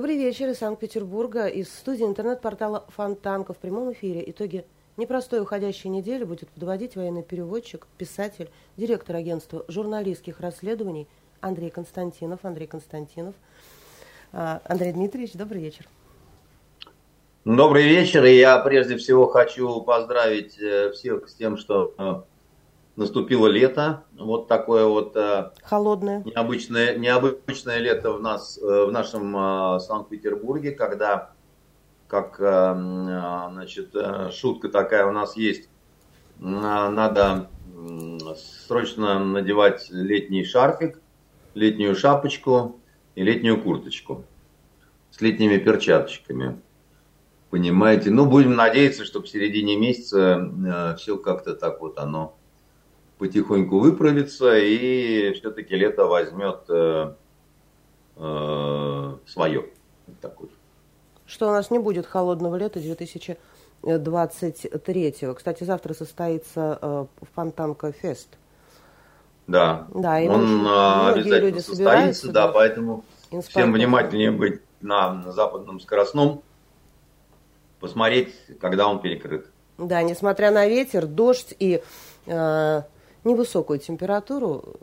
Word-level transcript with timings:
Добрый 0.00 0.16
вечер 0.16 0.48
из 0.48 0.56
Санкт-Петербурга. 0.56 1.46
Из 1.46 1.68
студии 1.68 2.06
интернет-портала 2.06 2.86
Фонтанка 2.96 3.52
в 3.52 3.58
прямом 3.58 3.92
эфире. 3.92 4.24
Итоги 4.30 4.64
непростой 4.96 5.42
уходящей 5.42 5.90
недели 5.90 6.24
будет 6.24 6.48
подводить 6.48 6.96
военный 6.96 7.22
переводчик, 7.22 7.86
писатель, 7.98 8.48
директор 8.78 9.16
агентства 9.16 9.62
журналистских 9.68 10.40
расследований 10.40 11.06
Андрей 11.42 11.68
Константинов. 11.68 12.40
Андрей 12.44 12.66
Константинов. 12.66 13.34
А, 14.32 14.62
Андрей 14.64 14.94
Дмитриевич, 14.94 15.34
добрый 15.34 15.60
вечер. 15.60 15.86
Добрый 17.44 17.86
вечер. 17.86 18.24
И 18.24 18.36
я 18.36 18.58
прежде 18.60 18.96
всего 18.96 19.26
хочу 19.26 19.82
поздравить 19.82 20.58
э, 20.58 20.92
всех 20.92 21.28
с 21.28 21.34
тем, 21.34 21.58
что 21.58 21.94
э, 21.98 22.22
наступило 23.00 23.46
лето, 23.46 24.04
вот 24.12 24.46
такое 24.46 24.84
вот 24.84 25.16
э, 25.16 25.52
холодное, 25.62 26.22
необычное, 26.22 26.98
необычное 26.98 27.78
лето 27.78 28.12
в 28.12 28.20
нас, 28.20 28.58
э, 28.58 28.84
в 28.84 28.92
нашем 28.92 29.34
э, 29.36 29.80
Санкт-Петербурге, 29.80 30.72
когда, 30.72 31.32
как, 32.08 32.36
значит, 32.38 33.94
шутка 34.32 34.68
такая 34.68 35.06
у 35.06 35.12
нас 35.12 35.36
есть, 35.36 35.70
надо 36.38 37.48
срочно 38.66 39.24
надевать 39.24 39.86
летний 39.90 40.44
шарфик, 40.44 41.00
летнюю 41.54 41.94
шапочку 41.94 42.80
и 43.14 43.22
летнюю 43.22 43.62
курточку 43.62 44.24
с 45.10 45.20
летними 45.20 45.56
перчаточками. 45.56 46.60
Понимаете? 47.48 48.10
Ну, 48.10 48.26
будем 48.26 48.56
надеяться, 48.56 49.04
что 49.04 49.22
в 49.22 49.28
середине 49.28 49.76
месяца 49.76 50.96
все 50.98 51.16
как-то 51.16 51.54
так 51.54 51.80
вот 51.80 51.98
оно 51.98 52.36
потихоньку 53.20 53.78
выправится 53.78 54.56
и 54.56 55.32
все-таки 55.34 55.76
лето 55.76 56.06
возьмет 56.06 56.60
э, 56.70 57.12
э, 58.16 59.14
свое. 59.26 59.66
Так 60.22 60.40
вот. 60.40 60.48
Что 61.26 61.48
у 61.48 61.50
нас 61.52 61.70
не 61.70 61.78
будет 61.78 62.06
холодного 62.06 62.56
лета 62.56 62.80
2023. 62.80 65.14
Кстати, 65.36 65.64
завтра 65.64 65.92
состоится 65.92 66.78
э, 66.80 67.04
Фонтанка 67.34 67.92
Фест. 67.92 68.38
Да, 69.46 69.86
да 69.94 70.18
и 70.20 70.28
он 70.28 70.66
э, 70.66 71.10
обязательно 71.10 71.46
люди 71.46 71.58
состоится, 71.58 72.32
да, 72.32 72.48
поэтому 72.48 73.04
всем 73.48 73.72
внимательнее 73.72 74.30
быть 74.30 74.62
на, 74.80 75.12
на 75.12 75.32
западном 75.32 75.78
скоростном, 75.80 76.42
посмотреть, 77.80 78.34
когда 78.60 78.88
он 78.88 79.02
перекрыт. 79.02 79.50
Да, 79.76 80.02
несмотря 80.02 80.50
на 80.50 80.66
ветер, 80.66 81.06
дождь 81.06 81.54
и 81.58 81.82
э, 82.26 82.82
невысокую 83.24 83.78
температуру. 83.78 84.74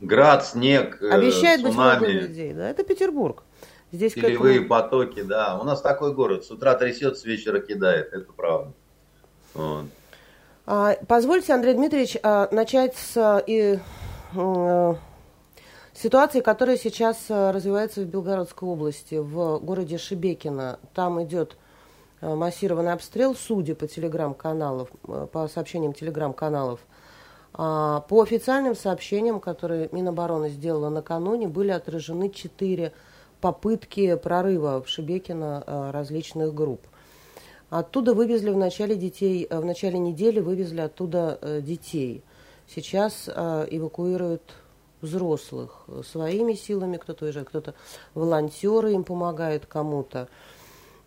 Град, 0.00 0.44
снег, 0.46 0.98
э, 1.02 1.10
Обещает 1.10 1.62
цунами. 1.62 2.00
быть 2.00 2.08
людей. 2.10 2.52
Да? 2.52 2.68
Это 2.68 2.84
Петербург. 2.84 3.42
Здесь 3.92 4.12
Селевые 4.12 4.56
этому... 4.56 4.68
потоки, 4.68 5.22
да. 5.22 5.58
У 5.58 5.64
нас 5.64 5.80
такой 5.80 6.12
город. 6.12 6.44
С 6.44 6.50
утра 6.50 6.74
трясет, 6.74 7.18
с 7.18 7.24
вечера 7.24 7.60
кидает. 7.60 8.12
Это 8.12 8.32
правда. 8.32 8.72
Вот. 9.54 9.86
А, 10.66 10.96
позвольте, 11.06 11.54
Андрей 11.54 11.74
Дмитриевич, 11.74 12.18
а, 12.22 12.48
начать 12.50 12.96
с 12.96 13.42
и, 13.46 13.78
а, 14.36 14.96
ситуации, 15.94 16.40
которая 16.40 16.76
сейчас 16.76 17.26
развивается 17.28 18.02
в 18.02 18.04
Белгородской 18.06 18.68
области, 18.68 19.14
в 19.14 19.60
городе 19.60 19.96
Шебекино. 19.96 20.78
Там 20.94 21.22
идет 21.22 21.56
массированный 22.20 22.92
обстрел, 22.92 23.34
судя 23.34 23.74
по 23.74 23.86
телеграм-каналам, 23.86 24.88
по 25.32 25.48
сообщениям 25.48 25.94
телеграм-каналов– 25.94 26.80
а, 26.90 26.95
по 27.56 28.20
официальным 28.22 28.76
сообщениям, 28.76 29.40
которые 29.40 29.88
Минобороны 29.90 30.50
сделала 30.50 30.90
накануне, 30.90 31.48
были 31.48 31.70
отражены 31.70 32.28
четыре 32.28 32.92
попытки 33.40 34.14
прорыва 34.16 34.82
в 34.82 34.88
Шебекино 34.88 35.64
а, 35.66 35.92
различных 35.92 36.52
групп. 36.52 36.82
Оттуда 37.70 38.12
вывезли 38.12 38.50
в 38.50 38.56
начале 38.56 38.94
детей, 38.94 39.46
в 39.50 39.64
начале 39.64 39.98
недели 39.98 40.40
вывезли 40.40 40.80
оттуда 40.80 41.38
э, 41.40 41.60
детей. 41.62 42.22
Сейчас 42.68 43.28
а, 43.28 43.66
эвакуируют 43.70 44.42
взрослых 45.00 45.86
своими 46.04 46.54
силами, 46.54 46.96
кто-то 46.96 47.24
уезжает, 47.24 47.48
кто-то 47.48 47.74
волонтеры 48.14 48.92
им 48.92 49.04
помогают 49.04 49.66
кому-то. 49.66 50.28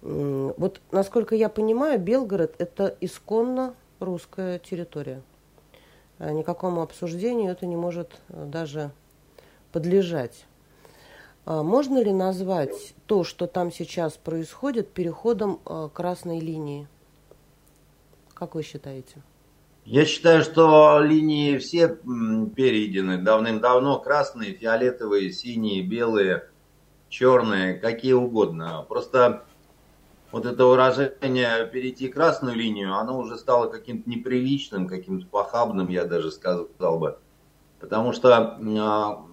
Вот, 0.02 0.80
насколько 0.92 1.36
я 1.36 1.50
понимаю, 1.50 2.00
Белгород– 2.00 2.56
это 2.60 2.96
исконно 3.02 3.74
русская 4.00 4.60
территория. 4.60 5.22
Э, 6.20 6.32
никакому 6.32 6.82
обсуждению 6.82 7.52
это 7.52 7.66
не 7.66 7.76
может 7.76 8.20
э, 8.30 8.46
даже 8.46 8.92
подлежать. 9.72 10.46
А 11.46 11.64
можно 11.64 12.04
ли 12.04 12.12
назвать 12.12 12.94
то, 13.08 13.24
что 13.24 13.48
там 13.48 13.72
сейчас 13.72 14.18
происходит, 14.18 14.92
переходом 14.92 15.60
э, 15.66 15.90
красной 15.94 16.40
линии? 16.40 16.88
Как 18.34 18.56
вы 18.56 18.64
считаете? 18.64 19.24
Я 19.86 20.06
считаю, 20.06 20.44
что 20.44 21.00
линии 21.00 21.58
все 21.58 21.88
перейдены 21.88 23.18
давным-давно. 23.18 24.00
Красные, 24.00 24.54
фиолетовые, 24.54 25.32
синие, 25.32 25.82
белые, 25.82 26.48
черные, 27.08 27.74
какие 27.74 28.14
угодно. 28.14 28.86
Просто 28.88 29.46
вот 30.32 30.46
это 30.46 30.66
выражение 30.66 31.66
«перейти 31.68 32.08
красную 32.08 32.56
линию», 32.56 32.96
оно 32.96 33.18
уже 33.18 33.38
стало 33.38 33.68
каким-то 33.68 34.10
неприличным, 34.10 34.88
каким-то 34.88 35.26
похабным, 35.26 35.90
я 35.90 36.06
даже 36.06 36.32
сказал 36.32 37.00
бы. 37.00 37.18
Потому 37.80 38.14
что, 38.14 38.58
а, 38.60 39.26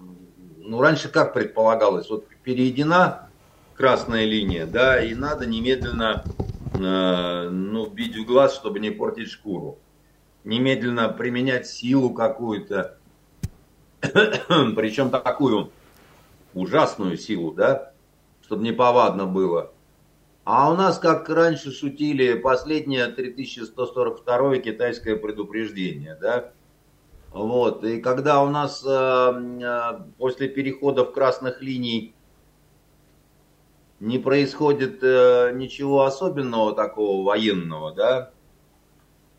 ну, 0.58 0.80
раньше 0.80 1.08
как 1.08 1.34
предполагалось, 1.34 2.08
вот 2.08 2.26
перейдена 2.42 3.28
красная 3.74 4.24
линия, 4.24 4.66
да, 4.66 5.02
и 5.02 5.14
надо 5.14 5.44
немедленно, 5.46 6.24
а, 6.74 7.50
ну, 7.50 7.86
бить 7.86 8.16
в 8.16 8.24
глаз, 8.24 8.54
чтобы 8.54 8.80
не 8.80 8.90
портить 8.90 9.30
шкуру. 9.30 9.78
Немедленно 10.44 11.08
применять 11.08 11.66
силу 11.66 12.10
какую-то, 12.10 12.96
причем 14.00 15.10
такую 15.10 15.72
ужасную 16.54 17.18
силу, 17.18 17.52
да, 17.52 17.92
чтобы 18.42 18.62
не 18.62 18.72
повадно 18.72 19.26
было– 19.26 19.72
а 20.46 20.70
у 20.70 20.76
нас, 20.76 21.00
как 21.00 21.28
раньше 21.28 21.72
шутили, 21.72 22.34
последнее 22.34 23.08
3142 23.08 24.58
китайское 24.58 25.16
предупреждение, 25.16 26.16
да? 26.20 26.52
Вот, 27.32 27.82
и 27.82 28.00
когда 28.00 28.40
у 28.44 28.48
нас 28.48 28.84
э, 28.86 28.88
э, 28.88 30.00
после 30.18 30.48
перехода 30.48 31.04
в 31.04 31.10
красных 31.10 31.60
линий 31.62 32.14
не 33.98 34.20
происходит 34.20 35.02
э, 35.02 35.50
ничего 35.52 36.04
особенного 36.04 36.76
такого 36.76 37.26
военного, 37.26 37.92
да, 37.92 38.30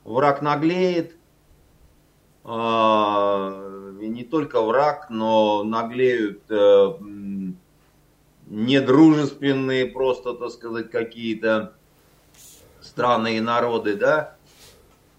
враг 0.03 0.41
наглеет, 0.41 1.15
э, 2.43 3.97
и 4.01 4.09
не 4.09 4.25
только 4.25 4.61
враг, 4.61 5.09
но 5.09 5.63
наглеют 5.63 6.43
э, 6.49 6.93
недружественные 8.49 9.87
просто, 9.87 10.33
так 10.33 10.49
сказать, 10.51 10.89
какие-то 10.89 11.73
страны 12.81 13.37
и 13.37 13.41
народы, 13.41 13.95
да, 13.95 14.37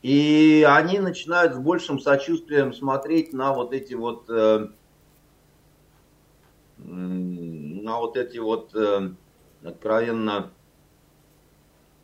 и 0.03 0.67
они 0.69 1.01
начинают 1.01 1.55
с 1.55 1.59
большим 1.59 1.99
сочувствием 1.99 2.73
смотреть 2.73 3.33
на 3.33 3.53
вот 3.53 3.73
эти 3.73 3.95
вот, 3.95 4.31
э, 4.31 4.69
на 6.79 7.99
вот 7.99 8.17
эти 8.17 8.39
вот 8.39 8.75
э, 8.75 9.11
откровенно 9.63 10.53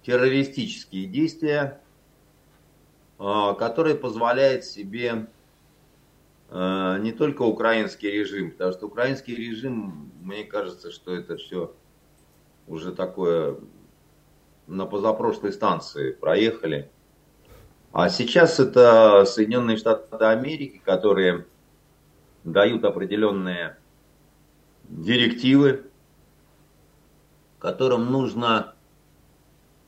террористические 0.02 1.06
действия, 1.06 1.80
э, 3.18 3.54
которые 3.58 3.94
позволяет 3.94 4.64
себе 4.64 5.28
не 6.50 7.12
только 7.12 7.42
украинский 7.42 8.10
режим, 8.10 8.52
потому 8.52 8.72
что 8.72 8.86
украинский 8.86 9.34
режим, 9.34 10.12
мне 10.20 10.44
кажется, 10.44 10.90
что 10.90 11.14
это 11.14 11.36
все 11.36 11.74
уже 12.66 12.92
такое 12.92 13.58
на 14.66 14.86
позапрошлой 14.86 15.52
станции 15.52 16.12
проехали. 16.12 16.90
А 17.92 18.08
сейчас 18.08 18.58
это 18.60 19.24
Соединенные 19.24 19.76
Штаты 19.76 20.24
Америки, 20.24 20.80
которые 20.84 21.46
дают 22.42 22.84
определенные 22.84 23.76
директивы, 24.88 25.84
которым 27.58 28.10
нужно 28.10 28.74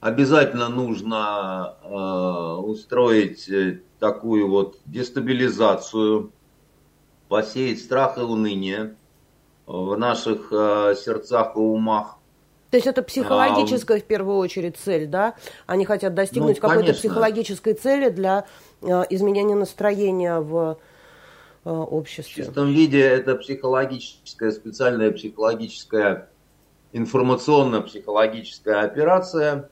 обязательно 0.00 0.68
нужно 0.68 1.76
э, 1.82 2.60
устроить 2.62 3.48
э, 3.48 3.82
такую 3.98 4.48
вот 4.48 4.78
дестабилизацию 4.86 6.32
посеять 7.28 7.80
страх 7.80 8.18
и 8.18 8.20
уныние 8.20 8.94
в 9.66 9.96
наших 9.96 10.52
э, 10.52 10.94
сердцах 10.96 11.56
и 11.56 11.58
умах. 11.58 12.18
То 12.70 12.76
есть 12.76 12.86
это 12.86 13.02
психологическая 13.02 13.98
а, 13.98 14.00
в 14.00 14.04
первую 14.04 14.38
очередь 14.38 14.76
цель, 14.76 15.06
да? 15.06 15.34
Они 15.66 15.84
хотят 15.84 16.14
достигнуть 16.14 16.60
ну, 16.60 16.68
какой-то 16.68 16.94
психологической 16.94 17.74
цели 17.74 18.10
для 18.10 18.46
э, 18.82 19.04
изменения 19.10 19.54
настроения 19.54 20.38
в 20.40 20.78
э, 21.64 21.70
обществе. 21.70 22.44
В 22.44 22.46
чистом 22.46 22.72
виде 22.72 23.00
это 23.00 23.34
психологическая, 23.36 24.50
специальная 24.52 25.10
психологическая 25.10 26.28
информационно-психологическая 26.92 28.82
операция, 28.82 29.70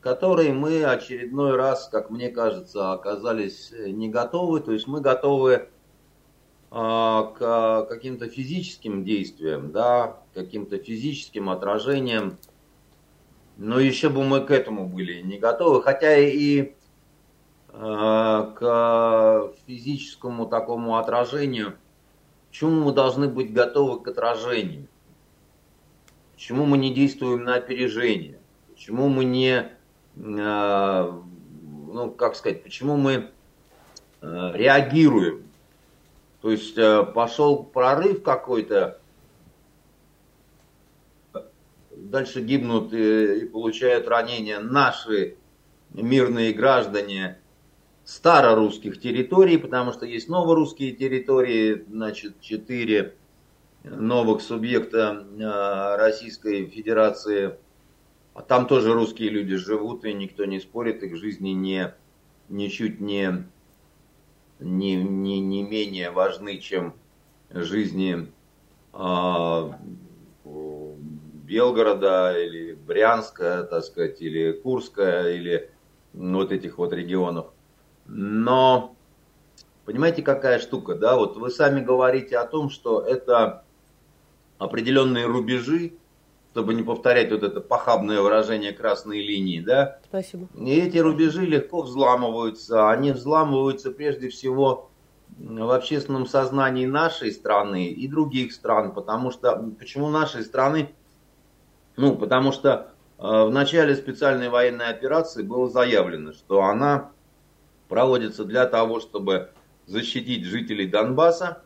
которой 0.00 0.52
мы 0.52 0.84
очередной 0.84 1.56
раз, 1.56 1.88
как 1.90 2.10
мне 2.10 2.28
кажется, 2.28 2.92
оказались 2.92 3.72
не 3.86 4.08
готовы. 4.08 4.60
То 4.60 4.72
есть 4.72 4.86
мы 4.86 5.00
готовы 5.00 5.68
к 6.70 7.86
каким-то 7.88 8.28
физическим 8.28 9.04
действиям, 9.04 9.72
да, 9.72 10.18
каким-то 10.34 10.78
физическим 10.78 11.48
отражениям. 11.48 12.38
Но 13.56 13.80
еще 13.80 14.10
бы 14.10 14.24
мы 14.24 14.40
к 14.40 14.50
этому 14.50 14.86
были 14.86 15.22
не 15.22 15.38
готовы, 15.38 15.82
хотя 15.82 16.16
и 16.18 16.74
а, 17.78 18.52
к 18.54 19.52
физическому 19.66 20.46
такому 20.46 20.96
отражению, 20.96 21.76
почему 22.48 22.86
мы 22.86 22.92
должны 22.92 23.28
быть 23.28 23.52
готовы 23.52 24.00
к 24.00 24.08
отражению? 24.08 24.88
Почему 26.34 26.66
мы 26.66 26.76
не 26.76 26.92
действуем 26.92 27.44
на 27.44 27.54
опережение? 27.54 28.38
Почему 28.74 29.08
мы 29.08 29.24
не, 29.24 29.70
а, 30.16 31.22
ну, 31.92 32.10
как 32.10 32.34
сказать, 32.34 32.62
почему 32.62 32.96
мы 32.96 33.30
реагируем 34.20 35.45
то 36.46 36.52
есть 36.52 36.78
э, 36.78 37.02
пошел 37.02 37.64
прорыв 37.64 38.22
какой-то, 38.22 39.00
дальше 41.96 42.40
гибнут 42.40 42.94
и, 42.94 43.40
и 43.40 43.46
получают 43.46 44.06
ранения 44.06 44.60
наши 44.60 45.38
мирные 45.92 46.52
граждане 46.52 47.40
старорусских 48.04 49.00
территорий, 49.00 49.56
потому 49.56 49.92
что 49.92 50.06
есть 50.06 50.28
новорусские 50.28 50.92
территории, 50.92 51.84
значит, 51.90 52.40
четыре 52.40 53.16
новых 53.82 54.40
субъекта 54.40 55.26
э, 55.28 55.96
Российской 55.96 56.66
Федерации. 56.66 57.56
А 58.34 58.42
там 58.42 58.68
тоже 58.68 58.92
русские 58.92 59.30
люди 59.30 59.56
живут, 59.56 60.04
и 60.04 60.12
никто 60.12 60.44
не 60.44 60.60
спорит, 60.60 61.02
их 61.02 61.16
жизни 61.16 61.48
не, 61.48 61.92
ничуть 62.48 63.00
не 63.00 63.48
не, 64.60 64.96
не, 64.96 65.40
не 65.40 65.62
менее 65.62 66.10
важны, 66.10 66.58
чем 66.58 66.94
жизни 67.50 68.32
э, 68.92 69.72
Белгорода 71.46 72.34
или 72.36 72.74
Брянска, 72.74 73.64
так 73.64 73.84
сказать, 73.84 74.20
или 74.20 74.52
Курска, 74.52 75.30
или 75.30 75.70
вот 76.12 76.52
этих 76.52 76.78
вот 76.78 76.92
регионов. 76.92 77.46
Но 78.06 78.96
понимаете, 79.84 80.22
какая 80.22 80.58
штука, 80.58 80.94
да, 80.94 81.16
вот 81.16 81.36
вы 81.36 81.50
сами 81.50 81.80
говорите 81.80 82.38
о 82.38 82.46
том, 82.46 82.70
что 82.70 83.00
это 83.00 83.64
определенные 84.58 85.26
рубежи, 85.26 85.94
чтобы 86.56 86.72
не 86.72 86.82
повторять 86.82 87.30
вот 87.30 87.42
это 87.42 87.60
похабное 87.60 88.22
выражение 88.22 88.72
красной 88.72 89.20
линии, 89.20 89.60
да? 89.60 89.98
Спасибо. 90.08 90.48
И 90.54 90.74
эти 90.74 90.96
рубежи 90.96 91.44
легко 91.44 91.82
взламываются. 91.82 92.88
Они 92.88 93.12
взламываются 93.12 93.90
прежде 93.90 94.30
всего 94.30 94.88
в 95.38 95.70
общественном 95.70 96.24
сознании 96.24 96.86
нашей 96.86 97.30
страны 97.32 97.88
и 97.88 98.08
других 98.08 98.54
стран, 98.54 98.92
потому 98.92 99.30
что, 99.32 99.54
почему 99.78 100.08
нашей 100.08 100.44
страны? 100.44 100.94
Ну, 101.98 102.16
потому 102.16 102.52
что 102.52 102.88
э, 103.18 103.22
в 103.22 103.50
начале 103.50 103.94
специальной 103.94 104.48
военной 104.48 104.86
операции 104.86 105.42
было 105.42 105.68
заявлено, 105.68 106.32
что 106.32 106.62
она 106.62 107.10
проводится 107.90 108.46
для 108.46 108.64
того, 108.64 109.00
чтобы 109.00 109.50
защитить 109.84 110.46
жителей 110.46 110.86
Донбасса, 110.86 111.62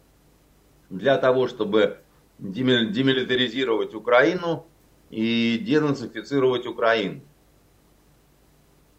для 0.88 1.16
того, 1.16 1.46
чтобы 1.46 1.98
демилитаризировать 2.40 3.94
Украину, 3.94 4.66
и 5.10 5.58
денацифицировать 5.58 6.66
Украину. 6.66 7.20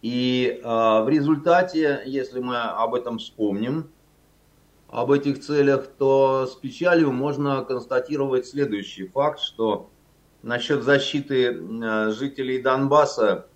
И 0.02 0.60
э, 0.62 0.68
в 0.68 1.08
результате, 1.10 2.02
если 2.06 2.40
мы 2.40 2.58
об 2.58 2.96
этом 2.96 3.20
вспомним, 3.20 3.90
об 4.90 5.12
этих 5.12 5.40
целях, 5.40 5.88
то 5.88 6.48
с 6.48 6.56
печалью 6.56 7.12
можно 7.14 7.64
констатировать 7.64 8.46
следующий 8.46 9.08
факт, 9.08 9.40
что 9.40 9.90
насчет 10.42 10.84
защиты 10.84 11.54
э, 11.54 12.12
жителей 12.12 12.62
Донбасса, 12.62 13.48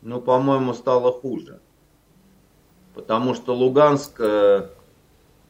ну, 0.00 0.20
по-моему, 0.20 0.72
стало 0.74 1.12
хуже. 1.12 1.60
Потому 2.94 3.34
что 3.34 3.54
Луганск 3.54 4.20
э, 4.20 4.70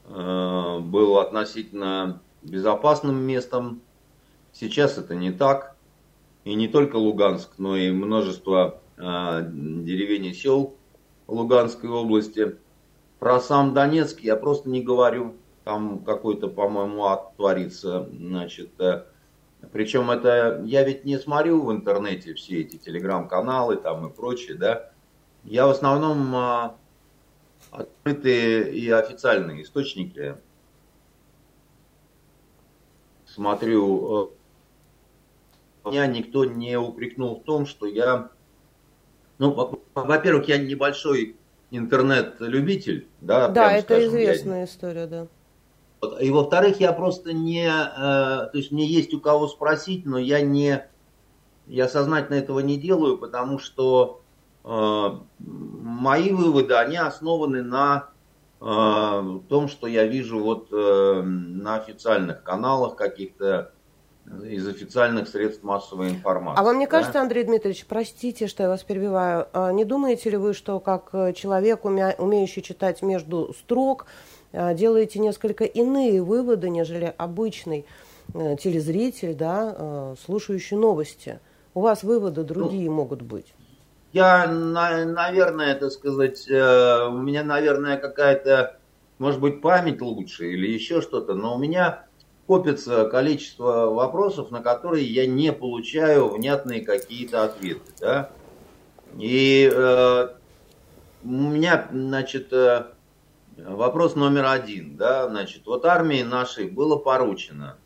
э 0.08 0.78
был 0.80 1.18
относительно 1.18 2.20
безопасным 2.42 3.16
местом 3.16 3.82
Сейчас 4.54 4.98
это 4.98 5.14
не 5.16 5.32
так. 5.32 5.74
И 6.44 6.54
не 6.54 6.68
только 6.68 6.96
Луганск, 6.96 7.50
но 7.58 7.76
и 7.76 7.90
множество 7.90 8.80
э, 8.96 9.00
деревень 9.50 10.26
и 10.26 10.32
сел 10.32 10.76
Луганской 11.26 11.90
области. 11.90 12.56
Про 13.18 13.40
сам 13.40 13.74
Донецк 13.74 14.20
я 14.20 14.36
просто 14.36 14.68
не 14.68 14.80
говорю. 14.80 15.34
Там 15.64 16.04
какой-то, 16.04 16.48
по-моему, 16.48 17.04
ад 17.06 17.34
творится. 17.36 18.08
Значит, 18.12 18.80
э, 18.80 19.04
причем 19.72 20.10
это 20.10 20.62
я 20.64 20.84
ведь 20.84 21.04
не 21.04 21.18
смотрю 21.18 21.62
в 21.62 21.72
интернете 21.72 22.34
все 22.34 22.60
эти 22.60 22.76
телеграм-каналы 22.76 23.76
там 23.76 24.06
и 24.06 24.12
прочее, 24.12 24.56
да. 24.56 24.90
Я 25.42 25.66
в 25.66 25.70
основном 25.70 26.34
э, 26.36 26.70
открытые 27.72 28.72
и 28.72 28.88
официальные 28.88 29.62
источники 29.62 30.36
смотрю 33.26 34.26
э, 34.26 34.43
меня 35.84 36.06
никто 36.06 36.44
не 36.44 36.78
упрекнул 36.78 37.40
в 37.40 37.44
том, 37.44 37.66
что 37.66 37.86
я, 37.86 38.30
ну, 39.38 39.80
во-первых, 39.94 40.48
я 40.48 40.58
небольшой 40.58 41.36
интернет-любитель, 41.70 43.08
да. 43.20 43.48
Да, 43.48 43.72
это 43.72 43.94
скажем, 43.94 44.08
известная 44.08 44.58
я... 44.60 44.64
история, 44.64 45.06
да. 45.06 45.26
И 46.20 46.30
во-вторых, 46.30 46.80
я 46.80 46.92
просто 46.92 47.32
не, 47.32 47.66
э, 47.66 47.70
то 47.96 48.50
есть 48.52 48.70
мне 48.72 48.86
есть 48.86 49.14
у 49.14 49.20
кого 49.20 49.48
спросить, 49.48 50.04
но 50.04 50.18
я 50.18 50.40
не, 50.42 50.86
я 51.66 51.88
сознательно 51.88 52.36
этого 52.36 52.60
не 52.60 52.76
делаю, 52.76 53.16
потому 53.16 53.58
что 53.58 54.20
э, 54.64 55.08
мои 55.38 56.30
выводы, 56.30 56.74
они 56.74 56.96
основаны 56.96 57.62
на 57.62 58.10
э, 58.60 59.38
том, 59.48 59.68
что 59.68 59.86
я 59.86 60.04
вижу 60.04 60.40
вот 60.40 60.68
э, 60.72 61.22
на 61.22 61.76
официальных 61.76 62.42
каналах 62.42 62.96
каких-то 62.96 63.72
из 64.26 64.66
официальных 64.66 65.28
средств 65.28 65.62
массовой 65.62 66.10
информации. 66.10 66.60
А 66.60 66.64
вам 66.64 66.78
не 66.78 66.86
кажется, 66.86 67.14
да? 67.14 67.22
Андрей 67.22 67.44
Дмитриевич, 67.44 67.84
простите, 67.86 68.46
что 68.46 68.62
я 68.62 68.68
вас 68.68 68.82
перебиваю, 68.82 69.48
а 69.52 69.70
не 69.72 69.84
думаете 69.84 70.30
ли 70.30 70.36
вы, 70.36 70.54
что 70.54 70.80
как 70.80 71.10
э, 71.12 71.32
человек, 71.34 71.84
умеющий 71.84 72.62
читать 72.62 73.02
между 73.02 73.54
строк, 73.58 74.06
э, 74.52 74.74
делаете 74.74 75.18
несколько 75.18 75.64
иные 75.64 76.22
выводы, 76.22 76.70
нежели 76.70 77.14
обычный 77.16 77.84
э, 78.32 78.56
телезритель, 78.58 79.34
да, 79.34 80.14
слушающий 80.24 80.76
новости? 80.76 81.38
У 81.74 81.80
вас 81.80 82.02
выводы 82.02 82.42
ну, 82.42 82.46
другие 82.46 82.88
ну, 82.88 82.96
могут 82.96 83.22
быть. 83.22 83.52
Я, 84.12 84.46
наверное, 84.46 85.72
это 85.72 85.90
сказать, 85.90 86.46
у 86.48 87.18
меня, 87.18 87.42
наверное, 87.42 87.96
какая-то, 87.96 88.78
может 89.18 89.40
быть, 89.40 89.60
память 89.60 90.00
лучше 90.00 90.52
или 90.52 90.68
еще 90.68 91.00
что-то, 91.00 91.34
но 91.34 91.56
у 91.56 91.58
меня 91.58 92.04
копится 92.46 93.06
количество 93.06 93.86
вопросов, 93.86 94.50
на 94.50 94.62
которые 94.62 95.04
я 95.04 95.26
не 95.26 95.52
получаю 95.52 96.28
внятные 96.28 96.84
какие-то 96.84 97.44
ответы. 97.44 97.92
Да? 98.00 98.30
И 99.18 99.70
э, 99.72 100.28
у 101.24 101.28
меня, 101.28 101.88
значит, 101.90 102.52
э, 102.52 102.86
вопрос 103.56 104.14
номер 104.14 104.46
один. 104.46 104.96
Да? 104.96 105.28
Значит, 105.28 105.66
вот 105.66 105.84
армии 105.84 106.22
нашей 106.22 106.68
было 106.68 106.96
поручено 106.96 107.76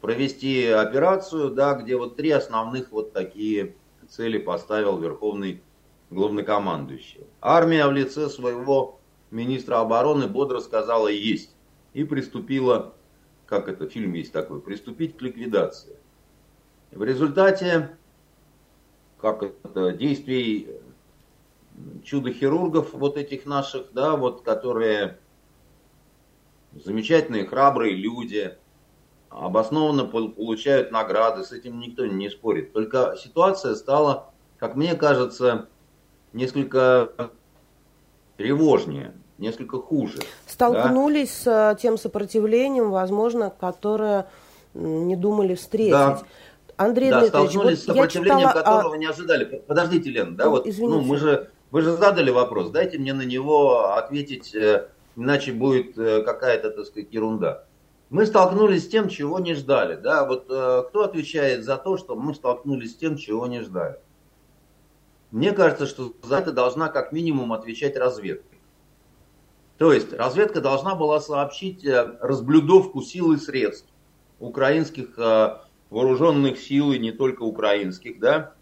провести 0.00 0.66
операцию, 0.66 1.50
да, 1.50 1.72
где 1.74 1.96
вот 1.96 2.16
три 2.16 2.30
основных 2.30 2.92
вот 2.92 3.14
такие 3.14 3.74
цели 4.06 4.36
поставил 4.36 4.98
Верховный 4.98 5.62
главнокомандующий. 6.10 7.22
Армия 7.40 7.86
в 7.86 7.92
лице 7.92 8.28
своего 8.28 9.00
министра 9.30 9.80
обороны 9.80 10.26
бодро 10.26 10.60
сказала 10.60 11.08
«есть» 11.08 11.56
и 11.94 12.04
приступила 12.04 12.92
как 13.46 13.68
это, 13.68 13.88
фильм 13.88 14.12
есть 14.14 14.32
такой, 14.32 14.60
приступить 14.60 15.16
к 15.16 15.22
ликвидации. 15.22 15.96
В 16.90 17.02
результате, 17.02 17.96
как 19.20 19.42
это, 19.42 19.92
действий 19.92 20.68
чудо-хирургов 22.04 22.92
вот 22.92 23.16
этих 23.16 23.46
наших, 23.46 23.92
да, 23.92 24.16
вот, 24.16 24.42
которые 24.42 25.18
замечательные, 26.72 27.46
храбрые 27.46 27.94
люди, 27.94 28.56
обоснованно 29.28 30.04
получают 30.04 30.92
награды, 30.92 31.42
с 31.44 31.52
этим 31.52 31.80
никто 31.80 32.06
не 32.06 32.30
спорит. 32.30 32.72
Только 32.72 33.16
ситуация 33.18 33.74
стала, 33.74 34.32
как 34.58 34.76
мне 34.76 34.94
кажется, 34.94 35.68
несколько 36.32 37.32
тревожнее 38.36 39.14
несколько 39.44 39.78
хуже. 39.78 40.18
Столкнулись 40.46 41.42
да? 41.44 41.74
с 41.74 41.78
э, 41.78 41.80
тем 41.80 41.98
сопротивлением, 41.98 42.90
возможно, 42.90 43.52
которое 43.60 44.26
не 44.74 45.14
думали 45.14 45.54
встретить. 45.54 45.92
Да. 45.92 46.22
Андрей 46.76 47.10
да, 47.10 47.20
Дмитриевич, 47.20 47.50
столкнулись 47.50 47.78
вот 47.78 47.82
с 47.82 47.86
сопротивлением, 47.86 48.48
читала, 48.48 48.62
которого 48.62 48.94
а... 48.94 48.98
не 48.98 49.06
ожидали. 49.06 49.44
Подождите, 49.66 50.10
Лен, 50.10 50.34
да, 50.34 50.46
ну, 50.46 50.50
вот, 50.50 50.66
извините. 50.66 50.96
ну, 50.96 51.02
мы 51.02 51.16
же, 51.18 51.50
вы 51.70 51.82
же 51.82 51.92
задали 51.92 52.30
вопрос, 52.30 52.70
дайте 52.70 52.98
мне 52.98 53.14
на 53.14 53.22
него 53.22 53.94
ответить, 53.94 54.54
э, 54.54 54.88
иначе 55.14 55.52
будет 55.52 55.96
э, 55.96 56.22
какая-то, 56.22 56.70
так 56.70 56.86
сказать, 56.86 57.12
ерунда. 57.12 57.64
Мы 58.10 58.26
столкнулись 58.26 58.84
с 58.84 58.88
тем, 58.88 59.08
чего 59.08 59.38
не 59.38 59.54
ждали, 59.54 59.96
да, 59.96 60.24
вот 60.24 60.44
кто 60.44 61.02
отвечает 61.02 61.64
за 61.64 61.76
то, 61.76 61.96
что 61.96 62.14
мы 62.14 62.34
столкнулись 62.34 62.92
с 62.92 62.96
тем, 62.96 63.16
чего 63.16 63.46
не 63.46 63.60
ждали? 63.60 63.96
Мне 65.34 65.50
кажется, 65.50 65.86
что 65.86 66.12
за 66.22 66.36
это 66.36 66.52
должна 66.52 66.88
как 66.88 67.10
минимум 67.10 67.52
отвечать 67.52 67.96
разведка. 67.96 68.53
То 69.78 69.92
есть 69.92 70.12
разведка 70.12 70.60
должна 70.60 70.94
была 70.94 71.20
сообщить 71.20 71.84
разблюдовку 72.20 73.02
сил 73.02 73.32
и 73.32 73.36
средств 73.36 73.88
украинских 74.38 75.18
вооруженных 75.90 76.58
сил, 76.60 76.92
и 76.92 76.98
не 76.98 77.12
только 77.12 77.42
украинских, 77.42 78.18
да, 78.18 78.52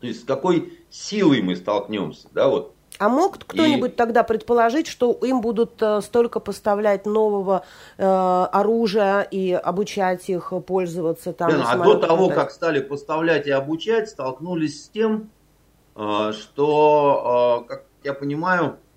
то 0.00 0.06
есть 0.06 0.22
с 0.22 0.24
какой 0.24 0.78
силой 0.90 1.42
мы 1.42 1.56
столкнемся, 1.56 2.28
да, 2.32 2.48
вот. 2.48 2.74
А 2.98 3.08
мог 3.08 3.38
кто-нибудь 3.38 3.92
и... 3.92 3.94
тогда 3.94 4.24
предположить, 4.24 4.86
что 4.86 5.12
им 5.22 5.40
будут 5.40 5.80
э, 5.80 6.00
столько 6.02 6.40
поставлять 6.40 7.06
нового 7.06 7.64
э, 7.96 8.04
оружия 8.04 9.22
и 9.22 9.52
обучать 9.52 10.28
их 10.28 10.52
пользоваться 10.66 11.32
там? 11.32 11.50
Да, 11.50 11.64
а 11.66 11.78
до 11.78 11.94
того, 11.94 12.28
как 12.28 12.50
стали 12.50 12.80
поставлять 12.80 13.46
и 13.46 13.50
обучать, 13.50 14.10
столкнулись 14.10 14.84
с 14.84 14.88
тем, 14.88 15.30
э, 15.96 16.32
что, 16.32 17.64
э, 17.64 17.68
как 17.68 17.84
я 18.02 18.12
понимаю, 18.12 18.66
э, 18.66 18.89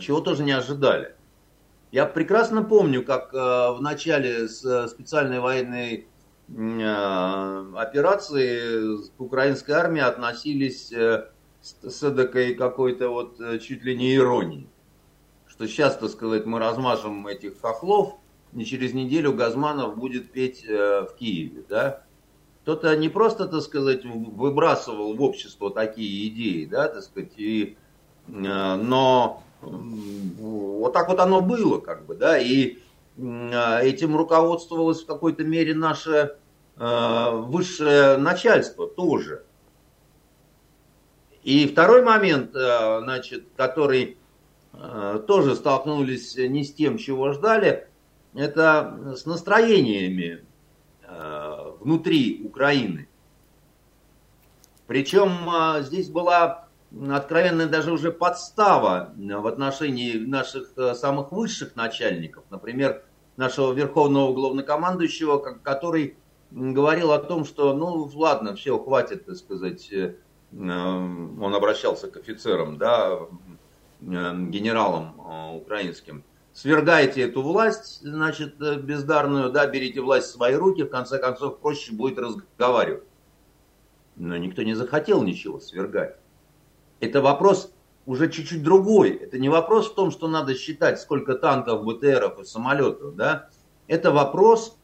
чего 0.00 0.20
тоже 0.20 0.42
не 0.42 0.52
ожидали. 0.52 1.14
Я 1.92 2.06
прекрасно 2.06 2.62
помню, 2.62 3.04
как 3.04 3.32
э, 3.32 3.36
в 3.36 3.78
начале 3.80 4.48
с 4.48 4.88
специальной 4.88 5.40
военной 5.40 6.08
Э, 6.48 7.64
операции 7.76 8.98
к 9.16 9.20
украинской 9.20 9.72
армии 9.72 10.02
относились 10.02 10.92
э, 10.92 11.28
с 11.62 12.02
эдакой 12.02 12.54
какой-то 12.54 13.08
вот 13.08 13.40
э, 13.40 13.58
чуть 13.60 13.82
ли 13.82 13.96
не 13.96 14.14
иронией. 14.14 14.68
Что 15.46 15.66
сейчас, 15.66 15.96
так 15.96 16.10
сказать, 16.10 16.44
мы 16.44 16.58
размажем 16.58 17.26
этих 17.26 17.60
хохлов, 17.60 18.16
и 18.54 18.64
через 18.64 18.92
неделю 18.92 19.32
Газманов 19.32 19.96
будет 19.96 20.32
петь 20.32 20.64
в 20.66 21.14
Киеве, 21.18 21.64
да? 21.68 22.02
Кто-то 22.62 22.96
не 22.96 23.08
просто, 23.08 23.46
так 23.46 23.62
сказать, 23.62 24.04
выбрасывал 24.04 25.14
в 25.14 25.22
общество 25.22 25.70
такие 25.70 26.28
идеи, 26.28 26.64
да, 26.64 26.88
так 26.88 27.02
сказать, 27.02 27.32
и, 27.36 27.76
но 28.26 29.42
вот 30.38 30.92
так 30.92 31.08
вот 31.08 31.20
оно 31.20 31.40
было, 31.40 31.80
как 31.80 32.04
бы, 32.06 32.14
да, 32.14 32.38
и 32.38 32.78
а, 33.18 33.80
этим 33.80 34.16
руководствовалось 34.16 35.02
в 35.02 35.06
какой-то 35.06 35.44
мере 35.44 35.74
наше 35.74 36.36
а, 36.76 37.30
высшее 37.30 38.16
начальство 38.18 38.86
тоже. 38.86 39.44
И 41.42 41.66
второй 41.66 42.02
момент, 42.02 42.52
значит, 42.52 43.48
который 43.54 44.16
тоже 45.26 45.54
столкнулись 45.56 46.36
не 46.36 46.64
с 46.64 46.72
тем, 46.72 46.96
чего 46.96 47.34
ждали, 47.34 47.86
это 48.34 49.14
с 49.14 49.26
настроениями 49.26 50.42
внутри 51.80 52.40
Украины. 52.46 53.08
Причем 54.86 55.82
здесь 55.82 56.08
была 56.08 56.63
откровенная 57.10 57.66
даже 57.66 57.92
уже 57.92 58.12
подстава 58.12 59.12
в 59.16 59.46
отношении 59.46 60.16
наших 60.16 60.72
э, 60.76 60.94
самых 60.94 61.32
высших 61.32 61.76
начальников, 61.76 62.44
например, 62.50 63.02
нашего 63.36 63.72
верховного 63.72 64.32
главнокомандующего, 64.32 65.38
который 65.38 66.16
говорил 66.50 67.12
о 67.12 67.18
том, 67.18 67.44
что, 67.44 67.74
ну, 67.74 68.08
ладно, 68.14 68.54
все, 68.54 68.78
хватит, 68.78 69.26
так 69.26 69.36
сказать, 69.36 69.92
э, 69.92 70.14
он 70.52 71.54
обращался 71.54 72.10
к 72.10 72.16
офицерам, 72.16 72.78
да, 72.78 73.18
генералам 74.00 75.14
э, 75.18 75.56
украинским, 75.56 76.22
свергайте 76.52 77.22
эту 77.22 77.42
власть, 77.42 78.02
значит, 78.02 78.56
бездарную, 78.58 79.50
да, 79.50 79.66
берите 79.66 80.00
власть 80.00 80.28
в 80.28 80.32
свои 80.32 80.54
руки, 80.54 80.84
в 80.84 80.90
конце 80.90 81.18
концов, 81.18 81.58
проще 81.58 81.92
будет 81.92 82.18
разговаривать. 82.18 83.04
Но 84.16 84.36
никто 84.36 84.62
не 84.62 84.74
захотел 84.74 85.22
ничего 85.22 85.58
свергать. 85.58 86.16
Это 87.04 87.20
вопрос 87.20 87.70
уже 88.06 88.30
чуть-чуть 88.30 88.62
другой. 88.62 89.10
Это 89.10 89.38
не 89.38 89.48
вопрос 89.48 89.90
в 89.90 89.94
том, 89.94 90.10
что 90.10 90.28
надо 90.28 90.54
считать, 90.54 91.00
сколько 91.00 91.34
танков, 91.34 91.84
БТРов 91.84 92.40
и 92.40 92.44
самолетов. 92.44 93.14
Да? 93.16 93.48
Это 93.86 94.10
вопрос 94.10 94.76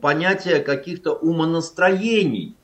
понятия 0.00 0.60
каких-то 0.60 1.12
умонастроений. 1.12 2.56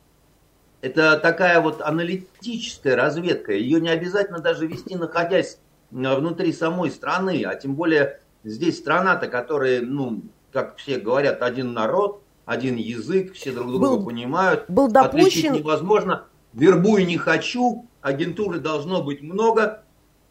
Это 0.81 1.19
такая 1.19 1.61
вот 1.61 1.81
аналитическая 1.81 2.95
разведка. 2.95 3.53
Ее 3.53 3.81
не 3.81 3.89
обязательно 3.89 4.41
даже 4.41 4.67
вести, 4.67 4.97
находясь 4.97 5.59
внутри 5.91 6.53
самой 6.53 6.91
страны. 6.91 7.43
А 7.47 7.55
тем 7.55 7.75
более 7.75 8.21
здесь 8.43 8.79
страна-то, 8.79 9.29
которая, 9.29 9.81
ну, 9.81 10.23
как 10.53 10.77
все 10.77 10.99
говорят, 10.99 11.43
один 11.43 11.73
народ, 11.73 12.23
один 12.45 12.77
язык, 12.77 13.33
все 13.33 13.53
друг 13.53 13.69
друга 13.69 13.97
был, 13.97 14.05
понимают. 14.05 14.65
Был 14.69 14.89
допущен... 14.89 15.27
Отличить 15.27 15.51
невозможно. 15.53 16.27
Вербуй 16.53 17.05
не 17.05 17.17
хочу, 17.17 17.87
агентуры 18.05 18.61
должно 18.61 19.03
быть 19.03 19.23
много, 19.23 19.83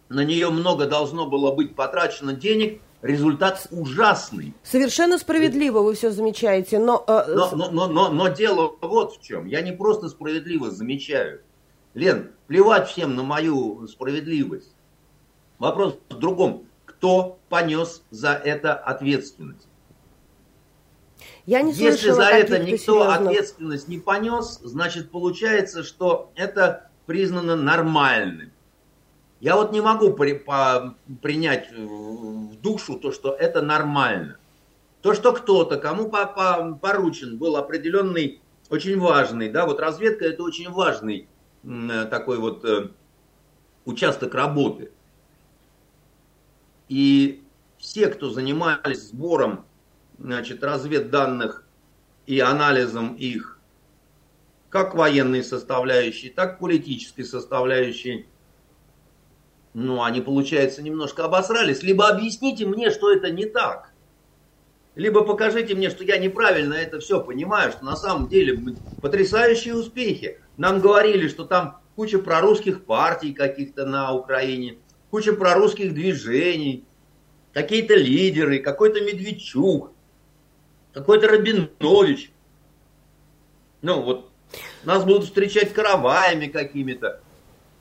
на 0.07 0.23
нее 0.23 0.49
много 0.49 0.85
должно 0.85 1.25
было 1.25 1.51
быть 1.51 1.75
потрачено 1.75 2.33
денег, 2.33 2.79
результат 3.01 3.67
ужасный. 3.71 4.53
Совершенно 4.63 5.17
справедливо 5.17 5.79
вы 5.79 5.95
все 5.95 6.11
замечаете, 6.11 6.77
но... 6.77 7.03
Э... 7.07 7.23
Но, 7.27 7.49
но, 7.55 7.71
но, 7.71 7.87
но... 7.87 8.09
но 8.09 8.27
дело 8.27 8.75
вот 8.79 9.15
в 9.15 9.23
чем. 9.23 9.47
Я 9.47 9.61
не 9.61 9.71
просто 9.71 10.07
справедливо 10.07 10.69
замечаю. 10.69 11.41
Лен, 11.95 12.31
плевать 12.45 12.87
всем 12.87 13.15
на 13.15 13.23
мою 13.23 13.87
справедливость. 13.87 14.75
Вопрос 15.57 15.97
в 16.09 16.19
другом. 16.19 16.65
Кто 16.85 17.39
понес 17.49 18.03
за 18.11 18.33
это 18.33 18.75
ответственность? 18.75 19.67
Я 21.47 21.63
не 21.63 21.73
Если 21.73 22.11
за 22.11 22.25
это 22.25 22.59
никто 22.59 23.03
серьезных... 23.03 23.15
ответственность 23.15 23.87
не 23.87 23.97
понес, 23.97 24.59
значит 24.61 25.09
получается, 25.09 25.83
что 25.83 26.31
это 26.35 26.91
признано 27.05 27.55
нормальным. 27.55 28.51
Я 29.39 29.55
вот 29.55 29.71
не 29.71 29.81
могу 29.81 30.13
при, 30.13 30.33
по, 30.33 30.95
принять 31.21 31.71
в 31.71 32.55
душу 32.61 32.97
то, 32.97 33.11
что 33.11 33.33
это 33.33 33.61
нормально. 33.61 34.37
То, 35.01 35.13
что 35.13 35.33
кто-то, 35.33 35.77
кому 35.77 36.09
по, 36.09 36.25
по, 36.25 36.79
поручен 36.81 37.37
был 37.37 37.57
определенный, 37.57 38.41
очень 38.69 38.97
важный, 38.97 39.49
да, 39.49 39.65
вот 39.65 39.81
разведка 39.81 40.25
это 40.25 40.43
очень 40.43 40.69
важный 40.69 41.27
э, 41.63 42.05
такой 42.09 42.37
вот 42.37 42.63
э, 42.63 42.89
участок 43.83 44.33
работы. 44.33 44.91
И 46.87 47.43
все, 47.77 48.07
кто 48.07 48.29
занимались 48.29 49.09
сбором 49.09 49.65
значит, 50.17 50.63
разведданных 50.63 51.65
и 52.25 52.39
анализом 52.39 53.15
их, 53.15 53.52
как 54.73 54.95
военной 54.95 55.43
составляющей, 55.43 56.29
так 56.29 56.57
политической 56.57 57.21
составляющей, 57.21 58.25
ну, 59.75 60.01
они, 60.01 60.19
получается, 60.19 60.81
немножко 60.81 61.25
обосрались. 61.25 61.83
Либо 61.83 62.07
объясните 62.07 62.65
мне, 62.65 62.89
что 62.89 63.13
это 63.13 63.29
не 63.29 63.45
так. 63.45 63.93
Либо 64.95 65.23
покажите 65.23 65.75
мне, 65.75 65.91
что 65.91 66.03
я 66.03 66.17
неправильно 66.17 66.73
это 66.73 66.99
все 66.99 67.23
понимаю, 67.23 67.71
что 67.71 67.85
на 67.85 67.95
самом 67.95 68.27
деле 68.29 68.79
потрясающие 68.99 69.75
успехи. 69.75 70.39
Нам 70.57 70.79
говорили, 70.79 71.27
что 71.27 71.45
там 71.45 71.79
куча 71.95 72.17
прорусских 72.17 72.85
партий 72.85 73.31
каких-то 73.31 73.85
на 73.85 74.11
Украине, 74.15 74.79
куча 75.11 75.33
прорусских 75.33 75.93
движений, 75.93 76.87
какие-то 77.51 77.93
лидеры, 77.93 78.57
какой-то 78.57 79.01
Медведчук, 79.01 79.91
какой-то 80.93 81.27
Рабинович. 81.27 82.31
Ну, 83.83 84.01
вот 84.01 84.32
нас 84.83 85.03
будут 85.03 85.25
встречать 85.25 85.73
караваями 85.73 86.47
какими-то. 86.47 87.21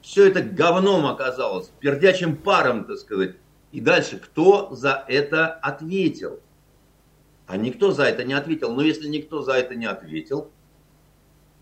Все 0.00 0.28
это 0.28 0.42
говном 0.42 1.06
оказалось, 1.06 1.70
пердячим 1.80 2.36
паром, 2.36 2.84
так 2.84 2.98
сказать. 2.98 3.36
И 3.70 3.80
дальше, 3.80 4.18
кто 4.18 4.74
за 4.74 5.04
это 5.08 5.48
ответил? 5.48 6.40
А 7.46 7.56
никто 7.56 7.92
за 7.92 8.04
это 8.04 8.24
не 8.24 8.34
ответил. 8.34 8.72
Но 8.74 8.82
если 8.82 9.08
никто 9.08 9.42
за 9.42 9.52
это 9.52 9.74
не 9.74 9.86
ответил, 9.86 10.50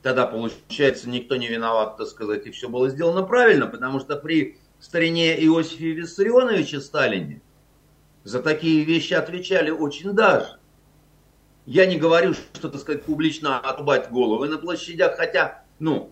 тогда 0.03 0.27
получается 0.27 1.09
никто 1.09 1.37
не 1.37 1.49
виноват, 1.49 1.97
так 1.97 2.07
сказать, 2.07 2.47
и 2.47 2.51
все 2.51 2.69
было 2.69 2.89
сделано 2.89 3.23
правильно, 3.23 3.67
потому 3.67 4.01
что 4.01 4.17
при 4.17 4.59
старине 4.79 5.37
Иосифе 5.45 5.93
Виссарионовиче 5.93 6.81
Сталине 6.81 7.43
за 8.25 8.43
такие 8.43 8.85
вещи 8.85 9.15
отвечали 9.15 9.71
очень 9.71 10.13
даже. 10.13 10.60
Я 11.71 11.87
не 11.87 11.99
говорю, 11.99 12.35
что, 12.35 12.69
так 12.69 12.81
сказать, 12.81 13.05
публично 13.05 13.61
отрубать 13.61 14.11
головы 14.11 14.49
на 14.49 14.59
площадях, 14.59 15.17
хотя, 15.17 15.63
ну, 15.79 16.11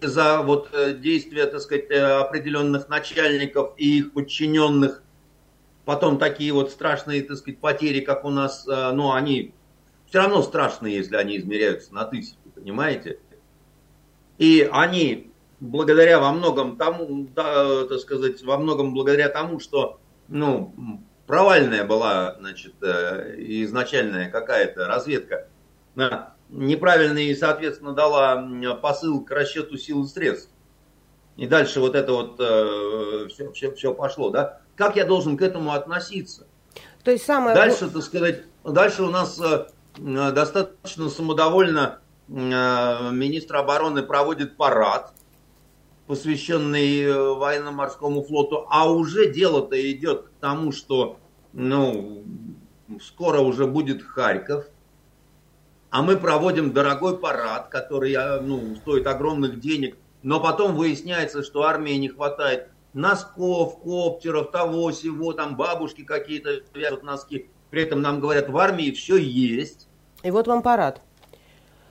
за 0.00 0.40
вот 0.40 0.70
э, 0.72 0.94
действия, 0.94 1.44
так 1.44 1.60
сказать, 1.60 1.90
э, 1.90 2.00
определенных 2.02 2.88
начальников 2.88 3.74
и 3.76 3.98
их 3.98 4.14
подчиненных, 4.14 5.02
потом 5.84 6.16
такие 6.16 6.54
вот 6.54 6.70
страшные, 6.70 7.22
так 7.22 7.36
сказать, 7.36 7.60
потери, 7.60 8.00
как 8.00 8.24
у 8.24 8.30
нас, 8.30 8.66
э, 8.66 8.92
ну, 8.92 9.12
они 9.12 9.52
все 10.06 10.20
равно 10.20 10.40
страшно, 10.40 10.86
если 10.86 11.16
они 11.16 11.36
измеряются 11.36 11.92
на 11.92 12.06
тысячи, 12.06 12.38
понимаете? 12.54 13.18
И 14.38 14.66
они, 14.72 15.32
благодаря 15.60 16.18
во 16.18 16.32
многом 16.32 16.78
тому, 16.78 17.28
да, 17.36 17.84
так 17.88 17.98
сказать, 17.98 18.42
во 18.42 18.56
многом 18.56 18.94
благодаря 18.94 19.28
тому, 19.28 19.60
что, 19.60 20.00
ну, 20.28 20.74
провальная 21.26 21.84
была, 21.84 22.36
значит, 22.38 22.74
э, 22.82 23.34
изначальная 23.38 24.30
какая-то 24.30 24.86
разведка, 24.86 25.48
неправильный, 26.48 27.34
соответственно, 27.36 27.92
дала 27.92 28.46
посыл 28.80 29.24
к 29.24 29.30
расчету 29.30 29.76
сил 29.76 30.04
и 30.04 30.08
средств. 30.08 30.50
И 31.36 31.46
дальше 31.46 31.80
вот 31.80 31.94
это 31.94 32.12
вот 32.12 32.36
э, 32.38 33.28
все, 33.28 33.50
все, 33.52 33.74
все 33.74 33.94
пошло, 33.94 34.30
да? 34.30 34.60
Как 34.76 34.96
я 34.96 35.04
должен 35.04 35.36
к 35.36 35.42
этому 35.42 35.72
относиться? 35.72 36.46
То 37.04 37.10
есть 37.10 37.24
самое... 37.24 37.54
Дальше, 37.54 37.88
так 37.88 38.02
сказать, 38.02 38.42
дальше 38.64 39.02
у 39.02 39.10
нас 39.10 39.40
э, 39.40 39.66
достаточно 39.96 41.08
самодовольно 41.08 42.00
э, 42.28 42.32
министр 42.32 43.56
обороны 43.56 44.02
проводит 44.02 44.56
парад, 44.56 45.12
посвященный 46.06 47.02
э, 47.02 47.32
военно-морскому 47.34 48.22
флоту, 48.22 48.66
а 48.70 48.90
уже 48.90 49.32
дело-то 49.32 49.76
идет 49.90 50.22
к 50.22 50.30
тому, 50.40 50.72
что 50.72 51.18
ну, 51.52 52.24
скоро 53.00 53.40
уже 53.40 53.66
будет 53.66 54.02
Харьков, 54.02 54.66
а 55.90 56.02
мы 56.02 56.16
проводим 56.16 56.72
дорогой 56.72 57.18
парад, 57.18 57.68
который 57.68 58.12
э, 58.14 58.40
ну, 58.40 58.76
стоит 58.76 59.06
огромных 59.06 59.60
денег, 59.60 59.96
но 60.22 60.40
потом 60.40 60.74
выясняется, 60.74 61.42
что 61.42 61.62
армии 61.62 61.92
не 61.92 62.08
хватает 62.08 62.68
носков, 62.94 63.80
коптеров, 63.80 64.50
того, 64.50 64.90
всего, 64.90 65.32
там 65.32 65.56
бабушки 65.56 66.02
какие-то 66.02 66.62
вяжут 66.74 67.02
носки. 67.02 67.50
При 67.70 67.82
этом 67.82 68.02
нам 68.02 68.20
говорят, 68.20 68.48
в 68.48 68.56
армии 68.56 68.90
все 68.90 69.16
есть. 69.16 69.88
И 70.22 70.30
вот 70.30 70.46
вам 70.46 70.62
парад. 70.62 71.00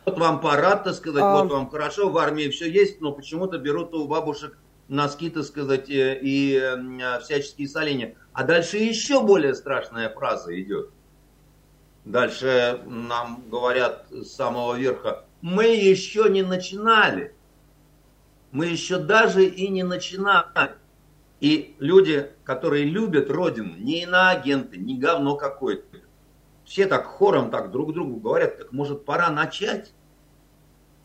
Вот 0.05 0.17
вам 0.17 0.41
парад, 0.41 0.84
так 0.84 0.96
сказать, 0.96 1.24
а... 1.24 1.41
вот 1.41 1.51
вам 1.51 1.70
хорошо, 1.70 2.10
в 2.10 2.17
армии 2.17 2.50
все 2.50 2.70
есть, 2.70 3.01
но 3.01 3.12
почему-то 3.12 3.58
берут 3.58 3.93
у 3.93 4.08
бабушек 4.08 4.58
носки, 4.88 5.29
так 5.29 5.43
сказать, 5.43 5.89
э, 5.89 6.20
и 6.22 6.55
э, 6.55 7.20
всяческие 7.22 7.67
соленья. 7.67 8.15
А 8.34 8.43
дальше 8.43 8.77
еще 8.77 9.22
более 9.22 9.55
страшная 9.55 10.10
фраза 10.10 10.60
идет. 10.60 10.89
Дальше 12.03 12.81
нам 12.88 13.43
говорят 13.50 14.08
с 14.10 14.31
самого 14.31 14.75
верха, 14.75 15.25
мы 15.41 15.65
еще 15.65 16.29
не 16.29 16.41
начинали. 16.41 17.36
Мы 18.51 18.67
еще 18.67 18.98
даже 18.98 19.46
и 19.46 19.67
не 19.70 19.84
начинали. 19.84 20.74
И 21.39 21.75
люди, 21.79 22.31
которые 22.43 22.86
любят 22.86 23.29
Родину, 23.29 23.75
не 23.77 24.03
иноагенты, 24.03 24.77
не 24.77 24.98
говно 24.98 25.36
какое-то, 25.36 25.90
все 26.71 26.87
так 26.87 27.05
хором 27.05 27.51
так 27.51 27.69
друг 27.69 27.93
другу 27.93 28.21
говорят, 28.21 28.57
так 28.57 28.71
может 28.71 29.03
пора 29.03 29.29
начать? 29.29 29.91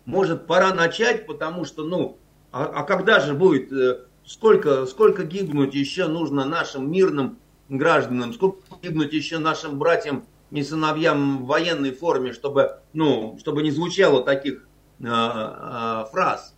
Может 0.04 0.46
пора 0.46 0.72
начать, 0.72 1.26
потому 1.26 1.64
что, 1.64 1.82
ну, 1.82 2.18
а, 2.52 2.66
а 2.66 2.84
когда 2.84 3.18
же 3.18 3.34
будет, 3.34 3.72
э, 3.72 4.04
сколько, 4.24 4.86
сколько 4.86 5.24
гибнуть 5.24 5.74
еще 5.74 6.06
нужно 6.06 6.44
нашим 6.44 6.88
мирным 6.92 7.40
гражданам, 7.68 8.32
сколько 8.32 8.60
гибнуть 8.80 9.12
еще 9.12 9.38
нашим 9.38 9.76
братьям 9.76 10.26
и 10.52 10.62
сыновьям 10.62 11.42
в 11.42 11.46
военной 11.46 11.90
форме, 11.90 12.32
чтобы, 12.32 12.78
ну, 12.92 13.36
чтобы 13.40 13.64
не 13.64 13.72
звучало 13.72 14.22
таких 14.22 14.68
э, 15.00 15.04
э, 15.04 16.04
фраз. 16.12 16.54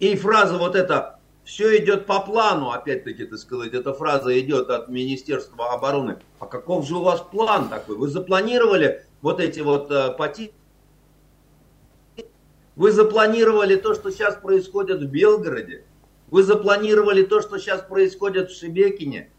И 0.00 0.16
фраза 0.16 0.58
вот 0.58 0.74
эта 0.74 1.19
все 1.44 1.78
идет 1.78 2.06
по 2.06 2.20
плану, 2.20 2.70
опять-таки, 2.70 3.24
так 3.24 3.38
сказать, 3.38 3.72
эта 3.72 3.92
фраза 3.92 4.38
идет 4.38 4.70
от 4.70 4.88
Министерства 4.88 5.72
обороны. 5.72 6.18
А 6.38 6.46
каков 6.46 6.86
же 6.86 6.96
у 6.96 7.02
вас 7.02 7.20
план 7.20 7.68
такой? 7.68 7.96
Вы 7.96 8.08
запланировали 8.08 9.04
вот 9.22 9.40
эти 9.40 9.60
вот 9.60 9.90
э, 9.90 10.12
поти... 10.12 10.52
Вы 12.76 12.92
запланировали 12.92 13.76
то, 13.76 13.94
что 13.94 14.10
сейчас 14.10 14.36
происходит 14.36 15.00
в 15.00 15.06
Белгороде. 15.06 15.84
Вы 16.30 16.44
запланировали 16.44 17.24
то, 17.24 17.40
что 17.40 17.58
сейчас 17.58 17.82
происходит 17.82 18.50
в 18.50 18.58
Шебекине. 18.58 19.30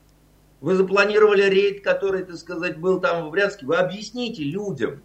Вы 0.60 0.76
запланировали 0.76 1.44
рейд, 1.44 1.84
который, 1.84 2.24
так 2.24 2.36
сказать, 2.36 2.78
был 2.78 3.00
там 3.00 3.28
в 3.28 3.32
Брянске. 3.32 3.66
Вы 3.66 3.78
объясните 3.78 4.44
людям. 4.44 5.02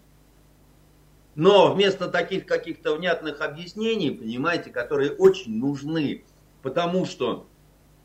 Но 1.35 1.73
вместо 1.73 2.09
таких 2.09 2.47
каких-то 2.47 2.97
внятных 2.97 3.41
объяснений, 3.41 4.11
понимаете, 4.11 4.71
которые 4.71 5.13
очень 5.13 5.59
нужны, 5.59 6.25
Потому 6.63 7.05
что, 7.05 7.47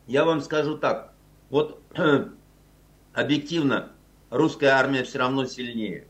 я 0.07 0.25
вам 0.25 0.41
скажу 0.41 0.77
так, 0.77 1.13
вот 1.49 1.81
объективно, 3.13 3.91
русская 4.29 4.69
армия 4.69 5.03
все 5.03 5.19
равно 5.19 5.45
сильнее. 5.45 6.07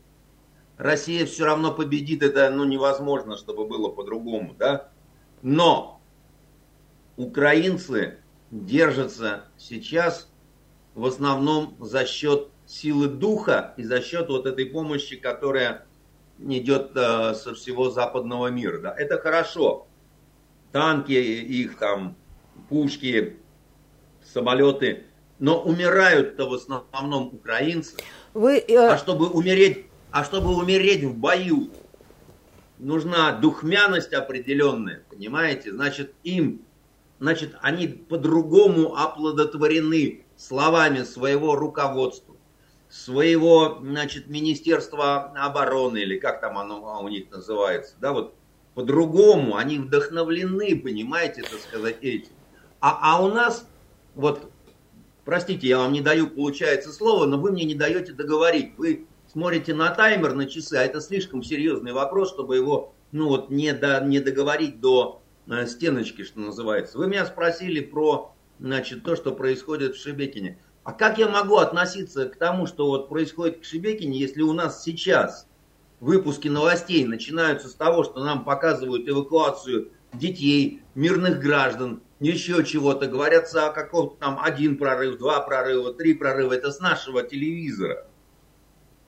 Россия 0.78 1.26
все 1.26 1.44
равно 1.44 1.72
победит, 1.72 2.22
это 2.22 2.50
ну, 2.50 2.64
невозможно, 2.64 3.36
чтобы 3.36 3.66
было 3.66 3.88
по-другому, 3.88 4.54
да? 4.58 4.90
Но 5.42 6.00
украинцы 7.16 8.18
держатся 8.50 9.44
сейчас 9.56 10.28
в 10.94 11.06
основном 11.06 11.76
за 11.80 12.04
счет 12.06 12.48
силы 12.66 13.08
духа 13.08 13.74
и 13.76 13.82
за 13.82 14.00
счет 14.00 14.28
вот 14.28 14.46
этой 14.46 14.66
помощи, 14.66 15.16
которая 15.16 15.86
идет 16.38 16.92
э, 16.94 17.34
со 17.34 17.54
всего 17.54 17.90
западного 17.90 18.48
мира. 18.48 18.78
Да? 18.78 18.94
Это 18.96 19.18
хорошо. 19.18 19.86
Танки 20.70 21.12
их 21.12 21.78
там 21.78 22.16
пушки, 22.72 23.36
самолеты, 24.24 25.04
но 25.38 25.62
умирают-то 25.62 26.48
в 26.48 26.54
основном 26.54 27.26
украинцы. 27.34 27.96
Вы, 28.32 28.64
э... 28.66 28.88
А 28.88 28.96
чтобы 28.96 29.28
умереть, 29.28 29.86
а 30.10 30.24
чтобы 30.24 30.56
умереть 30.56 31.04
в 31.04 31.14
бою, 31.14 31.68
нужна 32.78 33.32
духмяность 33.32 34.14
определенная, 34.14 35.02
понимаете? 35.10 35.70
Значит, 35.72 36.14
им, 36.22 36.62
значит, 37.20 37.56
они 37.60 37.88
по-другому 37.88 38.96
оплодотворены 38.96 40.24
словами 40.38 41.02
своего 41.02 41.54
руководства, 41.56 42.34
своего, 42.88 43.80
значит, 43.82 44.28
Министерства 44.28 45.24
обороны, 45.36 45.98
или 45.98 46.18
как 46.18 46.40
там 46.40 46.56
оно 46.56 47.02
у 47.02 47.08
них 47.08 47.30
называется, 47.30 47.96
да, 48.00 48.12
вот 48.12 48.34
по-другому, 48.74 49.56
они 49.56 49.78
вдохновлены, 49.78 50.80
понимаете, 50.80 51.42
так 51.42 51.60
сказать, 51.60 51.98
этим. 52.00 52.32
А, 52.82 52.98
а 53.00 53.22
у 53.22 53.28
нас, 53.28 53.64
вот, 54.16 54.50
простите, 55.24 55.68
я 55.68 55.78
вам 55.78 55.92
не 55.92 56.00
даю, 56.00 56.28
получается, 56.28 56.92
слово, 56.92 57.26
но 57.26 57.38
вы 57.38 57.52
мне 57.52 57.64
не 57.64 57.76
даете 57.76 58.12
договорить. 58.12 58.72
Вы 58.76 59.06
смотрите 59.32 59.72
на 59.72 59.90
таймер, 59.90 60.34
на 60.34 60.46
часы, 60.46 60.74
а 60.74 60.82
это 60.82 61.00
слишком 61.00 61.44
серьезный 61.44 61.92
вопрос, 61.92 62.30
чтобы 62.30 62.56
его, 62.56 62.92
ну 63.12 63.28
вот, 63.28 63.50
не, 63.50 63.72
до, 63.72 64.00
не 64.00 64.18
договорить 64.18 64.80
до 64.80 65.22
э, 65.46 65.66
стеночки, 65.66 66.24
что 66.24 66.40
называется. 66.40 66.98
Вы 66.98 67.06
меня 67.06 67.24
спросили 67.24 67.80
про, 67.80 68.34
значит, 68.58 69.04
то, 69.04 69.14
что 69.14 69.30
происходит 69.30 69.94
в 69.94 70.02
Шебекине. 70.02 70.58
А 70.82 70.90
как 70.90 71.18
я 71.18 71.28
могу 71.28 71.58
относиться 71.58 72.28
к 72.28 72.34
тому, 72.34 72.66
что 72.66 72.88
вот 72.88 73.08
происходит 73.08 73.62
в 73.62 73.64
Шебекине, 73.64 74.18
если 74.18 74.42
у 74.42 74.52
нас 74.52 74.82
сейчас 74.82 75.46
выпуски 76.00 76.48
новостей 76.48 77.04
начинаются 77.04 77.68
с 77.68 77.74
того, 77.74 78.02
что 78.02 78.24
нам 78.24 78.44
показывают 78.44 79.08
эвакуацию 79.08 79.92
детей, 80.12 80.82
мирных 80.96 81.38
граждан, 81.38 82.00
еще 82.30 82.64
чего-то. 82.64 83.06
Говорятся 83.08 83.66
о 83.66 83.72
каком-то 83.72 84.16
там 84.16 84.38
один 84.40 84.78
прорыв, 84.78 85.18
два 85.18 85.40
прорыва, 85.40 85.92
три 85.92 86.14
прорыва. 86.14 86.52
Это 86.52 86.70
с 86.70 86.80
нашего 86.80 87.22
телевизора. 87.22 88.06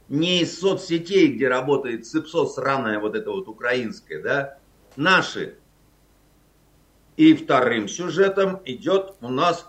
Не 0.09 0.43
из 0.43 0.59
соцсетей, 0.59 1.29
где 1.29 1.49
работает 1.49 2.07
СИПСО 2.07 2.47
сраная 2.47 2.99
вот 2.99 3.15
это 3.15 3.31
вот 3.31 3.49
украинская, 3.49 4.21
да. 4.21 4.59
Наши. 4.97 5.57
И 7.17 7.35
вторым 7.35 7.89
сюжетом 7.89 8.61
идет 8.65 9.15
у 9.21 9.29
нас 9.29 9.69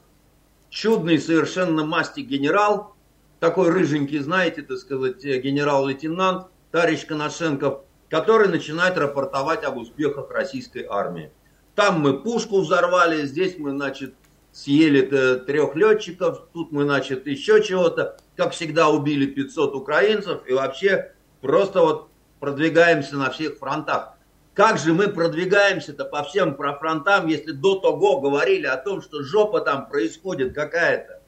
чудный 0.69 1.19
совершенно 1.19 1.85
масти 1.85 2.21
генерал, 2.21 2.95
такой 3.39 3.69
рыженький, 3.69 4.19
знаете, 4.19 4.63
так 4.63 4.77
сказать, 4.77 5.23
генерал-лейтенант, 5.23 6.47
товарищ 6.71 7.05
Коношенков, 7.05 7.83
который 8.09 8.49
начинает 8.49 8.97
рапортовать 8.97 9.63
об 9.63 9.77
успехах 9.77 10.31
российской 10.31 10.85
армии. 10.89 11.31
Там 11.75 11.99
мы 11.99 12.19
пушку 12.21 12.61
взорвали, 12.61 13.25
здесь 13.25 13.57
мы, 13.57 13.71
значит, 13.71 14.15
съели 14.53 15.01
трех 15.45 15.75
летчиков, 15.75 16.47
тут 16.53 16.71
мы, 16.71 16.83
значит, 16.83 17.27
еще 17.27 17.61
чего-то. 17.61 18.17
Как 18.37 18.53
всегда, 18.53 18.89
убили 18.89 19.25
500 19.25 19.75
украинцев 19.75 20.41
и 20.47 20.53
вообще 20.53 21.11
просто 21.41 21.81
вот 21.81 22.09
продвигаемся 22.39 23.17
на 23.17 23.29
всех 23.29 23.57
фронтах. 23.57 24.13
Как 24.53 24.77
же 24.77 24.93
мы 24.93 25.09
продвигаемся-то 25.09 26.05
по 26.05 26.23
всем 26.23 26.55
фронтам, 26.55 27.27
если 27.27 27.51
до 27.51 27.75
того 27.75 28.21
говорили 28.21 28.65
о 28.65 28.77
том, 28.77 29.01
что 29.01 29.21
жопа 29.21 29.59
там 29.59 29.89
происходит 29.89 30.55
какая-то? 30.55 31.21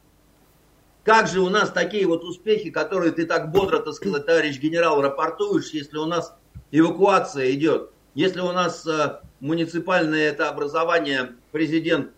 Как 1.03 1.27
же 1.27 1.41
у 1.41 1.49
нас 1.49 1.69
такие 1.71 2.05
вот 2.07 2.23
успехи, 2.23 2.69
которые 2.69 3.11
ты 3.11 3.25
так 3.25 3.51
бодро, 3.51 3.79
так 3.79 3.93
сказать, 3.93 4.25
товарищ 4.25 4.59
генерал, 4.59 5.01
рапортуешь, 5.01 5.71
если 5.71 5.97
у 5.97 6.05
нас 6.05 6.33
эвакуация 6.71 7.51
идет? 7.51 7.91
Если 8.17 8.39
у 8.39 8.51
нас 8.51 8.83
э, 8.87 9.19
муниципальное 9.41 10.29
это 10.31 10.49
образование 10.49 11.35
президент 11.51 12.13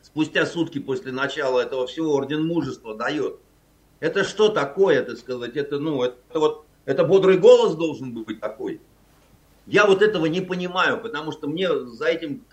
спустя 0.00 0.46
сутки 0.46 0.78
после 0.78 1.10
начала 1.10 1.58
этого 1.58 1.88
всего 1.88 2.14
орден 2.14 2.46
мужества 2.46 2.94
дает. 2.94 3.40
Это 3.98 4.22
что 4.22 4.50
такое, 4.50 5.02
так 5.02 5.18
сказать? 5.18 5.56
Это, 5.56 5.80
ну, 5.80 6.00
это 6.04 6.16
вот 6.34 6.64
Это 6.84 7.02
бодрый 7.02 7.38
голос 7.38 7.74
должен 7.74 8.12
быть 8.12 8.38
такой. 8.38 8.80
Я 9.66 9.86
вот 9.86 10.00
этого 10.00 10.26
не 10.26 10.42
понимаю, 10.42 11.00
потому 11.00 11.32
что 11.32 11.48
мне 11.48 11.76
за 11.76 12.06
этим 12.06 12.44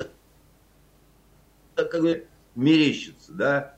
как 1.76 2.02
бы 2.02 2.26
мерещится, 2.56 3.34
да. 3.34 3.76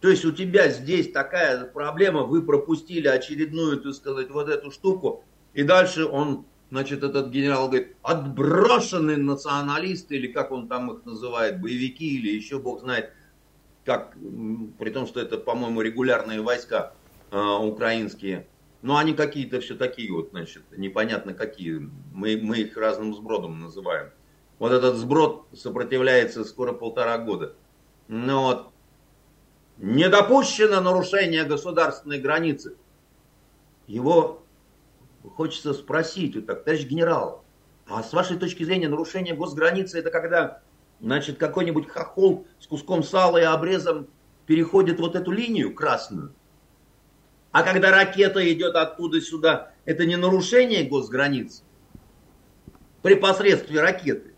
То 0.00 0.08
есть 0.08 0.24
у 0.24 0.32
тебя 0.32 0.70
здесь 0.70 1.12
такая 1.12 1.66
проблема, 1.66 2.22
вы 2.22 2.40
пропустили 2.40 3.08
очередную, 3.08 3.78
так 3.82 3.92
сказать, 3.92 4.30
вот 4.30 4.48
эту 4.48 4.70
штуку, 4.70 5.22
и 5.52 5.64
дальше 5.64 6.06
он, 6.06 6.46
значит, 6.70 7.02
этот 7.02 7.30
генерал 7.30 7.68
говорит, 7.68 7.96
отброшенные 8.02 9.16
националисты, 9.16 10.16
или 10.16 10.26
как 10.28 10.52
он 10.52 10.68
там 10.68 10.90
их 10.92 11.04
называет, 11.04 11.60
боевики, 11.60 12.16
или 12.16 12.30
еще 12.30 12.58
бог 12.58 12.80
знает, 12.80 13.12
как, 13.84 14.14
при 14.78 14.90
том, 14.90 15.06
что 15.06 15.20
это, 15.20 15.38
по-моему, 15.38 15.80
регулярные 15.80 16.42
войска 16.42 16.92
э, 17.30 17.38
украинские, 17.38 18.46
но 18.82 18.96
они 18.96 19.14
какие-то 19.14 19.60
все 19.60 19.74
такие 19.74 20.12
вот, 20.12 20.30
значит, 20.30 20.62
непонятно 20.76 21.34
какие, 21.34 21.90
мы, 22.12 22.38
мы 22.40 22.58
их 22.58 22.76
разным 22.76 23.14
сбродом 23.14 23.60
называем. 23.60 24.10
Вот 24.58 24.72
этот 24.72 24.96
сброд 24.96 25.46
сопротивляется 25.54 26.44
скоро 26.44 26.72
полтора 26.72 27.16
года. 27.18 27.54
Ну 28.08 28.42
вот, 28.42 28.68
не 29.78 30.08
допущено 30.08 30.80
нарушение 30.80 31.44
государственной 31.44 32.18
границы. 32.18 32.76
Его 33.86 34.42
хочется 35.38 35.72
спросить, 35.72 36.34
вот 36.34 36.46
так, 36.46 36.64
товарищ 36.64 36.84
генерал, 36.84 37.44
а 37.86 38.02
с 38.02 38.12
вашей 38.12 38.36
точки 38.36 38.64
зрения 38.64 38.88
нарушение 38.88 39.36
госграницы 39.36 40.00
это 40.00 40.10
когда, 40.10 40.62
значит, 41.00 41.38
какой-нибудь 41.38 41.88
хохол 41.88 42.44
с 42.58 42.66
куском 42.66 43.04
сала 43.04 43.38
и 43.38 43.44
обрезом 43.44 44.08
переходит 44.46 44.98
вот 44.98 45.14
эту 45.14 45.30
линию 45.30 45.72
красную? 45.72 46.34
А 47.52 47.62
когда 47.62 47.92
ракета 47.92 48.52
идет 48.52 48.74
оттуда 48.74 49.20
сюда, 49.20 49.70
это 49.84 50.06
не 50.06 50.16
нарушение 50.16 50.82
госграницы? 50.82 51.62
При 53.02 53.14
посредстве 53.14 53.80
ракеты. 53.80 54.34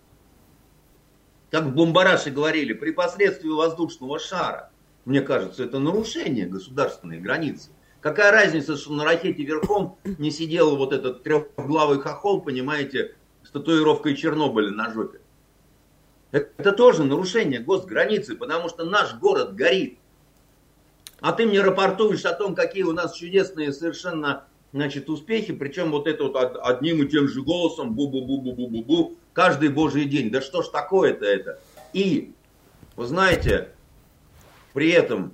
Как 1.50 1.64
в 1.64 1.74
Бомбараше 1.74 2.28
говорили, 2.28 2.74
при 2.74 2.90
посредстве 2.90 3.48
воздушного 3.50 4.18
шара. 4.18 4.70
Мне 5.06 5.22
кажется, 5.22 5.64
это 5.64 5.78
нарушение 5.78 6.44
государственной 6.44 7.20
границы. 7.20 7.70
Какая 8.00 8.32
разница, 8.32 8.76
что 8.76 8.92
на 8.92 9.04
ракете 9.04 9.42
верхом 9.42 9.98
не 10.04 10.30
сидел 10.30 10.76
вот 10.76 10.92
этот 10.92 11.22
трехглавый 11.22 12.00
хохол, 12.00 12.40
понимаете, 12.40 13.14
с 13.42 13.50
татуировкой 13.50 14.16
Чернобыля 14.16 14.70
на 14.70 14.92
жопе. 14.92 15.20
Это 16.30 16.72
тоже 16.72 17.04
нарушение 17.04 17.60
госграницы, 17.60 18.36
потому 18.36 18.68
что 18.68 18.84
наш 18.84 19.14
город 19.14 19.54
горит. 19.54 19.98
А 21.20 21.32
ты 21.32 21.44
мне 21.44 21.60
рапортуешь 21.60 22.24
о 22.24 22.32
том, 22.32 22.54
какие 22.54 22.84
у 22.84 22.92
нас 22.92 23.14
чудесные 23.14 23.72
совершенно 23.72 24.44
значит, 24.72 25.10
успехи, 25.10 25.52
причем 25.52 25.90
вот 25.90 26.06
это 26.06 26.24
вот 26.24 26.36
одним 26.62 27.02
и 27.02 27.08
тем 27.08 27.28
же 27.28 27.42
голосом, 27.42 27.94
бу-бу-бу-бу-бу-бу-бу, 27.94 29.16
каждый 29.32 29.68
божий 29.68 30.04
день. 30.04 30.30
Да 30.30 30.40
что 30.40 30.62
ж 30.62 30.68
такое-то 30.68 31.26
это? 31.26 31.58
И, 31.92 32.32
вы 32.96 33.06
знаете, 33.06 33.72
при 34.72 34.90
этом, 34.90 35.32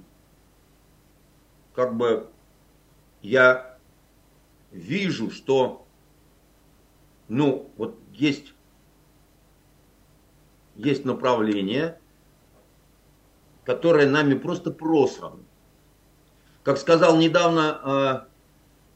как 1.75 1.95
бы, 1.95 2.29
я 3.27 3.77
вижу, 4.71 5.33
что, 5.33 5.85
ну, 7.29 7.73
вот 7.77 7.99
есть, 8.12 8.55
есть 10.77 11.05
направление, 11.05 11.99
которое 13.65 14.09
нами 14.09 14.35
просто 14.35 14.71
просрано. 14.71 15.43
Как 16.62 16.79
сказал 16.79 17.17
недавно 17.17 18.29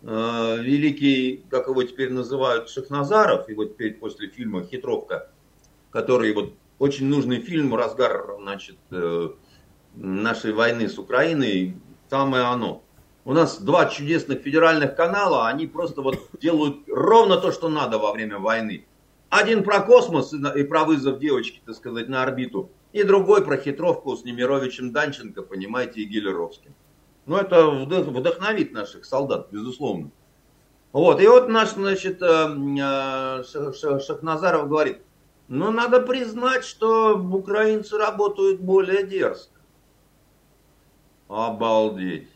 э, 0.03 0.07
э, 0.07 0.63
великий, 0.63 1.45
как 1.51 1.67
его 1.67 1.83
теперь 1.83 2.13
называют, 2.13 2.71
Шахназаров, 2.71 3.49
вот 3.57 3.75
теперь 3.75 3.95
после 3.95 4.29
фильма 4.29 4.63
«Хитровка», 4.63 5.29
который 5.91 6.33
вот 6.35 6.55
очень 6.79 7.09
нужный 7.09 7.41
фильм, 7.41 7.75
разгар, 7.75 8.37
значит, 8.41 8.79
э, 8.93 9.31
нашей 9.97 10.53
войны 10.53 10.89
с 10.89 10.99
Украиной, 11.01 11.75
самое 12.09 12.45
оно. 12.45 12.85
У 13.25 13.33
нас 13.33 13.61
два 13.61 13.87
чудесных 13.87 14.41
федеральных 14.41 14.97
канала, 14.97 15.49
они 15.49 15.67
просто 15.67 16.01
вот 16.01 16.19
делают 16.41 16.79
ровно 16.89 17.37
то, 17.37 17.53
что 17.53 17.69
надо 17.69 17.99
во 17.99 18.13
время 18.13 18.39
войны. 18.39 18.87
Один 19.29 19.63
про 19.63 19.81
космос 19.81 20.33
и 20.33 20.63
про 20.65 20.85
вызов 20.85 21.19
девочки, 21.19 21.61
так 21.65 21.77
сказать, 21.77 22.09
на 22.09 22.23
орбиту, 22.23 22.71
и 22.93 23.03
другой 23.05 23.45
про 23.45 23.57
хитровку 23.57 24.17
с 24.17 24.25
Немировичем 24.25 24.93
Данченко, 24.93 25.43
понимаете, 25.43 26.01
и 26.01 26.05
Гелеровским. 26.05 26.75
Ну, 27.27 27.37
это 27.37 27.71
вдохновит 27.71 28.73
наших 28.73 29.05
солдат, 29.05 29.49
безусловно. 29.53 30.11
Вот, 30.93 31.21
и 31.21 31.29
вот 31.29 31.49
наш, 31.49 31.75
значит, 31.75 32.21
э, 32.21 32.49
э, 32.81 33.43
Шахназаров 34.01 34.69
говорит, 34.69 35.03
ну, 35.47 35.71
надо 35.71 36.01
признать, 36.01 36.65
что 36.65 37.17
украинцы 37.17 37.97
работают 37.97 38.61
более 38.61 39.07
дерзко. 39.07 39.61
Обалдеть. 41.29 42.30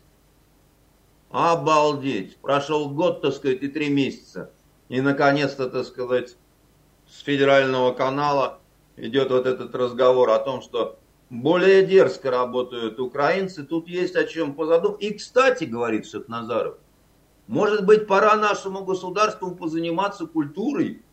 Обалдеть. 1.35 2.37
Прошел 2.37 2.89
год, 2.89 3.21
так 3.21 3.33
сказать, 3.33 3.61
и 3.61 3.67
три 3.67 3.89
месяца. 3.89 4.51
И, 4.87 5.01
наконец-то, 5.01 5.69
так 5.69 5.85
сказать, 5.85 6.37
с 7.09 7.19
федерального 7.23 7.91
канала 7.91 8.61
идет 8.95 9.31
вот 9.31 9.45
этот 9.45 9.75
разговор 9.75 10.29
о 10.29 10.39
том, 10.39 10.61
что 10.61 10.97
более 11.29 11.85
дерзко 11.85 12.31
работают 12.31 13.01
украинцы. 13.01 13.65
Тут 13.65 13.89
есть 13.89 14.15
о 14.15 14.23
чем 14.23 14.53
позадумать. 14.53 15.01
И, 15.01 15.13
кстати, 15.13 15.65
говорит 15.65 16.07
Шахназаров, 16.07 16.77
может 17.47 17.85
быть, 17.85 18.07
пора 18.07 18.37
нашему 18.37 18.85
государству 18.85 19.53
позаниматься 19.53 20.27
культурой? 20.27 21.03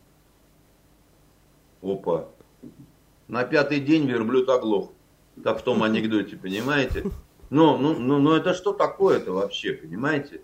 Опа. 1.82 2.28
На 3.26 3.42
пятый 3.42 3.80
день 3.80 4.06
верблюд 4.06 4.48
оглох. 4.48 4.92
Как 5.42 5.58
в 5.58 5.64
том 5.64 5.82
анекдоте, 5.82 6.36
понимаете? 6.36 7.10
Ну, 7.52 7.76
ну, 7.76 7.92
ну, 7.98 8.18
ну 8.18 8.32
это 8.32 8.54
что 8.54 8.72
такое-то 8.72 9.32
вообще, 9.32 9.74
понимаете? 9.74 10.40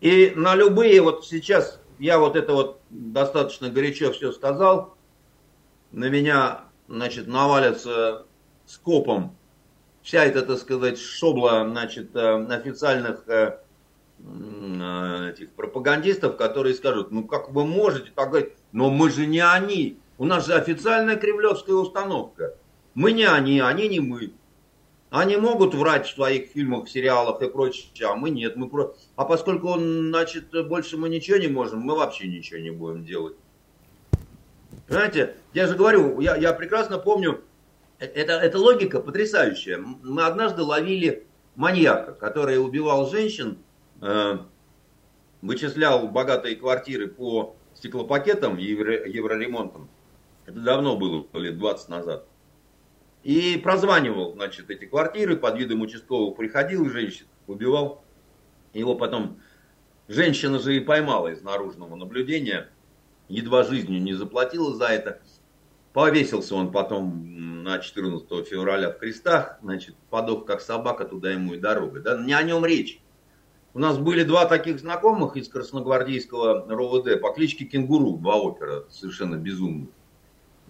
И 0.00 0.32
на 0.34 0.54
любые, 0.54 1.02
вот 1.02 1.26
сейчас 1.26 1.78
я 1.98 2.18
вот 2.18 2.36
это 2.36 2.54
вот 2.54 2.80
достаточно 2.88 3.68
горячо 3.68 4.10
все 4.10 4.32
сказал, 4.32 4.96
на 5.92 6.08
меня, 6.08 6.62
значит, 6.88 7.26
навалятся 7.26 8.24
скопом 8.64 9.36
вся 10.00 10.24
эта, 10.24 10.40
так 10.40 10.56
сказать, 10.56 10.98
шобла, 10.98 11.68
значит, 11.68 12.16
э, 12.16 12.46
официальных 12.46 13.28
э, 13.28 13.58
э, 14.20 15.30
этих 15.34 15.50
пропагандистов, 15.52 16.38
которые 16.38 16.76
скажут, 16.76 17.10
ну 17.10 17.26
как 17.26 17.50
вы 17.50 17.66
можете 17.66 18.10
так 18.14 18.30
говорить, 18.30 18.54
но 18.72 18.88
мы 18.88 19.10
же 19.10 19.26
не 19.26 19.44
они, 19.44 19.98
у 20.16 20.24
нас 20.24 20.46
же 20.46 20.54
официальная 20.54 21.16
кремлевская 21.16 21.76
установка. 21.76 22.54
Мы 22.94 23.12
не 23.12 23.24
они, 23.24 23.60
они 23.60 23.86
не 23.86 24.00
мы. 24.00 24.32
Они 25.10 25.36
могут 25.36 25.74
врать 25.74 26.06
в 26.06 26.14
своих 26.14 26.50
фильмах, 26.50 26.88
сериалах 26.88 27.42
и 27.42 27.48
прочее, 27.48 28.06
а 28.06 28.14
мы 28.14 28.30
нет. 28.30 28.54
Мы 28.56 28.68
про... 28.68 28.94
А 29.16 29.24
поскольку, 29.24 29.74
значит, 29.76 30.50
больше 30.68 30.96
мы 30.96 31.08
ничего 31.08 31.36
не 31.36 31.48
можем, 31.48 31.80
мы 31.80 31.96
вообще 31.96 32.28
ничего 32.28 32.60
не 32.60 32.70
будем 32.70 33.04
делать. 33.04 33.36
Понимаете, 34.86 35.36
я 35.52 35.66
же 35.66 35.74
говорю, 35.74 36.20
я, 36.20 36.36
я 36.36 36.52
прекрасно 36.52 36.98
помню, 36.98 37.42
это, 37.98 38.34
это 38.34 38.58
логика 38.58 39.00
потрясающая. 39.00 39.78
Мы 39.78 40.22
однажды 40.22 40.62
ловили 40.62 41.26
маньяка, 41.56 42.12
который 42.12 42.62
убивал 42.64 43.10
женщин, 43.10 43.58
э, 44.00 44.38
вычислял 45.42 46.06
богатые 46.08 46.54
квартиры 46.54 47.08
по 47.08 47.56
стеклопакетам, 47.74 48.58
евро, 48.58 49.06
евроремонтам. 49.06 49.88
Это 50.46 50.60
давно 50.60 50.96
было, 50.96 51.26
лет 51.34 51.58
20 51.58 51.88
назад. 51.88 52.26
И 53.22 53.58
прозванивал, 53.58 54.32
значит, 54.32 54.70
эти 54.70 54.86
квартиры, 54.86 55.36
под 55.36 55.58
видом 55.58 55.82
участкового 55.82 56.32
приходил 56.32 56.88
женщин, 56.88 57.26
убивал. 57.46 58.02
Его 58.72 58.94
потом 58.94 59.38
женщина 60.08 60.58
же 60.58 60.76
и 60.76 60.80
поймала 60.80 61.28
из 61.28 61.42
наружного 61.42 61.96
наблюдения, 61.96 62.68
едва 63.28 63.64
жизнью 63.64 64.00
не 64.00 64.14
заплатила 64.14 64.74
за 64.74 64.86
это. 64.86 65.20
Повесился 65.92 66.54
он 66.54 66.70
потом 66.70 67.62
на 67.62 67.78
14 67.78 68.46
февраля 68.46 68.90
в 68.90 68.98
крестах, 68.98 69.58
значит, 69.60 69.96
подох 70.08 70.46
как 70.46 70.60
собака, 70.60 71.04
туда 71.04 71.32
ему 71.32 71.54
и 71.54 71.58
дорога. 71.58 72.00
Да? 72.00 72.16
Не 72.16 72.32
о 72.32 72.42
нем 72.42 72.64
речь. 72.64 73.00
У 73.74 73.78
нас 73.78 73.98
были 73.98 74.24
два 74.24 74.46
таких 74.46 74.80
знакомых 74.80 75.36
из 75.36 75.48
красногвардейского 75.48 76.66
РОВД 76.68 77.20
по 77.20 77.32
кличке 77.32 77.64
Кенгуру, 77.64 78.16
два 78.16 78.36
опера, 78.36 78.84
совершенно 78.90 79.36
безумных. 79.36 79.90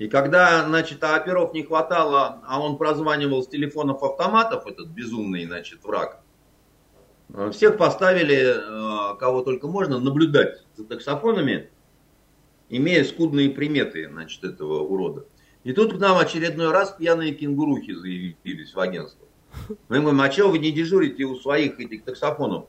И 0.01 0.09
когда, 0.09 0.67
значит, 0.67 1.05
оперов 1.05 1.53
не 1.53 1.63
хватало, 1.63 2.41
а 2.47 2.59
он 2.59 2.79
прозванивал 2.79 3.43
с 3.43 3.49
телефонов 3.49 4.03
автоматов, 4.03 4.67
этот 4.67 4.89
безумный, 4.89 5.45
значит, 5.45 5.85
враг, 5.85 6.23
всех 7.53 7.77
поставили, 7.77 8.57
э, 8.57 9.19
кого 9.19 9.43
только 9.43 9.69
можно, 9.69 10.01
наблюдать 10.01 10.65
за 10.75 10.87
таксофонами, 10.87 11.69
имея 12.71 13.05
скудные 13.05 13.51
приметы, 13.51 14.09
значит, 14.11 14.43
этого 14.43 14.81
урода. 14.81 15.27
И 15.65 15.75
тут 15.75 15.93
к 15.93 15.99
нам 15.99 16.17
очередной 16.17 16.71
раз 16.71 16.93
пьяные 16.93 17.35
кенгурухи 17.35 17.93
заявились 17.93 18.73
в 18.73 18.81
агентство. 18.81 19.29
Мы 19.91 20.01
говорим, 20.01 20.23
а 20.23 20.31
чего 20.31 20.49
вы 20.49 20.61
не 20.61 20.73
дежурите 20.73 21.25
у 21.25 21.37
своих 21.37 21.79
этих 21.79 22.05
таксофонов? 22.05 22.69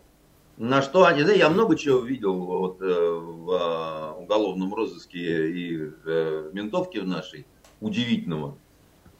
На 0.61 0.83
что 0.83 1.05
они, 1.05 1.23
да, 1.23 1.31
я 1.31 1.49
много 1.49 1.75
чего 1.75 2.01
видел 2.01 2.35
вот, 2.35 2.83
э, 2.83 2.85
в 2.85 3.49
э, 3.49 4.11
уголовном 4.21 4.71
розыске 4.75 5.49
и 5.49 5.75
в 5.75 6.53
ментовке 6.53 7.01
в 7.01 7.07
нашей, 7.07 7.47
удивительного. 7.79 8.55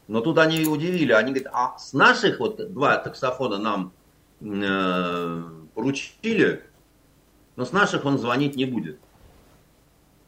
Но 0.08 0.22
тут 0.22 0.38
они 0.38 0.68
удивили, 0.68 1.14
они 1.14 1.32
говорят, 1.32 1.52
а 1.52 1.80
с 1.80 1.94
наших 1.94 2.40
вот 2.40 2.72
два 2.72 2.98
таксофона 2.98 3.58
нам 3.58 3.92
э, 4.40 5.44
поручили, 5.74 6.64
но 7.56 7.66
с 7.66 7.72
наших 7.72 8.06
он 8.06 8.20
звонить 8.20 8.56
не 8.56 8.66
будет. 8.66 9.00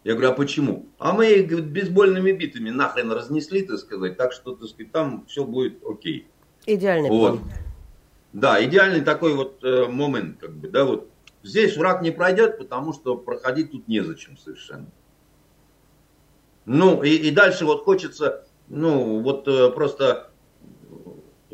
Я 0.04 0.14
говорю, 0.14 0.32
а 0.32 0.34
почему? 0.34 0.88
А 0.98 1.14
мы 1.14 1.28
их 1.28 1.64
бейсбольными 1.64 2.32
битами 2.32 2.72
нахрен 2.72 3.12
разнесли, 3.12 3.62
так 3.62 3.78
сказать, 3.78 4.18
так 4.18 4.34
что, 4.34 4.56
так 4.56 4.68
сказать, 4.68 4.92
там 4.92 5.26
все 5.28 5.46
будет 5.46 5.78
окей. 5.88 6.26
Идеальный 6.66 7.12
вот. 7.12 7.40
план. 7.40 7.52
Да, 8.34 8.64
идеальный 8.64 9.02
такой 9.02 9.36
вот 9.36 9.64
э, 9.64 9.88
момент, 9.88 10.40
как 10.40 10.54
бы, 10.54 10.68
да, 10.68 10.86
вот. 10.86 11.10
Здесь 11.44 11.76
враг 11.78 12.02
не 12.02 12.12
пройдет, 12.12 12.58
потому 12.58 12.94
что 12.94 13.16
проходить 13.16 13.72
тут 13.72 13.88
незачем 13.88 14.38
совершенно. 14.38 14.88
Ну, 16.66 17.04
и, 17.04 17.10
и 17.10 17.32
дальше 17.32 17.66
вот 17.66 17.84
хочется, 17.84 18.46
ну, 18.70 19.20
вот 19.22 19.48
э, 19.48 19.70
просто 19.72 20.32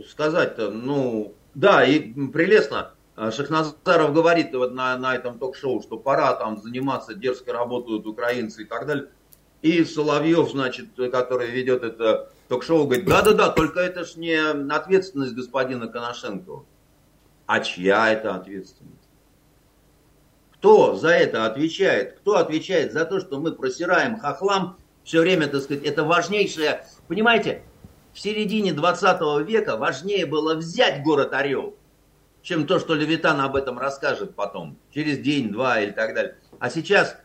сказать-то, 0.08 0.70
ну, 0.70 1.34
да, 1.56 1.84
и 1.84 2.13
прелестно, 2.28 2.94
а 3.15 3.32
Шахназаров 3.32 4.13
говорит 4.13 4.54
вот 4.54 4.74
на, 4.74 4.98
на 4.98 5.13
этом 5.15 5.39
ток-шоу, 5.39 5.82
что 5.82 5.98
пора 5.98 6.34
там 6.36 6.62
заниматься, 6.62 7.15
дерзко 7.15 7.52
работают 7.52 8.08
украинцы 8.08 8.62
и 8.62 8.65
так 8.65 8.86
далее. 8.88 9.10
И 9.62 9.84
Соловьев, 9.84 10.50
значит, 10.52 10.86
который 11.12 11.52
ведет 11.52 11.84
это 11.84 12.32
ток-шоу, 12.48 12.86
говорит, 12.86 13.06
да-да-да, 13.06 13.50
только 13.50 13.82
это 13.82 14.06
ж 14.06 14.15
не 14.15 14.38
ответственность 14.72 15.34
господина 15.34 15.89
Коношенкова. 15.89 16.63
А 17.49 17.62
чья 17.62 18.12
это 18.12 18.35
ответственность? 18.35 19.09
Кто 20.53 20.95
за 20.95 21.09
это 21.09 21.47
отвечает? 21.47 22.19
Кто 22.19 22.38
отвечает 22.38 22.93
за 22.93 23.05
то, 23.05 23.19
что 23.19 23.39
мы 23.39 23.53
просираем 23.53 24.19
хохлам 24.19 24.77
все 25.03 25.21
время, 25.21 25.47
так 25.47 25.63
сказать, 25.63 25.83
это 25.83 26.03
важнейшее. 26.03 26.85
Понимаете, 27.07 27.63
в 28.13 28.19
середине 28.19 28.71
20 28.71 29.47
века 29.47 29.77
важнее 29.77 30.27
было 30.27 30.53
взять 30.53 31.01
город 31.01 31.33
Орел, 31.33 31.75
чем 32.43 32.67
то, 32.67 32.77
что 32.77 32.93
Левитан 32.93 33.41
об 33.41 33.55
этом 33.55 33.79
расскажет 33.79 34.35
потом, 34.35 34.77
через 34.93 35.17
день, 35.17 35.51
два 35.51 35.79
или 35.79 35.89
так 35.89 36.13
далее. 36.13 36.35
А 36.59 36.69
сейчас 36.69 37.17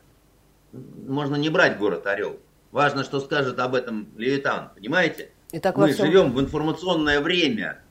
можно 0.73 1.37
не 1.37 1.51
брать 1.51 1.77
город 1.77 2.07
Орел. 2.07 2.39
Важно, 2.73 3.05
что 3.05 3.21
скажет 3.21 3.59
об 3.59 3.75
этом 3.75 4.09
Левитан, 4.17 4.71
понимаете? 4.75 5.33
Итак, 5.53 5.77
Мы 5.77 5.93
всем... 5.93 6.07
живем 6.07 6.33
в 6.33 6.41
информационное 6.41 7.21
время. 7.21 7.84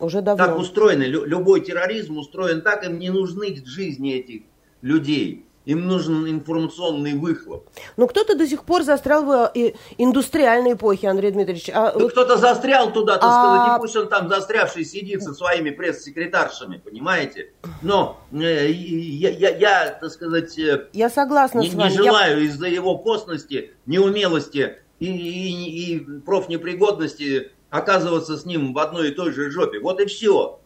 Уже 0.00 0.20
давно. 0.20 0.44
Так 0.44 0.58
устроены. 0.58 1.04
Любой 1.04 1.60
терроризм 1.60 2.18
устроен 2.18 2.62
так, 2.62 2.84
им 2.84 2.98
не 2.98 3.10
нужны 3.10 3.56
жизни 3.64 4.14
этих 4.14 4.42
людей. 4.80 5.44
Им 5.68 5.86
нужен 5.86 6.26
информационный 6.26 7.12
выхлоп. 7.12 7.68
Ну, 7.98 8.06
кто-то 8.06 8.34
до 8.34 8.46
сих 8.46 8.64
пор 8.64 8.84
застрял 8.84 9.22
в 9.22 9.52
э, 9.54 9.72
индустриальной 9.98 10.72
эпохе, 10.72 11.08
Андрей 11.08 11.30
Дмитриевич. 11.30 11.68
А, 11.74 11.92
ну, 11.92 12.04
вот... 12.04 12.12
Кто-то 12.12 12.38
застрял 12.38 12.90
туда, 12.90 13.16
так 13.16 13.24
а... 13.24 13.32
сказать, 13.32 13.76
и 13.76 13.80
пусть 13.82 13.96
он 13.96 14.08
там 14.08 14.30
застрявший 14.30 14.86
сидит 14.86 15.22
со 15.22 15.34
своими 15.34 15.68
пресс-секретаршами, 15.68 16.78
понимаете? 16.78 17.52
Но 17.82 18.18
э, 18.32 18.70
я, 18.70 19.28
я, 19.28 19.50
я, 19.50 19.98
так 20.00 20.10
сказать, 20.10 20.58
э, 20.58 20.86
я 20.94 21.10
согласна 21.10 21.58
не, 21.58 21.68
с 21.68 21.74
вами. 21.74 21.90
не 21.90 21.96
желаю 21.98 22.38
я... 22.38 22.46
из-за 22.46 22.66
его 22.66 22.96
постности, 22.96 23.72
неумелости 23.84 24.78
и, 25.00 25.06
и, 25.06 25.96
и 25.96 26.00
профнепригодности 26.20 27.52
оказываться 27.70 28.36
с 28.36 28.44
ним 28.44 28.72
в 28.72 28.78
одной 28.78 29.08
и 29.08 29.14
той 29.14 29.32
же 29.32 29.50
жопе. 29.50 29.80
Вот 29.80 30.00
и 30.00 30.06
все. 30.06 30.60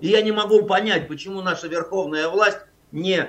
И 0.00 0.08
я 0.08 0.22
не 0.22 0.32
могу 0.32 0.62
понять, 0.64 1.08
почему 1.08 1.42
наша 1.42 1.68
верховная 1.68 2.28
власть 2.28 2.58
не 2.92 3.28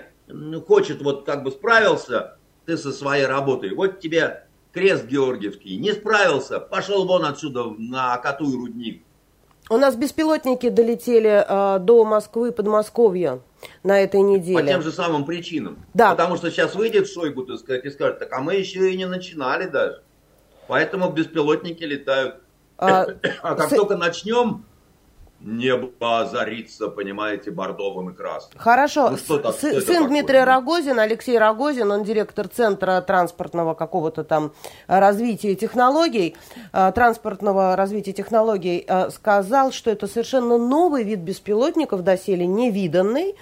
хочет, 0.67 1.01
вот 1.01 1.25
как 1.25 1.43
бы 1.43 1.51
справился 1.51 2.37
ты 2.65 2.77
со 2.77 2.91
своей 2.91 3.25
работой, 3.25 3.73
вот 3.73 3.99
тебе 3.99 4.43
крест 4.71 5.05
Георгиевский, 5.05 5.77
не 5.77 5.91
справился, 5.91 6.59
пошел 6.59 7.07
вон 7.07 7.25
отсюда 7.25 7.65
на 7.77 8.15
коту 8.17 8.51
и 8.51 8.55
рудник. 8.55 9.03
У 9.71 9.77
нас 9.77 9.95
беспилотники 9.95 10.69
долетели 10.69 11.45
э, 11.47 11.79
до 11.79 12.05
Москвы, 12.05 12.51
Подмосковья 12.51 13.41
на 13.83 13.99
этой 13.99 14.21
неделе. 14.21 14.59
По 14.59 14.65
тем 14.65 14.81
же 14.81 14.91
самым 14.91 15.25
причинам. 15.25 15.77
Да. 15.93 16.11
Потому 16.11 16.37
что 16.37 16.49
сейчас 16.49 16.75
выйдет 16.75 17.07
Шойгу, 17.07 17.43
так 17.43 17.57
сказать, 17.57 17.85
и 17.85 17.89
скажет, 17.89 18.19
так 18.19 18.33
а 18.33 18.39
мы 18.39 18.55
еще 18.55 18.91
и 18.91 18.97
не 18.97 19.05
начинали 19.05 19.67
даже. 19.67 20.01
Поэтому 20.67 21.11
беспилотники 21.11 21.83
летают. 21.83 22.35
А, 22.79 23.05
а 23.41 23.55
как 23.55 23.69
с... 23.69 23.75
только 23.75 23.97
начнем, 23.97 24.65
небо 25.41 26.19
озарится, 26.19 26.87
понимаете, 26.87 27.51
бордовым 27.51 28.09
и 28.09 28.13
красным. 28.13 28.59
Хорошо. 28.59 29.11
Ну, 29.11 29.17
что 29.17 29.37
-то, 29.37 29.51
С, 29.51 29.57
что 29.57 29.81
сын 29.81 30.07
Дмитрия 30.07 30.43
Рогозин, 30.43 30.99
Алексей 30.99 31.37
Рогозин, 31.37 31.91
он 31.91 32.03
директор 32.03 32.47
Центра 32.47 33.01
транспортного 33.01 33.73
какого-то 33.73 34.23
там 34.23 34.51
развития 34.87 35.55
технологий, 35.55 36.35
э, 36.73 36.91
транспортного 36.93 37.75
развития 37.75 38.13
технологий, 38.13 38.85
э, 38.87 39.09
сказал, 39.11 39.71
что 39.71 39.91
это 39.91 40.07
совершенно 40.07 40.57
новый 40.57 41.03
вид 41.03 41.19
беспилотников, 41.19 42.03
доселе 42.03 42.45
невиданный, 42.45 43.35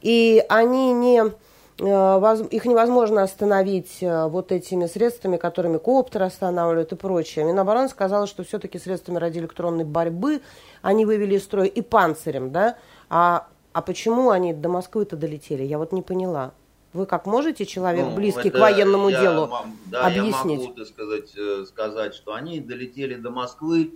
и 0.00 0.44
они 0.48 0.92
не 0.92 1.22
Э, 1.24 1.45
их 1.78 2.64
невозможно 2.64 3.22
остановить 3.22 3.98
э, 4.02 4.26
вот 4.28 4.50
этими 4.50 4.86
средствами, 4.86 5.36
которыми 5.36 5.76
коптер 5.76 6.22
останавливают 6.22 6.92
и 6.92 6.96
прочее. 6.96 7.44
Минобороны 7.44 7.88
сказала, 7.88 8.26
что 8.26 8.44
все-таки 8.44 8.78
средствами 8.78 9.18
радиоэлектронной 9.18 9.84
борьбы 9.84 10.40
они 10.80 11.04
вывели 11.04 11.34
из 11.34 11.44
строя 11.44 11.66
и 11.66 11.82
панцирем, 11.82 12.50
да? 12.50 12.78
А, 13.10 13.48
а 13.74 13.82
почему 13.82 14.30
они 14.30 14.54
до 14.54 14.70
Москвы-то 14.70 15.16
долетели? 15.16 15.64
Я 15.64 15.76
вот 15.76 15.92
не 15.92 16.00
поняла. 16.00 16.52
Вы 16.94 17.04
как 17.04 17.26
можете, 17.26 17.66
человек 17.66 18.06
ну, 18.06 18.14
близкий 18.14 18.48
к 18.48 18.58
военному 18.58 19.10
я, 19.10 19.20
делу, 19.20 19.50
да, 19.86 20.06
объяснить? 20.06 20.62
Я 20.62 20.68
могу, 20.68 20.84
сказать, 20.86 21.36
э, 21.36 21.64
сказать, 21.68 22.14
что 22.14 22.32
они 22.32 22.60
долетели 22.60 23.16
до 23.16 23.30
Москвы 23.30 23.92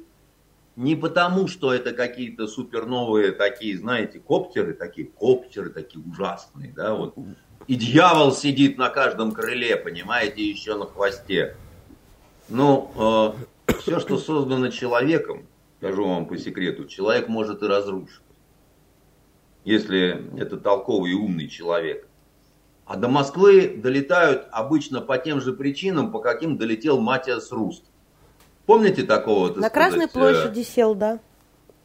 не 0.77 0.97
потому, 0.97 1.49
что 1.49 1.73
это 1.73 1.93
какие-то 1.93 2.47
суперновые 2.47 3.33
такие, 3.33 3.79
знаете, 3.79 4.19
коптеры, 4.21 4.75
такие 4.75 5.07
коптеры, 5.07 5.71
такие 5.71 6.05
ужасные, 6.05 6.73
да, 6.77 6.95
вот 6.95 7.15
и 7.71 7.77
дьявол 7.77 8.33
сидит 8.33 8.79
на 8.79 8.89
каждом 8.89 9.31
крыле, 9.31 9.77
понимаете, 9.77 10.43
еще 10.43 10.75
на 10.75 10.87
хвосте. 10.87 11.55
Ну, 12.49 12.91
э, 13.69 13.73
все, 13.79 14.01
что 14.01 14.19
создано 14.19 14.71
человеком, 14.71 15.47
скажу 15.79 16.05
вам 16.05 16.27
по 16.27 16.37
секрету, 16.37 16.87
человек 16.87 17.29
может 17.29 17.63
и 17.63 17.67
разрушить. 17.69 18.25
Если 19.65 20.37
это 20.37 20.57
толковый 20.57 21.13
и 21.13 21.15
умный 21.15 21.47
человек. 21.47 22.09
А 22.87 22.97
до 22.97 23.07
Москвы 23.07 23.69
долетают 23.77 24.49
обычно 24.51 25.01
по 25.01 25.17
тем 25.19 25.41
же 25.41 25.53
причинам, 25.53 26.11
по 26.11 26.19
каким 26.19 26.59
долетел 26.59 26.99
Матиас 26.99 27.53
Руст. 27.53 27.85
Помните 28.67 29.05
такого? 29.05 29.55
На 29.55 29.71
Красной 29.71 30.09
сказать, 30.09 30.35
э, 30.35 30.41
площади 30.43 30.63
сел, 30.65 30.97
да. 30.97 31.21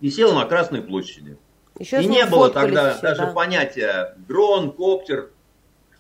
И 0.02 0.10
сел 0.10 0.34
на 0.34 0.46
Красной 0.46 0.82
площади. 0.82 1.38
Еще 1.78 2.02
и 2.02 2.08
не 2.08 2.26
было 2.26 2.50
тогда 2.50 2.94
все, 2.94 3.02
даже 3.04 3.22
да. 3.22 3.34
понятия 3.34 4.16
дрон, 4.28 4.72
коптер, 4.72 5.30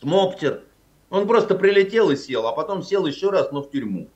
Смоптер. 0.01 0.63
Он 1.09 1.27
просто 1.27 1.55
прилетел 1.55 2.09
и 2.09 2.15
сел, 2.15 2.47
а 2.47 2.53
потом 2.53 2.83
сел 2.83 3.05
еще 3.05 3.29
раз, 3.29 3.51
но 3.51 3.61
в 3.61 3.69
тюрьму. 3.69 4.09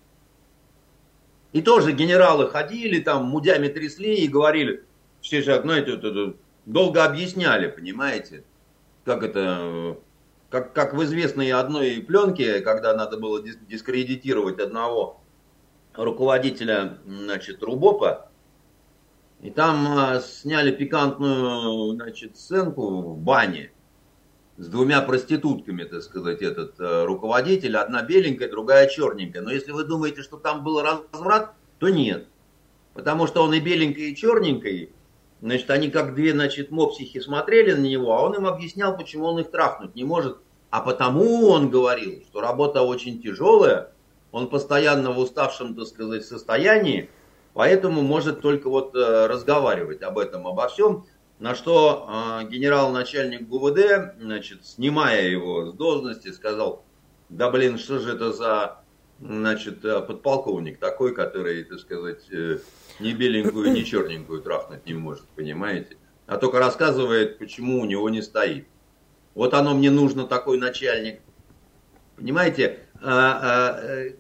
И 1.52 1.62
тоже 1.62 1.94
генералы 1.94 2.50
ходили 2.50 3.00
там, 3.00 3.26
мудями 3.26 3.68
трясли 3.68 4.16
и 4.16 4.28
говорили, 4.28 4.84
все 5.22 5.42
же, 5.42 5.60
знаете, 5.62 5.94
это, 5.94 6.08
это, 6.08 6.36
долго 6.66 7.04
объясняли, 7.04 7.68
понимаете, 7.68 8.44
как 9.04 9.24
это, 9.24 9.98
как, 10.50 10.74
как 10.74 10.94
в 10.94 11.04
известной 11.04 11.52
одной 11.52 12.02
пленке, 12.02 12.62
когда 12.62 12.94
надо 12.94 13.18
было 13.18 13.42
дискредитировать 13.42 14.60
одного 14.60 15.22
руководителя, 15.96 17.00
значит, 17.06 17.64
Рубопа, 17.64 18.30
и 19.42 19.50
там 19.50 19.88
а, 19.98 20.20
сняли 20.20 20.72
пикантную, 20.72 21.94
значит, 21.96 22.38
сценку 22.38 23.14
в 23.14 23.18
бане, 23.18 23.72
с 24.60 24.68
двумя 24.68 25.02
проститутками, 25.02 25.86
так 25.86 26.04
сказать, 26.04 26.42
этот 26.42 26.78
э, 26.82 27.06
руководитель, 27.06 27.78
одна 27.78 28.04
беленькая, 28.04 28.50
другая 28.50 28.90
черненькая. 28.90 29.42
Но 29.42 29.52
если 29.52 29.72
вы 29.72 29.86
думаете, 29.86 30.22
что 30.22 30.36
там 30.36 30.66
был 30.66 30.82
разврат, 30.82 31.54
то 31.80 31.88
нет. 31.88 32.28
Потому 32.94 33.26
что 33.26 33.42
он 33.42 33.54
и 33.54 33.62
беленькой, 33.62 34.12
и 34.12 34.16
черненькой, 34.18 34.92
значит, 35.42 35.70
они 35.70 35.90
как 35.90 36.14
две, 36.14 36.34
значит, 36.34 36.72
мопсихи 36.72 37.22
смотрели 37.22 37.72
на 37.72 37.86
него, 37.86 38.14
а 38.14 38.22
он 38.22 38.36
им 38.36 38.48
объяснял, 38.48 38.98
почему 38.98 39.28
он 39.28 39.40
их 39.40 39.50
трахнуть 39.50 39.96
не 39.96 40.04
может. 40.04 40.40
А 40.72 40.82
потому 40.82 41.48
он 41.48 41.70
говорил, 41.70 42.22
что 42.28 42.42
работа 42.42 42.82
очень 42.82 43.22
тяжелая, 43.22 43.94
он 44.34 44.50
постоянно 44.50 45.12
в 45.12 45.20
уставшем, 45.20 45.74
так 45.74 45.88
сказать, 45.88 46.26
состоянии, 46.26 47.10
поэтому 47.54 48.02
может 48.02 48.42
только 48.42 48.70
вот 48.70 48.94
э, 48.94 49.28
разговаривать 49.28 50.02
об 50.02 50.18
этом, 50.18 50.46
обо 50.46 50.68
всем. 50.68 51.06
На 51.40 51.56
что 51.56 52.42
э, 52.42 52.50
генерал-начальник 52.50 53.48
ГУВД, 53.48 54.20
значит, 54.20 54.66
снимая 54.66 55.30
его 55.30 55.72
с 55.72 55.74
должности, 55.74 56.34
сказал, 56.34 56.84
да 57.30 57.50
блин, 57.50 57.78
что 57.78 58.00
же 58.00 58.14
это 58.14 58.34
за 58.34 58.82
значит, 59.22 59.84
э, 59.86 60.02
подполковник 60.02 60.80
такой, 60.80 61.16
который, 61.16 61.64
так 61.64 61.80
сказать, 61.80 62.30
э, 62.32 62.60
ни 63.00 63.14
беленькую, 63.14 63.72
ни 63.72 63.84
черненькую 63.84 64.42
трахнуть 64.42 64.86
не 64.86 64.94
может, 64.94 65.26
понимаете? 65.36 65.96
А 66.28 66.38
только 66.38 66.60
рассказывает, 66.60 67.40
почему 67.40 67.80
у 67.80 67.86
него 67.86 68.10
не 68.10 68.22
стоит. 68.22 68.68
Вот 69.34 69.54
оно 69.54 69.74
мне 69.74 69.92
нужно, 69.92 70.28
такой 70.28 70.58
начальник. 70.58 71.22
Понимаете, 72.18 72.80
а, 73.02 73.40
а, 73.42 73.80
э, 73.82 74.16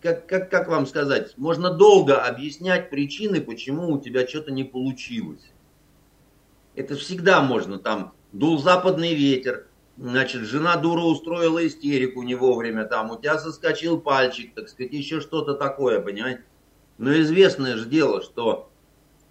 как, 0.00 0.26
как, 0.26 0.50
как 0.50 0.68
вам 0.68 0.86
сказать, 0.86 1.36
можно 1.36 1.70
долго 1.70 2.16
объяснять 2.24 2.90
причины, 2.90 3.40
почему 3.40 3.92
у 3.92 4.00
тебя 4.00 4.24
что-то 4.26 4.52
не 4.52 4.62
получилось. 4.62 5.50
Это 6.78 6.94
всегда 6.94 7.42
можно, 7.42 7.80
там, 7.80 8.14
дул 8.30 8.60
западный 8.60 9.12
ветер, 9.12 9.66
значит, 9.96 10.42
жена 10.42 10.76
дура 10.76 11.00
устроила 11.00 11.66
истерику 11.66 12.22
не 12.22 12.36
вовремя, 12.36 12.84
там, 12.84 13.10
у 13.10 13.16
тебя 13.18 13.36
соскочил 13.36 14.00
пальчик, 14.00 14.54
так 14.54 14.68
сказать, 14.68 14.92
еще 14.92 15.20
что-то 15.20 15.54
такое, 15.54 16.00
понимаете. 16.00 16.44
Но 16.96 17.12
известное 17.18 17.76
же 17.76 17.86
дело, 17.86 18.22
что 18.22 18.70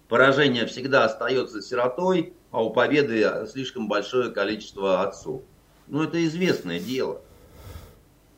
поражение 0.08 0.66
всегда 0.66 1.06
остается 1.06 1.62
сиротой, 1.62 2.34
а 2.50 2.62
у 2.62 2.68
победы 2.68 3.26
слишком 3.50 3.88
большое 3.88 4.30
количество 4.30 5.00
отцов. 5.02 5.40
Ну, 5.86 6.02
это 6.02 6.22
известное 6.26 6.78
дело. 6.78 7.22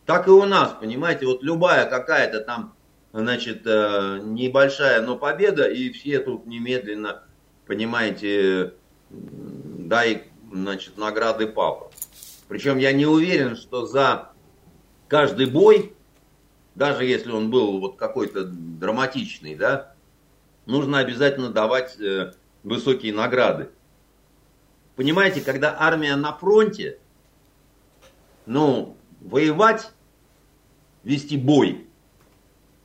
Так 0.07 0.29
и 0.29 0.31
у 0.31 0.45
нас, 0.45 0.77
понимаете, 0.81 1.27
вот 1.27 1.43
любая 1.43 1.91
какая-то 1.91 2.43
там, 2.43 2.77
значит, 3.13 3.63
э, 3.67 4.21
небольшая, 4.23 5.03
но 5.03 5.17
победа, 5.17 5.69
и 5.69 5.91
все 5.91 6.21
тут 6.21 6.47
немедленно, 6.47 7.25
понимаете, 7.67 8.75
дай, 9.11 10.31
значит, 10.53 10.97
награды 10.97 11.47
папа. 11.47 11.91
Причем 12.49 12.79
я 12.79 12.93
не 12.93 13.07
уверен, 13.07 13.57
что 13.57 13.87
за 13.87 14.33
каждый 15.09 15.47
бой, 15.47 15.95
даже 16.75 17.05
если 17.05 17.31
он 17.31 17.51
был 17.51 17.81
вот 17.81 17.97
какой-то 17.97 18.45
драматичный, 18.45 19.55
да, 19.55 19.95
нужно 20.67 20.99
обязательно 20.99 21.51
давать 21.51 21.99
э, 22.01 22.33
высокие 22.63 23.13
награды. 23.13 23.71
Понимаете, 24.97 25.41
когда 25.41 25.77
армия 25.79 26.17
на 26.17 26.33
фронте, 26.33 26.99
ну, 28.47 28.97
воевать 29.21 29.91
вести 31.03 31.37
бой. 31.37 31.87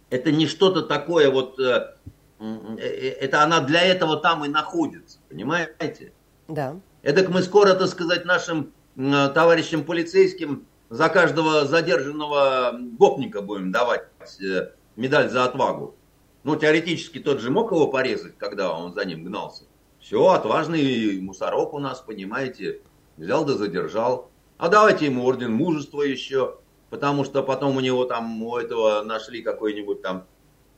Это 0.10 0.32
не 0.32 0.48
что-то 0.48 0.84
такое 0.84 1.30
вот, 1.30 1.60
э, 1.60 1.96
э, 2.40 3.10
это 3.20 3.44
она 3.44 3.62
для 3.62 3.82
этого 3.82 4.18
там 4.18 4.46
и 4.46 4.48
находится, 4.48 5.20
понимаете? 5.30 6.14
Да. 6.48 6.76
Это 7.02 7.30
мы 7.30 7.42
скоро, 7.42 7.74
так 7.74 7.88
сказать, 7.88 8.26
нашим 8.26 8.72
товарищам 8.96 9.84
полицейским 9.84 10.66
за 10.90 11.10
каждого 11.10 11.66
задержанного 11.66 12.78
гопника 12.98 13.42
будем 13.42 13.72
давать 13.72 14.04
э, 14.42 14.70
медаль 14.96 15.30
за 15.30 15.46
отвагу. 15.46 15.96
Ну, 16.44 16.56
теоретически 16.56 17.20
тот 17.20 17.42
же 17.42 17.50
мог 17.50 17.72
его 17.72 17.88
порезать, 17.88 18.38
когда 18.38 18.72
он 18.72 18.94
за 18.94 19.04
ним 19.06 19.24
гнался. 19.26 19.64
Все, 20.00 20.28
отважный 20.30 21.20
мусорок 21.20 21.74
у 21.74 21.80
нас, 21.80 22.00
понимаете, 22.02 22.82
взял 23.18 23.44
да 23.44 23.54
задержал. 23.54 24.30
А 24.58 24.70
давайте 24.70 25.06
ему 25.06 25.26
орден 25.26 25.52
мужества 25.52 26.04
еще 26.04 26.58
потому 26.96 27.26
что 27.26 27.44
потом 27.44 27.76
у 27.76 27.82
него 27.82 28.06
там, 28.06 28.42
у 28.42 28.58
этого 28.58 29.02
нашли 29.04 29.42
какой-нибудь 29.42 30.02
там 30.02 30.26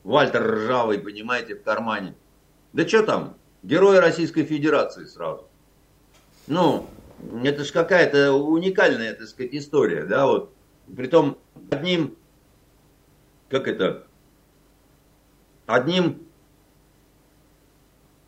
Вальтер 0.03 0.43
Ржавый, 0.43 0.99
понимаете, 0.99 1.55
в 1.55 1.61
кармане. 1.61 2.15
Да 2.73 2.87
что 2.87 3.03
там, 3.03 3.37
герой 3.61 3.99
Российской 3.99 4.43
Федерации 4.43 5.05
сразу. 5.05 5.46
Ну, 6.47 6.87
это 7.43 7.63
же 7.63 7.73
какая-то 7.73 8.33
уникальная, 8.33 9.13
так 9.13 9.27
сказать, 9.27 9.53
история, 9.53 10.03
да, 10.03 10.25
вот. 10.25 10.53
Притом 10.95 11.37
одним, 11.69 12.15
как 13.49 13.67
это, 13.67 14.07
одним 15.65 16.27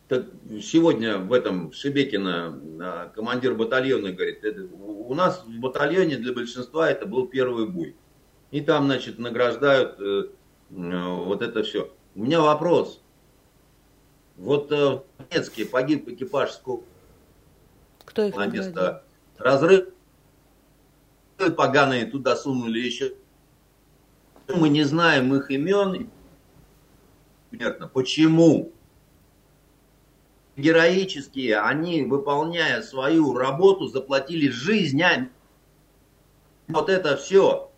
так 0.08 0.26
сегодня 0.60 1.18
в 1.18 1.32
этом 1.32 1.72
Шебекина 1.72 3.10
командир 3.14 3.54
батальона 3.54 4.10
говорит, 4.10 4.44
у 4.72 5.14
нас 5.14 5.44
в 5.46 5.60
батальоне 5.60 6.16
для 6.16 6.32
большинства 6.32 6.90
это 6.90 7.06
был 7.06 7.28
первый 7.28 7.68
бой. 7.68 7.94
И 8.50 8.60
там, 8.60 8.86
значит, 8.86 9.20
награждают 9.20 10.00
э, 10.00 10.24
вот 10.70 11.42
это 11.42 11.62
все. 11.62 11.94
У 12.16 12.24
меня 12.24 12.40
вопрос. 12.40 13.00
Вот 14.36 14.72
э, 14.72 14.76
в 14.76 15.04
Донецке 15.30 15.64
погиб 15.64 16.08
экипаж 16.08 16.50
сколько? 16.50 16.89
Кто 18.10 18.24
их 18.24 18.36
на 18.36 18.46
место 18.46 19.04
разрыв 19.38 19.88
поганые 21.56 22.06
туда 22.06 22.36
сунули 22.36 22.78
еще. 22.78 23.14
Мы 24.48 24.68
не 24.68 24.84
знаем 24.84 25.34
их 25.34 25.50
имен. 25.50 26.10
Почему? 27.94 28.72
героические, 30.56 31.60
они, 31.60 32.02
выполняя 32.02 32.82
свою 32.82 33.34
работу, 33.34 33.88
заплатили 33.88 34.48
жизнями. 34.48 35.30
Вот 36.68 36.88
это 36.88 37.16
все. 37.16 37.70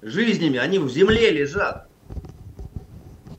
Жизнями, 0.00 0.58
они 0.58 0.78
в 0.78 0.88
земле 0.90 1.30
лежат. 1.30 1.88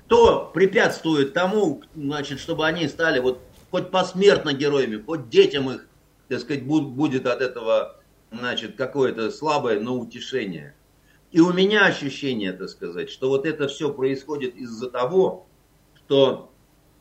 Кто 0.05 0.51
препятствует 0.53 1.33
тому, 1.33 1.81
значит, 1.95 2.39
чтобы 2.39 2.65
они 2.65 2.87
стали 2.87 3.19
вот 3.19 3.41
хоть 3.71 3.91
посмертно 3.91 4.53
героями, 4.53 5.01
хоть 5.01 5.29
детям 5.29 5.69
их, 5.69 5.87
так 6.27 6.39
сказать, 6.39 6.65
будет 6.65 7.25
от 7.25 7.41
этого, 7.41 7.99
значит, 8.31 8.75
какое-то 8.75 9.31
слабое, 9.31 9.79
но 9.79 9.97
утешение. 9.97 10.75
И 11.31 11.39
у 11.39 11.51
меня 11.51 11.85
ощущение, 11.85 12.53
так 12.53 12.69
сказать, 12.69 13.09
что 13.09 13.29
вот 13.29 13.45
это 13.45 13.67
все 13.67 13.93
происходит 13.93 14.55
из-за 14.55 14.89
того, 14.89 15.47
что 15.95 16.51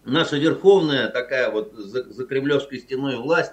наша 0.05 0.37
верховная 0.37 1.09
такая 1.09 1.51
вот 1.51 1.73
за, 1.75 2.05
за 2.05 2.27
кремлевской 2.27 2.79
стеной 2.79 3.17
власть 3.17 3.53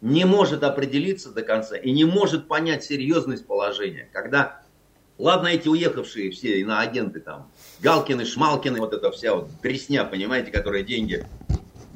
не 0.00 0.26
может 0.26 0.62
определиться 0.62 1.30
до 1.30 1.42
конца 1.42 1.76
и 1.76 1.90
не 1.90 2.04
может 2.04 2.48
понять 2.48 2.84
серьезность 2.84 3.46
положения. 3.46 4.08
Когда, 4.12 4.62
ладно, 5.16 5.48
эти 5.48 5.68
уехавшие 5.68 6.30
все 6.30 6.60
иноагенты 6.60 7.20
там, 7.20 7.50
Галкины, 7.80 8.26
Шмалкины, 8.26 8.80
вот 8.80 8.92
эта 8.92 9.10
вся 9.10 9.34
вот 9.34 9.48
дресня, 9.62 10.04
понимаете, 10.04 10.50
которая 10.50 10.82
деньги 10.82 11.24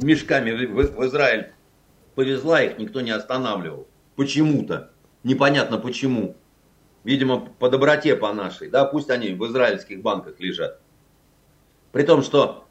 мешками 0.03 0.51
в, 0.51 0.97
в, 0.97 1.07
Израиль 1.07 1.53
повезла, 2.15 2.63
их 2.63 2.79
никто 2.79 3.01
не 3.01 3.11
останавливал. 3.11 3.87
Почему-то. 4.17 4.91
Непонятно 5.23 5.79
почему. 5.79 6.37
Видимо, 7.05 7.41
по 7.41 7.69
доброте 7.69 8.17
по 8.17 8.33
нашей. 8.33 8.69
Да, 8.69 8.85
пусть 8.85 9.11
они 9.11 9.31
в 9.33 9.47
израильских 9.47 10.03
банках 10.03 10.41
лежат. 10.41 10.81
При 11.93 12.03
том, 12.03 12.23
что 12.23 12.69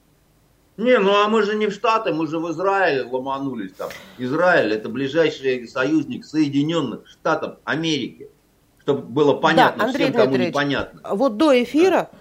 не, 0.77 0.99
ну 0.99 1.11
а 1.11 1.27
мы 1.27 1.41
же 1.41 1.55
не 1.55 1.67
в 1.67 1.73
Штаты, 1.73 2.13
мы 2.13 2.27
же 2.27 2.37
в 2.37 2.51
Израиль 2.51 3.01
ломанулись 3.03 3.73
там. 3.73 3.89
Израиль 4.19 4.73
это 4.73 4.89
ближайший 4.89 5.67
союзник 5.67 6.23
Соединенных 6.23 7.07
Штатов 7.07 7.57
Америки. 7.63 8.29
Чтобы 8.81 9.01
было 9.01 9.33
понятно 9.33 9.83
да, 9.83 9.89
Андрей 9.89 10.11
всем, 10.11 10.21
кому 10.21 10.37
непонятно. 10.37 11.01
Вот 11.15 11.35
до 11.35 11.61
эфира, 11.61 11.89
да, 11.89 12.11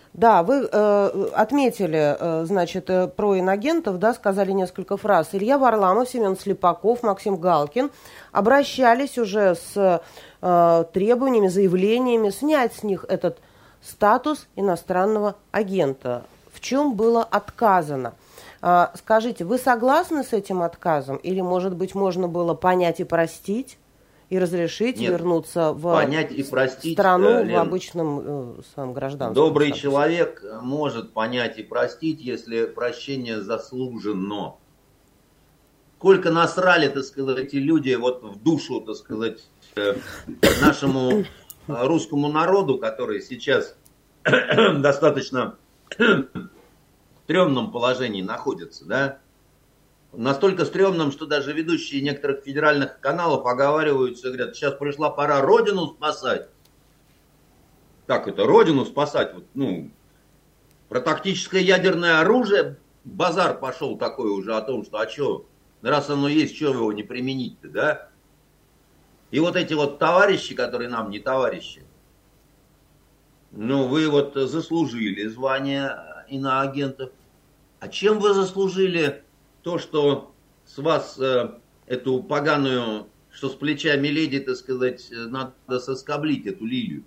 вы 0.43 0.67
э, 0.73 1.29
отметили, 1.35 2.17
э, 2.19 2.45
значит, 2.47 2.89
э, 2.89 3.07
про 3.07 3.39
инагентов, 3.39 3.99
да, 3.99 4.15
сказали 4.15 4.51
несколько 4.53 4.97
фраз. 4.97 5.29
Илья 5.33 5.59
Варламов, 5.59 6.09
Семен 6.09 6.39
Слепаков, 6.39 7.03
Максим 7.03 7.37
Галкин 7.37 7.91
обращались 8.33 9.19
уже 9.19 9.55
с 9.55 10.01
э, 10.41 10.85
требованиями, 10.95 11.49
заявлениями 11.49 12.31
снять 12.31 12.73
с 12.75 12.83
них 12.83 13.05
этот 13.11 13.41
статус 13.83 14.47
иностранного 14.57 15.35
агента. 15.53 16.25
В 16.51 16.61
чем 16.61 16.95
было 16.95 17.23
отказано? 17.23 18.15
А, 18.63 18.93
скажите, 18.97 19.45
вы 19.45 19.59
согласны 19.59 20.25
с 20.25 20.33
этим 20.33 20.63
отказом? 20.63 21.19
Или, 21.19 21.43
может 21.43 21.77
быть, 21.77 21.95
можно 21.95 22.27
было 22.27 22.55
понять 22.55 23.01
и 23.01 23.05
простить? 23.05 23.77
И 24.29 24.39
разрешить 24.39 24.99
Нет, 24.99 25.13
вернуться 25.13 25.73
в 25.73 25.93
понять 25.93 26.33
и 26.33 26.43
простить, 26.43 26.95
страну 26.95 27.29
э, 27.29 27.45
Лен, 27.45 27.57
в 27.57 27.61
обычном 27.61 28.21
э, 28.21 28.63
своем 28.75 28.93
гражданском. 28.93 29.35
Добрый 29.35 29.69
статусе. 29.69 29.83
человек 29.83 30.45
может 30.63 31.13
понять 31.13 31.59
и 31.59 31.63
простить, 31.63 32.21
если 32.21 32.67
прощение 32.67 33.41
заслужено. 33.41 34.59
Сколько 35.99 36.31
насрали, 36.31 36.89
так 36.89 37.05
сказать, 37.05 37.39
эти 37.39 37.57
люди 37.57 37.95
вот 37.95 38.23
в 38.23 38.43
душу, 38.43 38.81
так 38.81 38.97
сказать, 38.97 39.45
э, 39.77 39.95
нашему 40.61 41.25
русскому 41.69 42.29
народу, 42.29 42.79
который 42.79 43.23
сейчас 43.23 43.77
достаточно 44.25 45.57
стрёмном 47.25 47.71
положении 47.71 48.23
находится, 48.23 48.85
да, 48.85 49.19
настолько 50.17 50.65
стрёмном, 50.65 51.13
что 51.13 51.27
даже 51.27 51.53
ведущие 51.53 52.01
некоторых 52.01 52.43
федеральных 52.43 53.01
каналов 53.01 53.47
оговариваются, 53.47 54.29
говорят, 54.29 54.57
сейчас 54.57 54.75
пришла 54.75 55.11
пора 55.11 55.41
родину 55.41 55.89
спасать. 55.89 56.49
Как 58.07 58.29
это, 58.29 58.45
родину 58.45 58.85
спасать? 58.85 59.35
Вот, 59.35 59.45
ну, 59.55 59.91
про 60.89 61.01
тактическое 61.01 61.61
ядерное 61.61 62.21
оружие 62.21 62.79
базар 63.05 63.59
пошел 63.59 63.99
такой 63.99 64.31
уже 64.31 64.55
о 64.57 64.63
том, 64.63 64.85
что 64.85 64.99
а 64.99 65.09
что, 65.09 65.47
раз 65.83 66.09
оно 66.09 66.29
есть, 66.29 66.57
что 66.57 66.73
его 66.73 66.93
не 66.93 67.03
применить-то, 67.03 67.69
да? 67.69 68.09
И 69.31 69.41
вот 69.41 69.57
эти 69.57 69.75
вот 69.75 69.99
товарищи, 69.99 70.55
которые 70.55 70.89
нам 70.89 71.11
не 71.11 71.19
товарищи, 71.19 71.83
ну, 73.51 73.89
вы 73.89 74.09
вот 74.09 74.35
заслужили 74.35 75.27
звание 75.27 76.25
иноагентов. 76.29 77.11
А 77.81 77.89
чем 77.89 78.19
вы 78.19 78.35
заслужили 78.35 79.25
то, 79.67 79.79
что 79.79 80.33
с 80.65 80.79
вас 80.79 81.19
э, 81.19 81.51
эту 81.87 82.23
поганую, 82.23 83.09
что 83.33 83.49
с 83.49 83.57
плеча 83.57 83.97
Миледи, 83.97 84.39
так 84.39 84.55
сказать, 84.55 85.09
надо 85.11 85.81
соскоблить 85.81 86.47
эту 86.47 86.65
лилию. 86.65 87.03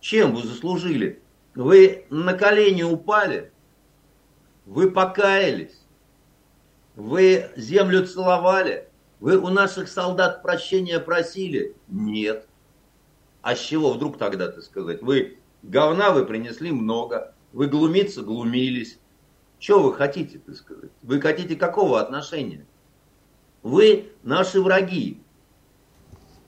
Чем 0.00 0.34
вы 0.34 0.42
заслужили? 0.42 1.22
Вы 1.54 2.04
на 2.10 2.34
колени 2.34 2.82
упали, 2.82 3.52
вы 4.66 4.90
покаялись, 4.90 5.80
вы 6.94 7.50
землю 7.56 8.06
целовали, 8.06 8.90
вы 9.18 9.38
у 9.38 9.48
наших 9.48 9.88
солдат 9.88 10.42
прощения 10.42 11.00
просили? 11.00 11.74
Нет. 11.88 12.46
А 13.40 13.56
с 13.56 13.60
чего 13.60 13.94
вдруг 13.94 14.18
тогда, 14.18 14.52
так 14.52 14.62
сказать? 14.62 15.00
Вы 15.00 15.38
говна 15.62 16.10
вы 16.10 16.26
принесли 16.26 16.70
много, 16.70 17.34
вы 17.54 17.66
глумиться 17.66 18.20
глумились. 18.20 18.98
Что 19.58 19.82
вы 19.82 19.94
хотите, 19.94 20.38
так 20.38 20.54
сказать? 20.54 20.90
Вы 21.02 21.20
хотите 21.20 21.56
какого 21.56 22.00
отношения? 22.00 22.66
Вы 23.62 24.12
наши 24.22 24.60
враги. 24.60 25.20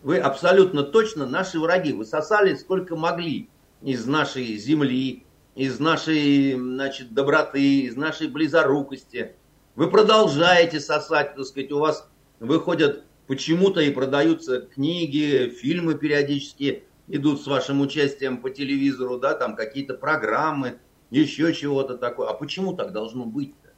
Вы 0.03 0.19
абсолютно 0.19 0.83
точно 0.83 1.27
наши 1.27 1.59
враги. 1.59 1.93
Вы 1.93 2.05
сосали 2.05 2.55
сколько 2.55 2.97
могли 2.97 3.49
из 3.83 4.07
нашей 4.07 4.57
земли, 4.57 5.25
из 5.55 5.81
нашей 5.81 6.55
значит, 6.55 7.13
доброты, 7.13 7.81
из 7.83 7.97
нашей 7.97 8.29
близорукости. 8.29 9.35
Вы 9.75 9.91
продолжаете 9.91 10.81
сосать, 10.81 11.35
так 11.35 11.45
сказать, 11.45 11.73
у 11.73 11.79
вас 11.79 12.09
выходят 12.41 13.05
почему-то 13.27 13.81
и 13.81 13.91
продаются 13.91 14.61
книги, 14.61 15.49
фильмы 15.51 15.95
периодически 15.95 16.85
идут 17.09 17.43
с 17.43 17.47
вашим 17.47 17.81
участием 17.81 18.39
по 18.39 18.51
телевизору, 18.51 19.19
да, 19.19 19.35
там 19.35 19.57
какие-то 19.57 19.95
программы, 19.95 20.79
еще 21.11 21.53
чего-то 21.55 21.97
такое. 21.97 22.29
А 22.29 22.35
почему 22.35 22.75
так 22.75 22.93
должно 22.93 23.25
быть-то? 23.25 23.71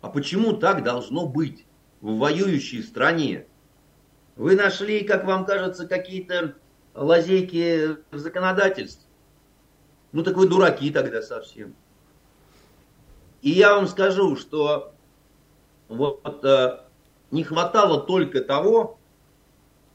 А 0.00 0.08
почему 0.08 0.54
так 0.54 0.82
должно 0.82 1.26
быть 1.26 1.66
в 2.00 2.16
воюющей 2.18 2.82
стране? 2.82 3.46
Вы 4.36 4.56
нашли, 4.56 5.04
как 5.04 5.24
вам 5.24 5.44
кажется, 5.44 5.86
какие-то 5.86 6.54
лазейки 6.94 7.98
в 8.10 8.18
законодательстве? 8.18 9.08
Ну 10.12 10.22
так 10.22 10.36
вы 10.36 10.48
дураки 10.48 10.90
тогда 10.90 11.22
совсем. 11.22 11.74
И 13.42 13.50
я 13.50 13.74
вам 13.74 13.86
скажу, 13.86 14.36
что 14.36 14.94
вот 15.88 16.44
э, 16.44 16.80
не 17.30 17.44
хватало 17.44 18.00
только 18.00 18.40
того, 18.40 18.98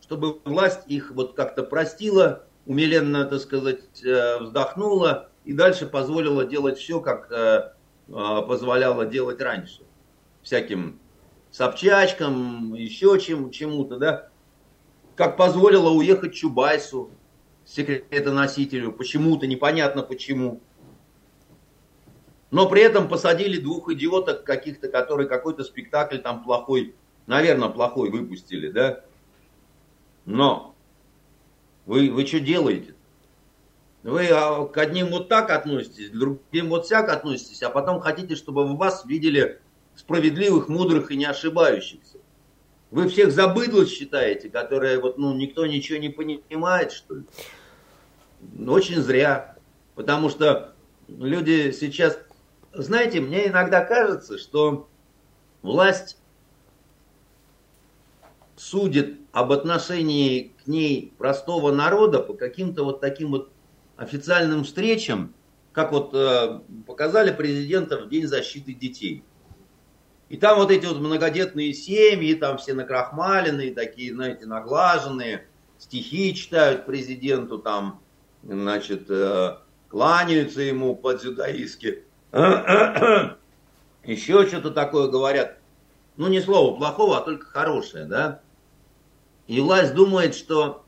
чтобы 0.02 0.40
власть 0.44 0.82
их 0.88 1.12
вот 1.12 1.34
как-то 1.34 1.64
простила, 1.64 2.46
умиленно, 2.66 3.26
так 3.26 3.40
сказать, 3.40 4.04
э, 4.04 4.40
вздохнула 4.40 5.30
и 5.48 5.54
дальше 5.54 5.86
позволила 5.86 6.46
делать 6.46 6.78
все, 6.78 7.00
как 7.00 7.32
э, 7.32 7.72
э, 8.10 8.42
позволяла 8.46 9.06
делать 9.06 9.40
раньше. 9.42 9.84
Всяким 10.42 11.00
Собчачкам, 11.52 12.74
еще 12.74 13.18
чем, 13.22 13.50
чему-то, 13.50 13.98
да. 13.98 14.28
Как 15.16 15.38
позволила 15.38 15.90
уехать 15.90 16.34
Чубайсу, 16.34 17.12
секретоносителю, 17.64 18.92
почему-то, 18.92 19.48
непонятно 19.48 20.04
почему. 20.04 20.62
Но 22.52 22.68
при 22.68 22.82
этом 22.82 23.08
посадили 23.08 23.58
двух 23.58 23.90
идиоток 23.90 24.44
каких-то, 24.44 24.90
которые 24.90 25.30
какой-то 25.30 25.64
спектакль 25.64 26.18
там 26.18 26.44
плохой, 26.44 26.94
наверное, 27.26 27.70
плохой 27.70 28.10
выпустили, 28.10 28.70
да. 28.70 29.06
Но 30.26 30.76
вы, 31.86 32.12
вы 32.12 32.26
что 32.26 32.42
делаете? 32.42 32.97
Вы 34.08 34.30
а, 34.30 34.66
к 34.66 34.78
одним 34.78 35.08
вот 35.08 35.28
так 35.28 35.52
относитесь, 35.52 36.12
к 36.12 36.14
другим 36.14 36.70
вот 36.70 36.86
всяк 36.86 37.10
относитесь, 37.10 37.62
а 37.62 37.70
потом 37.70 38.00
хотите, 38.00 38.38
чтобы 38.38 38.64
в 38.66 38.78
вас 38.78 39.04
видели 39.04 39.60
справедливых, 39.98 40.70
мудрых 40.70 41.12
и 41.12 41.18
не 41.18 41.26
ошибающихся. 41.26 42.20
Вы 42.90 43.10
всех 43.10 43.34
за 43.34 43.50
быдло 43.50 43.86
считаете, 43.86 44.50
которые 44.50 45.02
вот, 45.02 45.18
ну, 45.18 45.34
никто 45.34 45.66
ничего 45.66 45.98
не 45.98 46.08
понимает, 46.08 46.94
что 46.94 47.16
ли? 47.16 47.24
Ну, 48.40 48.72
очень 48.72 49.02
зря. 49.02 49.58
Потому 49.96 50.30
что 50.30 50.74
люди 51.10 51.72
сейчас... 51.74 52.18
Знаете, 52.72 53.20
мне 53.20 53.50
иногда 53.50 53.84
кажется, 53.84 54.38
что 54.38 54.88
власть 55.62 56.18
судит 58.56 59.20
об 59.34 59.52
отношении 59.52 60.54
к 60.64 60.68
ней 60.68 61.12
простого 61.18 61.74
народа 61.74 62.22
по 62.22 62.34
каким-то 62.34 62.86
вот 62.86 63.02
таким 63.02 63.32
вот 63.32 63.52
официальным 63.98 64.64
встречам, 64.64 65.34
как 65.74 65.92
вот 65.92 66.14
э, 66.14 66.62
показали 66.86 67.32
президента 67.32 68.00
в 68.00 68.10
День 68.10 68.28
защиты 68.28 68.74
детей. 68.74 69.24
И 70.30 70.38
там 70.38 70.60
вот 70.60 70.72
эти 70.72 70.86
вот 70.86 70.98
многодетные 70.98 71.74
семьи, 71.74 72.34
там 72.34 72.58
все 72.58 72.74
накрахмаленные, 72.74 73.74
такие, 73.74 74.14
знаете, 74.14 74.46
наглаженные, 74.46 75.48
стихи 75.78 76.34
читают 76.36 76.86
президенту, 76.86 77.60
там, 77.60 78.02
значит, 78.44 79.10
э, 79.10 79.58
кланяются 79.90 80.62
ему 80.62 80.96
по-дзюдаистски. 80.96 82.04
Еще 84.04 84.48
что-то 84.48 84.72
такое 84.72 85.08
говорят. 85.08 85.58
Ну, 86.18 86.28
не 86.28 86.42
слово 86.42 86.76
плохого, 86.76 87.18
а 87.18 87.22
только 87.22 87.46
хорошее, 87.46 88.06
да? 88.06 88.42
И 89.48 89.62
власть 89.62 89.94
думает, 89.94 90.36
что 90.36 90.87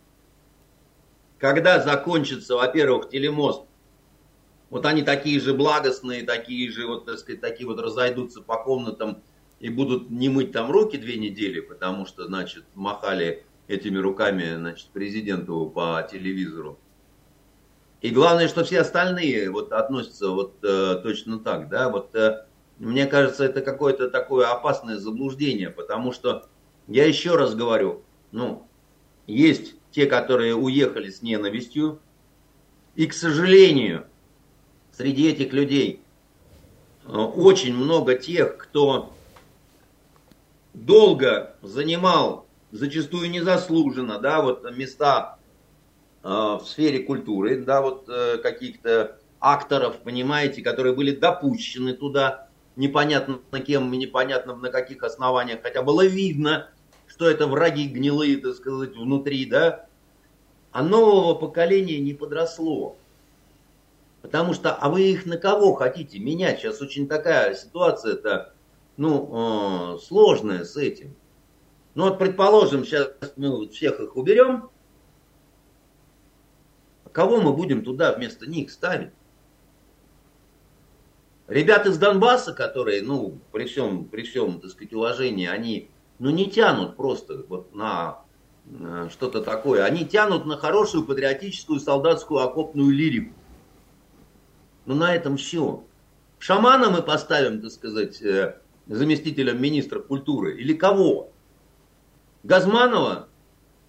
когда 1.39 1.81
закончится, 1.81 2.55
во-первых, 2.55 3.09
телемост, 3.09 3.63
вот 4.69 4.85
они 4.85 5.01
такие 5.01 5.39
же 5.39 5.53
благостные, 5.53 6.23
такие 6.23 6.69
же, 6.71 6.85
вот, 6.85 7.05
так 7.05 7.17
сказать, 7.17 7.41
такие 7.41 7.67
вот 7.67 7.79
разойдутся 7.79 8.41
по 8.41 8.61
комнатам 8.61 9.23
и 9.59 9.69
будут 9.69 10.09
не 10.11 10.29
мыть 10.29 10.51
там 10.51 10.69
руки 10.69 10.97
две 10.97 11.17
недели, 11.17 11.59
потому 11.59 12.05
что, 12.05 12.25
значит, 12.25 12.65
махали 12.75 13.45
этими 13.67 13.97
руками, 13.97 14.55
значит, 14.55 14.87
президенту 14.89 15.71
по 15.73 16.07
телевизору. 16.09 16.77
И 18.01 18.11
главное, 18.11 18.47
что 18.47 18.63
все 18.63 18.81
остальные 18.81 19.49
вот 19.49 19.73
относятся 19.73 20.29
вот 20.29 20.63
э, 20.63 20.99
точно 21.03 21.39
так, 21.39 21.67
да, 21.69 21.89
вот 21.89 22.15
э, 22.15 22.45
мне 22.77 23.07
кажется, 23.07 23.43
это 23.43 23.61
какое-то 23.61 24.09
такое 24.09 24.49
опасное 24.49 24.97
заблуждение, 24.97 25.69
потому 25.69 26.13
что 26.13 26.47
я 26.87 27.05
еще 27.05 27.35
раз 27.35 27.55
говорю, 27.55 28.03
ну, 28.31 28.67
есть 29.27 29.75
те, 29.91 30.05
которые 30.05 30.55
уехали 30.55 31.09
с 31.09 31.21
ненавистью. 31.21 31.99
И, 32.95 33.07
к 33.07 33.13
сожалению, 33.13 34.05
среди 34.91 35.29
этих 35.29 35.53
людей 35.53 36.01
э, 37.05 37.11
очень 37.11 37.75
много 37.75 38.15
тех, 38.15 38.57
кто 38.57 39.13
долго 40.73 41.55
занимал, 41.61 42.45
зачастую 42.71 43.29
незаслуженно, 43.29 44.19
да, 44.19 44.41
вот 44.41 44.63
места 44.75 45.37
э, 46.23 46.27
в 46.27 46.63
сфере 46.65 46.99
культуры, 46.99 47.63
да, 47.63 47.81
вот 47.81 48.07
э, 48.07 48.37
каких-то 48.37 49.19
акторов, 49.39 49.99
понимаете, 50.01 50.61
которые 50.61 50.93
были 50.93 51.11
допущены 51.11 51.93
туда, 51.93 52.47
непонятно 52.75 53.39
кем, 53.65 53.91
непонятно 53.91 54.55
на 54.55 54.69
каких 54.69 55.03
основаниях, 55.03 55.61
хотя 55.61 55.81
было 55.81 56.05
видно, 56.05 56.69
что 57.19 57.29
это 57.29 57.47
враги 57.47 57.89
гнилые, 57.89 58.37
так 58.37 58.55
сказать, 58.55 58.95
внутри, 58.95 59.45
да, 59.45 59.87
а 60.71 60.81
нового 60.81 61.35
поколения 61.35 61.99
не 61.99 62.13
подросло. 62.13 62.95
Потому 64.21 64.53
что, 64.53 64.73
а 64.73 64.89
вы 64.89 65.11
их 65.11 65.25
на 65.25 65.35
кого 65.35 65.73
хотите 65.73 66.17
менять? 66.17 66.59
Сейчас 66.59 66.81
очень 66.81 67.09
такая 67.09 67.55
ситуация-то, 67.55 68.53
ну, 68.95 69.95
э, 69.95 69.99
сложная 69.99 70.63
с 70.63 70.77
этим. 70.77 71.13
Ну 71.93 72.05
вот, 72.05 72.19
предположим, 72.19 72.85
сейчас 72.85 73.11
мы 73.35 73.67
всех 73.67 73.99
их 73.99 74.15
уберем, 74.15 74.69
кого 77.11 77.41
мы 77.41 77.51
будем 77.51 77.83
туда 77.83 78.13
вместо 78.13 78.49
них 78.49 78.71
ставить? 78.71 79.11
Ребят 81.47 81.85
из 81.85 81.97
Донбасса, 81.97 82.53
которые, 82.53 83.01
ну, 83.01 83.39
при 83.51 83.65
всем, 83.65 84.05
при 84.05 84.21
всем, 84.21 84.61
так 84.61 84.71
сказать, 84.71 84.93
уважении, 84.93 85.47
они 85.47 85.89
ну 86.19 86.29
не 86.29 86.49
тянут 86.49 86.95
просто 86.95 87.45
вот 87.47 87.73
на 87.73 88.19
э, 88.65 89.09
что-то 89.11 89.41
такое. 89.41 89.83
Они 89.85 90.05
тянут 90.05 90.45
на 90.45 90.57
хорошую 90.57 91.05
патриотическую 91.05 91.79
солдатскую 91.79 92.41
окопную 92.41 92.91
лирику. 92.91 93.33
Ну 94.85 94.95
на 94.95 95.15
этом 95.15 95.37
все. 95.37 95.83
Шамана 96.37 96.89
мы 96.89 97.01
поставим, 97.01 97.61
так 97.61 97.71
сказать, 97.71 98.21
э, 98.21 98.59
заместителем 98.87 99.61
министра 99.61 99.99
культуры. 99.99 100.57
Или 100.57 100.73
кого? 100.73 101.31
Газманова 102.43 103.27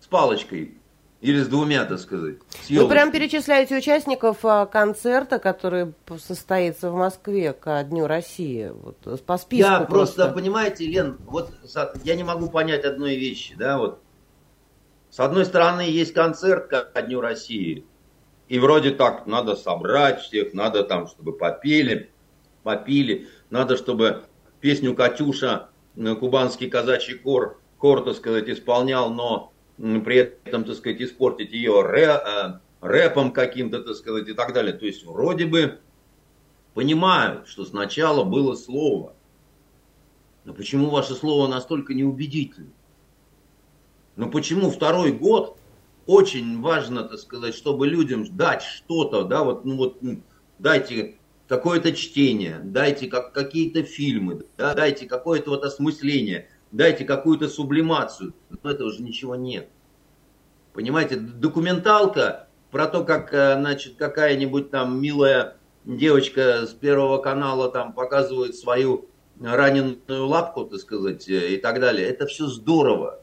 с 0.01 0.07
палочкой 0.07 0.80
или 1.21 1.43
с 1.43 1.49
двумя, 1.49 1.85
так 1.85 1.99
сказать. 1.99 2.37
Вы 2.69 2.89
прям 2.89 3.13
перечисляете 3.13 3.77
участников 3.77 4.39
а, 4.45 4.67
концерта, 4.67 5.39
который 5.39 5.93
состоится 6.19 6.91
в 6.91 6.95
Москве 6.95 7.53
ко 7.53 7.83
Дню 7.85 8.07
России. 8.07 8.73
Вот, 8.73 9.23
по 9.25 9.37
списку 9.37 9.71
я 9.71 9.81
просто, 9.81 10.23
просто, 10.23 10.35
понимаете, 10.35 10.87
Лен, 10.87 11.19
вот 11.27 11.53
я 12.05 12.17
не 12.17 12.25
могу 12.25 12.49
понять 12.49 12.85
одной 12.85 13.17
вещи, 13.17 13.55
да, 13.55 13.79
вот. 13.79 14.01
С 15.11 15.21
одной 15.21 15.45
стороны, 15.45 15.83
есть 15.83 16.15
концерт 16.15 16.69
ко 16.69 17.03
Дню 17.03 17.21
России, 17.21 17.85
и 18.49 18.59
вроде 18.59 18.93
так 18.93 19.27
надо 19.27 19.57
собрать 19.57 20.21
всех, 20.21 20.55
надо 20.55 20.85
там, 20.85 21.07
чтобы 21.07 21.33
попели, 21.33 22.11
попили, 22.63 23.29
надо, 23.51 23.77
чтобы 23.77 24.25
песню 24.61 24.95
«Катюша» 24.95 25.69
кубанский 25.97 26.71
казачий 26.71 27.19
кор, 27.19 27.61
кор, 27.79 28.05
так 28.05 28.17
сказать, 28.17 28.49
исполнял, 28.49 29.11
но 29.11 29.53
при 29.81 30.17
этом, 30.17 30.65
так 30.65 30.77
сказать, 30.77 31.01
испортить 31.01 31.53
ее 31.53 31.83
ре, 31.83 32.61
рэпом 32.81 33.33
каким-то, 33.33 33.83
так 33.83 33.95
сказать, 33.95 34.29
и 34.29 34.35
так 34.35 34.53
далее. 34.53 34.75
То 34.75 34.87
есть 34.87 35.05
вроде 35.05 35.47
бы 35.47 35.81
понимают, 36.75 37.49
что 37.49 37.65
сначала 37.65 38.25
было 38.25 38.55
слово. 38.55 39.15
Но 40.45 40.53
почему 40.53 40.91
ваше 40.91 41.15
слово 41.15 41.49
настолько 41.49 41.95
неубедительно? 41.95 42.73
Но 44.17 44.31
почему 44.31 44.71
второй 44.71 45.13
год 45.13 45.59
очень 46.07 46.61
важно, 46.61 47.05
так 47.05 47.19
сказать, 47.19 47.55
чтобы 47.55 47.87
людям 47.87 48.25
дать 48.37 48.63
что-то, 48.63 49.25
да, 49.25 49.45
вот, 49.45 49.65
ну 49.65 49.77
вот, 49.77 50.03
ну, 50.03 50.23
дайте 50.59 51.17
какое-то 51.49 51.93
чтение, 51.93 52.61
дайте 52.63 53.07
как, 53.07 53.33
какие-то 53.33 53.83
фильмы, 53.83 54.45
да, 54.59 54.75
дайте 54.75 55.07
какое-то 55.07 55.51
вот 55.51 55.65
осмысление, 55.65 56.49
дайте 56.73 57.05
какую-то 57.05 57.49
сублимацию. 57.49 58.35
Но 58.63 58.71
этого 58.71 58.93
же 58.93 59.03
ничего 59.03 59.37
нет. 59.37 59.69
Понимаете, 60.73 61.17
документалка 61.17 62.49
про 62.71 62.87
то, 62.87 63.05
как, 63.05 63.35
э, 63.35 63.55
значит, 63.59 63.97
какая-нибудь 63.97 64.71
там 64.71 65.01
милая 65.01 65.57
девочка 65.85 66.67
с 66.67 66.71
первого 66.71 67.19
канала 67.19 67.71
там 67.71 67.93
показывает 67.93 68.55
свою 68.55 69.07
раненую 69.41 70.27
лапку, 70.27 70.65
так 70.65 70.79
сказать, 70.79 71.29
э, 71.29 71.55
и 71.55 71.57
так 71.57 71.81
далее. 71.81 72.07
Это 72.07 72.27
все 72.27 72.47
здорово. 72.47 73.21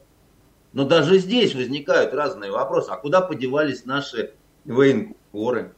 Но 0.72 0.84
даже 0.84 1.18
здесь 1.18 1.54
возникают 1.54 2.12
разные 2.12 2.50
вопросы. 2.50 2.90
А 2.90 2.96
куда 2.96 3.22
подевались 3.22 3.86
наши 3.86 4.34
военкоры? 4.66 5.72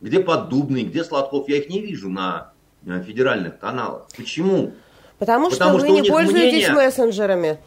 Где 0.00 0.20
Поддубный, 0.20 0.84
где 0.84 1.02
Сладков? 1.02 1.48
Я 1.48 1.56
их 1.56 1.68
не 1.68 1.80
вижу 1.80 2.08
на 2.08 2.52
федеральных 2.82 3.58
каналах. 3.58 4.06
Почему? 4.16 4.72
Потому, 5.20 5.50
Потому 5.50 5.78
что, 5.78 5.86
что 5.86 5.94
вы 5.94 6.00
не 6.00 6.08
пользуетесь 6.08 6.68
мнение... 6.68 6.72
мессенджерами. 6.72 7.58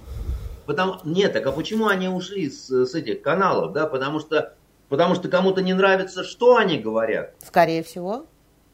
Потому... 0.65 0.95
Нет, 1.03 1.33
так 1.33 1.45
а 1.45 1.51
почему 1.51 1.85
они 1.85 2.07
ушли 2.07 2.49
с, 2.49 2.67
с 2.67 2.95
этих 2.95 3.21
каналов? 3.21 3.73
Да? 3.73 3.85
Потому 3.85 4.19
что, 4.19 4.55
потому 4.89 5.13
что 5.13 5.29
кому-то 5.29 5.61
не 5.61 5.73
нравится, 5.73 6.23
что 6.23 6.55
они 6.55 6.79
говорят. 6.79 7.35
Скорее 7.45 7.83
всего. 7.83 8.25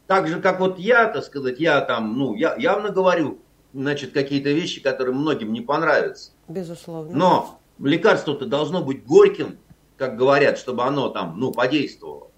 Так 0.07 0.29
же, 0.29 0.39
как 0.39 0.61
вот 0.61 0.79
я, 0.79 1.07
так 1.07 1.25
сказать, 1.25 1.59
я 1.59 1.81
там, 1.81 2.17
ну, 2.17 2.35
я 2.35 2.55
явно 2.55 2.89
говорю, 2.89 3.39
значит, 3.73 4.13
какие-то 4.13 4.49
вещи, 4.49 4.81
которые 4.81 5.13
многим 5.13 5.51
не 5.51 5.59
понравятся. 5.59 6.31
Безусловно. 6.47 7.13
Но 7.13 7.59
лекарство-то 7.79 8.45
должно 8.45 8.81
быть 8.81 9.05
горьким, 9.05 9.59
как 9.97 10.15
говорят, 10.15 10.57
чтобы 10.57 10.83
оно 10.83 11.09
там, 11.09 11.37
ну, 11.37 11.51
подействовало. 11.51 12.28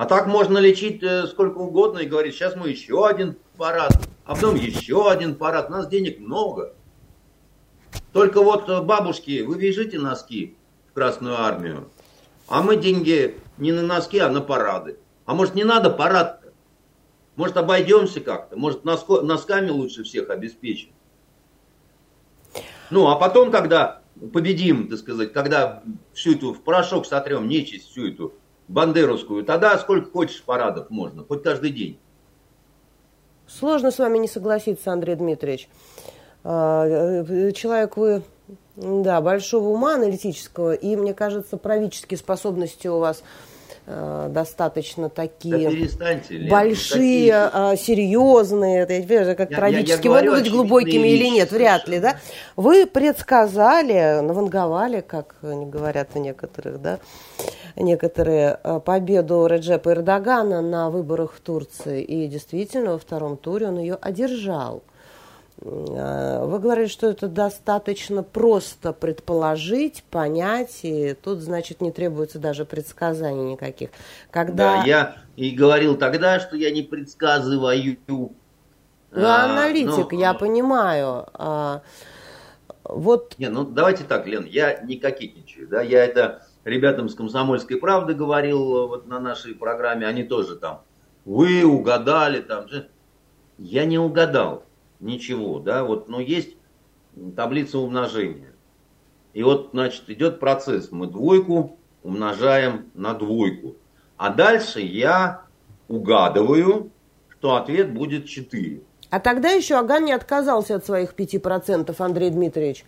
А 0.00 0.06
так 0.06 0.26
можно 0.26 0.56
лечить 0.56 1.02
э, 1.02 1.26
сколько 1.26 1.58
угодно 1.58 1.98
и 1.98 2.06
говорить, 2.06 2.34
сейчас 2.34 2.56
мы 2.56 2.70
еще 2.70 3.06
один 3.06 3.36
парад, 3.58 3.92
а 4.24 4.34
потом 4.34 4.54
еще 4.54 5.10
один 5.10 5.34
парад. 5.34 5.68
У 5.68 5.72
нас 5.72 5.88
денег 5.88 6.20
много. 6.20 6.72
Только 8.14 8.40
вот 8.40 8.66
э, 8.70 8.80
бабушки, 8.80 9.42
вы 9.42 9.58
вяжите 9.58 9.98
носки 9.98 10.56
в 10.88 10.94
Красную 10.94 11.38
Армию, 11.38 11.90
а 12.48 12.62
мы 12.62 12.76
деньги 12.76 13.38
не 13.58 13.72
на 13.72 13.82
носки, 13.82 14.18
а 14.20 14.30
на 14.30 14.40
парады. 14.40 14.96
А 15.26 15.34
может 15.34 15.54
не 15.54 15.64
надо 15.64 15.90
парад 15.90 16.44
-то? 16.44 16.52
Может 17.36 17.58
обойдемся 17.58 18.22
как-то? 18.22 18.56
Может 18.56 18.86
носко, 18.86 19.20
носками 19.20 19.68
лучше 19.68 20.04
всех 20.04 20.30
обеспечим? 20.30 20.88
Ну, 22.88 23.06
а 23.08 23.16
потом, 23.16 23.50
когда 23.50 24.00
победим, 24.32 24.88
так 24.88 24.98
сказать, 24.98 25.34
когда 25.34 25.82
всю 26.14 26.36
эту 26.36 26.54
в 26.54 26.62
порошок 26.62 27.04
сотрем 27.04 27.48
нечисть, 27.48 27.90
всю 27.90 28.08
эту 28.08 28.39
бандеровскую, 28.70 29.44
тогда 29.44 29.76
сколько 29.78 30.10
хочешь 30.10 30.42
парадов 30.42 30.90
можно, 30.90 31.24
хоть 31.24 31.42
каждый 31.42 31.70
день. 31.70 31.98
Сложно 33.46 33.90
с 33.90 33.98
вами 33.98 34.18
не 34.18 34.28
согласиться, 34.28 34.92
Андрей 34.92 35.16
Дмитриевич. 35.16 35.68
А, 36.44 36.86
э, 36.86 37.52
человек 37.52 37.96
вы, 37.96 38.22
да, 38.76 39.20
большого 39.20 39.68
ума 39.70 39.94
аналитического, 39.94 40.72
и, 40.72 40.94
мне 40.94 41.14
кажется, 41.14 41.56
правительские 41.56 42.16
способности 42.16 42.86
у 42.86 42.98
вас 42.98 43.24
достаточно 43.86 45.08
такие 45.08 45.88
да 45.98 46.06
большие, 46.48 47.32
такие... 47.32 47.34
А, 47.34 47.76
серьезные, 47.76 48.80
это, 48.82 49.34
как 49.34 49.50
я, 49.50 49.56
трагически 49.56 50.06
я, 50.06 50.18
я 50.18 50.24
могут 50.24 50.42
быть 50.42 50.52
глубокими 50.52 51.08
или 51.08 51.28
нет, 51.30 51.50
совершенно. 51.50 51.58
вряд 51.58 51.88
ли, 51.88 51.98
да? 52.00 52.16
Вы 52.56 52.86
предсказали, 52.86 54.20
наванговали, 54.20 55.00
как 55.00 55.34
они 55.42 55.66
говорят 55.66 56.10
у 56.14 56.18
некоторых, 56.18 56.80
да, 56.80 56.98
некоторые, 57.76 58.58
э, 58.62 58.80
победу 58.84 59.46
Реджепа 59.46 59.92
Эрдогана 59.92 60.60
на 60.60 60.90
выборах 60.90 61.34
в 61.34 61.40
Турции, 61.40 62.02
и 62.02 62.26
действительно 62.28 62.92
во 62.92 62.98
втором 62.98 63.36
туре 63.36 63.68
он 63.68 63.78
ее 63.78 63.98
одержал. 64.00 64.82
Э, 65.62 66.44
вы 66.44 66.58
говорили, 66.58 66.86
что 66.86 67.08
это 67.08 67.28
достаточно 67.28 68.22
просто 68.22 68.92
предположить, 68.92 70.02
понять, 70.10 70.80
и 70.82 71.14
тут, 71.14 71.40
значит, 71.40 71.80
не 71.80 71.92
требуется 71.92 72.38
даже 72.38 72.64
предсказаний 72.64 73.52
никаких. 73.52 73.90
Когда... 74.30 74.78
Да, 74.78 74.84
я 74.84 75.16
и 75.36 75.50
говорил 75.50 75.96
тогда, 75.96 76.40
что 76.40 76.56
я 76.56 76.70
не 76.70 76.82
предсказываю. 76.82 77.98
Вы 78.08 79.26
а, 79.26 79.44
аналитик, 79.44 80.12
ну, 80.12 80.18
я 80.18 80.34
понимаю. 80.34 81.26
А, 81.34 81.82
вот... 82.84 83.34
Не, 83.38 83.48
ну 83.48 83.64
давайте 83.64 84.04
так, 84.04 84.26
Лен, 84.26 84.46
я 84.46 84.80
не 84.82 84.96
кокетничаю, 84.96 85.68
да, 85.68 85.82
я 85.82 86.04
это 86.04 86.46
ребятам 86.64 87.08
с 87.08 87.14
«Комсомольской 87.14 87.76
правды» 87.76 88.14
говорил 88.14 88.88
вот 88.88 89.06
на 89.06 89.20
нашей 89.20 89.54
программе, 89.54 90.06
они 90.06 90.22
тоже 90.22 90.56
там, 90.56 90.82
вы 91.24 91.64
угадали 91.64 92.40
там, 92.40 92.66
я 93.58 93.84
не 93.84 93.98
угадал 93.98 94.64
ничего, 95.00 95.58
да, 95.58 95.84
вот, 95.84 96.08
но 96.08 96.20
есть 96.20 96.56
таблица 97.36 97.78
умножения. 97.78 98.52
И 99.32 99.42
вот, 99.42 99.70
значит, 99.72 100.08
идет 100.08 100.40
процесс. 100.40 100.90
Мы 100.90 101.06
двойку 101.06 101.78
умножаем 102.02 102.90
на 102.94 103.14
двойку. 103.14 103.76
А 104.16 104.30
дальше 104.30 104.80
я 104.80 105.42
угадываю, 105.88 106.90
что 107.28 107.56
ответ 107.56 107.92
будет 107.92 108.26
4. 108.26 108.82
А 109.10 109.20
тогда 109.20 109.50
еще 109.50 109.76
Аган 109.76 110.04
не 110.04 110.12
отказался 110.12 110.76
от 110.76 110.84
своих 110.84 111.14
5%, 111.14 111.94
Андрей 111.98 112.30
Дмитриевич. 112.30 112.84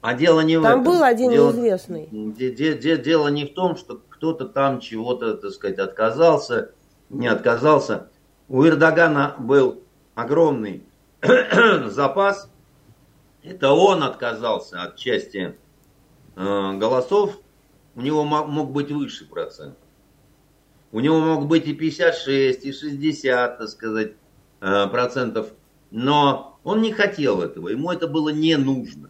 А 0.00 0.14
дело 0.14 0.40
не 0.40 0.56
в 0.56 0.62
там 0.62 0.80
этом. 0.80 0.84
Там 0.84 0.92
был 0.92 1.02
один 1.02 1.30
дело, 1.30 1.52
неизвестный. 1.52 2.08
Де, 2.10 2.50
де, 2.50 2.74
де, 2.74 2.96
дело 2.96 3.28
не 3.28 3.44
в 3.44 3.54
том, 3.54 3.76
что 3.76 4.02
кто-то 4.08 4.46
там 4.46 4.80
чего-то, 4.80 5.34
так 5.34 5.52
сказать, 5.52 5.78
отказался, 5.78 6.72
не 7.08 7.28
отказался. 7.28 8.08
У 8.48 8.64
Эрдогана 8.64 9.36
был 9.38 9.82
огромный 10.14 10.84
запас, 11.86 12.50
это 13.44 13.70
он 13.70 14.02
отказался 14.02 14.82
от 14.82 14.96
части 14.96 15.56
э, 16.34 16.72
голосов, 16.78 17.38
у 17.94 18.00
него 18.00 18.24
мог 18.24 18.72
быть 18.72 18.90
выше 18.90 19.28
процент. 19.28 19.78
У 20.90 20.98
него 20.98 21.20
мог 21.20 21.46
быть 21.46 21.68
и 21.68 21.74
56, 21.74 22.64
и 22.64 22.72
60, 22.72 23.58
так 23.58 23.68
сказать, 23.68 24.14
э, 24.60 24.86
процентов. 24.88 25.52
Но 25.92 26.58
он 26.64 26.82
не 26.82 26.92
хотел 26.92 27.40
этого, 27.40 27.68
ему 27.68 27.92
это 27.92 28.08
было 28.08 28.30
не 28.30 28.56
нужно. 28.56 29.08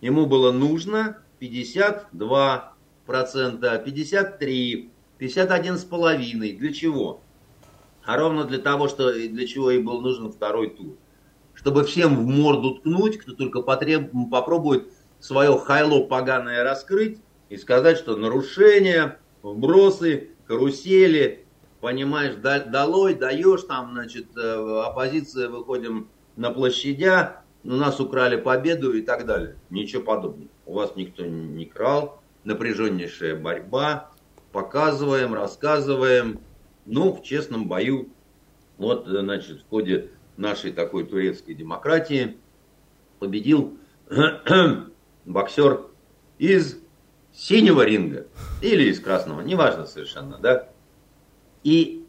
Ему 0.00 0.26
было 0.26 0.50
нужно 0.50 1.18
52 1.38 2.74
процента, 3.06 3.78
53, 3.78 4.90
51 5.18 5.78
с 5.78 5.84
половиной. 5.84 6.54
Для 6.54 6.72
чего? 6.72 7.20
А 8.04 8.16
ровно 8.16 8.44
для 8.44 8.58
того, 8.58 8.88
что 8.88 9.12
для 9.12 9.46
чего 9.46 9.70
и 9.70 9.80
был 9.80 10.00
нужен 10.00 10.32
второй 10.32 10.70
тур 10.70 10.96
чтобы 11.58 11.82
всем 11.82 12.14
в 12.16 12.24
морду 12.24 12.76
ткнуть, 12.76 13.18
кто 13.18 13.32
только 13.32 13.62
потреб... 13.62 14.12
попробует 14.30 14.92
свое 15.18 15.58
хайло 15.58 16.04
поганое 16.04 16.62
раскрыть 16.62 17.18
и 17.48 17.56
сказать, 17.56 17.98
что 17.98 18.14
нарушения, 18.14 19.18
вбросы, 19.42 20.30
карусели, 20.46 21.46
понимаешь, 21.80 22.36
долой, 22.36 23.14
даешь 23.14 23.62
там, 23.62 23.90
значит, 23.92 24.26
э, 24.36 24.82
оппозиция, 24.86 25.48
выходим 25.48 26.08
на 26.36 26.52
площадя, 26.52 27.42
у 27.64 27.70
нас 27.72 27.98
украли 27.98 28.36
победу 28.36 28.92
и 28.92 29.02
так 29.02 29.26
далее. 29.26 29.56
Ничего 29.68 30.02
подобного. 30.02 30.48
У 30.64 30.74
вас 30.74 30.92
никто 30.94 31.26
не 31.26 31.64
крал, 31.64 32.22
напряженнейшая 32.44 33.34
борьба, 33.34 34.12
показываем, 34.52 35.34
рассказываем, 35.34 36.38
ну, 36.86 37.12
в 37.12 37.24
честном 37.24 37.66
бою. 37.66 38.10
Вот, 38.76 39.08
значит, 39.08 39.62
в 39.62 39.68
ходе 39.68 40.10
нашей 40.38 40.72
такой 40.72 41.04
турецкой 41.04 41.54
демократии 41.54 42.36
победил 43.18 43.76
боксер 45.24 45.82
из 46.38 46.78
синего 47.32 47.82
ринга 47.82 48.26
или 48.62 48.84
из 48.84 49.00
красного, 49.00 49.40
неважно 49.42 49.86
совершенно, 49.86 50.38
да. 50.38 50.68
И 51.64 52.06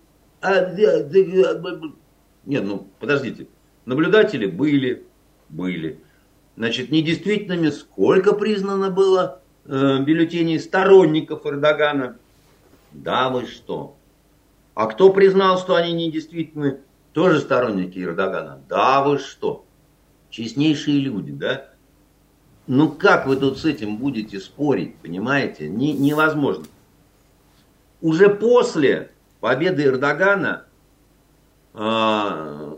нет, 2.46 2.64
ну 2.64 2.88
подождите, 3.00 3.48
наблюдатели 3.86 4.46
были, 4.46 5.04
были. 5.50 6.00
Значит, 6.56 6.92
недействительными 6.92 7.70
сколько 7.70 8.34
признано 8.34 8.90
было 8.90 9.42
э, 9.66 10.00
бюллетеней 10.04 10.60
сторонников 10.60 11.46
Эрдогана? 11.46 12.18
Да 12.92 13.30
вы 13.30 13.46
что? 13.46 13.96
А 14.74 14.88
кто 14.88 15.12
признал, 15.12 15.58
что 15.58 15.76
они 15.76 15.94
недействительны? 15.94 16.80
Тоже 17.20 17.42
сторонники 17.42 18.00
Эрдогана. 18.00 18.62
Да 18.70 19.04
вы 19.04 19.20
что? 19.20 19.66
честнейшие 20.30 21.02
люди, 21.02 21.34
да? 21.34 21.66
Ну 22.66 22.90
как 22.90 23.28
вы 23.28 23.36
тут 23.36 23.58
с 23.58 23.66
этим 23.66 23.98
будете 23.98 24.40
спорить, 24.40 24.96
понимаете? 25.00 25.68
Не, 25.68 25.92
невозможно. 25.92 26.64
Уже 28.00 28.30
после 28.30 29.12
победы 29.42 29.84
Эрдогана 29.84 30.64
э, 31.74 32.76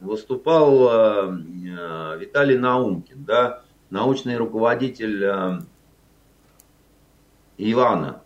выступал 0.00 0.88
э, 0.90 1.38
Виталий 2.18 2.58
Наумкин, 2.58 3.24
да, 3.24 3.62
научный 3.88 4.36
руководитель 4.36 5.24
э, 5.24 5.58
Ивана. 7.56 8.20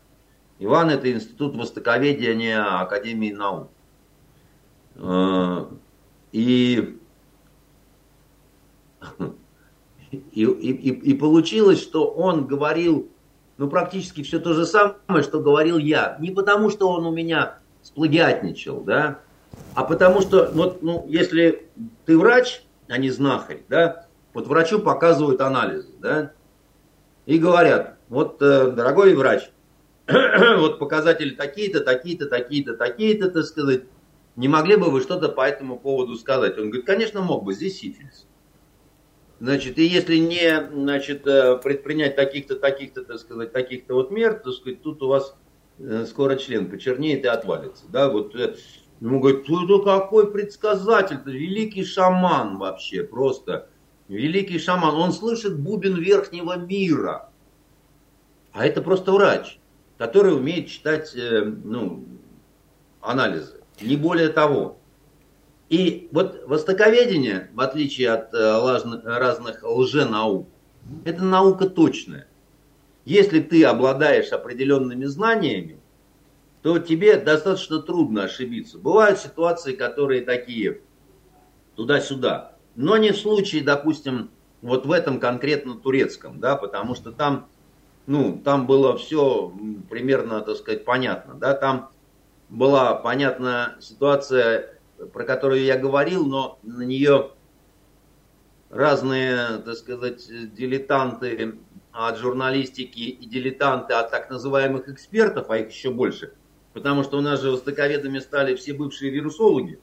Иван 0.58 0.90
это 0.90 1.12
институт 1.12 1.54
востоковедения 1.54 2.80
Академии 2.80 3.30
наук. 3.30 3.70
Э, 4.98 5.66
и, 6.32 6.98
и, 10.10 10.44
и, 10.44 10.90
и 10.90 11.14
получилось, 11.14 11.80
что 11.80 12.10
он 12.10 12.46
говорил 12.46 13.08
ну, 13.58 13.68
практически 13.68 14.22
все 14.22 14.38
то 14.38 14.54
же 14.54 14.64
самое, 14.64 15.22
что 15.22 15.40
говорил 15.40 15.78
я. 15.78 16.16
Не 16.20 16.30
потому, 16.30 16.70
что 16.70 16.88
он 16.88 17.04
у 17.04 17.12
меня 17.12 17.58
сплагиатничал, 17.82 18.80
да, 18.82 19.18
а 19.74 19.84
потому 19.84 20.20
что, 20.20 20.50
вот, 20.54 20.82
ну, 20.82 21.04
если 21.08 21.68
ты 22.06 22.16
врач, 22.16 22.62
а 22.88 22.98
не 22.98 23.10
знахарь, 23.10 23.62
да, 23.68 24.06
вот 24.32 24.46
врачу 24.46 24.78
показывают 24.78 25.40
анализы, 25.40 25.92
да, 26.00 26.32
и 27.26 27.38
говорят, 27.38 27.96
вот, 28.08 28.40
э, 28.40 28.70
дорогой 28.70 29.14
врач, 29.14 29.50
вот 30.06 30.78
показатели 30.78 31.30
такие-то, 31.30 31.80
такие-то, 31.80 32.26
такие-то, 32.26 32.76
такие-то, 32.76 33.30
так 33.30 33.44
сказать, 33.44 33.82
не 34.38 34.46
могли 34.46 34.76
бы 34.76 34.88
вы 34.88 35.00
что-то 35.00 35.28
по 35.28 35.40
этому 35.40 35.80
поводу 35.80 36.14
сказать? 36.14 36.56
Он 36.58 36.68
говорит, 36.70 36.86
конечно, 36.86 37.20
мог 37.20 37.42
бы, 37.42 37.52
здесь 37.52 37.80
сифилис. 37.80 38.28
Значит, 39.40 39.78
и 39.78 39.84
если 39.84 40.16
не 40.18 40.68
значит, 40.72 41.26
э, 41.26 41.56
предпринять 41.56 42.14
таких-то, 42.14 42.54
таких-то, 42.54 43.02
так 43.02 43.18
сказать, 43.18 43.52
таких-то 43.52 43.94
вот 43.94 44.12
мер, 44.12 44.34
то 44.34 44.52
сказать, 44.52 44.80
тут 44.80 45.02
у 45.02 45.08
вас 45.08 45.34
э, 45.80 46.06
скоро 46.06 46.36
член 46.36 46.70
почернеет 46.70 47.24
и 47.24 47.26
отвалится. 47.26 47.84
Да, 47.88 48.10
вот 48.10 48.36
э, 48.36 48.54
ему 49.00 49.18
говорят, 49.18 49.48
ну 49.48 49.82
какой 49.82 50.30
предсказатель, 50.30 51.18
великий 51.24 51.84
шаман 51.84 52.58
вообще, 52.58 53.02
просто 53.02 53.68
великий 54.06 54.60
шаман. 54.60 54.94
Он 54.94 55.10
слышит 55.10 55.58
бубен 55.58 55.96
верхнего 55.96 56.56
мира. 56.56 57.30
А 58.52 58.64
это 58.64 58.82
просто 58.82 59.10
врач, 59.10 59.58
который 59.98 60.36
умеет 60.36 60.68
читать 60.68 61.12
ну, 61.16 62.04
анализы, 63.00 63.57
не 63.80 63.96
более 63.96 64.28
того. 64.28 64.78
И 65.68 66.08
вот 66.12 66.44
востоковедение, 66.46 67.50
в 67.52 67.60
отличие 67.60 68.10
от 68.10 68.32
э, 68.32 69.00
разных 69.04 69.62
лженаук, 69.62 70.48
это 71.04 71.22
наука 71.22 71.68
точная. 71.68 72.26
Если 73.04 73.40
ты 73.40 73.64
обладаешь 73.64 74.32
определенными 74.32 75.04
знаниями, 75.04 75.78
то 76.62 76.78
тебе 76.78 77.16
достаточно 77.18 77.80
трудно 77.80 78.24
ошибиться. 78.24 78.78
Бывают 78.78 79.18
ситуации, 79.18 79.74
которые 79.74 80.22
такие, 80.22 80.80
туда-сюда. 81.76 82.56
Но 82.74 82.96
не 82.96 83.12
в 83.12 83.18
случае, 83.18 83.62
допустим, 83.62 84.30
вот 84.62 84.86
в 84.86 84.92
этом 84.92 85.20
конкретно 85.20 85.74
турецком, 85.74 86.40
да, 86.40 86.56
потому 86.56 86.94
что 86.94 87.12
там, 87.12 87.46
ну, 88.06 88.40
там 88.44 88.66
было 88.66 88.96
все 88.96 89.52
примерно, 89.88 90.40
так 90.40 90.56
сказать, 90.56 90.84
понятно, 90.84 91.34
да, 91.34 91.54
там 91.54 91.90
была 92.48 92.94
понятна 92.94 93.76
ситуация 93.80 94.78
про 95.12 95.24
которую 95.24 95.62
я 95.62 95.78
говорил, 95.78 96.26
но 96.26 96.58
на 96.62 96.82
нее 96.82 97.30
разные, 98.70 99.58
так 99.64 99.76
сказать, 99.76 100.26
дилетанты 100.54 101.58
от 101.92 102.18
журналистики 102.18 103.00
и 103.00 103.26
дилетанты 103.26 103.94
от 103.94 104.10
так 104.10 104.30
называемых 104.30 104.88
экспертов, 104.88 105.50
а 105.50 105.58
их 105.58 105.70
еще 105.70 105.90
больше, 105.90 106.34
потому 106.72 107.02
что 107.02 107.18
у 107.18 107.20
нас 107.20 107.40
же 107.40 107.50
востоковедами 107.50 108.18
стали 108.18 108.54
все 108.54 108.74
бывшие 108.74 109.10
вирусологи, 109.10 109.80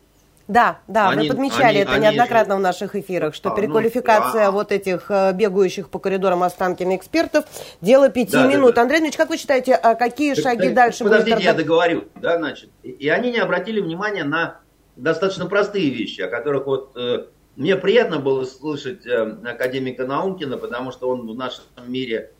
да, 0.48 0.80
да, 0.88 1.10
они, 1.10 1.28
вы 1.28 1.36
подмечали 1.36 1.64
они, 1.64 1.80
это 1.80 1.94
они 1.94 2.04
неоднократно 2.04 2.56
же... 2.56 2.60
в 2.60 2.62
наших 2.62 2.96
эфирах, 2.96 3.34
что 3.34 3.52
а, 3.52 3.56
переквалификация 3.56 4.46
ну, 4.46 4.52
да. 4.52 4.52
вот 4.52 4.72
этих 4.72 5.06
э, 5.10 5.34
бегающих 5.34 5.90
по 5.90 5.98
коридорам 5.98 6.44
Останкина 6.44 6.96
экспертов– 6.96 7.46
дело 7.82 8.10
пяти 8.10 8.34
да, 8.34 8.48
минут. 8.48 8.70
Да, 8.70 8.76
да. 8.76 8.82
Андрей 8.84 9.02
Ильич, 9.02 9.18
как 9.18 9.30
вы 9.30 9.38
считаете, 9.38 9.74
а 9.74 9.96
какие 9.96 10.36
так, 10.36 10.44
шаги 10.44 10.68
так, 10.68 10.74
дальше 10.74 11.04
Подождите, 11.04 11.36
будет? 11.36 11.46
я 11.46 11.54
договорю. 11.54 12.06
Да, 12.22 12.38
значит, 12.38 12.70
и 12.84 13.10
они 13.10 13.32
не 13.32 13.40
обратили 13.40 13.82
внимания 13.82 14.24
на 14.24 14.60
достаточно 14.96 15.48
простые 15.48 15.90
вещи, 15.90 16.22
о 16.22 16.28
которых 16.28 16.68
вот 16.68 16.92
э, 16.96 17.26
мне 17.56 17.76
приятно 17.76 18.20
было 18.20 18.46
слышать 18.46 19.06
э, 19.06 19.38
академика 19.46 20.06
Наумкина, 20.06 20.58
потому 20.58 20.92
что 20.92 21.10
он 21.10 21.28
в 21.28 21.36
нашем 21.36 21.64
мире, 21.88 22.32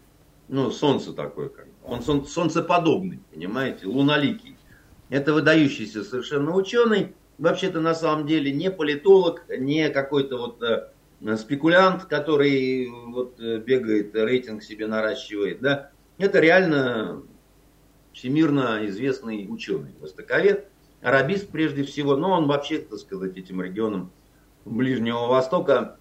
ну, 0.48 0.72
солнце 0.72 1.14
такое, 1.14 1.50
как 1.50 1.66
он 1.84 2.02
сон, 2.02 2.26
солнцеподобный, 2.26 3.20
понимаете, 3.32 3.88
луноликий. 3.88 4.58
Это 5.10 5.34
выдающийся 5.34 6.04
совершенно 6.04 6.54
ученый, 6.54 7.14
вообще-то 7.38 7.82
на 7.82 7.94
самом 7.94 8.28
деле 8.28 8.52
не 8.52 8.72
политолог, 8.72 9.44
не 9.50 9.90
какой-то 9.90 10.38
вот 10.38 10.64
э, 10.64 11.38
спекулянт, 11.38 12.06
который 12.06 12.90
вот 12.90 13.40
э, 13.40 13.58
бегает, 13.58 14.16
рейтинг 14.16 14.64
себе 14.64 14.88
наращивает, 14.88 15.60
да. 15.62 15.92
Это 16.18 16.40
реально 16.40 17.24
всемирно 18.14 18.86
известный 18.86 19.48
ученый, 19.50 19.94
востоковед 20.00 20.70
арабист 21.02 21.50
прежде 21.50 21.84
всего, 21.84 22.16
но 22.16 22.32
он 22.32 22.48
вообще, 22.48 22.80
так 22.80 23.00
сказать, 23.00 23.38
этим 23.38 23.62
регионом 23.62 24.12
Ближнего 24.64 25.28
Востока 25.28 25.98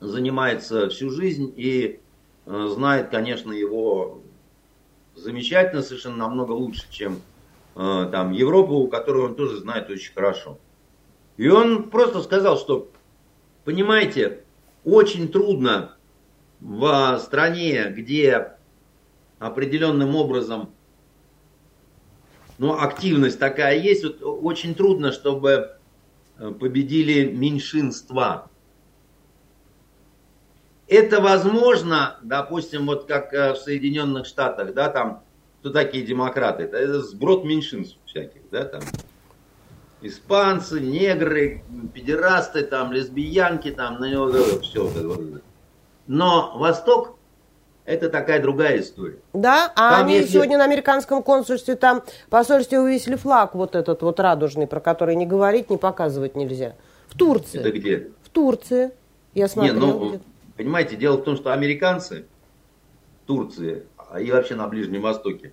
занимается 0.00 0.88
всю 0.88 1.10
жизнь 1.10 1.52
и 1.56 2.00
э, 2.46 2.68
знает, 2.74 3.10
конечно, 3.10 3.52
его 3.52 4.20
замечательно, 5.14 5.82
совершенно 5.82 6.16
намного 6.16 6.52
лучше, 6.52 6.90
чем 6.90 7.20
там 7.74 8.32
Европу, 8.32 8.86
которую 8.88 9.30
он 9.30 9.34
тоже 9.34 9.56
знает 9.56 9.88
очень 9.88 10.12
хорошо. 10.12 10.58
И 11.36 11.48
он 11.48 11.90
просто 11.90 12.22
сказал, 12.22 12.58
что, 12.58 12.90
понимаете, 13.64 14.44
очень 14.84 15.28
трудно 15.28 15.96
в 16.60 17.18
стране, 17.18 17.86
где 17.90 18.56
определенным 19.38 20.14
образом 20.14 20.70
но 22.62 22.80
активность 22.80 23.40
такая 23.40 23.76
есть. 23.76 24.04
Вот 24.04 24.18
очень 24.22 24.76
трудно, 24.76 25.10
чтобы 25.10 25.78
э, 26.38 26.50
победили 26.52 27.28
меньшинства. 27.28 28.50
Это 30.86 31.20
возможно, 31.20 32.18
допустим, 32.22 32.86
вот 32.86 33.06
как 33.06 33.32
э, 33.32 33.54
в 33.54 33.56
Соединенных 33.56 34.26
Штатах, 34.26 34.74
да, 34.74 34.90
там, 34.90 35.24
кто 35.58 35.70
такие 35.70 36.04
демократы? 36.04 36.62
Это 36.62 37.00
сброд 37.00 37.44
меньшинств 37.44 37.98
всяких, 38.06 38.42
да, 38.52 38.64
там. 38.64 38.82
Испанцы, 40.02 40.80
негры, 40.80 41.62
педерасты, 41.94 42.62
там, 42.62 42.92
лесбиянки, 42.92 43.70
там, 43.70 44.00
на 44.00 44.10
него 44.10 44.30
все. 44.60 44.90
Но 46.06 46.58
Восток 46.58 47.18
это 47.84 48.10
такая 48.10 48.40
другая 48.40 48.80
история. 48.80 49.18
Да, 49.32 49.72
а 49.74 49.96
там 49.96 50.06
они 50.06 50.16
если... 50.16 50.34
сегодня 50.34 50.58
на 50.58 50.64
американском 50.64 51.22
консульстве, 51.22 51.74
там 51.74 52.02
посольстве 52.30 52.80
увесили 52.80 53.16
флаг 53.16 53.54
вот 53.54 53.74
этот 53.74 54.02
вот 54.02 54.20
радужный, 54.20 54.66
про 54.66 54.80
который 54.80 55.16
не 55.16 55.26
говорить, 55.26 55.70
не 55.70 55.76
показывать 55.76 56.36
нельзя. 56.36 56.76
В 57.08 57.16
Турции. 57.16 57.60
Это 57.60 57.72
где? 57.72 58.10
В 58.22 58.28
Турции. 58.30 58.92
Я 59.34 59.48
смотрел. 59.48 59.74
Не, 59.74 59.80
ну, 59.80 60.20
понимаете, 60.56 60.96
дело 60.96 61.16
в 61.16 61.24
том, 61.24 61.36
что 61.36 61.52
американцы 61.52 62.26
в 63.22 63.26
Турции 63.26 63.86
а 64.12 64.20
и 64.20 64.30
вообще 64.30 64.54
на 64.54 64.68
Ближнем 64.68 65.00
Востоке 65.00 65.52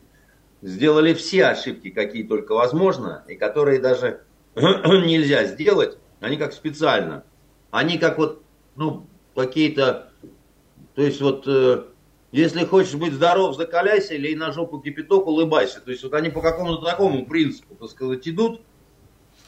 сделали 0.61 1.13
все 1.13 1.45
ошибки, 1.45 1.89
какие 1.89 2.23
только 2.23 2.53
возможно, 2.53 3.23
и 3.27 3.35
которые 3.35 3.79
даже 3.79 4.21
нельзя 5.05 5.45
сделать. 5.45 5.97
Они 6.19 6.37
как 6.37 6.53
специально. 6.53 7.23
Они 7.71 7.97
как 7.97 8.17
вот, 8.17 8.43
ну, 8.75 9.05
какие-то, 9.35 10.11
то 10.95 11.01
есть 11.01 11.21
вот 11.21 11.43
э, 11.47 11.83
если 12.31 12.63
хочешь 12.63 12.95
быть 12.95 13.13
здоров, 13.13 13.55
закаляйся, 13.55 14.13
или 14.13 14.35
на 14.35 14.51
жопу 14.51 14.79
кипяток, 14.79 15.27
улыбайся. 15.27 15.81
То 15.81 15.91
есть 15.91 16.03
вот 16.03 16.13
они 16.13 16.29
по 16.29 16.41
какому-то 16.41 16.85
такому 16.85 17.25
принципу, 17.25 17.75
так 17.75 17.89
сказать, 17.89 18.27
идут, 18.27 18.61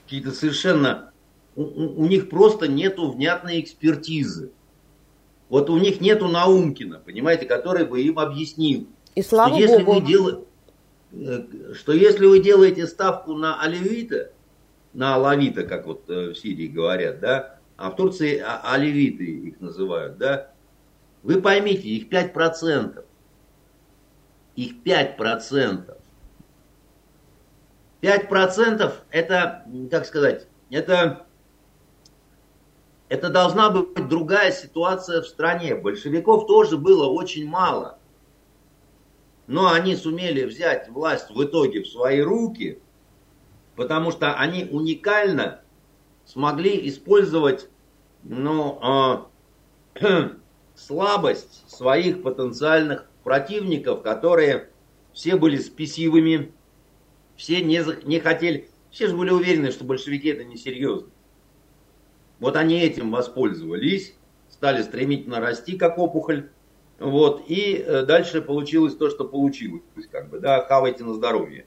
какие-то 0.03 0.31
совершенно... 0.31 1.11
У, 1.55 1.63
у 1.63 2.07
них 2.07 2.29
просто 2.29 2.67
нету 2.67 3.11
внятной 3.11 3.59
экспертизы. 3.59 4.51
Вот 5.49 5.69
у 5.69 5.77
них 5.77 5.99
нету 5.99 6.29
Наумкина, 6.29 6.99
понимаете, 6.99 7.45
который 7.45 7.85
бы 7.85 8.01
им 8.01 8.17
объяснил. 8.19 8.87
И 9.15 9.21
слава 9.21 9.49
что 9.49 9.59
если 9.59 9.83
Богу. 9.83 9.99
Вы 9.99 10.07
дел... 10.07 10.47
Э, 11.11 11.73
что 11.73 11.91
если 11.91 12.25
вы 12.25 12.39
делаете 12.39 12.87
ставку 12.87 13.33
на 13.33 13.61
оливита, 13.61 14.31
на 14.93 15.15
алавита, 15.15 15.63
как 15.63 15.85
вот 15.85 16.09
э, 16.09 16.29
в 16.29 16.35
Сирии 16.35 16.67
говорят, 16.67 17.19
да, 17.19 17.59
а 17.77 17.89
в 17.89 17.95
Турции 17.95 18.39
а, 18.39 18.61
оливиты 18.73 19.23
их 19.23 19.59
называют, 19.59 20.17
да, 20.17 20.51
вы 21.23 21.41
поймите, 21.41 21.87
их 21.87 22.09
5%. 22.09 23.03
Их 24.55 24.83
5%. 24.83 25.97
5% 28.01 28.93
это, 29.11 29.65
как 29.91 30.05
сказать, 30.05 30.47
это, 30.71 31.25
это 33.09 33.29
должна 33.29 33.69
быть 33.69 34.07
другая 34.07 34.51
ситуация 34.51 35.21
в 35.21 35.27
стране. 35.27 35.75
Большевиков 35.75 36.47
тоже 36.47 36.77
было 36.77 37.07
очень 37.07 37.47
мало. 37.47 37.99
Но 39.45 39.71
они 39.71 39.95
сумели 39.95 40.45
взять 40.45 40.89
власть 40.89 41.29
в 41.29 41.43
итоге 41.43 41.83
в 41.83 41.87
свои 41.87 42.21
руки, 42.21 42.81
потому 43.75 44.11
что 44.11 44.33
они 44.33 44.65
уникально 44.65 45.61
смогли 46.25 46.87
использовать 46.87 47.69
ну, 48.23 49.25
э, 49.99 50.29
слабость 50.75 51.69
своих 51.69 52.23
потенциальных 52.23 53.07
противников, 53.23 54.01
которые 54.01 54.69
все 55.13 55.35
были 55.35 55.57
спесивыми, 55.57 56.51
все 57.35 57.61
не, 57.61 57.81
не 58.05 58.19
хотели, 58.19 58.69
все 58.91 59.07
же 59.07 59.15
были 59.15 59.31
уверены, 59.31 59.71
что 59.71 59.83
большевики 59.83 60.29
это 60.29 60.43
несерьезно. 60.43 61.09
Вот 62.39 62.55
они 62.55 62.79
этим 62.79 63.11
воспользовались, 63.11 64.15
стали 64.49 64.81
стремительно 64.81 65.39
расти, 65.39 65.77
как 65.77 65.97
опухоль, 65.97 66.49
вот, 66.99 67.45
и 67.47 67.75
э, 67.75 68.05
дальше 68.05 68.41
получилось 68.41 68.95
то, 68.95 69.09
что 69.09 69.25
получилось, 69.25 69.81
как 70.11 70.29
бы, 70.29 70.39
да, 70.39 70.63
хавайте 70.65 71.03
на 71.03 71.15
здоровье, 71.15 71.65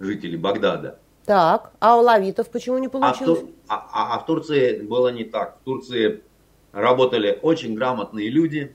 жители 0.00 0.36
Багдада. 0.36 0.98
Так, 1.24 1.72
а 1.78 1.96
у 1.98 2.02
лавитов 2.02 2.50
почему 2.50 2.78
не 2.78 2.88
получилось? 2.88 3.40
А 3.68 3.76
в, 3.76 3.88
а, 3.92 4.14
а 4.14 4.18
в 4.18 4.26
Турции 4.26 4.80
было 4.82 5.08
не 5.08 5.24
так. 5.24 5.58
В 5.60 5.64
Турции 5.64 6.22
работали 6.72 7.38
очень 7.42 7.74
грамотные 7.74 8.28
люди, 8.28 8.74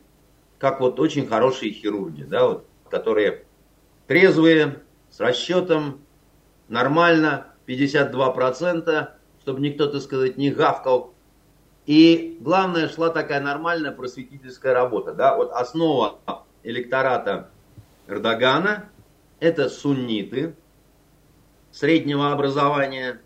как 0.57 0.79
вот 0.79 0.99
очень 0.99 1.27
хорошие 1.27 1.71
хирурги, 1.71 2.23
да, 2.23 2.47
вот, 2.47 2.65
которые 2.89 3.43
трезвые, 4.07 4.81
с 5.09 5.19
расчетом, 5.19 6.01
нормально, 6.69 7.47
52%, 7.67 9.09
чтобы 9.41 9.59
никто, 9.59 9.87
так 9.87 10.01
сказать, 10.01 10.37
не 10.37 10.51
гавкал. 10.51 11.13
И 11.85 12.37
главное, 12.41 12.89
шла 12.89 13.09
такая 13.09 13.41
нормальная 13.41 13.91
просветительская 13.91 14.73
работа. 14.73 15.13
Да? 15.13 15.35
Вот 15.35 15.51
основа 15.51 16.19
электората 16.63 17.49
Эрдогана– 18.07 18.89
это 19.39 19.69
сунниты 19.69 20.55
среднего 21.78 22.32
образования, 22.32 23.21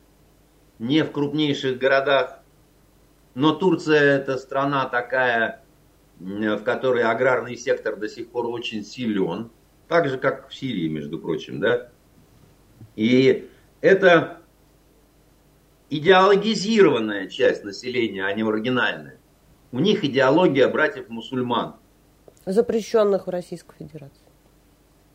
не 0.78 1.04
в 1.04 1.12
крупнейших 1.12 1.78
городах. 1.78 2.39
Но 3.34 3.54
Турция– 3.54 4.18
это 4.18 4.38
страна 4.38 4.86
такая, 4.86 5.64
в 6.20 6.60
которой 6.64 7.04
аграрный 7.04 7.56
сектор 7.56 7.95
до 7.95 8.10
сих 8.10 8.30
пор 8.30 8.47
очень 8.47 8.84
силен. 8.84 9.49
Так 9.88 10.10
же, 10.10 10.18
как 10.18 10.49
в 10.49 10.54
Сирии, 10.54 10.89
между 10.89 11.18
прочим. 11.18 11.60
Да? 11.60 11.89
И 12.95 13.49
это 13.80 14.41
идеологизированная 15.89 17.28
часть 17.28 17.64
населения, 17.64 18.26
а 18.26 18.34
не 18.34 18.43
маргинальная. 18.43 19.18
У 19.72 19.80
них 19.80 20.04
идеология 20.04 20.68
братьев-мусульман. 20.68 21.76
Запрещенных 22.45 23.28
в 23.28 23.30
Российской 23.30 23.78
Федерации. 23.78 24.20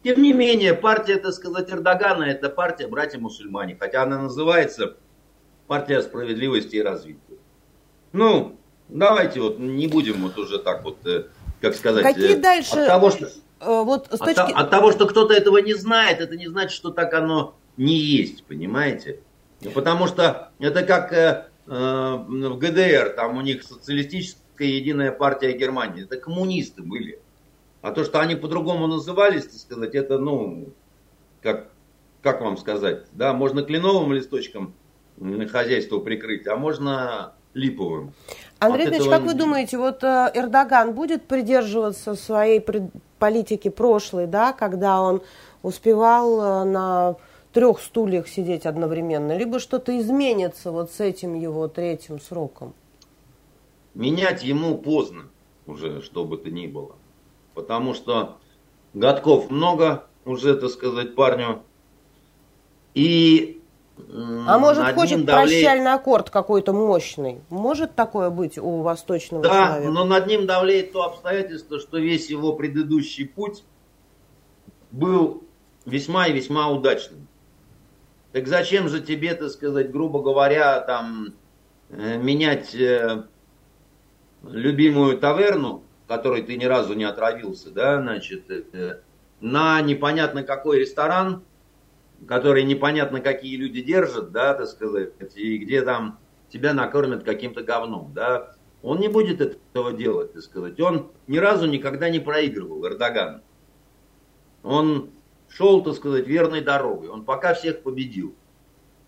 Тем 0.06 0.22
не 0.22 0.32
менее, 0.32 0.72
партия, 0.72 1.16
так 1.16 1.32
сказать, 1.32 1.68
Эрдогана, 1.68 2.22
это 2.22 2.48
партия 2.48 2.86
братья-мусульмане. 2.86 3.76
Хотя 3.76 4.04
она 4.04 4.22
называется 4.22 4.98
партия 5.66 6.00
справедливости 6.00 6.76
и 6.76 6.80
развития. 6.80 7.38
Ну, 8.12 8.56
давайте 8.88 9.40
вот 9.40 9.58
не 9.58 9.88
будем 9.88 10.22
вот 10.22 10.38
уже 10.38 10.60
так 10.60 10.84
вот, 10.84 11.04
э, 11.08 11.24
как 11.60 11.74
сказать... 11.74 12.04
Какие 12.04 12.36
э, 12.36 12.40
дальше... 12.40 12.78
От 12.78 12.86
того, 12.86 13.10
что, 13.10 13.26
э, 13.26 13.30
вот 13.82 14.06
с 14.12 14.18
точки... 14.18 14.38
от, 14.38 14.52
от 14.52 14.70
того, 14.70 14.92
что 14.92 15.08
кто-то 15.08 15.34
этого 15.34 15.58
не 15.58 15.74
знает, 15.74 16.20
это 16.20 16.36
не 16.36 16.46
значит, 16.46 16.70
что 16.70 16.90
так 16.90 17.12
оно 17.12 17.56
не 17.76 17.96
есть, 17.96 18.44
понимаете? 18.44 19.18
Потому 19.74 20.06
что 20.06 20.52
это 20.60 20.84
как 20.84 21.12
э, 21.12 21.48
э, 21.66 21.70
в 22.28 22.58
ГДР, 22.58 23.14
там 23.16 23.38
у 23.38 23.40
них 23.40 23.64
социалистическая 23.64 24.68
единая 24.68 25.10
партия 25.10 25.50
Германии. 25.58 26.04
Это 26.04 26.16
коммунисты 26.16 26.82
были. 26.82 27.18
А 27.82 27.92
то, 27.92 28.04
что 28.04 28.20
они 28.20 28.34
по-другому 28.34 28.86
назывались, 28.86 29.44
так 29.44 29.54
сказать, 29.54 29.94
это, 29.94 30.18
ну, 30.18 30.68
как, 31.42 31.68
как 32.22 32.40
вам 32.40 32.56
сказать, 32.56 33.04
да, 33.12 33.32
можно 33.32 33.62
кленовым 33.62 34.12
листочком 34.12 34.74
хозяйство 35.50 36.00
прикрыть, 36.00 36.46
а 36.46 36.56
можно 36.56 37.34
липовым. 37.54 38.12
Андрей 38.58 38.88
Ильич, 38.88 39.08
как 39.08 39.22
вы 39.22 39.34
думаете, 39.34 39.78
вот 39.78 40.04
э, 40.04 40.30
Эрдоган 40.34 40.92
будет 40.94 41.26
придерживаться 41.26 42.14
своей 42.14 42.64
политики 43.18 43.68
прошлой, 43.68 44.26
да, 44.26 44.52
когда 44.52 45.00
он 45.00 45.22
успевал 45.62 46.66
на 46.66 47.16
трех 47.56 47.80
стульях 47.80 48.28
сидеть 48.28 48.66
одновременно, 48.66 49.34
либо 49.34 49.60
что-то 49.60 49.98
изменится 49.98 50.70
вот 50.70 50.92
с 50.92 51.00
этим 51.00 51.32
его 51.34 51.68
третьим 51.68 52.20
сроком? 52.20 52.74
Менять 53.94 54.44
ему 54.44 54.76
поздно 54.76 55.30
уже, 55.66 56.02
что 56.02 56.26
бы 56.26 56.36
то 56.36 56.50
ни 56.50 56.66
было. 56.66 56.96
Потому 57.56 57.94
что 57.94 58.36
годков 58.92 59.50
много 59.50 60.04
уже, 60.26 60.54
так 60.56 60.68
сказать, 60.68 61.14
парню. 61.14 61.62
И 62.92 63.62
а 64.46 64.58
может, 64.58 64.94
хочет 64.94 65.24
давлеет... 65.24 65.64
прощальный 65.64 65.94
аккорд 65.94 66.28
какой-то 66.28 66.74
мощный? 66.74 67.40
Может 67.48 67.94
такое 67.94 68.28
быть 68.28 68.58
у 68.58 68.82
восточного 68.82 69.42
да, 69.42 69.48
человека? 69.48 69.86
Да, 69.86 69.90
но 69.90 70.04
над 70.04 70.26
ним 70.26 70.46
давлеет 70.46 70.92
то 70.92 71.04
обстоятельство, 71.04 71.80
что 71.80 71.96
весь 71.96 72.28
его 72.28 72.52
предыдущий 72.52 73.26
путь 73.26 73.64
был 74.90 75.42
весьма 75.86 76.26
и 76.26 76.34
весьма 76.34 76.68
удачным. 76.68 77.26
Так 78.32 78.48
зачем 78.48 78.90
же 78.90 79.00
тебе, 79.00 79.34
так 79.34 79.48
сказать, 79.48 79.90
грубо 79.90 80.20
говоря, 80.20 80.78
там 80.80 81.28
э, 81.88 82.18
менять 82.18 82.74
э, 82.74 83.24
любимую 84.42 85.16
таверну, 85.16 85.82
которой 86.06 86.42
ты 86.42 86.56
ни 86.56 86.64
разу 86.64 86.94
не 86.94 87.04
отравился, 87.04 87.70
да, 87.70 88.00
значит, 88.00 88.44
на 89.40 89.80
непонятно 89.80 90.42
какой 90.42 90.80
ресторан, 90.80 91.42
который 92.26 92.62
непонятно 92.64 93.20
какие 93.20 93.56
люди 93.56 93.82
держат, 93.82 94.32
да, 94.32 94.54
так 94.54 94.66
сказать, 94.68 95.12
и 95.34 95.58
где 95.58 95.82
там 95.82 96.18
тебя 96.48 96.72
накормят 96.72 97.24
каким-то 97.24 97.62
говном, 97.62 98.12
да, 98.14 98.54
он 98.82 99.00
не 99.00 99.08
будет 99.08 99.40
этого 99.40 99.92
делать, 99.92 100.32
так 100.32 100.42
сказать. 100.42 100.78
Он 100.80 101.10
ни 101.26 101.38
разу 101.38 101.66
никогда 101.66 102.08
не 102.08 102.20
проигрывал, 102.20 102.86
Эрдоган. 102.86 103.42
Он 104.62 105.10
шел, 105.48 105.82
так 105.82 105.94
сказать, 105.94 106.26
верной 106.26 106.60
дорогой. 106.60 107.08
Он 107.08 107.24
пока 107.24 107.54
всех 107.54 107.82
победил. 107.82 108.34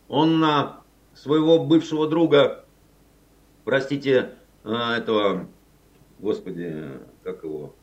Он 0.08 0.40
на 0.40 0.80
своего 1.14 1.64
бывшего 1.64 2.08
друга, 2.08 2.64
простите, 3.64 4.34
э, 4.64 4.72
этого, 4.96 5.48
господи, 6.18 6.90
как 7.22 7.44
его, 7.44 7.74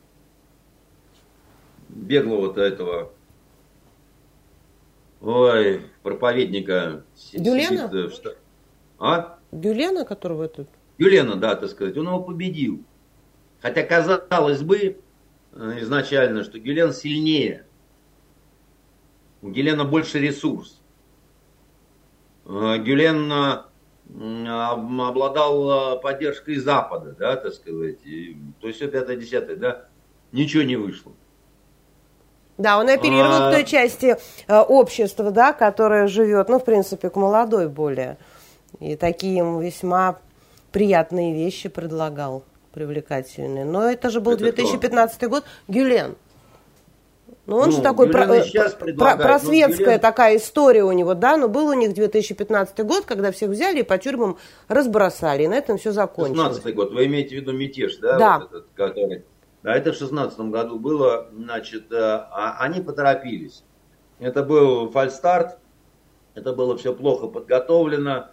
беглого-то 1.88 2.60
этого, 2.60 3.12
ой, 5.20 5.82
проповедника. 6.02 7.04
Дюлена? 7.32 7.88
Сидит 7.88 7.92
в 7.92 8.14
штат... 8.14 8.38
А? 8.98 9.38
Дюлена, 9.52 10.04
которого 10.04 10.48
тут? 10.48 10.68
Дюлена, 10.98 11.36
да, 11.36 11.54
так 11.54 11.70
сказать, 11.70 11.96
он 11.96 12.06
его 12.06 12.22
победил. 12.22 12.82
Хотя 13.60 13.82
казалось 13.82 14.62
бы 14.62 14.98
э, 15.52 15.76
изначально, 15.80 16.44
что 16.44 16.58
Гюлен 16.58 16.92
сильнее 16.92 17.66
у 19.42 19.50
Гелена 19.50 19.84
больше 19.84 20.18
ресурс. 20.18 20.80
Э, 22.44 22.78
Гюлен 22.78 23.30
обладал 24.14 25.96
э, 25.96 26.00
поддержкой 26.00 26.56
Запада, 26.56 27.14
да, 27.18 27.36
так 27.36 27.52
сказать. 27.52 27.98
И, 28.04 28.36
то 28.60 28.68
есть 28.68 28.78
пятое, 28.78 29.16
десятое, 29.16 29.56
да, 29.56 29.84
ничего 30.32 30.62
не 30.62 30.76
вышло. 30.76 31.12
Да, 32.58 32.78
он 32.78 32.88
оперировал 32.88 33.48
а... 33.48 33.50
к 33.50 33.54
той 33.54 33.64
части 33.64 34.16
э, 34.46 34.58
общества, 34.60 35.30
да, 35.30 35.52
которая 35.52 36.06
живет, 36.06 36.48
ну, 36.48 36.58
в 36.58 36.64
принципе, 36.64 37.10
к 37.10 37.16
молодой 37.16 37.68
более. 37.68 38.16
И 38.80 38.96
такие 38.96 39.36
ему 39.36 39.60
весьма 39.60 40.18
приятные 40.72 41.34
вещи 41.34 41.68
предлагал, 41.68 42.44
привлекательные. 42.72 43.64
Но 43.64 43.88
это 43.88 44.10
же 44.10 44.20
был 44.20 44.32
это 44.32 44.44
2015 44.44 45.16
кто? 45.16 45.28
год. 45.28 45.44
Гюлен. 45.68 46.16
Ну, 47.46 47.58
он 47.58 47.66
ну, 47.66 47.76
же 47.76 47.82
такой 47.82 48.10
про, 48.10 48.24
э, 48.24 48.44
про, 48.96 49.16
просветская 49.16 49.86
Юлиан... 49.86 50.00
такая 50.00 50.36
история 50.36 50.82
у 50.82 50.90
него, 50.90 51.14
да, 51.14 51.36
но 51.36 51.48
был 51.48 51.68
у 51.68 51.74
них 51.74 51.94
2015 51.94 52.84
год, 52.84 53.04
когда 53.04 53.30
всех 53.30 53.50
взяли 53.50 53.80
и 53.80 53.82
по 53.84 53.98
тюрьмам 53.98 54.36
разбросали, 54.66 55.44
и 55.44 55.48
на 55.48 55.54
этом 55.54 55.78
все 55.78 55.92
закончилось. 55.92 56.56
16 56.56 56.74
год, 56.74 56.92
вы 56.92 57.06
имеете 57.06 57.36
в 57.36 57.40
виду 57.40 57.52
мятеж, 57.52 57.98
да? 57.98 58.18
Да. 58.18 58.38
Вот 58.40 58.48
этот, 58.50 58.66
который... 58.74 59.24
Да, 59.62 59.76
это 59.76 59.92
в 59.92 59.96
16 59.96 60.38
году 60.40 60.78
было, 60.80 61.28
значит, 61.32 61.92
э, 61.92 61.96
а, 61.96 62.56
они 62.60 62.80
поторопились. 62.80 63.62
Это 64.18 64.42
был 64.42 64.90
фальстарт, 64.90 65.58
это 66.34 66.52
было 66.52 66.76
все 66.76 66.94
плохо 66.94 67.28
подготовлено. 67.28 68.28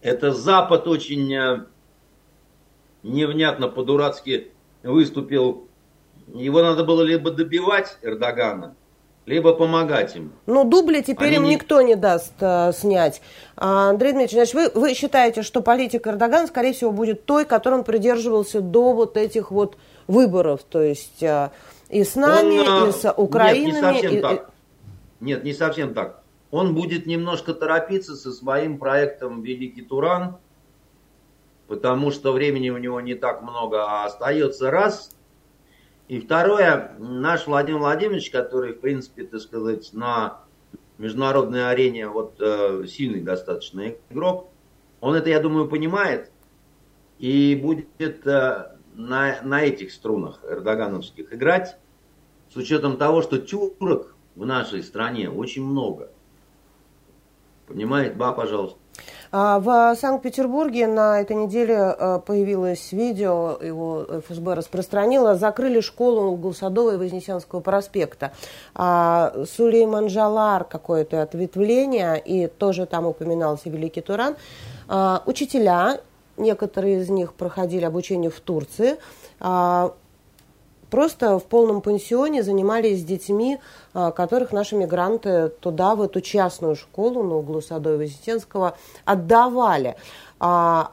Это 0.00 0.32
Запад 0.32 0.88
очень 0.88 1.34
э, 1.34 1.66
невнятно 3.02 3.68
по-дурацки 3.68 4.52
выступил 4.82 5.67
его 6.34 6.62
надо 6.62 6.84
было 6.84 7.02
либо 7.02 7.30
добивать 7.30 7.98
Эрдогана, 8.02 8.74
либо 9.26 9.54
помогать 9.54 10.14
им. 10.16 10.32
Ну, 10.46 10.64
дубли 10.64 11.00
теперь 11.00 11.28
Они 11.28 11.36
им 11.36 11.44
не... 11.44 11.54
никто 11.54 11.80
не 11.80 11.96
даст 11.96 12.34
э, 12.40 12.72
снять. 12.72 13.22
А, 13.56 13.90
Андрей 13.90 14.12
Дмитриевич, 14.12 14.50
значит, 14.52 14.74
вы, 14.74 14.80
вы 14.80 14.94
считаете, 14.94 15.42
что 15.42 15.60
политика 15.62 16.10
Эрдогана, 16.10 16.46
скорее 16.46 16.72
всего, 16.72 16.92
будет 16.92 17.24
той, 17.24 17.44
которой 17.44 17.74
он 17.74 17.84
придерживался 17.84 18.60
до 18.60 18.92
вот 18.92 19.16
этих 19.16 19.50
вот 19.50 19.76
выборов, 20.06 20.62
то 20.68 20.82
есть 20.82 21.22
э, 21.22 21.50
и 21.88 22.04
с 22.04 22.14
нами, 22.14 22.58
он, 22.58 22.90
и 22.90 22.92
с 22.92 23.12
Украиной. 23.12 23.72
Нет, 23.72 23.74
не 23.74 23.80
совсем 23.80 24.12
и, 24.12 24.20
так. 24.20 24.50
Нет, 25.20 25.44
не 25.44 25.52
совсем 25.52 25.94
так. 25.94 26.22
Он 26.50 26.74
будет 26.74 27.06
немножко 27.06 27.52
торопиться 27.52 28.16
со 28.16 28.32
своим 28.32 28.78
проектом 28.78 29.42
«Великий 29.42 29.82
Туран», 29.82 30.36
потому 31.66 32.10
что 32.10 32.32
времени 32.32 32.70
у 32.70 32.78
него 32.78 33.00
не 33.02 33.14
так 33.14 33.42
много, 33.42 33.84
а 33.84 34.06
остается 34.06 34.70
раз– 34.70 35.10
и 36.08 36.20
второе, 36.20 36.94
наш 36.98 37.46
Владимир 37.46 37.80
Владимирович, 37.80 38.30
который, 38.30 38.72
в 38.72 38.80
принципе, 38.80 39.24
так 39.24 39.40
сказать, 39.40 39.92
на 39.92 40.40
международной 40.96 41.70
арене 41.70 42.08
вот 42.08 42.36
э, 42.40 42.86
сильный 42.88 43.20
достаточно 43.20 43.94
игрок, 44.10 44.48
он 45.00 45.14
это, 45.14 45.28
я 45.28 45.38
думаю, 45.38 45.68
понимает 45.68 46.30
и 47.18 47.54
будет 47.54 48.26
э, 48.26 48.76
на, 48.94 49.42
на 49.42 49.62
этих 49.62 49.92
струнах 49.92 50.40
эрдогановских 50.44 51.32
играть, 51.32 51.76
с 52.52 52.56
учетом 52.56 52.96
того, 52.96 53.20
что 53.20 53.38
тюрок 53.38 54.14
в 54.34 54.46
нашей 54.46 54.82
стране 54.82 55.28
очень 55.30 55.62
много. 55.62 56.10
Понимает, 57.66 58.16
ба, 58.16 58.32
пожалуйста. 58.32 58.78
А, 59.30 59.58
в 59.58 59.96
Санкт-Петербурге 59.96 60.86
на 60.86 61.20
этой 61.20 61.36
неделе 61.36 61.74
э, 61.74 62.20
появилось 62.24 62.92
видео, 62.92 63.58
его 63.60 64.06
ФСБ 64.26 64.54
распространило, 64.54 65.34
закрыли 65.34 65.80
школу 65.80 66.34
Гулсадова 66.36 66.94
и 66.94 66.96
Вознесенского 66.96 67.60
проспекта. 67.60 68.32
А, 68.74 69.34
Сулейман 69.44 70.08
Жалар 70.08 70.64
какое-то 70.64 71.22
ответвление, 71.22 72.18
и 72.18 72.46
тоже 72.46 72.86
там 72.86 73.06
упоминался 73.06 73.68
Великий 73.68 74.00
Туран. 74.00 74.36
А, 74.88 75.22
учителя, 75.26 76.00
некоторые 76.36 77.00
из 77.00 77.10
них 77.10 77.34
проходили 77.34 77.84
обучение 77.84 78.30
в 78.30 78.40
Турции, 78.40 78.96
просто 80.90 81.38
в 81.38 81.44
полном 81.44 81.80
пансионе 81.80 82.42
занимались 82.42 83.00
с 83.00 83.04
детьми, 83.04 83.58
а, 83.94 84.10
которых 84.10 84.52
наши 84.52 84.76
мигранты 84.76 85.48
туда, 85.60 85.94
в 85.94 86.02
эту 86.02 86.20
частную 86.20 86.76
школу 86.76 87.22
на 87.22 87.36
углу 87.36 87.60
Садова 87.60 87.94
и 87.94 87.98
Вознесенского 87.98 88.76
отдавали. 89.04 89.96
А, 90.40 90.92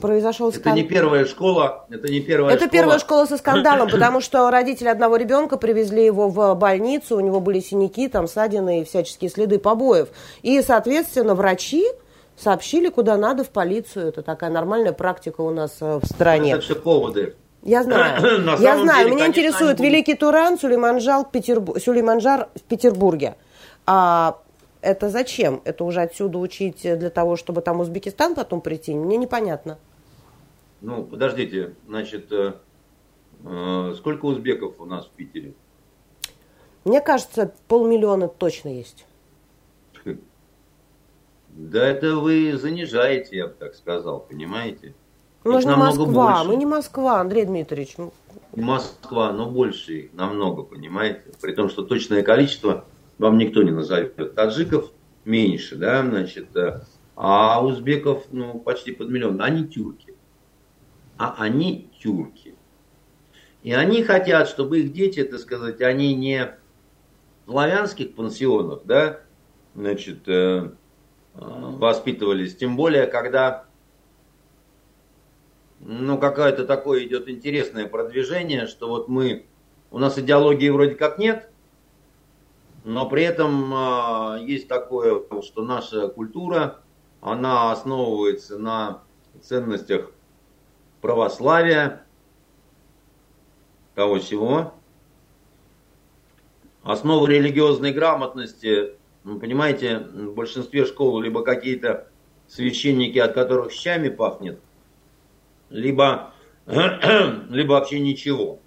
произошел 0.00 0.50
скандал. 0.52 0.72
Это 0.72 0.82
не 0.82 0.88
первая 0.88 1.24
школа, 1.26 1.86
это 1.90 2.08
не 2.08 2.20
первая 2.20 2.54
Это 2.54 2.64
школа. 2.64 2.72
первая 2.72 2.98
школа 2.98 3.26
со 3.26 3.36
скандалом, 3.36 3.88
потому 3.90 4.20
что 4.20 4.50
родители 4.50 4.88
одного 4.88 5.16
ребенка 5.16 5.56
привезли 5.56 6.04
его 6.04 6.28
в 6.28 6.54
больницу, 6.54 7.16
у 7.16 7.20
него 7.20 7.40
были 7.40 7.60
синяки, 7.60 8.08
там 8.08 8.26
ссадины 8.26 8.80
и 8.80 8.84
всяческие 8.84 9.30
следы 9.30 9.58
побоев. 9.58 10.08
И, 10.42 10.60
соответственно, 10.62 11.34
врачи 11.34 11.86
сообщили 12.36 12.88
куда 12.88 13.16
надо 13.16 13.44
в 13.44 13.50
полицию. 13.50 14.08
Это 14.08 14.22
такая 14.22 14.50
нормальная 14.50 14.92
практика 14.92 15.42
у 15.42 15.50
нас 15.50 15.76
э, 15.80 16.00
в 16.02 16.06
стране. 16.06 16.52
Это 16.52 16.62
все 16.62 16.74
поводы. 16.74 17.36
Я 17.62 17.82
знаю. 17.82 18.20
Я 18.60 18.78
знаю. 18.78 19.04
Деле, 19.04 19.16
Меня 19.16 19.26
интересует 19.26 19.80
Великий 19.80 20.14
Туран, 20.14 20.58
Сулейманжар, 20.58 21.26
Петербург, 21.30 21.80
Сулейманжар 21.80 22.48
в 22.54 22.62
Петербурге. 22.62 23.36
А 23.86 24.40
это 24.80 25.10
зачем? 25.10 25.60
Это 25.64 25.84
уже 25.84 26.00
отсюда 26.00 26.38
учить 26.38 26.82
для 26.82 27.10
того, 27.10 27.36
чтобы 27.36 27.60
там 27.60 27.80
Узбекистан 27.80 28.34
потом 28.34 28.60
прийти? 28.60 28.94
Мне 28.94 29.16
непонятно. 29.16 29.78
Ну, 30.80 31.04
подождите, 31.04 31.74
значит, 31.86 32.32
э, 32.32 32.54
э, 33.44 33.94
сколько 33.98 34.24
узбеков 34.24 34.80
у 34.80 34.86
нас 34.86 35.06
в 35.06 35.10
Питере? 35.10 35.52
Мне 36.84 37.02
кажется, 37.02 37.52
полмиллиона 37.68 38.28
точно 38.28 38.70
есть. 38.70 39.06
Да 41.50 41.86
это 41.86 42.16
вы 42.16 42.56
занижаете, 42.56 43.36
я 43.36 43.48
бы 43.48 43.54
так 43.54 43.74
сказал, 43.74 44.20
понимаете? 44.20 44.94
Мы 45.44 45.60
же 45.60 45.68
не 45.68 45.74
Москва, 45.74 46.06
больше. 46.06 46.48
мы 46.48 46.56
не 46.56 46.66
Москва, 46.66 47.20
Андрей 47.20 47.46
Дмитриевич. 47.46 47.94
Ну. 47.96 48.12
Москва, 48.54 49.32
но 49.32 49.48
больше 49.48 50.10
намного, 50.12 50.62
понимаете? 50.62 51.22
При 51.40 51.52
том, 51.52 51.70
что 51.70 51.82
точное 51.82 52.22
количество 52.22 52.84
вам 53.18 53.38
никто 53.38 53.62
не 53.62 53.70
назовет. 53.70 54.34
Таджиков 54.34 54.90
меньше, 55.24 55.76
да, 55.76 56.02
значит, 56.02 56.54
э, 56.56 56.82
а 57.16 57.64
узбеков, 57.64 58.24
ну, 58.32 58.58
почти 58.58 58.92
под 58.92 59.08
миллион. 59.08 59.40
Они 59.40 59.64
тюрки. 59.64 60.14
А 61.16 61.36
они 61.38 61.90
тюрки. 62.02 62.54
И 63.62 63.72
они 63.72 64.02
хотят, 64.02 64.48
чтобы 64.48 64.80
их 64.80 64.92
дети, 64.92 65.22
так 65.22 65.38
сказать, 65.40 65.80
они 65.80 66.14
не 66.14 66.56
в 67.46 67.50
славянских 67.50 68.14
пансионах, 68.14 68.80
да, 68.84 69.20
значит, 69.74 70.26
э, 70.28 70.70
э, 71.34 71.38
воспитывались. 71.38 72.56
Тем 72.56 72.76
более, 72.76 73.06
когда 73.06 73.66
ну, 75.90 76.18
какое-то 76.18 76.64
такое 76.66 77.04
идет 77.04 77.28
интересное 77.28 77.88
продвижение, 77.88 78.68
что 78.68 78.88
вот 78.88 79.08
мы, 79.08 79.46
у 79.90 79.98
нас 79.98 80.16
идеологии 80.16 80.68
вроде 80.68 80.94
как 80.94 81.18
нет, 81.18 81.50
но 82.84 83.08
при 83.08 83.24
этом 83.24 83.74
э, 83.74 84.44
есть 84.44 84.68
такое, 84.68 85.20
что 85.42 85.64
наша 85.64 86.06
культура, 86.06 86.78
она 87.20 87.72
основывается 87.72 88.56
на 88.56 89.02
ценностях 89.42 90.12
православия, 91.00 92.06
того 93.96 94.20
всего. 94.20 94.72
Основы 96.84 97.28
религиозной 97.28 97.92
грамотности, 97.92 98.94
вы 99.24 99.40
понимаете, 99.40 99.98
в 99.98 100.34
большинстве 100.34 100.86
школ 100.86 101.20
либо 101.20 101.42
какие-то 101.42 102.06
священники, 102.46 103.18
от 103.18 103.32
которых 103.32 103.72
щами 103.72 104.08
пахнет– 104.08 104.60
либо, 105.70 106.34
либо 106.66 107.72
вообще 107.72 108.00
ничего. 108.00 108.60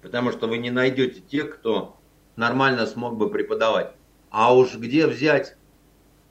Потому 0.00 0.32
что 0.32 0.46
вы 0.46 0.58
не 0.58 0.70
найдете 0.70 1.20
тех, 1.20 1.58
кто 1.58 1.96
нормально 2.36 2.86
смог 2.86 3.16
бы 3.16 3.28
преподавать. 3.28 3.92
А 4.30 4.54
уж 4.54 4.74
где 4.76 5.06
взять 5.06 5.56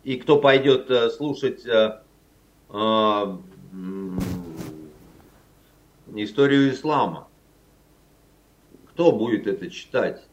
и 0.04 0.18
кто 0.18 0.40
пойдет 0.40 0.90
э, 0.90 1.10
слушать 1.10 1.66
э, 1.66 2.02
э, 2.70 3.38
историю 6.16 6.72
ислама? 6.72 7.28
Кто 8.92 9.12
будет 9.12 9.48
это 9.48 9.70
читать? 9.70 10.24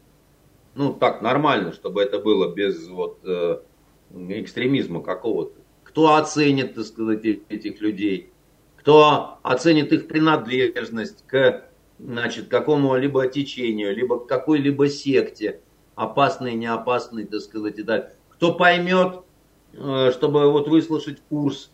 Ну, 0.74 0.92
так, 0.92 1.22
нормально, 1.22 1.72
чтобы 1.72 2.02
это 2.02 2.18
было 2.18 2.54
без 2.54 2.88
вот 2.88 3.18
э, 3.24 3.60
экстремизма 4.10 5.02
какого-то. 5.02 5.60
Кто 5.82 6.14
оценит, 6.14 6.74
так 6.74 6.84
сказать, 6.84 7.24
этих 7.24 7.80
людей? 7.80 8.32
Кто 8.84 9.38
оценит 9.42 9.94
их 9.94 10.08
принадлежность 10.08 11.26
к 11.26 11.64
значит, 11.98 12.48
какому-либо 12.48 13.26
течению, 13.28 13.96
либо 13.96 14.20
к 14.20 14.26
какой-либо 14.26 14.90
секте, 14.90 15.62
опасной, 15.94 16.52
не 16.52 16.66
опасной, 16.66 17.24
так 17.24 17.40
сказать, 17.40 17.78
и 17.78 17.82
так. 17.82 18.12
Кто 18.28 18.52
поймет, 18.52 19.22
э, 19.72 20.10
чтобы 20.12 20.52
вот 20.52 20.68
выслушать 20.68 21.22
курс, 21.30 21.70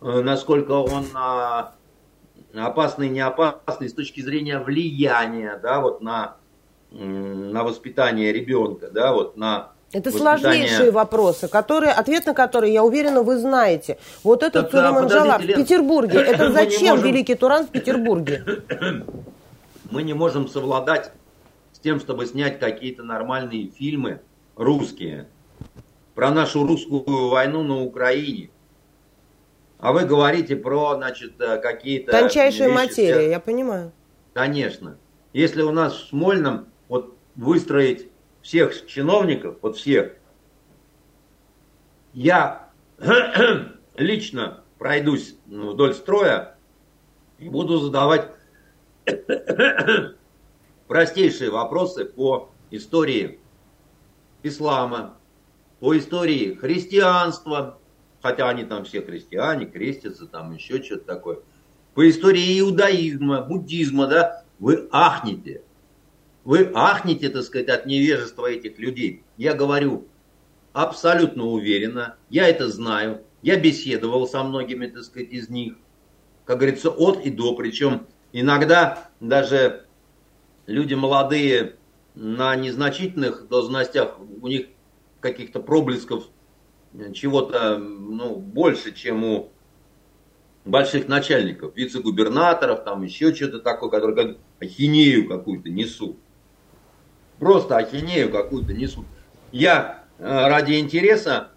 э, 0.00 0.20
насколько 0.20 0.70
он 0.70 1.06
а, 1.14 1.74
опасный, 2.54 3.08
не 3.08 3.18
опасный 3.18 3.88
с 3.88 3.94
точки 3.94 4.20
зрения 4.20 4.60
влияния, 4.60 5.58
да, 5.60 5.80
вот 5.80 6.02
на, 6.02 6.36
на 6.92 7.64
воспитание 7.64 8.32
ребенка, 8.32 8.92
да, 8.92 9.12
вот 9.12 9.36
на 9.36 9.72
это 9.94 10.10
сложнейшие 10.10 10.90
вопросы, 10.90 11.46
которые, 11.46 11.92
ответ 11.92 12.26
на 12.26 12.34
которые, 12.34 12.72
я 12.72 12.82
уверена, 12.82 13.22
вы 13.22 13.38
знаете. 13.38 13.96
Вот 14.24 14.42
этот 14.42 14.70
Сулейман 14.72 15.06
Джалар 15.06 15.40
в 15.40 15.46
Петербурге. 15.46 16.18
Это 16.34 16.50
зачем 16.50 16.96
можем... 16.96 17.06
Великий 17.06 17.36
Туран 17.36 17.66
в 17.66 17.70
Петербурге? 17.70 18.44
Мы 19.90 20.02
не 20.02 20.12
можем 20.12 20.48
совладать 20.48 21.12
с 21.72 21.78
тем, 21.78 22.00
чтобы 22.00 22.26
снять 22.26 22.58
какие-то 22.58 23.04
нормальные 23.04 23.68
фильмы 23.68 24.20
русские 24.56 25.28
про 26.16 26.30
нашу 26.30 26.66
русскую 26.66 27.28
войну 27.28 27.62
на 27.62 27.82
Украине. 27.82 28.50
А 29.78 29.92
вы 29.92 30.06
говорите 30.06 30.56
про, 30.56 30.96
значит, 30.96 31.40
э, 31.40 31.58
какие-то... 31.58 32.10
Тончайшие 32.10 32.68
вещи, 32.70 32.78
материи, 32.78 33.28
я 33.28 33.38
понимаю. 33.38 33.92
Конечно. 34.32 34.96
Если 35.32 35.62
у 35.62 35.70
нас 35.70 35.94
в 35.94 36.08
Смольном 36.08 36.66
вот 36.88 37.14
выстроить 37.36 38.08
всех 38.44 38.86
чиновников, 38.86 39.56
вот 39.62 39.76
всех, 39.76 40.12
я 42.12 42.68
лично 43.96 44.62
пройдусь 44.78 45.36
вдоль 45.46 45.94
строя 45.94 46.56
и 47.38 47.48
буду 47.48 47.78
задавать 47.78 48.30
простейшие 50.88 51.50
вопросы 51.50 52.04
по 52.04 52.50
истории 52.70 53.40
ислама, 54.42 55.16
по 55.80 55.96
истории 55.96 56.52
христианства, 56.52 57.78
хотя 58.20 58.50
они 58.50 58.64
там 58.64 58.84
все 58.84 59.00
христиане, 59.00 59.64
крестятся, 59.64 60.26
там 60.26 60.52
еще 60.52 60.82
что-то 60.82 61.06
такое, 61.06 61.38
по 61.94 62.06
истории 62.08 62.60
иудаизма, 62.60 63.40
буддизма, 63.40 64.06
да, 64.06 64.44
вы 64.58 64.86
ахнете. 64.92 65.63
Вы 66.44 66.70
ахнете, 66.74 67.30
так 67.30 67.42
сказать, 67.42 67.68
от 67.68 67.86
невежества 67.86 68.50
этих 68.50 68.78
людей. 68.78 69.22
Я 69.36 69.54
говорю 69.54 70.08
абсолютно 70.72 71.44
уверенно, 71.44 72.16
я 72.30 72.48
это 72.48 72.68
знаю, 72.68 73.22
я 73.42 73.58
беседовал 73.58 74.26
со 74.26 74.42
многими, 74.42 74.86
так 74.86 75.04
сказать, 75.04 75.30
из 75.30 75.48
них, 75.48 75.74
как 76.44 76.58
говорится, 76.58 76.90
от 76.90 77.24
и 77.24 77.30
до, 77.30 77.54
причем 77.54 78.06
иногда 78.32 79.10
даже 79.20 79.86
люди 80.66 80.94
молодые 80.94 81.76
на 82.14 82.54
незначительных 82.56 83.48
должностях, 83.48 84.18
у 84.20 84.48
них 84.48 84.66
каких-то 85.20 85.60
проблесков 85.60 86.24
чего-то 87.12 87.78
ну, 87.78 88.36
больше, 88.36 88.92
чем 88.92 89.24
у 89.24 89.50
больших 90.64 91.08
начальников, 91.08 91.76
вице-губернаторов, 91.76 92.84
там 92.84 93.02
еще 93.02 93.34
что-то 93.34 93.60
такое, 93.60 93.90
которые 93.90 94.16
как 94.16 94.36
ахинею 94.60 95.28
какую-то 95.28 95.70
несут. 95.70 96.18
Просто 97.44 97.76
ахинею 97.76 98.32
какую-то 98.32 98.72
несут. 98.72 99.04
Я 99.52 100.04
э, 100.18 100.24
ради 100.24 100.80
интереса 100.80 101.50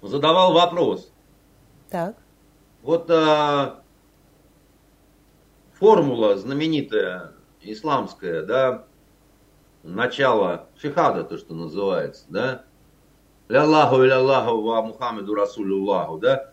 задавал 0.00 0.54
вопрос. 0.54 1.12
Так. 1.88 2.16
Вот 2.82 3.08
а, 3.08 3.84
формула 5.74 6.36
знаменитая 6.36 7.34
исламская, 7.60 8.42
да, 8.42 8.86
начало 9.84 10.66
шихада, 10.76 11.22
то, 11.22 11.38
что 11.38 11.54
называется, 11.54 12.24
да, 12.28 12.64
Ляллаху 13.48 14.02
Ляллаху 14.02 14.62
ва 14.62 14.82
Мухаммеду 14.82 15.36
Расулюллаху, 15.36 16.18
да, 16.18 16.50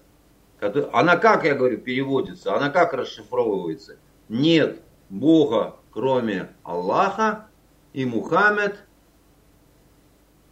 она 0.94 1.18
как, 1.18 1.46
я 1.46 1.56
говорю, 1.56 1.80
переводится, 1.80 2.56
она 2.56 2.70
как 2.70 2.94
расшифровывается? 2.94 3.96
Нет 4.28 4.84
Бога, 5.10 5.78
кроме 5.90 6.50
Аллаха, 6.62 7.49
и 7.94 8.06
Мухаммед, 8.06 8.80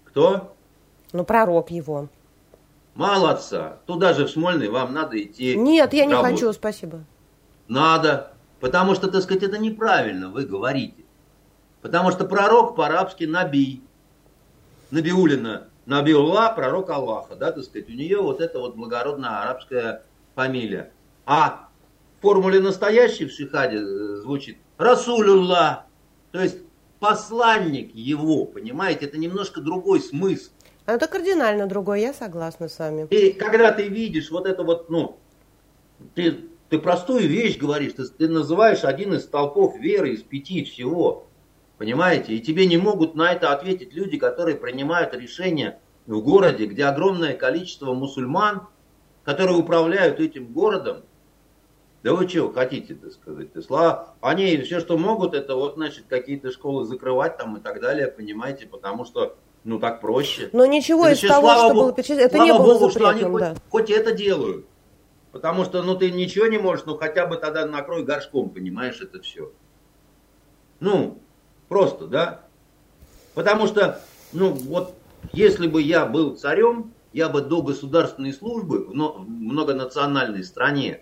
кто? 0.05 0.55
Ну, 1.13 1.23
пророк 1.23 1.71
его. 1.71 2.09
Молодца. 2.95 3.77
Туда 3.85 4.13
же 4.13 4.25
в 4.25 4.31
Смольный 4.31 4.69
вам 4.69 4.93
надо 4.93 5.21
идти. 5.21 5.55
Нет, 5.55 5.93
я 5.93 6.05
не 6.05 6.13
работать. 6.13 6.39
хочу, 6.39 6.53
спасибо. 6.53 7.03
Надо. 7.67 8.33
Потому 8.59 8.95
что, 8.95 9.07
так 9.07 9.21
сказать, 9.21 9.43
это 9.43 9.59
неправильно 9.59 10.29
вы 10.29 10.45
говорите. 10.45 11.03
Потому 11.81 12.11
что 12.11 12.25
пророк 12.25 12.75
по-арабски 12.75 13.25
Наби. 13.25 13.83
Набиулина. 14.89 15.67
Набиулла, 15.85 16.51
пророк 16.55 16.89
Аллаха. 16.89 17.35
Да, 17.35 17.51
так 17.51 17.63
сказать, 17.63 17.88
у 17.88 17.93
нее 17.93 18.19
вот 18.19 18.41
эта 18.41 18.59
вот 18.59 18.75
благородная 18.75 19.43
арабская 19.43 20.03
фамилия. 20.33 20.91
А 21.25 21.69
в 22.17 22.21
формуле 22.23 22.59
настоящей 22.59 23.25
в 23.25 23.31
Шихаде 23.31 23.77
э, 23.77 24.15
звучит 24.21 24.57
Расулюлла. 24.77 25.85
То 26.31 26.41
есть 26.41 26.57
посланник 27.00 27.93
его, 27.93 28.45
понимаете, 28.45 29.06
это 29.06 29.18
немножко 29.18 29.62
другой 29.62 30.02
смысл. 30.02 30.52
Это 30.86 31.08
кардинально 31.08 31.68
другой, 31.68 32.02
я 32.02 32.14
согласна 32.14 32.70
с 32.70 32.80
вами. 32.80 33.08
И 33.10 33.34
когда 33.34 33.72
ты 33.72 33.88
видишь 33.88 34.32
вот 34.32 34.48
это 34.48 34.64
вот, 34.64 34.89
ну, 34.89 35.18
ты, 36.16 36.45
ты 36.70 36.80
простую 36.80 37.28
вещь 37.28 37.58
говоришь, 37.58 37.93
ты, 37.93 38.06
ты 38.06 38.28
называешь 38.30 38.84
один 38.84 39.14
из 39.14 39.24
столпов 39.24 39.78
веры 39.78 40.12
из 40.12 40.24
пяти 40.24 40.64
всего, 40.64 41.28
понимаете, 41.78 42.34
и 42.34 42.41
тебе 42.41 42.66
не 42.66 42.78
могут 42.78 43.16
на 43.16 43.34
это 43.34 43.52
ответить 43.52 43.93
люди, 43.93 44.18
которые 44.18 44.56
принимают 44.56 45.14
решения 45.14 45.80
в 46.06 46.22
городе, 46.22 46.66
где 46.66 46.86
огромное 46.86 47.34
количество 47.34 47.93
мусульман, 47.93 48.68
которые 49.26 49.58
управляют 49.58 50.22
этим 50.22 50.54
городом, 50.54 51.04
да 52.04 52.14
вы 52.14 52.28
чего 52.28 52.52
хотите, 52.52 52.95
так 52.95 53.12
сказать? 53.12 53.50
Исла... 53.56 54.14
Они 54.22 54.58
все, 54.58 54.80
что 54.80 54.98
могут, 54.98 55.34
это 55.34 55.56
вот, 55.56 55.76
значит, 55.76 56.06
какие-то 56.08 56.52
школы 56.52 56.86
закрывать 56.86 57.38
там 57.38 57.58
и 57.58 57.60
так 57.60 57.82
далее, 57.82 58.08
понимаете, 58.08 58.68
потому 58.68 59.04
что, 59.06 59.36
ну, 59.64 59.80
так 59.80 60.00
проще. 60.00 60.50
Но 60.54 60.66
ничего 60.66 61.08
это 61.08 61.26
из 61.26 61.28
того, 61.28 61.50
что 61.54 61.68
Богу, 61.70 61.82
было 61.82 61.93
перечислено, 61.93 62.22
это 62.22 62.39
не 62.39 62.54
было 62.54 62.74
Богу, 62.74 62.89
что 62.91 63.10
они 63.10 63.22
да. 63.22 63.30
хоть, 63.30 63.43
хоть 63.70 63.89
это 63.89 64.12
делают. 64.12 64.66
Потому 65.32 65.66
что, 65.66 65.84
ну, 65.84 65.95
ты 65.95 66.12
ничего 66.12 66.48
не 66.48 66.58
можешь, 66.58 66.86
ну, 66.86 66.98
хотя 66.98 67.26
бы 67.26 67.38
тогда 67.38 67.66
накрой 67.66 68.04
горшком, 68.04 68.50
понимаешь, 68.50 69.02
это 69.02 69.22
все. 69.22 69.52
Ну, 70.80 71.20
просто, 71.68 72.06
да? 72.06 72.43
Потому 73.34 73.68
что, 73.68 74.00
ну, 74.34 74.52
вот, 74.52 74.93
если 75.34 75.68
бы 75.68 75.82
я 75.82 76.06
был 76.06 76.36
царем, 76.38 76.93
я 77.14 77.30
бы 77.30 77.41
до 77.41 77.62
государственной 77.62 78.34
службы 78.34 78.86
в 78.86 78.93
многонациональной 78.93 80.43
стране 80.43 81.02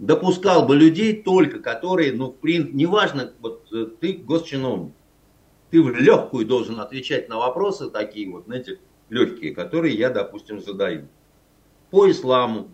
допускал 0.00 0.66
бы 0.66 0.74
людей 0.74 1.22
только, 1.22 1.60
которые, 1.60 2.12
ну, 2.12 2.32
принципе, 2.32 2.74
неважно, 2.74 3.32
вот 3.40 3.66
э, 3.70 3.86
ты 4.00 4.14
госчиновник, 4.14 4.94
ты 5.70 5.82
в 5.82 5.90
легкую 5.90 6.46
должен 6.46 6.80
отвечать 6.80 7.28
на 7.28 7.36
вопросы 7.36 7.90
такие 7.90 8.28
вот, 8.30 8.46
знаете, 8.46 8.80
легкие, 9.10 9.54
которые 9.54 9.94
я, 9.94 10.08
допустим, 10.08 10.60
задаю. 10.60 11.06
По 11.90 12.10
исламу, 12.10 12.68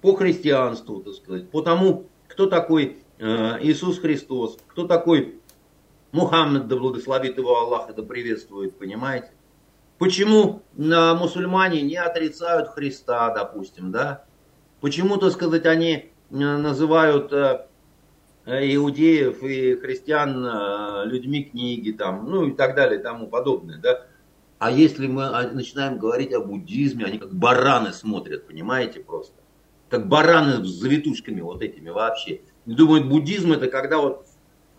по 0.00 0.14
христианству, 0.14 1.00
так 1.00 1.14
сказать, 1.14 1.50
по 1.50 1.60
тому, 1.60 2.06
кто 2.28 2.46
такой 2.46 2.98
э, 3.18 3.58
Иисус 3.62 3.98
Христос, 3.98 4.58
кто 4.68 4.86
такой 4.86 5.40
Мухаммед, 6.12 6.68
да 6.68 6.76
благословит 6.76 7.36
его 7.36 7.58
Аллах, 7.58 7.92
да 7.92 8.02
приветствует, 8.04 8.78
понимаете? 8.78 9.32
Почему 9.98 10.62
э, 10.76 11.14
мусульмане 11.14 11.82
не 11.82 11.96
отрицают 11.96 12.68
Христа, 12.68 13.34
допустим, 13.34 13.90
да? 13.90 14.24
Почему, 14.80 15.16
так 15.16 15.32
сказать, 15.32 15.66
они 15.66 16.12
называют 16.34 17.32
э, 17.32 17.66
иудеев 18.46 19.42
и 19.42 19.76
христиан 19.76 20.44
э, 20.44 21.06
людьми 21.06 21.44
книги, 21.44 21.92
там, 21.92 22.28
ну 22.28 22.46
и 22.46 22.52
так 22.52 22.74
далее, 22.74 23.00
и 23.00 23.02
тому 23.02 23.28
подобное, 23.28 23.78
да. 23.78 24.06
А 24.58 24.70
если 24.70 25.06
мы 25.06 25.24
а, 25.24 25.48
начинаем 25.50 25.98
говорить 25.98 26.32
о 26.32 26.40
буддизме, 26.40 27.04
они 27.04 27.18
как 27.18 27.34
бараны 27.34 27.92
смотрят, 27.92 28.46
понимаете, 28.46 29.00
просто. 29.00 29.34
Как 29.90 30.08
бараны 30.08 30.64
с 30.64 30.68
завитушками 30.68 31.40
вот 31.40 31.62
этими 31.62 31.90
вообще. 31.90 32.40
И 32.66 32.74
думают, 32.74 33.06
буддизм 33.06 33.52
это 33.52 33.68
когда 33.68 33.98
вот 33.98 34.26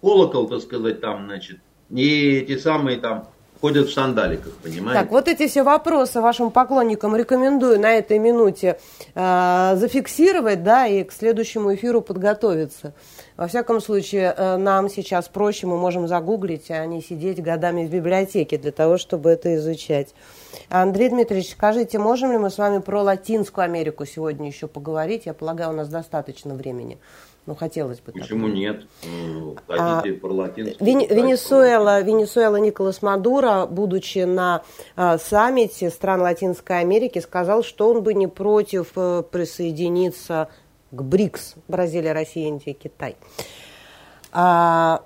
колокол, 0.02 0.50
так 0.50 0.62
сказать, 0.62 1.02
там, 1.02 1.26
значит, 1.26 1.60
и 1.90 2.32
эти 2.38 2.58
самые 2.58 3.00
там 3.00 3.30
ходят 3.62 3.88
в 3.88 3.94
сандаликах, 3.94 4.54
понимаете? 4.64 5.02
Так, 5.02 5.12
вот 5.12 5.28
эти 5.28 5.48
все 5.48 5.64
вопросы 5.64 6.22
вашим 6.22 6.52
поклонникам 6.52 7.16
рекомендую 7.16 7.80
на 7.80 7.94
этой 7.94 8.20
минуте 8.20 8.78
э, 9.14 9.74
зафиксировать, 9.76 10.64
да, 10.64 10.88
и 10.88 11.04
к 11.04 11.12
следующему 11.12 11.74
эфиру 11.74 12.02
подготовиться. 12.02 12.94
Во 13.38 13.48
всяком 13.48 13.82
случае, 13.82 14.34
э, 14.36 14.58
нам 14.58 14.90
сейчас 14.90 15.28
проще, 15.28 15.68
мы 15.68 15.78
можем 15.78 16.08
загуглить, 16.08 16.72
а 16.72 16.86
не 16.86 17.02
сидеть 17.02 17.42
годами 17.42 17.86
в 17.86 17.90
библиотеке 17.90 18.58
для 18.58 18.72
того, 18.72 18.98
чтобы 18.98 19.30
это 19.30 19.56
изучать. 19.56 20.14
Андрей 20.70 21.10
Дмитриевич, 21.10 21.52
скажите, 21.52 22.00
можем 22.00 22.32
ли 22.32 22.38
мы 22.38 22.50
с 22.50 22.58
вами 22.58 22.80
про 22.80 23.02
Латинскую 23.02 23.66
Америку 23.66 24.06
сегодня 24.06 24.48
еще 24.48 24.68
поговорить? 24.68 25.26
Я 25.26 25.34
полагаю, 25.34 25.72
у 25.72 25.74
нас 25.74 25.90
достаточно 25.90 26.54
времени. 26.54 26.98
Ну, 27.46 27.54
хотелось 27.54 28.00
бы. 28.00 28.12
Почему 28.12 28.48
так. 28.48 28.56
нет? 28.56 28.88
Ну, 29.04 29.56
хотите 29.68 30.18
а, 30.18 30.20
про 30.20 30.34
латинскую? 30.34 30.86
Вен, 30.86 31.00
Венесуэла, 31.00 32.02
Венесуэла 32.02 32.56
Николас 32.56 33.04
Мадуро, 33.04 33.68
будучи 33.68 34.20
на 34.20 34.64
а, 34.96 35.20
саммите 35.20 35.92
стран 35.92 36.22
Латинской 36.22 36.80
Америки, 36.80 37.20
сказал, 37.20 37.64
что 37.64 37.90
он 37.90 38.02
бы 38.02 38.16
не 38.16 38.28
против 38.28 38.94
а, 38.96 39.22
присоединиться 39.22 40.50
к 40.92 41.02
БРИКС. 41.02 41.56
Бразилия, 41.68 42.14
Россия, 42.14 42.48
Индия, 42.48 42.74
Китай. 42.74 43.16
А, 44.32 45.04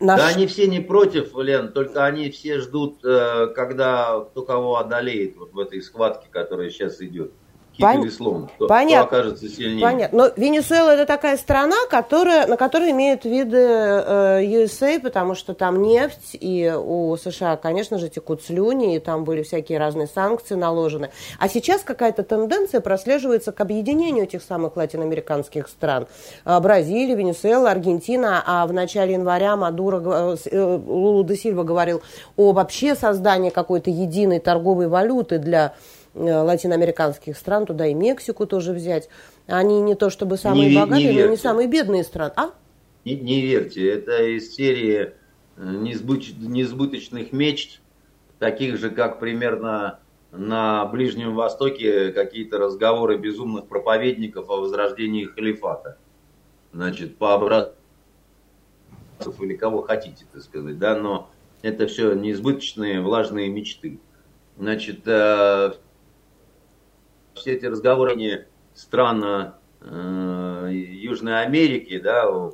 наш... 0.00 0.18
Да 0.18 0.26
они 0.26 0.48
все 0.48 0.66
не 0.66 0.80
против, 0.80 1.36
Лен, 1.36 1.72
только 1.72 2.04
они 2.04 2.30
все 2.30 2.58
ждут, 2.58 3.04
э, 3.04 3.46
когда 3.54 4.20
кто 4.20 4.42
кого 4.42 4.78
одолеет 4.78 5.36
вот 5.36 5.52
в 5.52 5.58
этой 5.58 5.80
схватке, 5.82 6.26
которая 6.30 6.70
сейчас 6.70 7.00
идет. 7.00 7.32
Пон... 7.78 8.02
или 8.02 8.10
слон, 8.10 8.48
кто, 8.54 8.66
Понятно. 8.66 9.06
кто 9.06 9.16
окажется 9.16 9.48
сильнее. 9.48 9.82
Понятно. 9.82 10.18
Но 10.18 10.32
Венесуэла 10.36 10.90
это 10.90 11.06
такая 11.06 11.36
страна, 11.36 11.76
которая, 11.90 12.46
на 12.46 12.56
которой 12.56 12.90
имеют 12.92 13.24
виды 13.24 13.58
э, 13.58 14.42
USA, 14.44 15.00
потому 15.00 15.34
что 15.34 15.54
там 15.54 15.82
нефть, 15.82 16.30
и 16.32 16.72
у 16.76 17.16
США, 17.16 17.56
конечно 17.56 17.98
же, 17.98 18.08
текут 18.08 18.42
слюни, 18.42 18.96
и 18.96 18.98
там 18.98 19.24
были 19.24 19.42
всякие 19.42 19.78
разные 19.78 20.06
санкции 20.06 20.54
наложены. 20.54 21.10
А 21.38 21.48
сейчас 21.48 21.82
какая-то 21.82 22.22
тенденция 22.22 22.80
прослеживается 22.80 23.52
к 23.52 23.60
объединению 23.60 24.24
этих 24.24 24.42
самых 24.42 24.76
латиноамериканских 24.76 25.68
стран. 25.68 26.06
Э, 26.44 26.58
Бразилия, 26.60 27.14
Венесуэла, 27.14 27.70
Аргентина, 27.70 28.42
а 28.46 28.66
в 28.66 28.72
начале 28.72 29.14
января 29.14 29.56
Мадуро, 29.56 30.00
э, 30.04 30.36
э, 30.50 30.80
Лулу 30.86 31.24
де 31.24 31.36
Сильва 31.36 31.62
говорил 31.62 32.02
о 32.36 32.52
вообще 32.52 32.94
создании 32.94 33.50
какой-то 33.50 33.90
единой 33.90 34.38
торговой 34.38 34.88
валюты 34.88 35.38
для 35.38 35.74
латиноамериканских 36.16 37.36
стран, 37.36 37.66
туда 37.66 37.86
и 37.86 37.94
Мексику 37.94 38.46
тоже 38.46 38.72
взять. 38.72 39.08
Они 39.46 39.80
не 39.80 39.94
то 39.94 40.10
чтобы 40.10 40.36
самые 40.36 40.70
не, 40.70 40.76
богатые, 40.76 41.12
не 41.12 41.22
но 41.22 41.30
не 41.30 41.36
самые 41.36 41.68
бедные 41.68 42.04
страны. 42.04 42.32
А? 42.36 42.50
Не, 43.04 43.16
не 43.16 43.40
верьте, 43.40 43.88
это 43.88 44.22
из 44.24 44.54
серии 44.54 45.12
э, 45.56 45.62
несбыч, 45.62 46.34
несбыточных 46.38 47.32
мечт, 47.32 47.80
таких 48.38 48.78
же, 48.78 48.90
как 48.90 49.20
примерно 49.20 50.00
на 50.32 50.84
Ближнем 50.86 51.34
Востоке 51.34 52.10
какие-то 52.12 52.58
разговоры 52.58 53.16
безумных 53.16 53.66
проповедников 53.66 54.50
о 54.50 54.60
возрождении 54.60 55.24
халифата. 55.24 55.98
Значит, 56.72 57.16
по 57.16 57.34
образцу 57.34 57.72
или 59.40 59.54
кого 59.54 59.82
хотите, 59.82 60.24
так 60.32 60.42
сказать, 60.42 60.78
да, 60.78 60.96
но 60.96 61.30
это 61.62 61.86
все 61.86 62.12
неизбыточные 62.14 63.00
влажные 63.00 63.48
мечты. 63.48 63.98
Значит, 64.58 65.06
все 67.36 67.52
эти 67.54 67.66
разговоры 67.66 68.48
стран 68.74 69.54
Южной 69.80 71.42
Америки, 71.42 71.98
да, 71.98 72.50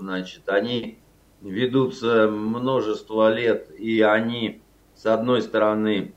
значит, 0.00 0.48
они 0.48 0.98
ведутся 1.40 2.28
множество 2.28 3.32
лет, 3.32 3.70
и 3.78 4.00
они, 4.00 4.62
с 4.94 5.06
одной 5.06 5.42
стороны, 5.42 6.14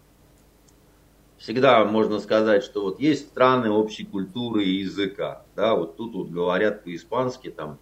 всегда 1.37 1.83
можно 1.85 2.19
сказать, 2.19 2.63
что 2.63 2.83
вот 2.83 2.99
есть 2.99 3.27
страны 3.27 3.69
общей 3.69 4.05
культуры 4.05 4.63
и 4.63 4.79
языка, 4.79 5.43
да, 5.55 5.75
вот 5.75 5.97
тут 5.97 6.15
вот 6.15 6.29
говорят 6.29 6.83
по-испански, 6.83 7.51
там, 7.51 7.77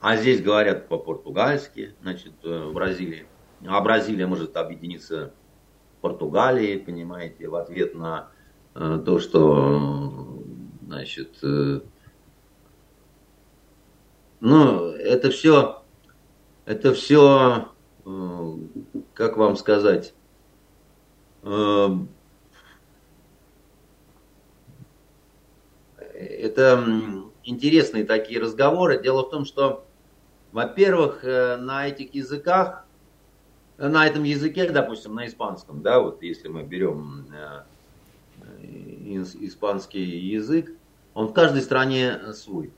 а 0.00 0.16
здесь 0.16 0.42
говорят 0.42 0.88
по-португальски, 0.88 1.94
значит, 2.02 2.32
э, 2.44 2.66
в 2.68 2.74
Бразилии. 2.74 3.26
А 3.66 3.80
Бразилия 3.80 4.26
может 4.26 4.56
объединиться 4.56 5.32
Португалией, 6.00 6.78
понимаете, 6.78 7.48
в 7.48 7.54
ответ 7.54 7.94
на 7.94 8.28
э, 8.30 8.35
то, 8.76 9.18
что, 9.18 10.42
значит, 10.86 11.38
э, 11.42 11.80
ну, 14.40 14.90
это 14.90 15.30
все, 15.30 15.82
это 16.66 16.92
все, 16.92 17.68
э, 18.04 18.52
как 19.14 19.38
вам 19.38 19.56
сказать, 19.56 20.12
э, 21.42 21.88
это 25.96 26.84
интересные 27.44 28.04
такие 28.04 28.40
разговоры. 28.40 29.02
Дело 29.02 29.22
в 29.22 29.30
том, 29.30 29.46
что, 29.46 29.86
во-первых, 30.52 31.24
э, 31.24 31.56
на 31.56 31.88
этих 31.88 32.14
языках, 32.14 32.84
на 33.78 34.06
этом 34.06 34.22
языке, 34.24 34.68
допустим, 34.68 35.14
на 35.14 35.26
испанском, 35.26 35.80
да, 35.80 36.00
вот 36.00 36.22
если 36.22 36.48
мы 36.48 36.62
берем 36.62 37.26
испанский 39.06 40.04
язык, 40.04 40.72
он 41.14 41.28
в 41.28 41.32
каждой 41.32 41.62
стране 41.62 42.32
свой 42.34 42.72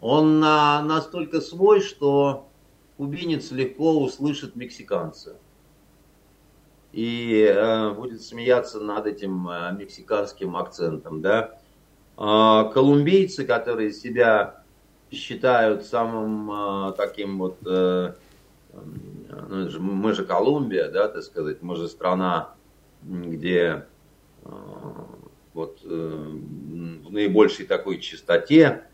он 0.00 0.40
на, 0.40 0.82
настолько 0.82 1.40
свой, 1.40 1.80
что 1.80 2.48
кубинец 2.96 3.50
легко 3.50 4.00
услышит 4.00 4.56
мексиканца. 4.56 5.36
И 6.92 7.42
э, 7.42 7.90
будет 7.92 8.22
смеяться 8.22 8.80
над 8.80 9.06
этим 9.06 9.48
э, 9.48 9.72
мексиканским 9.72 10.56
акцентом. 10.56 11.20
Да? 11.20 11.58
А 12.16 12.64
колумбийцы, 12.64 13.44
которые 13.44 13.92
себя 13.92 14.62
считают 15.10 15.84
самым 15.84 16.50
э, 16.90 16.92
таким 16.96 17.38
вот... 17.38 17.58
Ну, 19.48 19.80
мы 19.80 20.12
же 20.12 20.26
Колумбия, 20.26 20.90
да, 20.90 21.08
так 21.08 21.22
сказать, 21.22 21.62
мы 21.62 21.76
же 21.76 21.88
страна, 21.88 22.50
где 23.02 23.86
вот 25.54 25.80
э, 25.84 25.88
в 25.88 27.12
наибольшей 27.12 27.66
такой 27.66 27.98
чистоте 27.98 28.84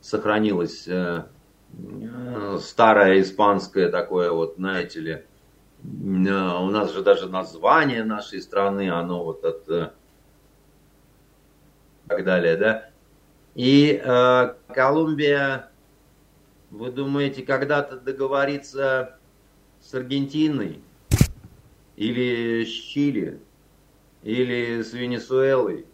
сохранилось 0.00 0.86
э, 0.86 1.24
старое 2.60 3.20
испанское 3.20 3.90
такое 3.90 4.30
вот, 4.30 4.54
знаете 4.56 5.00
ли, 5.00 5.12
э, 5.12 5.22
у 5.82 6.70
нас 6.70 6.92
же 6.92 7.02
даже 7.02 7.28
название 7.28 8.04
нашей 8.04 8.40
страны, 8.40 8.90
оно 8.90 9.24
вот 9.24 9.44
от 9.44 9.68
э, 9.68 9.90
так 12.06 12.24
далее, 12.24 12.56
да. 12.56 12.90
И 13.54 14.00
э, 14.02 14.54
Колумбия, 14.68 15.70
вы 16.70 16.90
думаете, 16.90 17.42
когда-то 17.42 17.96
договориться 17.96 19.18
с 19.80 19.94
Аргентиной 19.94 20.80
или 21.96 22.64
с 22.64 22.68
Чили 22.68 23.40
или 24.24 24.82
с 24.82 24.92
Венесуэлой? 24.92 25.86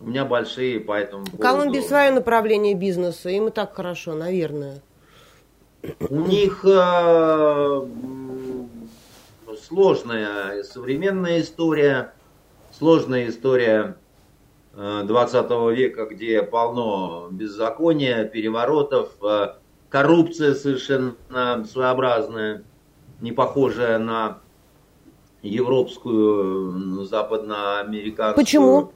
У 0.00 0.06
меня 0.06 0.24
большие, 0.24 0.80
поэтому... 0.80 1.24
В 1.24 1.38
Колумбии 1.38 1.80
свое 1.80 2.10
направление 2.10 2.74
бизнеса, 2.74 3.30
им 3.30 3.48
и 3.48 3.50
так 3.50 3.74
хорошо, 3.74 4.14
наверное. 4.14 4.82
У 6.10 6.20
них 6.20 6.64
э, 6.64 7.86
сложная 9.62 10.62
современная 10.64 11.40
история, 11.40 12.12
сложная 12.72 13.28
история 13.28 13.96
20 14.74 15.46
э, 15.50 15.74
века, 15.74 16.06
где 16.06 16.42
полно 16.42 17.28
беззакония, 17.30 18.24
переворотов, 18.24 19.12
э, 19.22 19.54
коррупция 19.88 20.54
совершенно 20.54 21.14
своеобразная, 21.64 22.64
не 23.20 23.32
похожая 23.32 23.98
на 23.98 24.40
европскую, 25.44 27.04
западноамериканскую. 27.04 28.44
Почему? 28.44 28.92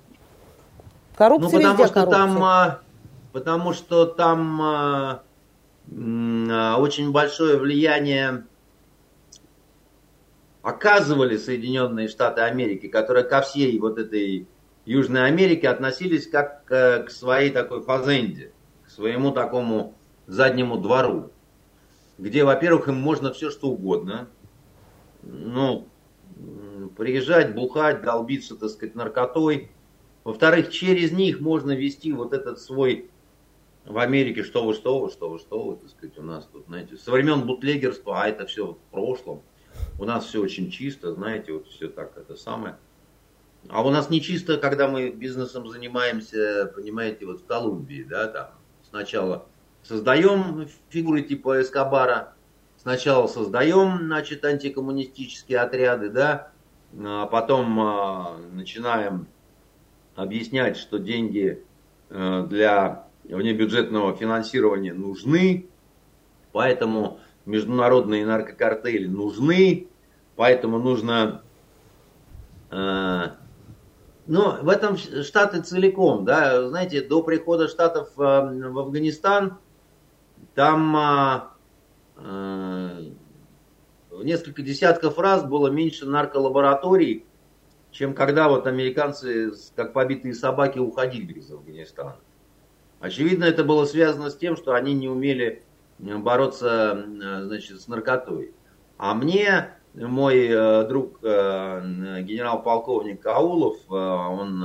Коррупция 1.16 1.50
ну, 1.50 1.56
потому 1.56 1.74
везде 1.74 1.86
что 1.86 1.94
коррупция. 1.94 2.18
там, 2.18 2.44
а, 2.44 2.80
потому 3.32 3.72
что 3.72 4.06
там 4.06 4.62
а, 4.62 5.22
а, 5.92 6.78
очень 6.78 7.12
большое 7.12 7.58
влияние 7.58 8.46
оказывали 10.62 11.36
Соединенные 11.36 12.08
Штаты 12.08 12.40
Америки, 12.42 12.88
которые 12.88 13.24
ко 13.24 13.42
всей 13.42 13.78
вот 13.78 13.98
этой 13.98 14.46
Южной 14.86 15.26
Америке 15.26 15.68
относились 15.68 16.28
как 16.28 16.64
к, 16.64 17.04
к 17.04 17.10
своей 17.10 17.50
такой 17.50 17.82
фазенде, 17.82 18.52
к 18.86 18.90
своему 18.90 19.32
такому 19.32 19.94
заднему 20.26 20.78
двору, 20.78 21.30
где, 22.16 22.44
во-первых, 22.44 22.88
им 22.88 22.96
можно 22.96 23.32
все 23.32 23.50
что 23.50 23.68
угодно, 23.68 24.28
ну, 25.22 25.88
приезжать, 26.96 27.54
бухать, 27.54 28.02
долбиться, 28.02 28.56
так 28.56 28.70
сказать, 28.70 28.94
наркотой, 28.94 29.70
во-вторых, 30.24 30.70
через 30.70 31.12
них 31.12 31.40
можно 31.40 31.72
вести 31.72 32.12
вот 32.12 32.32
этот 32.32 32.60
свой 32.60 33.10
в 33.84 33.96
Америке, 33.98 34.42
что 34.42 34.64
вы, 34.64 34.74
что 34.74 35.00
вы, 35.00 35.10
что 35.10 35.30
вы, 35.30 35.38
что 35.38 35.62
вы, 35.62 35.76
так 35.76 35.88
сказать, 35.88 36.18
у 36.18 36.22
нас 36.22 36.46
тут, 36.52 36.66
знаете, 36.66 36.96
со 36.96 37.10
времен 37.10 37.46
бутлегерства, 37.46 38.22
а 38.22 38.28
это 38.28 38.46
все 38.46 38.72
в 38.72 38.78
прошлом. 38.90 39.42
У 39.98 40.04
нас 40.04 40.26
все 40.26 40.42
очень 40.42 40.70
чисто, 40.70 41.14
знаете, 41.14 41.52
вот 41.52 41.66
все 41.68 41.88
так, 41.88 42.16
это 42.16 42.36
самое. 42.36 42.76
А 43.68 43.86
у 43.86 43.90
нас 43.90 44.10
не 44.10 44.20
чисто, 44.20 44.58
когда 44.58 44.88
мы 44.88 45.10
бизнесом 45.10 45.66
занимаемся, 45.68 46.70
понимаете, 46.74 47.26
вот 47.26 47.40
в 47.40 47.46
Колумбии, 47.46 48.02
да, 48.02 48.28
там 48.28 48.50
сначала 48.88 49.46
создаем 49.82 50.68
фигуры 50.90 51.22
типа 51.22 51.62
Эскобара, 51.62 52.34
сначала 52.88 53.26
создаем, 53.26 53.98
значит, 54.06 54.42
антикоммунистические 54.46 55.58
отряды, 55.58 56.08
да, 56.08 56.52
а 56.98 57.26
потом 57.26 57.78
а, 57.78 58.36
начинаем 58.50 59.26
объяснять, 60.16 60.78
что 60.78 60.98
деньги 60.98 61.62
э, 62.08 62.46
для 62.48 63.04
внебюджетного 63.24 64.16
финансирования 64.16 64.94
нужны, 64.94 65.66
поэтому 66.52 67.20
международные 67.44 68.24
наркокартели 68.24 69.06
нужны, 69.06 69.86
поэтому 70.34 70.78
нужно... 70.78 71.42
Э, 72.70 73.32
ну, 74.26 74.62
в 74.62 74.68
этом 74.70 74.96
Штаты 74.96 75.60
целиком, 75.60 76.24
да, 76.24 76.66
знаете, 76.70 77.02
до 77.02 77.22
прихода 77.22 77.68
Штатов 77.68 78.08
э, 78.16 78.20
в 78.22 78.78
Афганистан 78.78 79.58
там 80.54 81.52
несколько 84.22 84.62
десятков 84.62 85.18
раз 85.18 85.44
было 85.44 85.68
меньше 85.68 86.06
нарколабораторий, 86.06 87.26
чем 87.90 88.14
когда 88.14 88.48
вот 88.48 88.66
американцы, 88.66 89.52
как 89.74 89.92
побитые 89.92 90.34
собаки, 90.34 90.78
уходили 90.78 91.34
из 91.34 91.50
Афганистана. 91.50 92.16
Очевидно, 93.00 93.44
это 93.44 93.64
было 93.64 93.84
связано 93.84 94.30
с 94.30 94.36
тем, 94.36 94.56
что 94.56 94.74
они 94.74 94.92
не 94.92 95.08
умели 95.08 95.62
э, 96.00 96.16
бороться 96.16 97.06
э, 97.06 97.44
значит, 97.44 97.80
с 97.80 97.88
наркотой. 97.88 98.54
А 98.98 99.14
мне 99.14 99.70
мой 99.94 100.48
э, 100.48 100.86
друг 100.88 101.20
генерал-полковник 101.20 103.22
Каулов, 103.22 103.76
он 103.88 104.64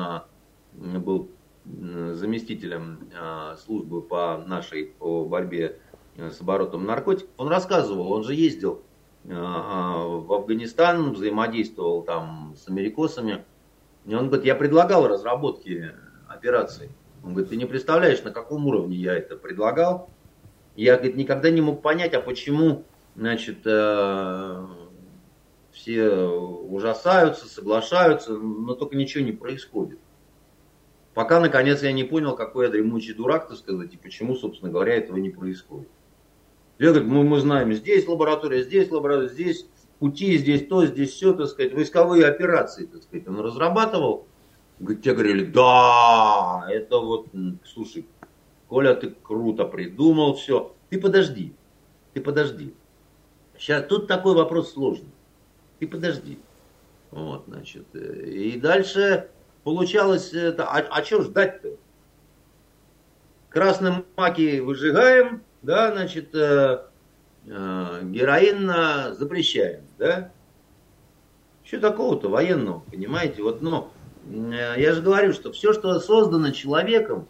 был 0.84 1.30
заместителем 1.63 3.09
службы 3.57 4.01
по 4.01 4.43
нашей 4.45 4.88
по 4.88 5.23
борьбе 5.25 5.80
с 6.18 6.41
оборотом 6.41 6.85
наркотиков, 6.85 7.30
он 7.38 7.48
рассказывал, 7.48 8.11
он 8.11 8.23
же 8.23 8.35
ездил 8.35 8.81
а, 9.30 9.31
а, 9.31 10.07
в 10.07 10.34
Афганистан, 10.34 11.14
взаимодействовал 11.14 12.03
там 12.03 12.56
с 12.57 12.68
америкосами. 12.68 13.44
И 14.06 14.14
он 14.14 14.27
говорит, 14.27 14.45
я 14.45 14.56
предлагал 14.56 15.07
разработки 15.07 15.91
операций. 16.27 16.90
Он 17.23 17.31
говорит, 17.31 17.49
ты 17.49 17.56
не 17.56 17.65
представляешь, 17.65 18.22
на 18.23 18.31
каком 18.31 18.68
уровне 18.68 18.98
я 18.98 19.14
это 19.14 19.38
предлагал. 19.38 20.10
Я, 20.76 20.95
говорит, 20.95 21.15
никогда 21.15 21.49
не 21.49 21.61
мог 21.61 21.81
понять, 21.81 22.14
а 22.14 22.19
почему, 22.19 22.84
значит, 23.15 23.60
э, 23.65 24.68
все 25.72 26.11
ужасаются, 26.27 27.48
соглашаются, 27.48 28.34
но 28.34 28.76
только 28.76 28.95
ничего 28.95 29.23
не 29.23 29.31
происходит. 29.31 29.99
Пока, 31.14 31.40
наконец, 31.40 31.84
я 31.84 31.91
не 31.91 32.03
понял, 32.03 32.35
какой 32.35 32.65
я 32.65 32.72
дремучий 32.72 33.14
дурак, 33.14 33.48
так 33.48 33.57
сказать, 33.57 33.94
и 33.94 33.98
почему, 33.98 34.35
собственно 34.35 34.72
говоря, 34.72 34.95
этого 34.95 35.18
не 35.18 35.30
происходит. 35.30 35.88
Я 36.79 36.89
говорю, 36.89 37.05
мы, 37.07 37.23
мы 37.23 37.39
знаем, 37.39 37.71
здесь 37.73 38.07
лаборатория, 38.07 38.63
здесь 38.63 38.91
лаборатория, 38.91 39.29
здесь 39.29 39.67
пути, 39.99 40.37
здесь 40.37 40.67
то, 40.67 40.85
здесь 40.85 41.11
все, 41.11 41.33
так 41.33 41.47
сказать, 41.47 41.73
войсковые 41.73 42.25
операции, 42.25 42.85
так 42.85 43.03
сказать, 43.03 43.27
он 43.27 43.39
разрабатывал. 43.39 44.27
Те 45.01 45.13
говорили, 45.13 45.45
да, 45.45 46.65
это 46.69 46.97
вот, 46.97 47.27
слушай, 47.63 48.05
Коля, 48.67 48.95
ты 48.95 49.11
круто 49.21 49.65
придумал 49.65 50.33
все. 50.33 50.75
Ты 50.89 50.99
подожди, 50.99 51.53
ты 52.13 52.21
подожди. 52.21 52.73
Сейчас 53.57 53.85
тут 53.85 54.07
такой 54.07 54.33
вопрос 54.33 54.73
сложный. 54.73 55.11
Ты 55.79 55.87
подожди. 55.87 56.39
Вот, 57.11 57.43
значит. 57.47 57.85
Э, 57.93 58.25
и 58.25 58.59
дальше 58.59 59.29
получалось 59.63 60.33
это, 60.33 60.65
а, 60.65 60.79
а 60.79 61.03
что 61.03 61.21
ждать-то? 61.21 61.77
Красным 63.49 64.05
маки 64.17 64.59
выжигаем, 64.59 65.43
да, 65.64 65.91
значит, 65.91 66.35
э, 66.35 66.84
э, 67.48 67.99
героин 68.03 69.15
запрещаем, 69.15 69.81
да? 69.98 70.31
Что 71.64 71.80
такого-то 71.80 72.30
военного, 72.30 72.80
понимаете? 72.91 73.41
Вот, 73.41 73.61
ну, 73.61 73.90
э, 74.30 74.76
я 74.77 74.94
же 74.94 75.02
говорю, 75.02 75.34
что 75.34 75.52
все, 75.53 75.73
что 75.73 75.98
создано 75.99 76.52
человеком, 76.52 77.27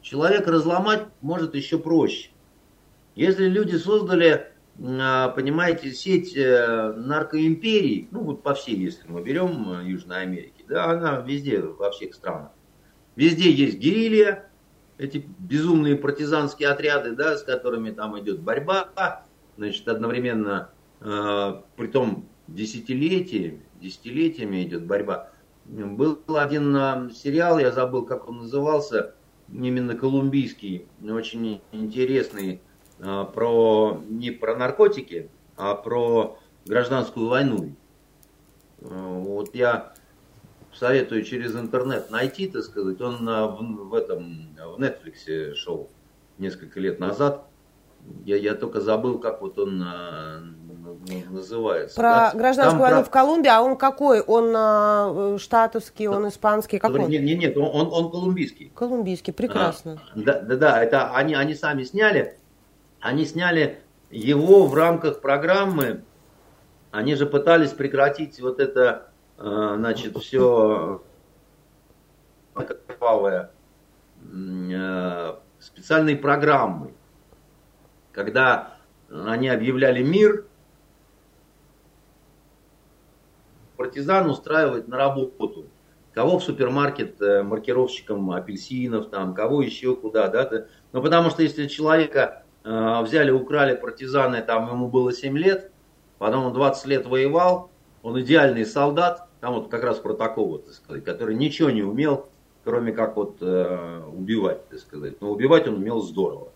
человек 0.00 0.46
разломать 0.46 1.06
может 1.20 1.54
еще 1.54 1.78
проще. 1.78 2.30
Если 3.14 3.46
люди 3.46 3.76
создали, 3.76 4.50
э, 4.78 5.28
понимаете, 5.36 5.92
сеть 5.92 6.34
э, 6.34 6.92
наркоимперий, 6.96 8.08
ну 8.10 8.20
вот 8.20 8.42
по 8.42 8.54
всей, 8.54 8.76
если 8.76 9.06
мы 9.06 9.22
берем 9.22 9.70
э, 9.70 9.84
Южной 9.84 10.22
Америки, 10.22 10.64
да, 10.66 10.86
она 10.86 11.20
везде, 11.20 11.60
во 11.60 11.90
всех 11.90 12.14
странах. 12.14 12.52
Везде 13.16 13.50
есть 13.50 13.78
гирилья, 13.78 14.48
эти 14.98 15.24
безумные 15.38 15.96
партизанские 15.96 16.68
отряды, 16.68 17.12
да, 17.12 17.36
с 17.36 17.42
которыми 17.42 17.90
там 17.90 18.18
идет 18.20 18.40
борьба, 18.40 19.24
значит, 19.56 19.86
одновременно, 19.88 20.70
э, 21.00 21.62
при 21.76 21.86
том 21.88 22.26
десятилетиями, 22.48 23.62
десятилетиями 23.80 24.62
идет 24.64 24.86
борьба. 24.86 25.30
Был 25.66 26.20
один 26.28 26.76
э, 26.76 27.10
сериал, 27.12 27.58
я 27.58 27.72
забыл, 27.72 28.04
как 28.04 28.28
он 28.28 28.38
назывался, 28.38 29.14
именно 29.52 29.96
колумбийский, 29.96 30.86
очень 31.02 31.60
интересный, 31.72 32.60
э, 32.98 33.24
про, 33.32 34.02
не 34.08 34.30
про 34.30 34.56
наркотики, 34.56 35.30
а 35.56 35.74
про 35.74 36.38
гражданскую 36.66 37.28
войну. 37.28 37.74
Э, 38.80 38.86
вот 38.88 39.54
я 39.54 39.94
советую 40.76 41.24
через 41.24 41.54
интернет 41.56 42.10
найти, 42.10 42.48
так 42.48 42.62
сказать. 42.62 43.00
Он 43.00 43.24
в, 43.26 43.88
в 43.88 43.94
этом, 43.94 44.56
в 44.56 44.80
Netflix 44.80 45.54
шел 45.54 45.88
несколько 46.38 46.80
лет 46.80 47.00
назад. 47.00 47.46
Я, 48.24 48.36
я 48.36 48.54
только 48.54 48.80
забыл, 48.80 49.18
как 49.18 49.40
вот 49.40 49.58
он 49.58 49.82
а, 49.82 50.42
называется. 51.30 51.96
Про 51.96 52.02
да? 52.10 52.32
гражданскую 52.34 52.82
войну 52.82 53.00
про... 53.00 53.04
в 53.06 53.10
Колумбии, 53.10 53.48
а 53.48 53.62
он 53.62 53.76
какой? 53.76 54.20
Он 54.20 54.52
а, 54.54 55.36
штатовский, 55.38 56.06
он 56.06 56.28
испанский, 56.28 56.78
какой? 56.78 57.06
Нет, 57.06 57.22
нет, 57.22 57.38
нет, 57.38 57.56
он, 57.56 57.88
он 57.92 58.10
колумбийский. 58.10 58.72
Колумбийский, 58.74 59.32
прекрасно. 59.32 60.02
А, 60.14 60.18
да, 60.18 60.40
да, 60.40 60.56
да, 60.56 60.82
это 60.82 61.14
они, 61.14 61.34
они 61.34 61.54
сами 61.54 61.84
сняли. 61.84 62.36
Они 63.00 63.24
сняли 63.24 63.78
его 64.10 64.66
в 64.66 64.74
рамках 64.74 65.20
программы. 65.20 66.04
Они 66.90 67.14
же 67.14 67.26
пытались 67.26 67.70
прекратить 67.70 68.40
вот 68.40 68.60
это 68.60 69.08
Э, 69.08 69.13
значит, 69.44 70.16
все 70.16 71.02
кровавое 72.54 73.50
э, 74.22 75.34
специальной 75.58 76.16
программой, 76.16 76.94
когда 78.12 78.78
они 79.10 79.48
объявляли 79.48 80.02
мир, 80.02 80.46
партизан 83.76 84.30
устраивать 84.30 84.88
на 84.88 84.96
работу. 84.96 85.66
Кого 86.14 86.38
в 86.38 86.44
супермаркет 86.44 87.20
э, 87.20 87.42
маркировщиком 87.42 88.30
апельсинов, 88.30 89.10
там, 89.10 89.34
кого 89.34 89.62
еще 89.62 89.96
куда, 89.96 90.28
да, 90.28 90.66
ну 90.92 91.02
потому 91.02 91.28
что 91.30 91.42
если 91.42 91.66
человека 91.66 92.44
э, 92.62 93.02
взяли, 93.02 93.32
украли 93.32 93.74
партизаны, 93.74 94.40
там 94.42 94.70
ему 94.70 94.88
было 94.88 95.12
7 95.12 95.36
лет, 95.36 95.72
потом 96.18 96.46
он 96.46 96.52
20 96.52 96.86
лет 96.86 97.06
воевал, 97.06 97.70
он 98.04 98.20
идеальный 98.20 98.64
солдат, 98.64 99.28
там 99.44 99.56
вот 99.56 99.68
как 99.68 99.84
раз 99.84 99.98
про 99.98 100.14
такого, 100.14 100.58
так 100.58 100.72
сказать, 100.72 101.04
который 101.04 101.34
ничего 101.34 101.68
не 101.68 101.82
умел, 101.82 102.28
кроме 102.64 102.92
как 102.92 103.14
вот 103.14 103.36
э, 103.42 104.02
убивать, 104.10 104.66
так 104.70 104.78
сказать. 104.78 105.20
Но 105.20 105.32
убивать 105.32 105.68
он 105.68 105.74
умел 105.74 106.00
здорово. 106.00 106.48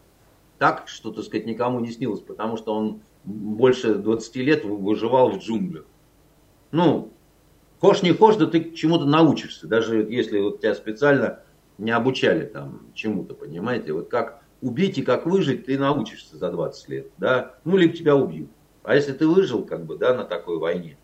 Так, 0.56 0.84
что, 0.88 1.12
так 1.12 1.26
сказать, 1.26 1.44
никому 1.44 1.80
не 1.80 1.90
снилось, 1.90 2.20
потому 2.20 2.56
что 2.56 2.74
он 2.74 3.02
больше 3.24 3.96
20 3.96 4.36
лет 4.36 4.64
выживал 4.64 5.32
в 5.32 5.38
джунглях. 5.40 5.84
Ну, 6.70 7.12
хошь 7.78 8.02
не 8.02 8.14
хошь, 8.14 8.36
да 8.36 8.46
ты 8.46 8.70
чему-то 8.70 9.04
научишься, 9.04 9.66
даже 9.66 9.98
если 9.98 10.40
вот 10.40 10.62
тебя 10.62 10.74
специально 10.74 11.40
не 11.76 11.90
обучали 11.90 12.46
там 12.46 12.86
чему-то, 12.94 13.34
понимаете? 13.34 13.92
Вот 13.92 14.08
как 14.08 14.42
убить 14.62 14.96
и 14.96 15.02
как 15.02 15.26
выжить, 15.26 15.66
ты 15.66 15.78
научишься 15.78 16.38
за 16.38 16.50
20 16.50 16.88
лет, 16.88 17.10
да? 17.18 17.56
Ну, 17.66 17.76
либо 17.76 17.94
тебя 17.94 18.16
убьют. 18.16 18.48
А 18.82 18.94
если 18.94 19.12
ты 19.12 19.28
выжил, 19.28 19.62
как 19.62 19.84
бы, 19.84 19.98
да, 19.98 20.14
на 20.14 20.24
такой 20.24 20.56
войне, 20.56 20.96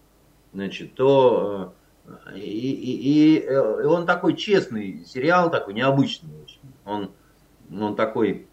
значит, 0.55 0.95
то 0.95 1.75
э, 2.07 2.39
и, 2.39 2.41
и, 2.41 3.37
и, 3.37 3.45
и 3.45 3.55
он 3.55 4.07
такой 4.07 4.37
честный 4.37 5.05
сериал, 5.05 5.51
такой 5.51 5.75
необычный 5.75 6.31
очень. 6.43 6.61
Он, 6.85 7.11
он 7.71 7.97
такой 7.97 8.47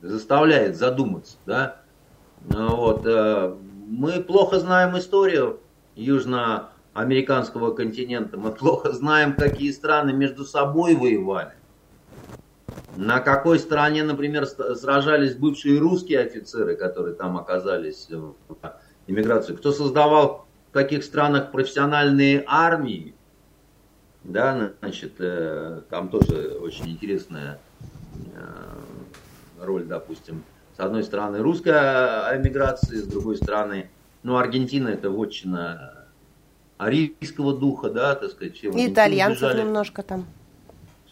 заставляет 0.00 0.76
задуматься, 0.76 1.36
да. 1.44 1.80
Вот. 2.48 3.04
Э, 3.04 3.54
мы 3.88 4.22
плохо 4.22 4.58
знаем 4.60 4.96
историю 4.96 5.60
южноамериканского 5.96 7.72
континента, 7.72 8.36
мы 8.36 8.52
плохо 8.52 8.92
знаем, 8.92 9.34
какие 9.34 9.72
страны 9.72 10.12
между 10.12 10.44
собой 10.44 10.94
воевали. 10.94 11.52
На 12.96 13.20
какой 13.20 13.58
стороне, 13.58 14.04
например, 14.04 14.46
сражались 14.46 15.34
бывшие 15.34 15.78
русские 15.78 16.20
офицеры, 16.20 16.76
которые 16.76 17.14
там 17.14 17.36
оказались 17.36 18.08
иммиграцию, 19.06 19.56
кто 19.56 19.72
создавал 19.72 20.46
в 20.70 20.72
каких 20.72 21.04
странах 21.04 21.52
профессиональные 21.52 22.44
армии, 22.46 23.14
да, 24.24 24.72
значит, 24.80 25.14
э, 25.18 25.82
там 25.88 26.08
тоже 26.08 26.58
очень 26.60 26.88
интересная 26.88 27.58
э, 28.34 29.64
роль, 29.64 29.84
допустим, 29.84 30.42
с 30.76 30.80
одной 30.80 31.04
стороны 31.04 31.38
русская 31.38 32.36
эмиграция, 32.36 32.98
с 32.98 33.04
другой 33.04 33.36
стороны, 33.36 33.88
ну, 34.22 34.36
Аргентина 34.36 34.88
это 34.88 35.10
вотчина 35.10 36.06
арийского 36.76 37.56
духа, 37.56 37.88
да, 37.90 38.14
так 38.14 38.30
сказать. 38.32 38.56
Все 38.56 38.70
И 38.70 38.92
итальянцев 38.92 39.42
бежали. 39.42 39.62
немножко 39.62 40.02
там. 40.02 40.26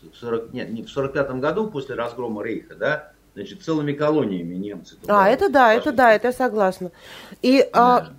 В 0.03 0.17
40, 0.17 0.53
нет, 0.53 0.71
в 0.87 0.91
45 0.91 1.31
году 1.37 1.71
после 1.71 1.95
разгрома 1.95 2.43
Рейха, 2.43 2.75
да, 2.75 3.13
Значит, 3.35 3.63
целыми 3.63 3.93
колониями 3.93 4.55
немцы. 4.55 4.97
А, 5.09 5.29
это 5.29 5.49
да, 5.49 5.75
это 5.75 5.91
да, 5.93 6.13
это 6.13 6.29
я 6.29 6.33
согласна. 6.33 6.93
И 7.43 7.61
а, 7.73 8.01
да. 8.01 8.07
а, 8.07 8.13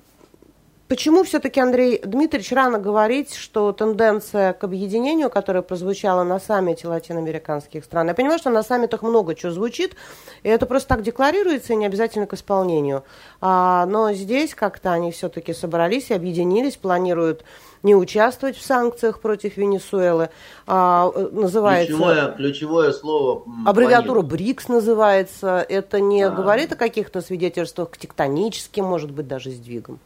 почему 0.88 1.24
все-таки, 1.24 1.60
Андрей 1.60 2.00
Дмитриевич, 2.04 2.52
рано 2.52 2.80
говорить, 2.80 3.34
что 3.34 3.72
тенденция 3.72 4.54
к 4.54 4.64
объединению, 4.64 5.30
которая 5.30 5.64
прозвучала 5.64 6.24
на 6.24 6.40
саммите 6.40 6.88
латиноамериканских 6.88 7.84
стран, 7.84 8.08
я 8.08 8.14
понимаю, 8.14 8.40
что 8.40 8.50
на 8.50 8.64
саммитах 8.64 9.02
много 9.02 9.36
чего 9.36 9.52
звучит, 9.52 9.96
и 10.44 10.50
это 10.50 10.66
просто 10.66 10.90
так 10.90 11.04
декларируется 11.04 11.74
и 11.74 11.76
не 11.76 11.86
обязательно 11.86 12.28
к 12.28 12.34
исполнению. 12.34 13.04
А, 13.42 13.86
но 13.86 14.14
здесь 14.14 14.56
как-то 14.56 14.92
они 14.92 15.12
все-таки 15.12 15.54
собрались 15.54 16.10
и 16.10 16.14
объединились, 16.14 16.78
планируют 16.78 17.44
не 17.86 17.96
участвовать 17.96 18.58
в 18.58 18.66
санкциях 18.66 19.20
против 19.20 19.58
Венесуэлы. 19.58 20.30
А, 20.66 21.12
э, 21.14 21.30
называется... 21.32 21.94
Ключевое, 21.94 22.32
ключевое 22.32 22.92
слово... 22.92 23.44
Аббревиатура 23.66 24.22
БРИКС 24.22 24.70
называется. 24.70 25.64
Это 25.70 26.00
не 26.00 26.24
а. 26.24 26.32
говорит 26.32 26.72
о 26.74 26.76
каких-то 26.76 27.22
свидетельствах 27.22 27.92
к 27.92 27.98
тектоническим, 27.98 28.86
может 28.86 29.12
быть, 29.12 29.28
даже 29.28 29.52
сдвигам? 29.52 30.00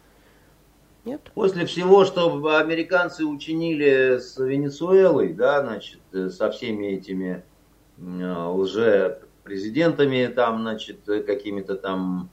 Нет? 1.06 1.32
После 1.34 1.66
всего, 1.66 2.06
что 2.06 2.34
американцы 2.58 3.26
учинили 3.26 4.18
с 4.18 4.38
Венесуэлой, 4.38 5.34
да, 5.34 5.62
значит, 5.62 6.02
э, 6.14 6.30
со 6.30 6.52
всеми 6.52 6.88
этими 6.88 7.44
лже 7.98 9.22
президентами 9.44 10.28
там, 10.28 10.62
значит, 10.62 11.00
какими-то 11.06 11.76
там 11.76 12.30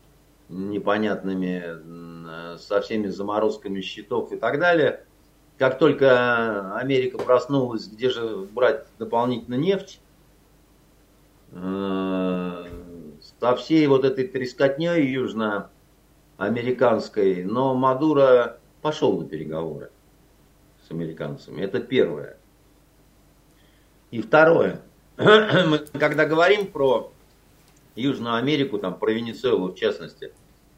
непонятными, 0.48 1.64
э, 1.64 2.58
со 2.58 2.80
всеми 2.80 3.08
заморозками 3.08 3.80
счетов 3.80 4.32
и 4.32 4.36
так 4.36 4.58
далее, 4.60 5.04
как 5.58 5.78
только 5.78 6.76
Америка 6.76 7.18
проснулась, 7.18 7.88
где 7.88 8.10
же 8.10 8.46
брать 8.52 8.86
дополнительно 8.98 9.54
нефть, 9.54 10.00
э, 11.52 12.64
со 13.40 13.56
всей 13.56 13.86
вот 13.86 14.04
этой 14.04 14.28
трескотней 14.28 15.02
южноамериканской, 16.38 17.44
но 17.44 17.74
Мадуро 17.74 18.58
пошел 18.82 19.20
на 19.20 19.28
переговоры 19.28 19.90
с 20.86 20.90
американцами. 20.90 21.62
Это 21.62 21.80
первое. 21.80 22.36
И 24.10 24.20
второе. 24.20 24.82
Мы 25.16 25.78
когда 25.98 26.26
говорим 26.26 26.66
про 26.66 27.12
Южную 27.94 28.34
Америку, 28.34 28.78
там, 28.78 28.98
про 28.98 29.10
Венесуэлу 29.12 29.72
в 29.72 29.74
частности, 29.74 30.32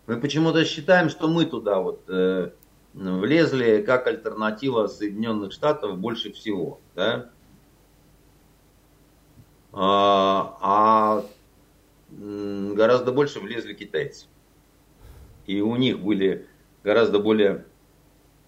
мы 0.06 0.18
почему-то 0.20 0.64
считаем, 0.64 1.10
что 1.10 1.28
мы 1.28 1.44
туда 1.44 1.80
вот 1.80 2.04
э, 2.08 2.52
влезли 2.94 3.82
как 3.82 4.06
альтернатива 4.06 4.86
Соединенных 4.86 5.52
Штатов 5.52 5.98
больше 5.98 6.32
всего. 6.32 6.80
Да? 6.94 7.30
А, 9.72 10.56
а 10.62 11.24
гораздо 12.10 13.12
больше 13.12 13.40
влезли 13.40 13.74
китайцы. 13.74 14.26
И 15.48 15.62
у 15.62 15.74
них 15.76 16.00
были 16.00 16.46
гораздо 16.84 17.18
более 17.18 17.64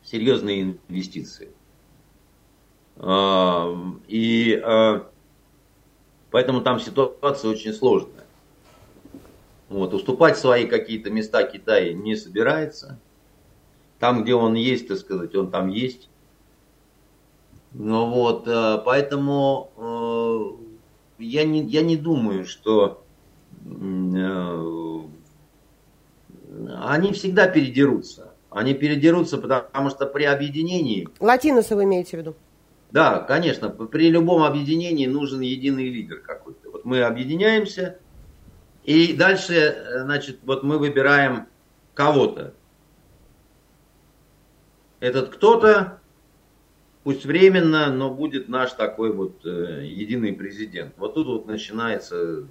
серьезные 0.05 0.77
инвестиции. 0.89 1.51
А, 2.97 3.75
и 4.07 4.61
а, 4.63 5.11
поэтому 6.31 6.61
там 6.61 6.79
ситуация 6.79 7.51
очень 7.51 7.73
сложная. 7.73 8.27
Вот, 9.71 9.95
уступать 9.95 10.37
свои 10.37 10.67
какие-то 10.67 11.11
места 11.11 11.43
Китай 11.45 11.95
не 11.95 12.17
собирается. 12.17 13.01
Там, 13.99 14.23
где 14.23 14.35
он 14.35 14.53
есть, 14.53 14.87
так 14.89 14.99
сказать, 14.99 15.35
он 15.35 15.51
там 15.51 15.69
есть. 15.69 16.11
Ну 17.73 18.11
вот, 18.11 18.47
а, 18.47 18.77
поэтому 18.77 20.61
я 21.19 21.45
не, 21.45 21.63
я 21.63 21.81
не 21.81 21.97
думаю, 21.97 22.45
что 22.45 23.03
они 26.83 27.13
всегда 27.13 27.47
передерутся. 27.49 28.35
Они 28.51 28.75
передерутся, 28.75 29.39
потому 29.39 29.91
что 29.91 30.07
при 30.07 30.25
объединении... 30.25 31.09
Латиносы 31.21 31.77
вы 31.77 31.85
имеете 31.85 32.17
в 32.17 32.21
виду? 32.21 32.37
Да, 32.91 33.21
конечно. 33.21 33.71
При 33.71 34.11
любом 34.11 34.43
объединении 34.43 35.07
нужен 35.07 35.41
единый 35.41 35.89
лидер 35.89 36.21
какой-то. 36.21 36.71
Вот 36.71 36.85
мы 36.85 37.03
объединяемся, 37.03 37.99
и 38.85 39.13
дальше, 39.13 40.03
значит, 40.05 40.41
вот 40.43 40.63
мы 40.63 40.79
выбираем 40.79 41.47
кого-то. 41.95 42.55
Этот 44.99 45.31
кто-то, 45.31 46.01
пусть 47.05 47.25
временно, 47.25 47.93
но 47.93 48.11
будет 48.11 48.49
наш 48.49 48.73
такой 48.73 49.13
вот 49.13 49.45
э, 49.47 49.85
единый 49.87 50.33
президент. 50.33 50.95
Вот 50.99 51.15
тут 51.15 51.27
вот 51.27 51.47
начинается 51.47 52.49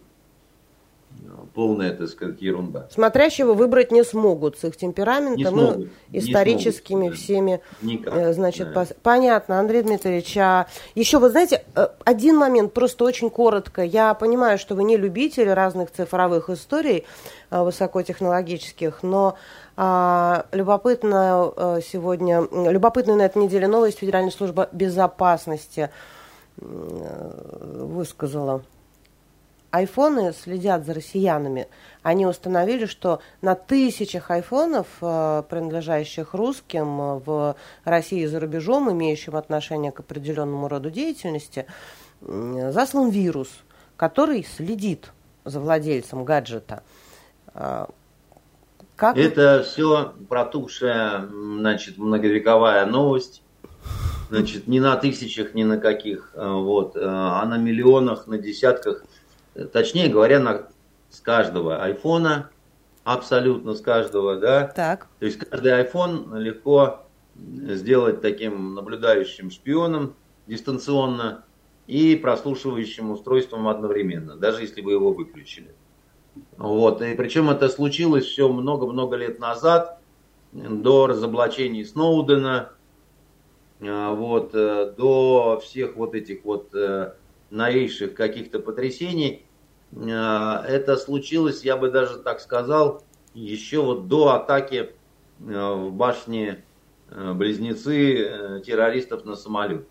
полная, 1.53 1.93
так 1.93 2.07
сказать, 2.07 2.41
ерунда. 2.41 2.87
Смотрящего 2.91 3.53
выбрать 3.53 3.91
не 3.91 4.03
смогут 4.03 4.57
с 4.57 4.63
их 4.63 4.77
темпераментом 4.77 5.89
и 6.11 6.11
историческими 6.11 7.01
смогут, 7.01 7.17
всеми. 7.17 7.61
Никак, 7.81 8.15
э, 8.15 8.33
значит, 8.33 8.73
да. 8.73 8.87
понятно, 9.03 9.59
Андрей 9.59 9.81
Дмитриевич. 9.81 10.37
А 10.37 10.67
еще, 10.95 11.19
вы 11.19 11.29
знаете, 11.29 11.63
э, 11.75 11.87
один 12.05 12.37
момент, 12.37 12.73
просто 12.73 13.03
очень 13.03 13.29
коротко. 13.29 13.83
Я 13.83 14.13
понимаю, 14.13 14.57
что 14.57 14.75
вы 14.75 14.83
не 14.83 14.97
любитель 14.97 15.51
разных 15.51 15.91
цифровых 15.91 16.49
историй 16.49 17.05
э, 17.51 17.61
высокотехнологических, 17.61 19.03
но 19.03 19.37
а, 19.81 20.45
любопытно 20.51 21.79
сегодня, 21.85 22.45
любопытная 22.51 23.15
на 23.15 23.21
этой 23.23 23.41
неделе 23.41 23.67
новость 23.67 23.99
Федеральная 23.99 24.31
служба 24.31 24.67
безопасности 24.73 25.89
высказала 26.57 28.61
айфоны 29.71 30.33
следят 30.33 30.85
за 30.85 30.93
россиянами. 30.93 31.67
Они 32.01 32.25
установили, 32.25 32.85
что 32.85 33.21
на 33.41 33.55
тысячах 33.55 34.31
айфонов, 34.31 34.87
э, 35.01 35.43
принадлежащих 35.49 36.33
русским 36.33 37.01
э, 37.01 37.19
в 37.25 37.55
России 37.83 38.21
и 38.21 38.27
за 38.27 38.39
рубежом, 38.39 38.91
имеющим 38.91 39.35
отношение 39.35 39.91
к 39.91 39.99
определенному 39.99 40.67
роду 40.67 40.89
деятельности, 40.89 41.65
заслан 42.21 43.09
вирус, 43.09 43.49
который 43.95 44.43
следит 44.43 45.11
за 45.45 45.59
владельцем 45.59 46.25
гаджета. 46.25 46.83
Э, 47.53 47.85
как... 48.95 49.17
Это 49.17 49.63
все 49.63 50.13
протухшая, 50.27 51.25
значит, 51.29 51.97
многовековая 51.97 52.85
новость. 52.85 53.43
Значит, 54.29 54.67
не 54.67 54.79
на 54.79 54.95
тысячах, 54.95 55.55
ни 55.55 55.63
на 55.63 55.79
каких, 55.79 56.33
вот, 56.35 56.95
а 56.95 57.43
на 57.45 57.57
миллионах, 57.57 58.27
на 58.27 58.37
десятках 58.37 59.03
точнее 59.71 60.09
говоря, 60.09 60.39
на, 60.39 60.67
с 61.09 61.19
каждого 61.19 61.83
айфона, 61.83 62.49
абсолютно 63.03 63.73
с 63.73 63.81
каждого, 63.81 64.37
да. 64.37 64.67
Так. 64.67 65.07
То 65.19 65.25
есть 65.25 65.39
каждый 65.39 65.75
айфон 65.75 66.35
легко 66.35 67.05
сделать 67.35 68.21
таким 68.21 68.75
наблюдающим 68.75 69.49
шпионом 69.51 70.15
дистанционно 70.47 71.45
и 71.87 72.15
прослушивающим 72.15 73.11
устройством 73.11 73.67
одновременно, 73.67 74.35
даже 74.35 74.61
если 74.61 74.81
вы 74.81 74.93
его 74.93 75.13
выключили. 75.13 75.73
Вот. 76.57 77.01
И 77.01 77.15
причем 77.15 77.49
это 77.49 77.69
случилось 77.69 78.25
все 78.25 78.51
много-много 78.51 79.15
лет 79.15 79.39
назад, 79.39 79.99
до 80.51 81.07
разоблачений 81.07 81.85
Сноудена, 81.85 82.71
а, 83.81 84.13
вот, 84.13 84.51
э, 84.53 84.93
до 84.97 85.61
всех 85.63 85.95
вот 85.95 86.15
этих 86.15 86.43
вот 86.43 86.73
э, 86.73 87.13
новейших 87.49 88.13
каких-то 88.13 88.59
потрясений. 88.59 89.45
А, 89.95 90.63
это 90.67 90.97
случилось, 90.97 91.63
я 91.63 91.77
бы 91.77 91.89
даже 91.89 92.19
так 92.19 92.39
сказал, 92.39 93.03
еще 93.33 93.81
вот 93.81 94.07
до 94.07 94.33
атаки 94.33 94.91
а, 95.41 95.75
в 95.75 95.91
башне 95.93 96.63
а, 97.09 97.33
близнецы 97.33 98.23
э, 98.23 98.61
террористов 98.65 99.25
на 99.25 99.35
самолет. 99.35 99.87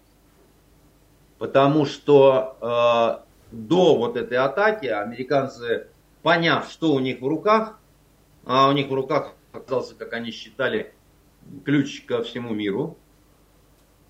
Потому 1.38 1.86
что 1.86 3.22
до 3.52 3.96
вот 3.96 4.16
этой 4.16 4.38
атаки 4.38 4.86
американцы, 4.86 5.86
поняв, 6.22 6.68
что 6.68 6.92
у 6.92 6.98
них 6.98 7.20
в 7.20 7.28
руках, 7.28 7.78
а 8.44 8.68
у 8.68 8.72
них 8.72 8.88
в 8.88 8.92
руках 8.92 9.34
оказался, 9.52 9.94
как 9.94 10.14
они 10.14 10.32
считали, 10.32 10.92
ключ 11.64 12.04
ко 12.04 12.22
всему 12.22 12.54
миру. 12.54 12.96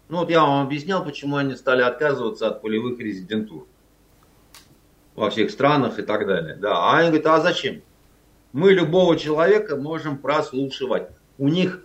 Ну 0.08 0.18
вот 0.18 0.30
я 0.30 0.40
вам 0.42 0.66
объяснял, 0.66 1.04
почему 1.04 1.36
они 1.36 1.54
стали 1.54 1.82
отказываться 1.82 2.48
от 2.48 2.62
полевых 2.62 2.98
резидентур 2.98 3.66
во 5.14 5.30
всех 5.30 5.50
странах 5.50 5.98
и 5.98 6.02
так 6.02 6.26
далее. 6.26 6.56
Да. 6.56 6.76
А 6.76 6.98
они 6.98 7.08
говорят, 7.08 7.26
а 7.26 7.40
зачем? 7.40 7.82
Мы 8.52 8.72
любого 8.72 9.18
человека 9.18 9.76
можем 9.76 10.16
прослушивать. 10.16 11.08
У 11.36 11.48
них 11.48 11.84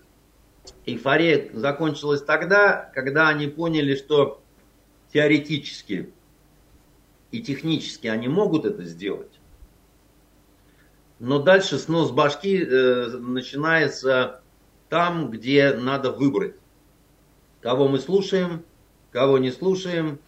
эйфория 0.86 1.50
закончилась 1.54 2.22
тогда, 2.22 2.91
когда 2.94 3.28
они 3.28 3.48
поняли, 3.48 3.95
что 3.95 4.41
теоретически 5.12 6.14
и 7.32 7.41
технически 7.41 8.08
они 8.08 8.28
могут 8.28 8.66
это 8.66 8.84
сделать. 8.84 9.40
Но 11.20 11.40
дальше 11.40 11.78
снос 11.78 12.12
башки 12.12 12.64
э, 12.64 13.08
начинается 13.18 14.41
там, 14.90 15.32
где 15.32 15.74
надо 15.74 16.12
выбрать, 16.12 16.56
кого 17.64 17.88
мы 17.88 17.98
слушаем, 17.98 18.64
кого 19.11 19.38
не 19.38 19.49
слушаем, 19.49 20.19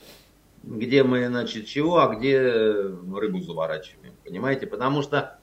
где 0.64 1.03
мы, 1.03 1.28
значит, 1.28 1.68
чего, 1.68 1.99
а 1.99 2.16
где 2.16 2.40
рыбу 2.41 3.41
заворачиваем. 3.41 4.14
Понимаете? 4.24 4.66
Потому 4.66 5.03
что 5.03 5.38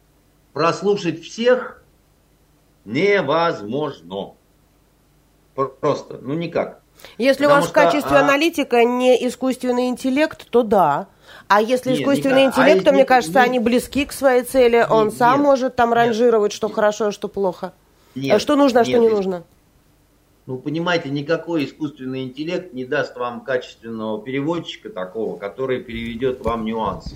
прослушать 0.52 1.23
всех 1.23 1.82
невозможно. 2.85 4.32
Просто, 5.55 6.19
ну 6.20 6.35
никак. 6.35 6.81
Если 7.19 7.44
Потому 7.44 7.51
у 7.51 7.55
вас 7.56 7.64
что, 7.64 7.70
в 7.70 7.74
качестве 7.74 8.16
а... 8.16 8.20
аналитика 8.20 8.85
не 8.85 9.27
искусственный 9.28 9.89
интеллект, 9.89 10.48
то 10.51 10.62
да. 10.62 11.09
А 11.48 11.60
если 11.60 11.90
нет, 11.90 12.01
искусственный 12.01 12.47
никак. 12.47 12.59
интеллект, 12.59 12.82
а 12.82 12.85
то, 12.90 12.93
мне 12.93 13.05
кажется, 13.05 13.39
нет, 13.39 13.48
они 13.48 13.59
близки 13.59 14.06
к 14.06 14.12
своей 14.12 14.43
цели, 14.43 14.77
нет, 14.77 14.90
он 14.90 15.10
сам 15.10 15.40
нет, 15.40 15.43
может 15.43 15.77
там 15.77 15.93
ранжировать, 15.93 16.52
нет, 16.52 16.56
что 16.56 16.69
нет. 16.69 16.74
хорошо, 16.74 17.06
а 17.06 17.12
что 17.12 17.28
плохо. 17.28 17.73
Нет, 18.14 18.35
а 18.35 18.39
что 18.39 18.56
нужно, 18.56 18.81
а 18.81 18.85
что 18.85 18.98
не 18.98 19.09
нужно. 19.09 19.44
Ну, 20.47 20.59
понимаете, 20.59 21.09
никакой 21.09 21.66
искусственный 21.66 22.24
интеллект 22.24 22.73
не 22.73 22.85
даст 22.85 23.16
вам 23.16 23.43
качественного 23.43 24.20
переводчика 24.20 24.90
такого, 24.90 25.39
который 25.39 25.81
переведет 25.81 26.44
вам 26.44 26.64
нюансы, 26.64 27.14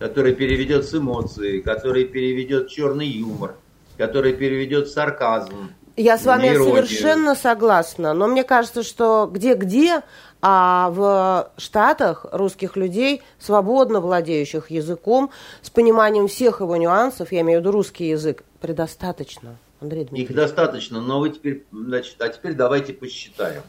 который 0.00 0.34
переведет 0.34 0.84
с 0.84 0.94
эмоцией, 0.94 1.60
который 1.60 2.04
переведет 2.06 2.68
черный 2.68 3.06
юмор, 3.06 3.54
который 3.96 4.32
переведет 4.32 4.88
сарказм. 4.88 5.70
Я 5.96 6.18
с 6.18 6.24
вами 6.24 6.48
иронию. 6.48 6.74
совершенно 6.74 7.34
согласна, 7.36 8.14
но 8.14 8.26
мне 8.26 8.42
кажется, 8.42 8.82
что 8.82 9.30
где-где, 9.32 10.02
а 10.42 10.90
в 10.90 11.52
Штатах 11.56 12.26
русских 12.32 12.76
людей, 12.76 13.22
свободно 13.38 14.00
владеющих 14.00 14.72
языком, 14.72 15.30
с 15.62 15.70
пониманием 15.70 16.26
всех 16.26 16.60
его 16.60 16.76
нюансов, 16.76 17.30
я 17.30 17.42
имею 17.42 17.60
в 17.60 17.62
виду 17.62 17.70
русский 17.70 18.08
язык, 18.08 18.42
предостаточно. 18.60 19.56
Андрей 19.80 20.04
Дмитриевич. 20.04 20.30
Их 20.30 20.36
достаточно, 20.36 21.00
но 21.00 21.20
вы 21.20 21.30
теперь, 21.30 21.64
значит, 21.72 22.20
а 22.20 22.28
теперь 22.28 22.54
давайте 22.54 22.92
посчитаем. 22.92 23.62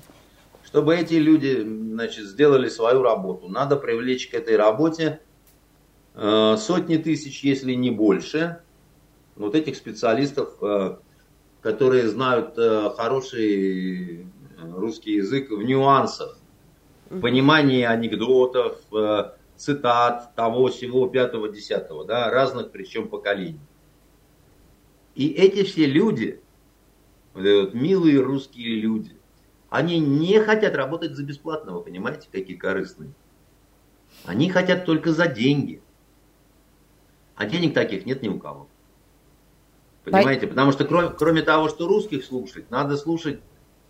Чтобы 0.64 0.96
эти 0.96 1.16
люди, 1.16 1.62
значит, 1.62 2.26
сделали 2.26 2.70
свою 2.70 3.02
работу, 3.02 3.48
надо 3.48 3.76
привлечь 3.76 4.30
к 4.30 4.34
этой 4.34 4.56
работе 4.58 5.22
э, 6.16 6.56
сотни 6.58 6.98
тысяч, 6.98 7.44
если 7.44 7.74
не 7.74 7.92
больше, 7.92 8.62
вот 9.36 9.56
этих 9.56 9.76
специалистов, 9.76 10.56
э, 10.62 10.98
которые 11.62 12.08
знают 12.08 12.58
э, 12.58 12.90
хороший 12.96 14.28
русский 14.62 15.14
язык 15.14 15.52
в 15.52 15.62
нюансах, 15.62 16.38
в 17.10 17.20
понимании 17.22 17.84
анекдотов, 17.84 18.80
э, 18.94 19.32
цитат 19.56 20.36
того, 20.36 20.68
всего, 20.68 21.08
пятого, 21.08 21.50
десятого, 21.50 22.06
да, 22.06 22.30
разных 22.30 22.72
причем 22.72 23.08
поколений. 23.08 23.60
И 25.16 25.30
эти 25.30 25.64
все 25.64 25.86
люди, 25.86 26.42
вот 27.34 27.46
эти 27.46 27.66
вот 27.66 27.74
милые 27.74 28.22
русские 28.22 28.80
люди, 28.82 29.16
они 29.70 30.00
не 30.00 30.40
хотят 30.42 30.76
работать 30.76 31.14
за 31.16 31.24
бесплатно, 31.24 31.74
вы 31.74 31.82
понимаете, 31.82 32.28
какие 32.32 32.56
корыстные. 32.56 33.12
Они 34.26 34.50
хотят 34.50 34.86
только 34.86 35.12
за 35.12 35.28
деньги. 35.28 35.82
А 37.36 37.46
денег 37.46 37.74
таких 37.74 38.06
нет 38.06 38.22
ни 38.22 38.30
у 38.30 38.40
кого. 38.40 38.68
Понимаете? 40.04 40.48
Потому 40.48 40.72
что 40.72 40.86
кроме, 40.86 41.10
кроме 41.10 41.42
того, 41.42 41.68
что 41.68 41.88
русских 41.88 42.24
слушать, 42.24 42.70
надо 42.70 42.96
слушать 42.96 43.40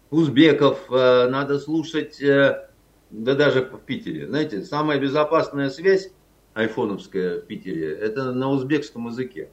узбеков, 0.10 0.90
э, 0.90 1.28
надо 1.28 1.60
слушать, 1.60 2.22
э, 2.22 2.70
да 3.10 3.36
даже 3.36 3.62
в 3.62 3.80
Питере. 3.80 4.28
Знаете, 4.28 4.64
самая 4.64 5.00
безопасная 5.00 5.70
связь 5.70 6.12
айфоновская 6.54 7.42
в 7.42 7.46
Питере, 7.46 7.94
это 7.94 8.32
на 8.32 8.50
узбекском 8.50 9.08
языке. 9.08 9.50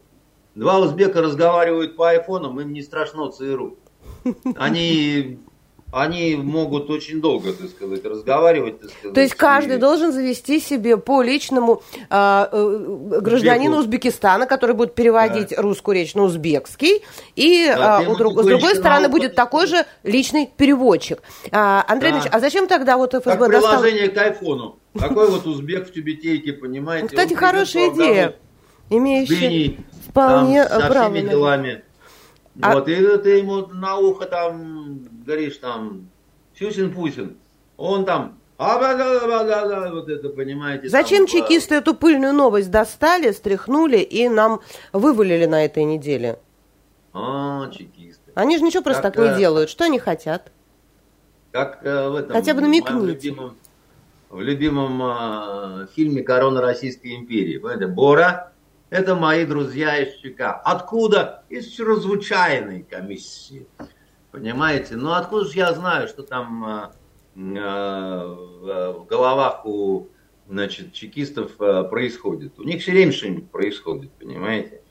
Два 0.54 0.78
узбека 0.80 1.22
разговаривают 1.22 1.96
по 1.96 2.10
айфонам, 2.10 2.60
им 2.60 2.72
не 2.72 2.82
страшно 2.82 3.30
ЦРУ. 3.30 3.76
Они 4.56 5.38
они 5.92 6.36
могут 6.36 6.88
очень 6.88 7.20
долго, 7.20 7.52
так 7.52 7.68
сказать, 7.68 8.02
разговаривать. 8.04 8.80
Так 8.80 8.90
сказать, 8.90 9.14
То 9.14 9.20
есть 9.20 9.34
каждый 9.34 9.76
и... 9.76 9.78
должен 9.78 10.10
завести 10.10 10.58
себе 10.58 10.96
по 10.96 11.20
личному 11.20 11.82
а, 12.08 12.48
э, 12.50 13.18
гражданину 13.20 13.76
Узбеку. 13.76 13.82
Узбекистана, 13.82 14.46
который 14.46 14.74
будет 14.74 14.94
переводить 14.94 15.50
да. 15.50 15.60
русскую 15.60 15.94
речь 15.94 16.14
на 16.14 16.22
узбекский, 16.22 17.02
и 17.36 17.66
да, 17.66 17.98
а, 17.98 18.10
у 18.10 18.16
друг, 18.16 18.40
с 18.40 18.46
другой 18.46 18.74
стороны 18.74 19.10
будет 19.10 19.34
такой 19.34 19.66
же 19.66 19.84
личный 20.02 20.50
переводчик. 20.56 21.22
А, 21.50 21.84
Андрей 21.86 22.12
да. 22.12 22.18
Ильич, 22.18 22.30
а 22.32 22.40
зачем 22.40 22.68
тогда 22.68 22.96
вот 22.96 23.12
ФСБ 23.12 23.36
как 23.36 23.48
приложение 23.48 24.06
достал... 24.08 24.24
к 24.24 24.26
айфону. 24.28 24.78
Такой 24.98 25.30
вот 25.30 25.46
узбек 25.46 25.88
в 25.88 25.92
тюбетейке, 25.92 26.54
понимаете? 26.54 27.08
Кстати, 27.08 27.34
хорошая 27.34 27.90
идея, 27.90 28.36
имеющая 28.88 29.76
вполне 30.12 30.66
там, 30.66 30.80
со 30.80 30.90
всеми 30.90 31.28
делами. 31.28 31.84
А... 32.60 32.74
Вот, 32.74 32.88
и 32.88 32.94
ты 33.18 33.38
ему 33.38 33.66
на 33.66 33.96
ухо 33.96 34.26
там 34.26 35.08
говоришь 35.24 35.56
там, 35.56 36.08
Сюсин-Пусин, 36.58 37.36
он 37.78 38.04
там, 38.04 38.38
а 38.58 38.78
да, 38.78 38.94
да, 38.94 39.44
да, 39.44 39.66
да, 39.66 39.90
вот 39.90 40.08
это, 40.08 40.28
понимаете. 40.28 40.88
Зачем 40.88 41.26
там, 41.26 41.28
чекисты 41.28 41.76
эту 41.76 41.94
пыльную 41.94 42.34
новость 42.34 42.70
достали, 42.70 43.32
стряхнули 43.32 43.98
и 43.98 44.28
нам 44.28 44.60
вывалили 44.92 45.46
на 45.46 45.64
этой 45.64 45.84
неделе? 45.84 46.38
А, 47.14 47.68
чекисты. 47.70 48.30
Они 48.34 48.58
же 48.58 48.64
ничего 48.64 48.82
просто 48.82 49.02
как, 49.02 49.16
так 49.16 49.32
не 49.32 49.38
делают. 49.38 49.70
Что 49.70 49.84
они 49.84 49.98
хотят? 49.98 50.52
Как 51.50 51.84
э, 51.84 52.08
в 52.08 52.16
этом... 52.16 52.32
Хотя 52.32 52.54
бы 52.54 52.60
намекните. 52.60 52.94
В 52.94 53.06
любимом, 53.06 53.56
в 54.30 54.40
любимом 54.40 55.02
э, 55.02 55.86
фильме 55.94 56.22
«Корона 56.22 56.60
Российской 56.60 57.16
империи». 57.16 57.58
Понимаете, 57.58 57.86
Бора 57.88 58.51
это 58.92 59.14
мои 59.14 59.46
друзья 59.46 59.96
из 59.96 60.16
ЧК. 60.16 60.52
Откуда? 60.52 61.44
Из 61.48 61.66
чрезвычайной 61.68 62.82
комиссии. 62.82 63.66
Понимаете? 64.30 64.96
Ну 64.96 65.12
откуда 65.12 65.46
же 65.46 65.56
я 65.56 65.72
знаю, 65.72 66.08
что 66.08 66.22
там 66.22 66.92
э, 67.34 67.40
э, 67.40 68.26
в 68.98 69.06
головах 69.08 69.64
у 69.64 70.08
значит, 70.46 70.92
чекистов 70.92 71.52
э, 71.58 71.84
происходит? 71.84 72.58
У 72.58 72.64
них 72.64 72.82
все 72.82 72.92
время 72.92 73.12
что-нибудь 73.12 73.50
происходит, 73.50 74.10
понимаете? 74.12 74.82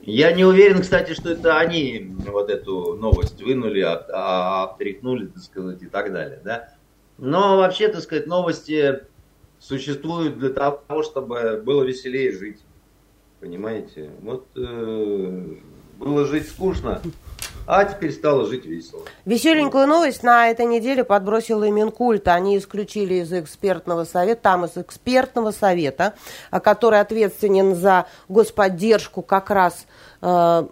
Я 0.00 0.32
не 0.32 0.46
уверен, 0.46 0.80
кстати, 0.80 1.12
что 1.12 1.30
это 1.30 1.58
они 1.58 2.14
вот 2.26 2.48
эту 2.48 2.94
новость 2.94 3.42
вынули, 3.42 3.82
а, 3.82 4.74
так 4.78 5.42
сказать, 5.42 5.82
и 5.82 5.86
так 5.86 6.12
далее. 6.14 6.40
Да? 6.42 6.70
Но 7.18 7.58
вообще, 7.58 7.88
так 7.88 8.00
сказать, 8.00 8.26
новости 8.26 9.02
существуют 9.58 10.38
для 10.38 10.48
того, 10.48 11.02
чтобы 11.02 11.62
было 11.62 11.82
веселее 11.84 12.32
жить. 12.32 12.63
Понимаете? 13.44 14.08
Вот 14.22 14.46
э, 14.56 15.56
было 15.98 16.24
жить 16.24 16.48
скучно, 16.48 17.02
а 17.66 17.84
теперь 17.84 18.10
стало 18.10 18.46
жить 18.46 18.64
весело. 18.64 19.02
Веселенькую 19.26 19.86
новость 19.86 20.22
на 20.22 20.48
этой 20.48 20.64
неделе 20.64 21.04
подбросил 21.04 21.62
и 21.62 21.70
Минкульт. 21.70 22.26
Они 22.28 22.56
исключили 22.56 23.16
из 23.16 23.30
экспертного 23.34 24.04
совета, 24.04 24.40
там 24.40 24.64
из 24.64 24.78
экспертного 24.78 25.50
совета, 25.50 26.14
который 26.50 27.00
ответственен 27.00 27.74
за 27.74 28.06
господдержку 28.30 29.20
как 29.20 29.50
раз 29.50 29.84
э, 30.22 30.66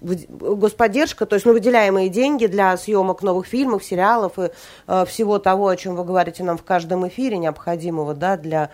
господдержка, 0.00 1.26
то 1.26 1.34
есть 1.34 1.44
ну, 1.44 1.52
выделяемые 1.52 2.08
деньги 2.08 2.46
для 2.46 2.74
съемок 2.78 3.22
новых 3.22 3.46
фильмов, 3.46 3.84
сериалов 3.84 4.38
и 4.38 4.50
э, 4.86 5.04
всего 5.04 5.38
того, 5.38 5.68
о 5.68 5.76
чем 5.76 5.96
вы 5.96 6.04
говорите 6.04 6.44
нам 6.44 6.56
в 6.56 6.62
каждом 6.62 7.06
эфире, 7.08 7.36
необходимого 7.36 8.14
да, 8.14 8.38
для 8.38 8.70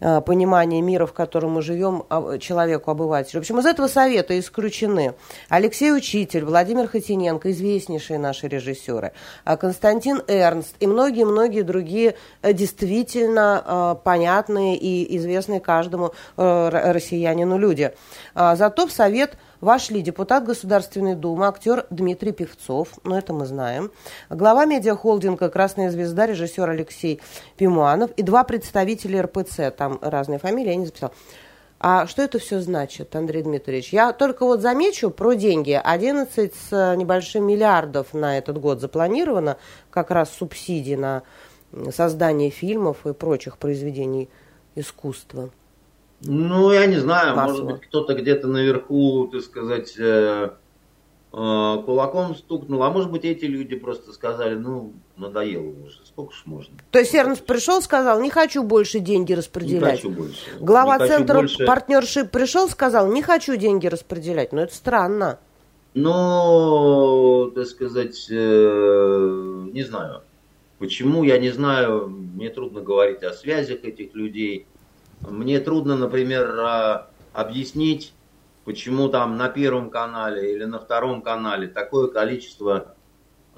понимание 0.00 0.80
мира, 0.80 1.06
в 1.06 1.12
котором 1.12 1.52
мы 1.52 1.62
живем, 1.62 2.04
а, 2.08 2.38
человеку, 2.38 2.90
обывателю. 2.90 3.40
В 3.40 3.42
общем, 3.42 3.58
из 3.58 3.66
этого 3.66 3.88
совета 3.88 4.38
исключены 4.38 5.14
Алексей 5.48 5.92
Учитель, 5.92 6.44
Владимир 6.44 6.88
Хотиненко, 6.88 7.50
известнейшие 7.50 8.18
наши 8.18 8.48
режиссеры, 8.48 9.12
а 9.44 9.56
Константин 9.56 10.22
Эрнст 10.28 10.74
и 10.80 10.86
многие-многие 10.86 11.62
другие 11.62 12.14
э, 12.42 12.52
действительно 12.52 13.62
э, 13.64 14.04
понятные 14.04 14.76
и 14.76 15.16
известные 15.16 15.60
каждому 15.60 16.12
россиянину 16.36 17.58
люди. 17.58 17.92
Зато 18.34 18.86
в 18.86 18.92
совет 18.92 19.36
вошли 19.60 20.02
депутат 20.02 20.44
Государственной 20.44 21.14
Думы, 21.14 21.46
актер 21.46 21.86
Дмитрий 21.90 22.32
Певцов, 22.32 22.88
ну 23.04 23.16
это 23.16 23.32
мы 23.32 23.46
знаем, 23.46 23.90
глава 24.30 24.64
медиахолдинга 24.64 25.48
«Красная 25.48 25.90
звезда», 25.90 26.26
режиссер 26.26 26.68
Алексей 26.68 27.20
Пимуанов 27.56 28.10
и 28.12 28.22
два 28.22 28.44
представителя 28.44 29.22
РПЦ, 29.22 29.72
там 29.76 29.98
разные 30.02 30.38
фамилии, 30.38 30.70
я 30.70 30.76
не 30.76 30.86
записала. 30.86 31.12
А 31.80 32.08
что 32.08 32.22
это 32.22 32.40
все 32.40 32.60
значит, 32.60 33.14
Андрей 33.14 33.42
Дмитриевич? 33.42 33.92
Я 33.92 34.12
только 34.12 34.44
вот 34.44 34.60
замечу 34.60 35.10
про 35.10 35.34
деньги. 35.34 35.80
11 35.80 36.52
с 36.52 36.94
небольшим 36.96 37.46
миллиардов 37.46 38.14
на 38.14 38.36
этот 38.36 38.58
год 38.60 38.80
запланировано, 38.80 39.58
как 39.90 40.10
раз 40.10 40.30
субсидии 40.30 40.96
на 40.96 41.22
создание 41.94 42.50
фильмов 42.50 43.06
и 43.06 43.12
прочих 43.12 43.58
произведений 43.58 44.28
искусства. 44.74 45.50
Ну, 46.22 46.72
я 46.72 46.86
не 46.86 46.96
знаю, 46.96 47.36
Масло. 47.36 47.50
может 47.50 47.64
быть, 47.66 47.80
кто-то 47.82 48.14
где-то 48.14 48.48
наверху, 48.48 49.28
так 49.30 49.42
сказать, 49.42 49.94
э, 49.98 50.50
э, 51.32 51.82
кулаком 51.86 52.34
стукнул, 52.34 52.82
а 52.82 52.90
может 52.90 53.10
быть, 53.10 53.24
эти 53.24 53.44
люди 53.44 53.76
просто 53.76 54.12
сказали, 54.12 54.56
ну, 54.56 54.94
надоело 55.16 55.68
уже, 55.86 56.00
сколько 56.04 56.32
ж 56.34 56.42
можно. 56.44 56.74
То 56.90 56.98
есть 56.98 57.14
Эрнст 57.14 57.44
пришел, 57.44 57.80
сказал, 57.80 58.20
не 58.20 58.30
хочу 58.30 58.64
больше 58.64 58.98
деньги 58.98 59.32
распределять. 59.32 60.02
Не 60.02 60.10
хочу 60.10 60.10
больше. 60.10 60.58
Глава 60.60 60.98
не 60.98 61.06
центра 61.06 61.38
больше... 61.38 61.64
партнершип 61.64 62.30
пришел, 62.30 62.68
сказал, 62.68 63.12
не 63.12 63.22
хочу 63.22 63.54
деньги 63.56 63.86
распределять. 63.86 64.52
Но 64.52 64.62
это 64.62 64.74
странно. 64.74 65.38
Ну, 65.94 67.52
так 67.54 67.66
сказать, 67.66 68.26
э, 68.30 69.66
не 69.72 69.82
знаю. 69.84 70.22
Почему, 70.78 71.24
я 71.24 71.38
не 71.38 71.50
знаю, 71.50 72.08
мне 72.08 72.50
трудно 72.50 72.80
говорить 72.80 73.22
о 73.22 73.32
связях 73.32 73.84
этих 73.84 74.14
людей. 74.14 74.66
Мне 75.22 75.60
трудно, 75.60 75.96
например, 75.96 76.58
а, 76.60 77.10
объяснить, 77.32 78.14
почему 78.64 79.08
там 79.08 79.36
на 79.36 79.48
первом 79.48 79.90
канале 79.90 80.52
или 80.54 80.64
на 80.64 80.78
втором 80.78 81.22
канале 81.22 81.68
такое 81.68 82.08
количество 82.08 82.94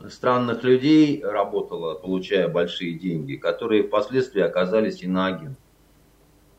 странных 0.09 0.65
людей 0.65 1.23
работало, 1.23 1.95
получая 1.95 2.49
большие 2.49 2.99
деньги, 2.99 3.37
которые 3.37 3.85
впоследствии 3.85 4.41
оказались 4.41 5.03
иноагентами. 5.03 5.57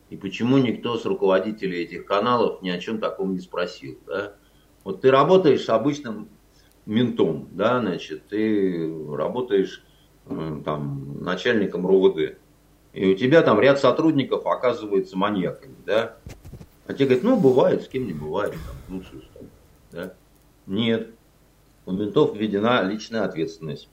И 0.09 0.17
почему 0.17 0.57
никто 0.57 0.97
с 0.97 1.05
руководителей 1.05 1.83
этих 1.83 2.05
каналов 2.05 2.61
ни 2.61 2.69
о 2.69 2.77
чем 2.77 2.99
таком 2.99 3.33
не 3.33 3.39
спросил. 3.39 3.97
Да? 4.05 4.35
Вот 4.83 5.01
ты 5.01 5.09
работаешь 5.09 5.69
обычным 5.69 6.27
ментом, 6.85 7.47
да, 7.51 7.79
значит, 7.79 8.27
ты 8.27 8.93
работаешь 9.09 9.83
там, 10.27 11.23
начальником 11.23 11.87
РОВД 11.87 12.37
и 12.93 13.13
у 13.13 13.15
тебя 13.15 13.41
там 13.41 13.59
ряд 13.59 13.79
сотрудников 13.79 14.45
оказывается 14.45 15.17
маньяками, 15.17 15.75
да? 15.85 16.17
А 16.87 16.93
тебе 16.93 17.05
говорят, 17.05 17.23
ну, 17.23 17.39
бывает, 17.39 17.83
с 17.83 17.87
кем 17.87 18.05
не 18.05 18.13
бывает, 18.13 18.51
там, 18.51 18.75
ну, 18.89 19.03
что 19.03 19.17
да? 19.91 20.13
Нет, 20.65 21.11
у 21.85 21.91
ментов 21.91 22.35
введена 22.35 22.81
личная 22.83 23.23
ответственность. 23.23 23.89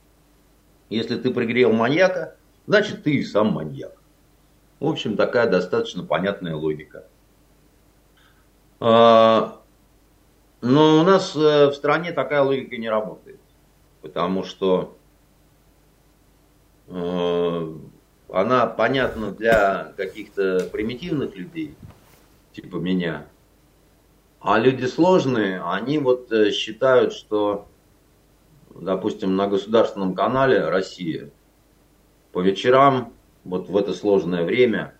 Если 0.89 1.17
ты 1.17 1.31
пригрел 1.31 1.71
маньяка, 1.71 2.35
значит, 2.67 3.03
ты 3.03 3.15
и 3.15 3.23
сам 3.23 3.53
маньяк. 3.53 3.93
В 4.79 4.87
общем, 4.87 5.17
такая 5.17 5.49
достаточно 5.49 6.03
понятная 6.03 6.55
логика. 6.55 7.05
А, 8.79 9.61
но 10.61 10.99
у 10.99 11.03
нас 11.03 11.35
э, 11.35 11.67
в 11.67 11.73
стране 11.73 12.11
такая 12.11 12.41
логика 12.41 12.77
не 12.77 12.89
работает. 12.89 13.39
Потому 14.01 14.43
что 14.43 14.97
э, 16.87 17.73
она 18.31 18.67
понятна 18.67 19.31
для 19.31 19.93
каких-то 19.97 20.69
примитивных 20.71 21.35
людей, 21.35 21.75
типа 22.53 22.77
меня. 22.77 23.25
А 24.39 24.59
люди 24.59 24.85
сложные, 24.85 25.61
они 25.61 25.97
вот 25.97 26.31
э, 26.31 26.51
считают, 26.51 27.13
что, 27.13 27.67
допустим, 28.73 29.35
на 29.35 29.47
государственном 29.47 30.15
канале 30.15 30.69
Россия 30.69 31.31
по 32.31 32.39
вечерам, 32.41 33.13
вот 33.43 33.67
в 33.67 33.75
это 33.75 33.93
сложное 33.93 34.45
время, 34.45 34.93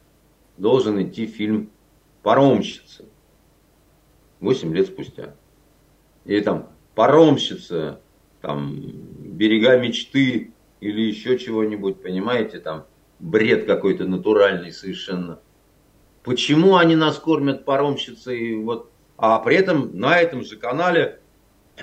должен 0.57 1.01
идти 1.01 1.25
фильм 1.25 1.69
«Паромщица». 2.21 3.05
Восемь 4.41 4.73
лет 4.73 4.87
спустя. 4.87 5.35
Или 6.25 6.41
там 6.41 6.69
«Паромщица», 6.95 8.01
там 8.41 8.75
«Берега 8.81 9.77
мечты» 9.77 10.51
или 10.81 11.01
еще 11.01 11.37
чего-нибудь, 11.37 12.01
понимаете, 12.01 12.59
там 12.59 12.85
бред 13.19 13.65
какой-то 13.65 14.05
натуральный 14.05 14.71
совершенно. 14.71 15.39
Почему 16.23 16.77
они 16.77 16.95
нас 16.95 17.17
кормят 17.17 17.65
паромщицей, 17.65 18.55
вот, 18.57 18.91
а 19.17 19.39
при 19.39 19.55
этом 19.57 19.97
на 19.97 20.19
этом 20.19 20.43
же 20.43 20.57
канале 20.57 21.19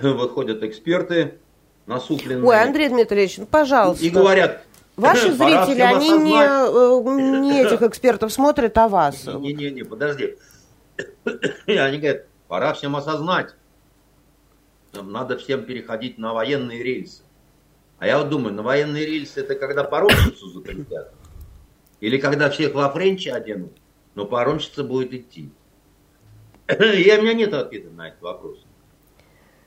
выходят 0.01 0.63
эксперты 0.63 1.39
насупленные. 1.87 2.45
Ой, 2.45 2.63
Андрей 2.63 2.89
Дмитриевич, 2.89 3.39
ну, 3.39 3.47
пожалуйста. 3.47 4.05
И 4.05 4.11
говорят, 4.11 4.63
Ваши 4.97 5.33
зрители, 5.33 5.83
они 5.83 6.11
не, 6.11 6.43
э, 6.43 7.43
не 7.43 7.63
этих 7.63 7.83
экспертов 7.83 8.33
смотрят, 8.33 8.77
а 8.79 8.89
вас. 8.89 9.27
Не-не-не, 9.27 9.85
подожди. 9.85 10.37
Они 11.67 11.99
говорят, 11.99 12.25
пора 12.49 12.73
всем 12.73 12.97
осознать. 12.97 13.55
Надо 14.95 15.37
всем 15.37 15.65
переходить 15.65 16.17
на 16.17 16.33
военные 16.33 16.83
рельсы. 16.83 17.23
А 17.99 18.07
я 18.07 18.19
вот 18.19 18.31
думаю, 18.31 18.55
на 18.55 18.63
военные 18.63 19.05
рельсы 19.05 19.41
это 19.41 19.55
когда 19.55 19.85
паромщицу 19.85 20.49
закрепят. 20.49 21.13
Или 22.01 22.19
когда 22.19 22.51
всех 22.51 22.75
во 22.75 22.91
френче 22.91 23.33
оденут, 23.33 23.73
но 24.15 24.27
паромщица 24.27 24.85
будет 24.85 25.15
идти. 25.15 25.51
Я, 26.69 27.19
у 27.19 27.23
меня 27.23 27.35
нет 27.35 27.55
ответа 27.55 27.91
на 27.91 28.09
этот 28.09 28.21
вопрос. 28.23 28.65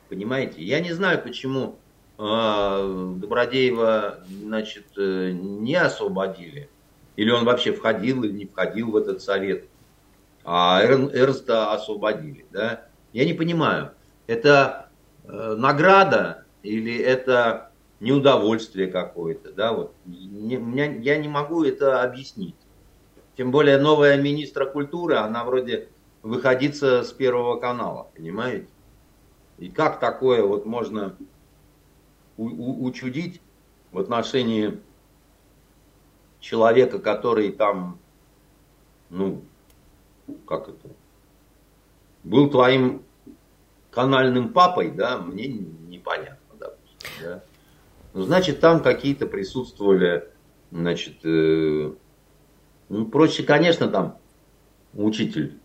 Понимаете? 0.10 0.64
Я 0.64 0.80
не 0.80 0.92
знаю, 0.92 1.22
почему 1.22 1.78
э, 2.18 3.14
Добродеева 3.18 4.20
значит, 4.28 4.88
э, 4.98 5.32
не 5.32 5.76
освободили. 5.76 6.70
Или 7.16 7.32
он 7.32 7.46
вообще 7.46 7.74
входил 7.74 8.24
или 8.24 8.32
не 8.32 8.46
входил 8.46 8.92
в 8.92 8.98
этот 8.98 9.22
совет. 9.22 9.66
А 10.44 10.82
Эрнста 10.82 11.74
освободили. 11.74 12.46
Да? 12.52 12.86
Я 13.14 13.26
не 13.26 13.34
понимаю, 13.34 13.92
это 14.28 14.90
э, 15.26 15.56
награда 15.58 16.46
или 16.64 16.98
это 16.98 17.69
неудовольствие 18.00 18.88
какое-то. 18.88 19.52
Да? 19.52 19.74
Вот. 19.74 19.94
Не, 20.06 20.58
меня, 20.58 20.86
я 20.86 21.18
не 21.18 21.28
могу 21.28 21.64
это 21.64 22.02
объяснить. 22.02 22.56
Тем 23.36 23.52
более 23.52 23.78
новая 23.78 24.22
министра 24.22 24.66
культуры, 24.66 25.16
она 25.16 25.44
вроде 25.44 25.90
выходится 26.22 27.04
с 27.04 27.12
Первого 27.12 27.60
канала, 27.60 28.10
понимаете? 28.16 28.68
И 29.58 29.70
как 29.70 30.00
такое 30.00 30.44
вот 30.44 30.66
можно 30.66 31.16
учудить 32.38 33.42
в 33.92 34.00
отношении 34.00 34.80
человека, 36.40 37.00
который 37.00 37.52
там, 37.52 38.00
ну, 39.10 39.44
как 40.48 40.70
это, 40.70 40.90
был 42.24 42.50
твоим 42.50 43.04
канальным 43.92 44.54
папой, 44.54 44.92
да, 44.92 45.18
мне 45.18 45.48
непонятно, 45.48 46.56
допустим, 46.58 47.10
да. 47.22 47.44
Ну, 48.20 48.26
значит, 48.26 48.60
там 48.60 48.84
какие-то 48.84 49.28
присутствовали, 49.28 50.28
значит, 50.72 51.24
э, 51.24 51.94
ну, 52.90 53.06
проще, 53.06 53.44
конечно, 53.44 53.88
там 53.88 54.18
учитель. 54.94 55.58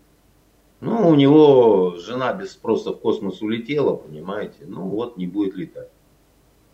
Ну, 0.79 1.09
у 1.09 1.15
него 1.15 1.97
жена 1.97 2.31
без 2.31 2.53
спроса 2.53 2.93
в 2.93 3.01
космос 3.01 3.41
улетела, 3.41 3.97
понимаете. 3.97 4.59
Ну, 4.67 4.83
вот 4.83 5.17
не 5.17 5.27
будет 5.27 5.55
летать 5.55 5.89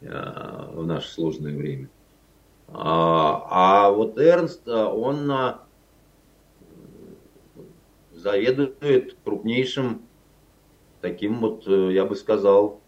э, 0.02 0.70
в 0.72 0.86
наше 0.86 1.10
сложное 1.10 1.58
время. 1.58 1.90
А, 2.68 3.88
а 3.88 3.90
вот 3.90 4.20
Эрнст, 4.20 4.68
он 4.68 5.32
а, 5.32 5.64
заведует 8.14 9.18
крупнейшим 9.24 10.04
таким 11.02 11.40
вот, 11.40 11.64
э, 11.66 11.92
я 11.92 12.06
бы 12.06 12.16
сказал, 12.16 12.82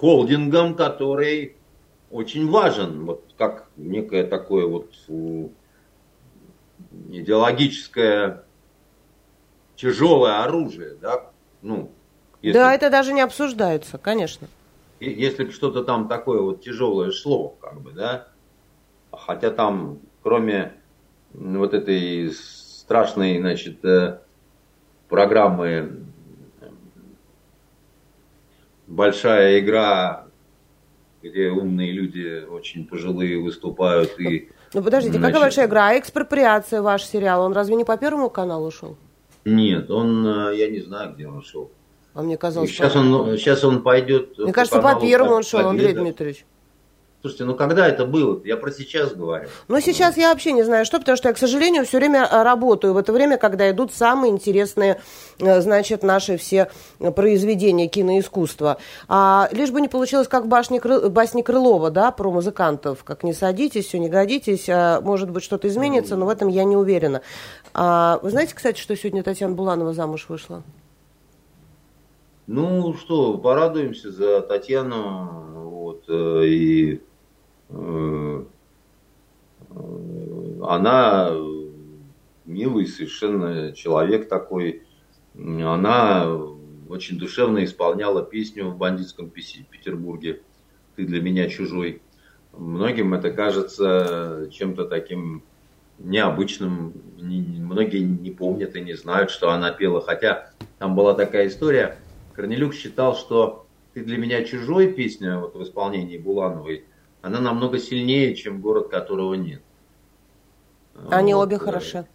холдингом, 0.00 0.74
который 0.74 1.56
очень 2.10 2.48
важен, 2.48 3.04
вот 3.04 3.34
как 3.36 3.68
некое 3.76 4.24
такое 4.24 4.66
вот 4.66 4.94
идеологическое 7.10 8.44
тяжелое 9.76 10.44
оружие, 10.44 10.96
да, 11.00 11.30
ну, 11.62 11.90
если, 12.40 12.58
да, 12.58 12.74
это 12.74 12.90
даже 12.90 13.12
не 13.12 13.20
обсуждается, 13.20 13.98
конечно. 13.98 14.48
Если 15.00 15.44
бы 15.44 15.52
что-то 15.52 15.84
там 15.84 16.08
такое 16.08 16.40
вот 16.40 16.62
тяжелое 16.62 17.10
шло, 17.10 17.56
как 17.60 17.80
бы, 17.80 17.92
да, 17.92 18.28
хотя 19.12 19.50
там, 19.50 19.98
кроме 20.22 20.74
вот 21.32 21.74
этой 21.74 22.32
страшной, 22.32 23.38
значит, 23.38 23.84
э, 23.84 24.20
программы 25.08 26.07
большая 28.88 29.60
игра 29.60 30.28
где 31.22 31.50
умные 31.50 31.92
люди 31.92 32.44
очень 32.44 32.86
пожилые 32.86 33.38
выступают 33.40 34.18
и... 34.20 34.50
Ну 34.74 34.82
подождите, 34.82 35.18
значит... 35.18 35.34
какая 35.34 35.46
большая 35.46 35.66
игра? 35.66 35.88
А 35.88 35.98
экспроприация 35.98 36.82
ваш 36.82 37.04
сериал, 37.04 37.42
он 37.42 37.52
разве 37.52 37.74
не 37.74 37.84
по 37.84 37.96
Первому 37.96 38.30
каналу 38.30 38.70
шел? 38.70 38.96
Нет, 39.44 39.90
он, 39.90 40.26
э, 40.26 40.56
я 40.56 40.68
не 40.68 40.80
знаю, 40.80 41.14
где 41.14 41.26
он 41.26 41.42
шел. 41.42 41.70
А 42.14 42.22
мне 42.22 42.36
казалось, 42.36 42.70
сейчас, 42.70 42.92
по... 42.92 42.98
он, 42.98 43.36
сейчас 43.36 43.64
он 43.64 43.82
пойдет... 43.82 44.36
Мне 44.38 44.52
кажется, 44.52 44.80
по 44.80 45.00
Первому 45.00 45.34
он 45.34 45.42
шел, 45.42 45.66
Андрей 45.66 45.94
Дмитриевич. 45.94 46.44
Слушайте, 47.20 47.46
ну 47.46 47.56
когда 47.56 47.88
это 47.88 48.06
было? 48.06 48.40
Я 48.44 48.56
про 48.56 48.70
сейчас 48.70 49.12
говорю. 49.12 49.48
Ну 49.66 49.80
сейчас 49.80 50.16
я 50.16 50.30
вообще 50.30 50.52
не 50.52 50.62
знаю, 50.62 50.84
что, 50.84 51.00
потому 51.00 51.16
что 51.16 51.28
я, 51.28 51.34
к 51.34 51.38
сожалению, 51.38 51.84
все 51.84 51.98
время 51.98 52.24
э, 52.24 52.42
работаю 52.44 52.94
в 52.94 52.96
это 52.96 53.12
время, 53.12 53.38
когда 53.38 53.68
идут 53.68 53.92
самые 53.92 54.32
интересные, 54.32 55.00
э, 55.40 55.60
значит, 55.60 56.04
наши 56.04 56.36
все 56.36 56.70
произведения 57.16 57.88
киноискусства. 57.88 58.78
А, 59.08 59.48
лишь 59.50 59.72
бы 59.72 59.80
не 59.80 59.88
получилось, 59.88 60.28
как 60.28 60.44
в 60.44 60.46
башне 60.46 61.42
Крылова, 61.42 61.90
да, 61.90 62.12
про 62.12 62.30
музыкантов, 62.30 63.02
как 63.02 63.24
не 63.24 63.32
садитесь, 63.32 63.86
все 63.86 63.98
не 63.98 64.08
годитесь, 64.08 64.68
а, 64.68 65.00
может 65.00 65.28
быть, 65.30 65.42
что-то 65.42 65.66
изменится, 65.66 66.14
но 66.14 66.26
в 66.26 66.28
этом 66.28 66.46
я 66.46 66.62
не 66.62 66.76
уверена. 66.76 67.22
А, 67.74 68.20
вы 68.22 68.30
знаете, 68.30 68.54
кстати, 68.54 68.80
что 68.80 68.94
сегодня 68.94 69.24
Татьяна 69.24 69.56
Буланова 69.56 69.92
замуж 69.92 70.26
вышла? 70.28 70.62
Ну 72.46 72.94
что, 72.94 73.36
порадуемся 73.38 74.12
за 74.12 74.40
Татьяну, 74.40 75.68
вот, 75.68 76.04
э, 76.08 76.44
и 76.46 77.02
Э, 77.07 77.07
она 80.68 81.32
милый 82.44 82.86
совершенно 82.86 83.72
человек 83.72 84.28
такой. 84.28 84.82
Она 85.34 86.26
очень 86.88 87.18
душевно 87.18 87.64
исполняла 87.64 88.24
песню 88.24 88.70
в 88.70 88.76
бандитском 88.76 89.30
Петербурге 89.30 90.42
«Ты 90.96 91.04
для 91.06 91.20
меня 91.20 91.48
чужой». 91.48 92.02
Многим 92.52 93.14
это 93.14 93.30
кажется 93.30 94.48
чем-то 94.50 94.86
таким 94.86 95.44
необычным. 95.98 96.94
Многие 97.18 98.00
не 98.00 98.30
помнят 98.30 98.74
и 98.74 98.80
не 98.80 98.94
знают, 98.94 99.30
что 99.30 99.50
она 99.50 99.70
пела. 99.70 100.00
Хотя 100.00 100.50
там 100.78 100.96
была 100.96 101.14
такая 101.14 101.48
история. 101.48 101.98
Корнелюк 102.34 102.74
считал, 102.74 103.14
что 103.14 103.66
«Ты 103.94 104.04
для 104.04 104.16
меня 104.16 104.42
чужой» 104.44 104.92
песня 104.92 105.38
вот 105.38 105.54
в 105.54 105.62
исполнении 105.62 106.18
Булановой– 106.18 106.86
она 107.28 107.40
намного 107.40 107.78
сильнее, 107.78 108.34
чем 108.34 108.60
город, 108.60 108.88
которого 108.88 109.34
нет. 109.34 109.62
Они 111.10 111.34
вот. 111.34 111.44
обе 111.44 111.58
хороши. 111.58 112.06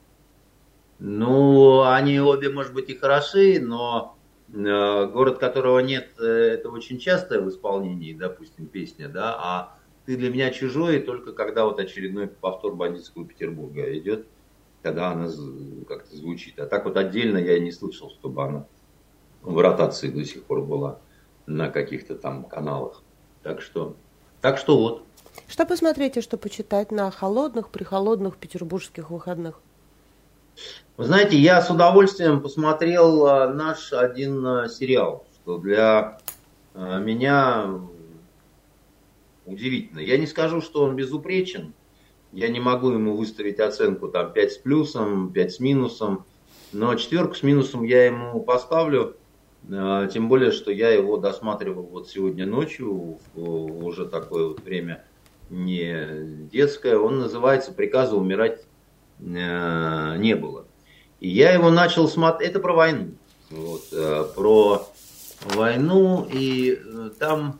Ну, 0.99 1.83
они 1.83 2.19
обе, 2.19 2.49
может 2.49 2.73
быть, 2.73 2.89
и 2.89 2.95
хороши, 2.95 3.59
но 3.61 4.17
э, 4.49 5.05
город, 5.07 5.37
которого 5.37 5.79
нет, 5.79 6.09
э, 6.19 6.23
это 6.23 6.69
очень 6.69 6.97
часто 6.97 7.41
в 7.41 7.49
исполнении, 7.49 8.13
допустим, 8.13 8.67
песня, 8.67 9.07
да, 9.07 9.35
а 9.37 9.77
ты 10.05 10.17
для 10.17 10.29
меня 10.29 10.49
чужой, 10.51 10.99
только 10.99 11.33
когда 11.33 11.65
вот 11.65 11.79
очередной 11.79 12.27
повтор 12.27 12.75
бандитского 12.75 13.25
Петербурга 13.25 13.97
идет, 13.97 14.27
тогда 14.81 15.11
она 15.11 15.29
как-то 15.87 16.15
звучит. 16.15 16.59
А 16.59 16.65
так 16.65 16.85
вот 16.85 16.97
отдельно 16.97 17.37
я 17.37 17.59
не 17.59 17.71
слышал, 17.71 18.09
чтобы 18.09 18.43
она 18.43 18.65
в 19.41 19.57
ротации 19.59 20.09
до 20.09 20.25
сих 20.25 20.43
пор 20.43 20.61
была 20.61 20.99
на 21.45 21.69
каких-то 21.69 22.15
там 22.15 22.45
каналах. 22.45 23.03
Так 23.43 23.61
что 23.61 23.95
так 24.43 24.57
что 24.57 24.77
вот. 24.77 25.05
Что 25.47 25.65
посмотреть 25.65 26.17
и 26.17 26.21
что 26.21 26.37
почитать 26.37 26.91
на 26.91 27.09
холодных, 27.11 27.69
прихолодных 27.69 28.35
петербургских 28.35 29.09
выходных? 29.09 29.61
Вы 30.97 31.05
знаете, 31.05 31.37
я 31.37 31.61
с 31.61 31.69
удовольствием 31.69 32.41
посмотрел 32.41 33.25
а, 33.25 33.47
наш 33.53 33.93
один 33.93 34.45
а, 34.45 34.67
сериал, 34.67 35.25
что 35.33 35.59
для 35.59 36.19
а, 36.73 36.99
меня 36.99 37.79
удивительно. 39.45 39.99
Я 39.99 40.17
не 40.17 40.27
скажу, 40.27 40.59
что 40.59 40.83
он 40.83 40.97
безупречен. 40.97 41.73
Я 42.33 42.49
не 42.49 42.59
могу 42.59 42.91
ему 42.91 43.15
выставить 43.15 43.61
оценку 43.61 44.09
там 44.09 44.33
5 44.33 44.51
с 44.51 44.57
плюсом, 44.57 45.31
5 45.31 45.53
с 45.53 45.59
минусом. 45.61 46.25
Но 46.73 46.93
четверку 46.95 47.35
с 47.35 47.43
минусом 47.43 47.83
я 47.83 48.07
ему 48.07 48.41
поставлю. 48.41 49.15
А, 49.71 50.07
тем 50.07 50.27
более, 50.27 50.51
что 50.51 50.71
я 50.71 50.89
его 50.89 51.17
досматривал 51.17 51.83
вот 51.83 52.09
сегодня 52.09 52.45
ночью, 52.45 53.19
уже 53.35 54.05
такое 54.07 54.47
вот 54.47 54.61
время 54.61 55.05
не 55.49 56.47
детское. 56.51 56.97
Он 56.97 57.19
называется 57.19 57.71
«Приказа 57.71 58.15
умирать 58.15 58.65
э, 59.19 60.17
не 60.17 60.35
было». 60.35 60.65
И 61.19 61.29
я 61.29 61.53
его 61.53 61.69
начал 61.69 62.07
смотреть, 62.07 62.49
это 62.49 62.59
про 62.59 62.73
войну, 62.73 63.11
вот, 63.49 63.83
э, 63.93 64.25
про 64.35 64.87
войну, 65.55 66.27
и 66.31 66.79
э, 66.83 67.09
там 67.17 67.59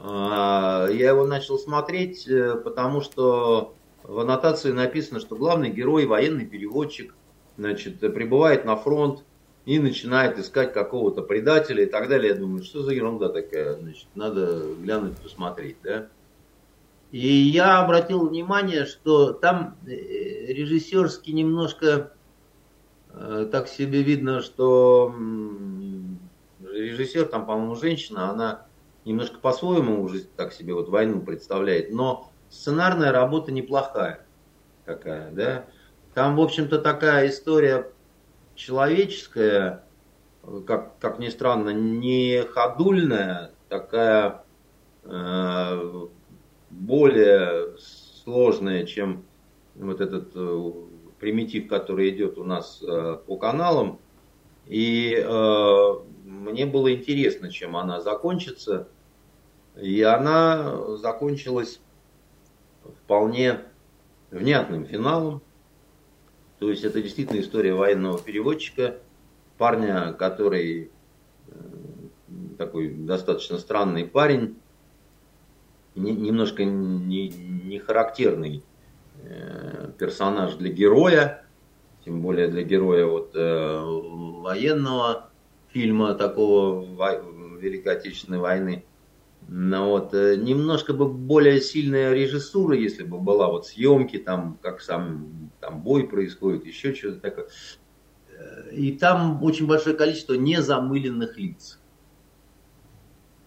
я 0.00 0.88
его 0.90 1.24
начал 1.24 1.58
смотреть, 1.58 2.28
потому 2.62 3.00
что 3.00 3.74
в 4.02 4.18
аннотации 4.18 4.70
написано, 4.70 5.18
что 5.18 5.34
главный 5.34 5.70
герой, 5.70 6.04
военный 6.04 6.44
переводчик, 6.44 7.14
значит, 7.56 8.00
прибывает 8.00 8.66
на 8.66 8.76
фронт 8.76 9.24
и 9.64 9.78
начинает 9.78 10.38
искать 10.38 10.72
какого-то 10.72 11.22
предателя 11.22 11.84
и 11.84 11.86
так 11.86 12.08
далее. 12.08 12.32
Я 12.32 12.38
думаю, 12.38 12.62
что 12.62 12.82
за 12.82 12.92
ерунда 12.92 13.30
такая, 13.30 13.74
значит, 13.74 14.06
надо 14.14 14.62
глянуть, 14.80 15.16
посмотреть, 15.16 15.76
да. 15.82 16.08
И 17.12 17.26
я 17.26 17.80
обратил 17.80 18.28
внимание, 18.28 18.86
что 18.86 19.32
там 19.32 19.76
э, 19.86 19.90
режиссерски 20.52 21.30
немножко 21.30 22.12
э, 23.10 23.48
так 23.50 23.68
себе 23.68 24.02
видно, 24.02 24.42
что 24.42 25.14
режиссер, 26.60 27.26
там, 27.26 27.46
по-моему, 27.46 27.76
женщина, 27.76 28.30
она 28.30 28.66
немножко 29.04 29.38
по-своему 29.38 30.02
уже 30.02 30.24
так 30.24 30.52
себе 30.52 30.74
вот 30.74 30.88
войну 30.88 31.20
представляет, 31.20 31.92
но 31.92 32.30
сценарная 32.50 33.12
работа 33.12 33.52
неплохая 33.52 34.24
какая, 34.84 35.30
да. 35.30 35.66
Там, 36.14 36.36
в 36.36 36.40
общем-то, 36.40 36.78
такая 36.78 37.28
история 37.28 37.90
человеческая, 38.54 39.84
как, 40.66 40.98
как 40.98 41.18
ни 41.18 41.28
странно, 41.28 41.70
не 41.70 42.42
ходульная, 42.42 43.52
такая 43.68 44.44
э, 45.04 46.06
более 46.70 47.76
сложная, 47.78 48.84
чем 48.84 49.24
вот 49.74 50.00
этот 50.00 50.32
э, 50.34 50.72
примитив, 51.20 51.68
который 51.68 52.10
идет 52.10 52.38
у 52.38 52.44
нас 52.44 52.82
э, 52.82 53.18
по 53.26 53.36
каналам. 53.36 53.98
И 54.66 55.14
э, 55.14 55.94
мне 56.24 56.66
было 56.66 56.92
интересно, 56.92 57.50
чем 57.50 57.76
она 57.76 58.00
закончится. 58.00 58.88
И 59.80 60.02
она 60.02 60.96
закончилась 60.96 61.80
вполне 63.02 63.60
внятным 64.30 64.86
финалом. 64.86 65.42
То 66.64 66.70
есть 66.70 66.82
это 66.82 67.02
действительно 67.02 67.40
история 67.40 67.74
военного 67.74 68.18
переводчика, 68.18 68.96
парня, 69.58 70.14
который 70.14 70.90
э, 71.46 71.52
такой 72.56 72.88
достаточно 72.88 73.58
странный 73.58 74.06
парень, 74.06 74.56
немножко 75.94 76.64
не, 76.64 77.28
не 77.28 77.78
характерный 77.78 78.62
э, 79.24 79.90
персонаж 79.98 80.54
для 80.54 80.70
героя, 80.70 81.44
тем 82.06 82.22
более 82.22 82.48
для 82.48 82.62
героя 82.62 83.04
вот, 83.04 83.32
э, 83.34 83.80
военного 83.82 85.28
фильма 85.68 86.14
такого 86.14 87.58
Великой 87.58 87.96
Отечественной 87.96 88.38
войны. 88.38 88.86
Ну, 89.46 89.88
вот, 89.90 90.14
э, 90.14 90.36
немножко 90.36 90.94
бы 90.94 91.06
более 91.06 91.60
сильная 91.60 92.14
режиссура, 92.14 92.76
если 92.76 93.02
бы 93.02 93.18
была, 93.18 93.48
вот 93.48 93.66
съемки, 93.66 94.18
там, 94.18 94.58
как 94.62 94.80
сам 94.80 95.50
там 95.60 95.82
бой 95.82 96.08
происходит, 96.08 96.64
еще 96.64 96.94
что-то 96.94 97.20
такое. 97.20 97.46
Э, 98.30 98.70
и 98.70 98.92
там 98.92 99.42
очень 99.42 99.66
большое 99.66 99.96
количество 99.96 100.34
незамыленных 100.34 101.36
лиц. 101.36 101.78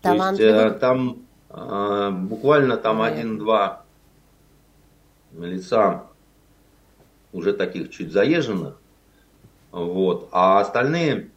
То 0.01 0.13
есть 0.13 0.39
э, 0.39 0.71
там 0.79 1.25
э, 1.49 2.11
буквально 2.11 2.77
там 2.77 3.01
один-два 3.01 3.83
лица 5.33 6.07
уже 7.33 7.53
таких 7.53 7.89
чуть 7.91 8.11
заезженных, 8.11 8.79
вот, 9.71 10.29
а 10.31 10.59
остальные 10.59 11.31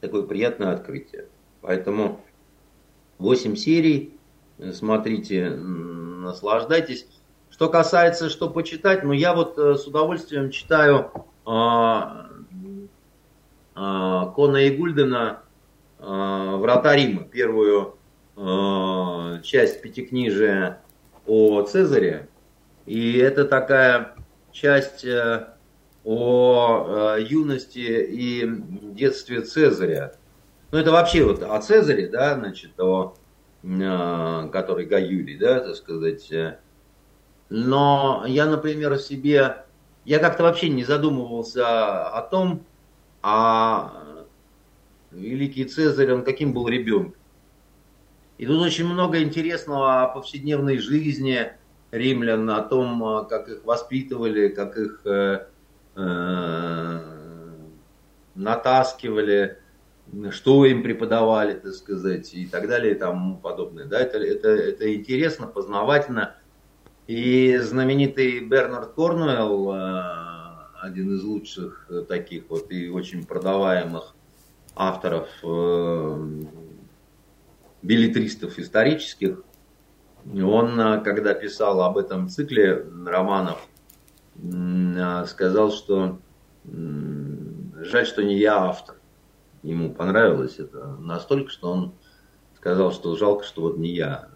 такое 0.00 0.22
приятное 0.22 0.74
открытие. 0.74 1.26
Поэтому 1.60 2.20
8 3.18 3.56
серий. 3.56 4.18
Смотрите, 4.72 5.50
наслаждайтесь. 5.50 7.06
Что 7.50 7.68
касается, 7.68 8.28
что 8.28 8.48
почитать, 8.48 9.02
ну 9.02 9.12
я 9.12 9.34
вот 9.34 9.58
э, 9.58 9.74
с 9.74 9.86
удовольствием 9.86 10.50
читаю 10.50 11.10
а, 11.44 12.28
а, 13.74 14.26
Кона 14.26 14.58
и 14.58 14.76
Гульдена 14.76 15.40
а, 15.98 16.56
«Врата 16.56 16.94
Рима», 16.94 17.24
первую 17.24 17.96
а, 18.36 19.40
часть 19.42 19.82
пятикнижия 19.82 20.80
о 21.26 21.62
Цезаре. 21.62 22.28
И 22.86 23.16
это 23.18 23.44
такая 23.44 24.14
часть 24.52 25.04
а, 25.04 25.56
о 26.04 27.16
юности 27.18 27.78
и 27.78 28.48
детстве 28.94 29.40
Цезаря. 29.42 30.14
Ну, 30.70 30.78
это 30.78 30.92
вообще 30.92 31.24
вот 31.24 31.42
о 31.42 31.58
Цезаре, 31.60 32.08
да, 32.08 32.34
значит, 32.34 32.78
о, 32.78 33.14
э, 33.62 34.48
который 34.52 34.84
Гай 34.84 35.04
Юлий, 35.04 35.38
да, 35.38 35.60
так 35.60 35.76
сказать. 35.76 36.30
Но 37.48 38.24
я, 38.26 38.44
например, 38.46 38.98
себе, 38.98 39.64
я 40.04 40.18
как-то 40.18 40.42
вообще 40.42 40.68
не 40.68 40.84
задумывался 40.84 42.06
о 42.08 42.20
том, 42.20 42.66
а 43.22 44.26
великий 45.10 45.64
Цезарь, 45.64 46.12
он 46.12 46.24
каким 46.24 46.52
был 46.52 46.68
ребенком. 46.68 47.14
И 48.36 48.46
тут 48.46 48.60
очень 48.60 48.86
много 48.86 49.20
интересного 49.22 50.02
о 50.02 50.08
повседневной 50.08 50.78
жизни 50.78 51.52
римлян, 51.90 52.48
о 52.50 52.62
том, 52.62 53.26
как 53.28 53.48
их 53.48 53.64
воспитывали, 53.64 54.48
как 54.48 54.76
их 54.76 55.00
э, 55.06 55.46
э, 55.96 57.00
натаскивали, 58.34 59.58
что 60.30 60.64
им 60.64 60.82
преподавали, 60.82 61.54
так 61.54 61.72
сказать, 61.72 62.32
и 62.34 62.46
так 62.46 62.68
далее 62.68 62.94
и 62.94 62.98
тому 62.98 63.36
подобное. 63.36 63.84
Да, 63.84 64.00
это, 64.00 64.18
это, 64.18 64.48
это 64.48 64.94
интересно, 64.94 65.46
познавательно. 65.46 66.36
И 67.06 67.56
знаменитый 67.58 68.40
Бернард 68.40 68.92
Корнуэлл, 68.94 69.72
э, 69.72 70.02
один 70.82 71.14
из 71.14 71.22
лучших 71.22 71.90
таких 72.08 72.44
вот 72.48 72.70
и 72.70 72.88
очень 72.88 73.24
продаваемых 73.24 74.14
авторов, 74.74 75.28
э, 75.42 76.42
билетристов 77.82 78.58
исторических, 78.58 79.42
он, 80.26 80.78
э, 80.78 81.00
когда 81.02 81.34
писал 81.34 81.82
об 81.82 81.96
этом 81.96 82.28
цикле 82.28 82.84
романов, 83.06 83.66
сказал, 85.26 85.72
что 85.72 86.20
жаль, 86.64 88.06
что 88.06 88.22
не 88.22 88.38
я 88.38 88.56
автор 88.56 88.97
ему 89.62 89.92
понравилось 89.92 90.58
это 90.58 90.96
настолько, 90.98 91.50
что 91.50 91.70
он 91.70 91.94
сказал, 92.56 92.92
что 92.92 93.16
жалко, 93.16 93.44
что 93.44 93.62
вот 93.62 93.78
не 93.78 93.90
я 93.90 94.28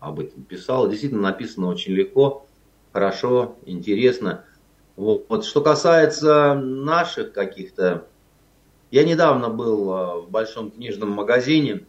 об 0.00 0.20
этом 0.20 0.42
писал. 0.44 0.88
Действительно 0.88 1.22
написано 1.22 1.68
очень 1.68 1.92
легко, 1.92 2.46
хорошо, 2.92 3.56
интересно. 3.66 4.44
Вот, 4.96 5.26
вот 5.28 5.44
что 5.44 5.60
касается 5.60 6.54
наших 6.54 7.32
каких-то... 7.32 8.06
Я 8.90 9.04
недавно 9.04 9.48
был 9.48 9.92
а, 9.92 10.20
в 10.20 10.30
большом 10.30 10.70
книжном 10.70 11.10
магазине. 11.10 11.84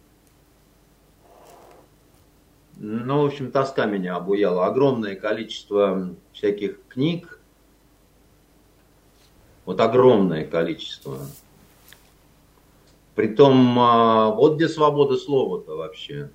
Ну, 2.76 3.22
в 3.22 3.26
общем, 3.26 3.52
тоска 3.52 3.86
меня 3.86 4.16
обуяла. 4.16 4.66
Огромное 4.66 5.14
количество 5.14 6.14
всяких 6.32 6.84
книг. 6.88 7.40
Вот 9.64 9.80
огромное 9.80 10.44
количество. 10.44 11.18
Притом, 13.16 13.78
а, 13.80 14.30
вот 14.30 14.56
где 14.56 14.68
свобода 14.68 15.16
слова-то 15.16 15.74
вообще. 15.74 16.30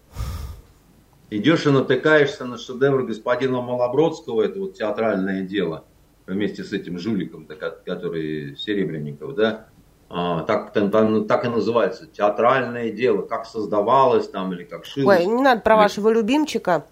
Идешь 1.29 1.67
и 1.67 1.69
натыкаешься 1.69 2.43
на 2.43 2.57
шедевр 2.57 3.03
господина 3.03 3.61
Малобродского, 3.61 4.41
это 4.41 4.59
вот 4.59 4.73
театральное 4.73 5.43
дело, 5.43 5.85
вместе 6.25 6.63
с 6.63 6.73
этим 6.73 6.97
жуликом, 6.97 7.47
который 7.85 8.57
Серебренников, 8.57 9.35
да, 9.35 9.67
а, 10.09 10.41
так, 10.43 10.73
там, 10.73 11.25
так 11.27 11.45
и 11.45 11.49
называется, 11.49 12.07
театральное 12.07 12.91
дело, 12.91 13.21
как 13.21 13.45
создавалось 13.45 14.27
там 14.27 14.51
или 14.51 14.63
как 14.63 14.83
шилось. 14.83 15.19
Ой, 15.19 15.25
не 15.27 15.41
надо 15.41 15.61
про 15.61 15.77
вашего 15.77 16.09
любимчика. 16.09 16.85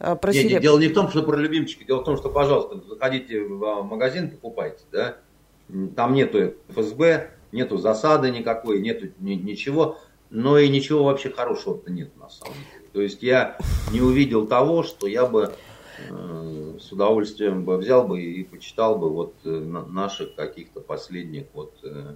А, 0.00 0.16
про 0.16 0.32
нет, 0.32 0.50
нет, 0.50 0.62
дело 0.62 0.78
не 0.78 0.88
в 0.88 0.94
том, 0.94 1.08
что 1.08 1.22
про 1.22 1.36
любимчика, 1.36 1.84
дело 1.84 2.00
в 2.00 2.04
том, 2.04 2.16
что, 2.16 2.30
пожалуйста, 2.30 2.82
заходите 2.88 3.44
в 3.44 3.82
магазин, 3.82 4.28
покупайте, 4.28 4.82
да, 4.90 5.18
там 5.94 6.14
нету 6.14 6.54
ФСБ, 6.68 7.30
нету 7.52 7.78
засады 7.78 8.30
никакой, 8.30 8.80
нету 8.80 9.08
ни, 9.20 9.34
ничего, 9.34 9.98
но 10.30 10.58
и 10.58 10.68
ничего 10.68 11.04
вообще 11.04 11.30
хорошего-то 11.30 11.90
нет 11.90 12.16
на 12.16 12.28
самом 12.28 12.54
деле. 12.54 12.86
То 12.92 13.00
есть 13.00 13.22
я 13.22 13.58
не 13.92 14.00
увидел 14.00 14.46
того, 14.46 14.82
что 14.82 15.06
я 15.06 15.26
бы 15.26 15.52
э, 16.08 16.78
с 16.80 16.92
удовольствием 16.92 17.64
бы 17.64 17.76
взял 17.76 18.06
бы 18.06 18.22
и 18.22 18.42
почитал 18.44 18.98
бы 18.98 19.10
вот 19.10 19.34
э, 19.44 19.50
наших 19.50 20.34
каких-то 20.34 20.80
последних 20.80 21.46
вот 21.52 21.74
э, 21.82 22.14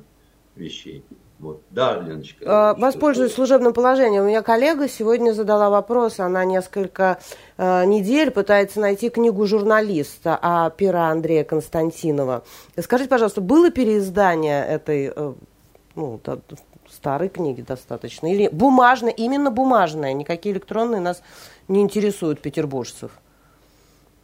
вещей. 0.56 1.04
Вот. 1.40 1.62
Да, 1.70 1.96
Леночка. 1.96 2.44
А, 2.46 2.74
воспользуюсь 2.74 3.32
служебным 3.32 3.72
положением. 3.72 4.24
У 4.24 4.26
меня 4.26 4.42
коллега 4.42 4.88
сегодня 4.88 5.32
задала 5.32 5.70
вопрос. 5.70 6.20
Она 6.20 6.44
несколько 6.44 7.18
э, 7.56 7.86
недель 7.86 8.30
пытается 8.30 8.78
найти 8.78 9.08
книгу 9.08 9.46
журналиста 9.46 10.38
о 10.40 10.68
пера 10.68 11.08
Андрея 11.08 11.44
Константинова. 11.44 12.44
Скажите, 12.78 13.08
пожалуйста, 13.08 13.40
было 13.40 13.70
переиздание 13.70 14.66
этой 14.66 15.12
э, 15.16 15.32
ну, 15.94 16.20
старой 16.90 17.30
книги 17.30 17.62
достаточно? 17.62 18.30
Или 18.30 18.48
бумажная, 18.48 19.12
именно 19.12 19.50
бумажная? 19.50 20.12
Никакие 20.12 20.54
электронные 20.54 21.00
нас 21.00 21.22
не 21.68 21.80
интересуют 21.80 22.42
петербуржцев. 22.42 23.12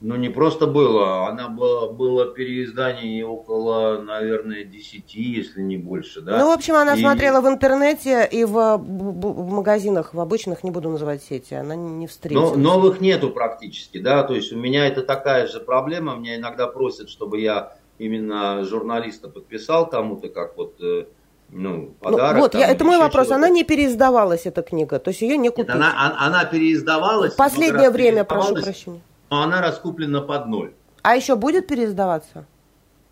Ну, 0.03 0.15
не 0.17 0.29
просто 0.29 0.67
было, 0.67 1.27
она 1.27 1.49
была, 1.49 1.91
было 1.91 2.27
переиздание 2.27 3.25
около, 3.25 4.03
наверное, 4.03 4.65
10, 4.65 5.15
если 5.15 5.63
не 5.63 5.79
больше, 5.79 6.21
да. 6.21 6.39
Ну, 6.39 6.51
в 6.51 6.53
общем, 6.53 6.75
она 6.75 6.97
и... 6.97 7.01
смотрела 7.01 7.41
в 7.41 7.49
интернете 7.49 8.29
и 8.31 8.45
в, 8.45 8.77
в 8.77 9.51
магазинах, 9.51 10.13
в 10.13 10.21
обычных, 10.21 10.65
не 10.65 10.71
буду 10.71 10.91
называть 10.91 11.23
сети, 11.23 11.55
она 11.55 11.77
не 11.77 12.07
встретила. 12.07 12.51
Но, 12.51 12.57
новых 12.57 13.01
нету 13.01 13.31
практически, 13.31 13.97
да, 13.97 14.23
то 14.23 14.35
есть 14.35 14.53
у 14.53 14.59
меня 14.59 14.87
это 14.87 15.03
такая 15.03 15.47
же 15.47 15.61
проблема, 15.61 16.15
меня 16.17 16.37
иногда 16.37 16.67
просят, 16.67 17.09
чтобы 17.09 17.41
я 17.41 17.79
именно 17.97 18.65
журналиста 18.65 19.29
подписал 19.29 19.89
кому-то, 19.89 20.29
как 20.29 20.59
вот 20.59 20.75
э, 20.83 21.07
ну, 21.49 21.77
ну, 21.77 21.95
подарок. 22.01 22.35
Ну, 22.35 22.41
вот, 22.43 22.55
я, 22.55 22.69
это 22.69 22.85
мой 22.85 22.99
вопрос. 22.99 23.31
Она 23.31 23.49
не 23.49 23.65
переиздавалась, 23.65 24.45
эта 24.45 24.61
книга, 24.61 24.99
то 24.99 25.09
есть 25.09 25.23
ее 25.23 25.39
не 25.39 25.49
купить. 25.49 25.69
Нет, 25.69 25.77
она, 25.77 26.15
она 26.19 26.45
переиздавалась. 26.45 27.33
В 27.33 27.37
последнее 27.37 27.89
время, 27.89 28.25
прошу 28.25 28.57
прощения 28.57 29.01
но 29.31 29.43
она 29.43 29.61
раскуплена 29.61 30.21
под 30.21 30.47
ноль. 30.47 30.75
А 31.03 31.17
еще 31.17 31.37
будет 31.37 31.67
переиздаваться? 31.67 32.47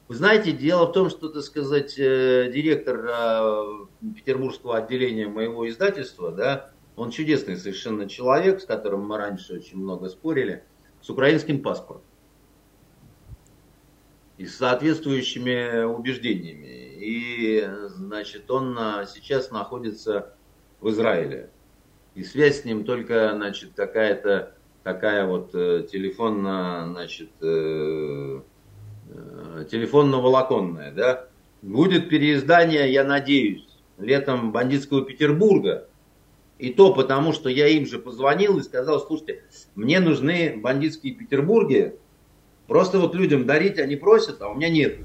Вы 0.08 0.16
знаете, 0.16 0.52
дело 0.52 0.86
в 0.86 0.92
том, 0.92 1.08
что, 1.08 1.28
так 1.28 1.42
сказать, 1.42 1.98
э, 1.98 2.50
директор 2.52 3.06
э, 3.08 3.86
петербургского 4.14 4.76
отделения 4.76 5.28
моего 5.28 5.68
издательства, 5.68 6.30
да, 6.30 6.70
он 6.96 7.10
чудесный 7.10 7.56
совершенно 7.56 8.08
человек, 8.08 8.60
с 8.60 8.66
которым 8.66 9.06
мы 9.06 9.16
раньше 9.16 9.54
очень 9.54 9.78
много 9.78 10.08
спорили, 10.08 10.62
с 11.00 11.08
украинским 11.08 11.62
паспортом 11.62 12.02
и 14.36 14.46
с 14.46 14.56
соответствующими 14.56 15.84
убеждениями. 15.84 16.96
И, 16.98 17.68
значит, 17.88 18.50
он 18.50 18.76
э, 18.78 19.06
сейчас 19.06 19.50
находится 19.50 20.34
в 20.80 20.90
Израиле. 20.90 21.50
И 22.14 22.24
связь 22.24 22.62
с 22.62 22.64
ним 22.64 22.84
только, 22.84 23.32
значит, 23.34 23.70
какая-то 23.74 24.53
такая 24.84 25.26
вот 25.26 25.50
э, 25.54 25.86
телефонно, 25.90 26.90
значит, 26.92 27.30
э, 27.40 28.40
э, 29.08 29.64
телефонно-волоконная, 29.70 30.92
да, 30.92 31.26
будет 31.62 32.08
переиздание, 32.10 32.92
я 32.92 33.02
надеюсь, 33.02 33.66
летом 33.98 34.52
бандитского 34.52 35.02
Петербурга. 35.02 35.88
И 36.58 36.72
то 36.72 36.94
потому, 36.94 37.32
что 37.32 37.48
я 37.48 37.66
им 37.66 37.84
же 37.86 37.98
позвонил 37.98 38.58
и 38.58 38.62
сказал, 38.62 39.00
слушайте, 39.00 39.42
мне 39.74 39.98
нужны 39.98 40.56
бандитские 40.56 41.14
Петербурги, 41.14 41.96
просто 42.68 43.00
вот 43.00 43.14
людям 43.14 43.46
дарить 43.46 43.78
они 43.78 43.96
просят, 43.96 44.40
а 44.40 44.48
у 44.48 44.54
меня 44.54 44.68
нет. 44.68 44.98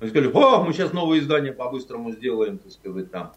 Они 0.00 0.10
сказали, 0.10 0.30
о, 0.32 0.62
мы 0.62 0.72
сейчас 0.72 0.92
новое 0.92 1.18
издание 1.18 1.52
по-быстрому 1.52 2.12
сделаем, 2.12 2.58
так 2.58 2.72
сказать, 2.72 3.10
там. 3.10 3.34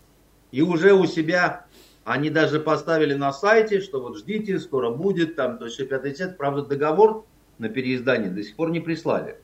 И 0.51 0.61
уже 0.61 0.93
у 0.93 1.05
себя 1.05 1.65
они 2.09 2.31
даже 2.31 2.59
поставили 2.59 3.13
на 3.13 3.31
сайте, 3.31 3.81
что 3.81 4.01
вот 4.01 4.17
ждите, 4.17 4.59
скоро 4.59 4.89
будет, 4.89 5.35
там, 5.35 5.59
то 5.59 5.65
есть 5.65 5.77
50 5.77 6.39
Правда, 6.39 6.63
договор 6.63 7.27
на 7.59 7.69
переиздание 7.69 8.31
до 8.31 8.41
сих 8.41 8.55
пор 8.55 8.71
не 8.71 8.79
прислали. 8.79 9.37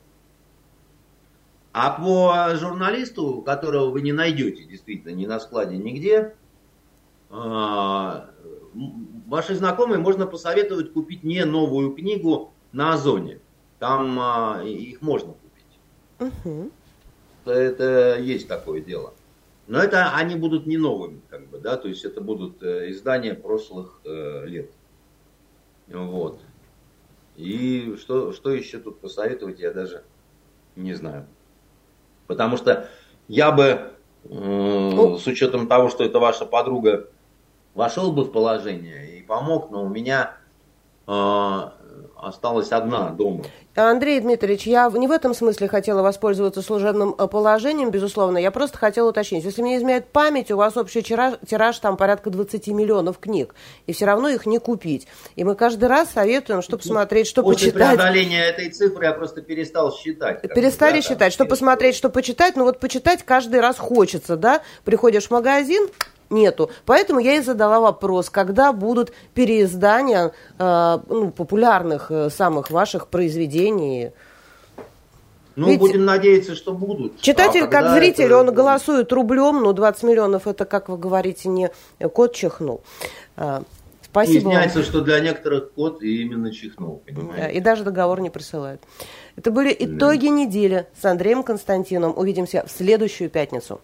А 1.72 1.92
по 1.92 2.56
журналисту, 2.56 3.40
которого 3.42 3.90
вы 3.90 4.00
не 4.00 4.12
найдете 4.12 4.64
действительно 4.64 5.12
ни 5.12 5.26
на 5.26 5.38
складе, 5.38 5.76
нигде, 5.76 6.34
а, 7.30 8.30
ваши 9.28 9.54
знакомые 9.54 10.00
можно 10.00 10.26
посоветовать 10.26 10.92
купить 10.92 11.22
не 11.22 11.44
новую 11.44 11.92
книгу 11.92 12.52
на 12.72 12.94
Озоне. 12.94 13.38
Там 13.78 14.18
а, 14.18 14.62
их 14.64 15.02
можно 15.02 15.34
купить. 16.18 16.32
Угу. 16.44 16.70
Это 17.44 18.18
есть 18.18 18.48
такое 18.48 18.80
дело. 18.80 19.14
Но 19.66 19.78
это 19.78 20.14
они 20.14 20.36
будут 20.36 20.66
не 20.66 20.76
новыми, 20.76 21.20
как 21.28 21.48
бы, 21.48 21.58
да, 21.58 21.76
то 21.76 21.88
есть 21.88 22.04
это 22.04 22.20
будут 22.20 22.62
э, 22.62 22.90
издания 22.90 23.34
прошлых 23.34 24.00
э, 24.04 24.46
лет. 24.46 24.70
Вот. 25.88 26.40
И 27.36 27.96
что, 28.00 28.32
что 28.32 28.50
еще 28.50 28.78
тут 28.78 29.00
посоветовать, 29.00 29.58
я 29.58 29.72
даже 29.72 30.04
не 30.76 30.94
знаю. 30.94 31.26
Потому 32.28 32.56
что 32.56 32.88
я 33.26 33.50
бы, 33.50 33.64
э, 33.64 34.28
ну, 34.28 35.18
с 35.18 35.26
учетом 35.26 35.66
того, 35.66 35.88
что 35.88 36.04
это 36.04 36.20
ваша 36.20 36.46
подруга, 36.46 37.08
вошел 37.74 38.12
бы 38.12 38.24
в 38.24 38.30
положение 38.30 39.18
и 39.18 39.22
помог, 39.22 39.70
но 39.70 39.84
у 39.84 39.88
меня 39.88 40.36
э, 41.08 41.70
осталась 42.16 42.70
одна 42.70 43.10
дома. 43.10 43.44
Андрей 43.76 44.20
Дмитриевич, 44.20 44.66
я 44.66 44.90
не 44.90 45.06
в 45.06 45.10
этом 45.10 45.34
смысле 45.34 45.68
хотела 45.68 46.02
воспользоваться 46.02 46.62
служебным 46.62 47.14
э, 47.16 47.26
положением, 47.26 47.90
безусловно. 47.90 48.38
Я 48.38 48.50
просто 48.50 48.78
хотела 48.78 49.10
уточнить. 49.10 49.44
Если 49.44 49.60
мне 49.60 49.76
изменяет 49.76 50.08
память, 50.08 50.50
у 50.50 50.56
вас 50.56 50.76
общий 50.76 51.02
тираж, 51.02 51.34
тираж 51.46 51.78
там 51.78 51.96
порядка 51.96 52.30
20 52.30 52.68
миллионов 52.68 53.18
книг, 53.18 53.54
и 53.86 53.92
все 53.92 54.06
равно 54.06 54.28
их 54.28 54.46
не 54.46 54.58
купить. 54.58 55.06
И 55.36 55.44
мы 55.44 55.54
каждый 55.54 55.88
раз 55.88 56.10
советуем, 56.10 56.62
что 56.62 56.78
посмотреть, 56.78 57.26
что 57.26 57.42
После 57.42 57.70
почитать. 57.70 57.82
После 57.82 57.96
преодоления 57.96 58.44
этой 58.44 58.70
цифры 58.70 59.04
я 59.04 59.12
просто 59.12 59.42
перестал 59.42 59.94
считать. 59.94 60.40
Перестали 60.42 61.00
да, 61.00 61.02
считать, 61.02 61.32
что 61.32 61.44
посмотреть, 61.44 61.96
что 61.96 62.08
почитать. 62.08 62.56
Ну 62.56 62.64
вот 62.64 62.80
почитать 62.80 63.22
каждый 63.24 63.60
раз 63.60 63.76
хочется, 63.76 64.36
да? 64.36 64.62
Приходишь 64.84 65.26
в 65.26 65.30
магазин, 65.30 65.88
нету. 66.30 66.70
Поэтому 66.84 67.20
я 67.20 67.34
и 67.36 67.40
задала 67.40 67.80
вопрос, 67.80 68.30
когда 68.30 68.72
будут 68.72 69.12
переиздания 69.34 70.32
э, 70.58 70.98
ну, 71.08 71.30
популярных 71.30 72.10
э, 72.10 72.30
самых 72.30 72.70
ваших 72.70 73.08
произведений. 73.08 74.12
Ну, 75.56 75.68
Ведь 75.68 75.80
будем 75.80 76.04
надеяться, 76.04 76.54
что 76.54 76.72
будут. 76.72 77.20
Читатель, 77.20 77.64
а 77.64 77.66
как 77.66 77.94
зритель, 77.94 78.26
это... 78.26 78.38
он 78.38 78.52
голосует 78.52 79.10
рублем, 79.12 79.62
ну, 79.62 79.72
20 79.72 80.02
миллионов, 80.02 80.46
это, 80.46 80.66
как 80.66 80.90
вы 80.90 80.98
говорите, 80.98 81.48
не 81.48 81.70
кот 82.12 82.34
чихнул. 82.34 82.82
А, 83.36 83.62
спасибо 84.02 84.48
Выясняется, 84.48 84.82
что 84.82 85.00
для 85.00 85.18
некоторых 85.20 85.72
кот 85.72 86.02
именно 86.02 86.52
чихнул, 86.52 87.02
понимаете? 87.06 87.56
И 87.56 87.60
даже 87.60 87.84
договор 87.84 88.20
не 88.20 88.28
присылают. 88.28 88.82
Это 89.36 89.50
были 89.50 89.74
итоги 89.78 90.26
да. 90.26 90.32
недели 90.32 90.86
с 91.00 91.04
Андреем 91.06 91.42
Константином. 91.42 92.12
Увидимся 92.16 92.64
в 92.66 92.70
следующую 92.70 93.30
пятницу. 93.30 93.80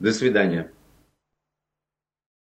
До 0.00 0.12
свидания. 0.12 0.70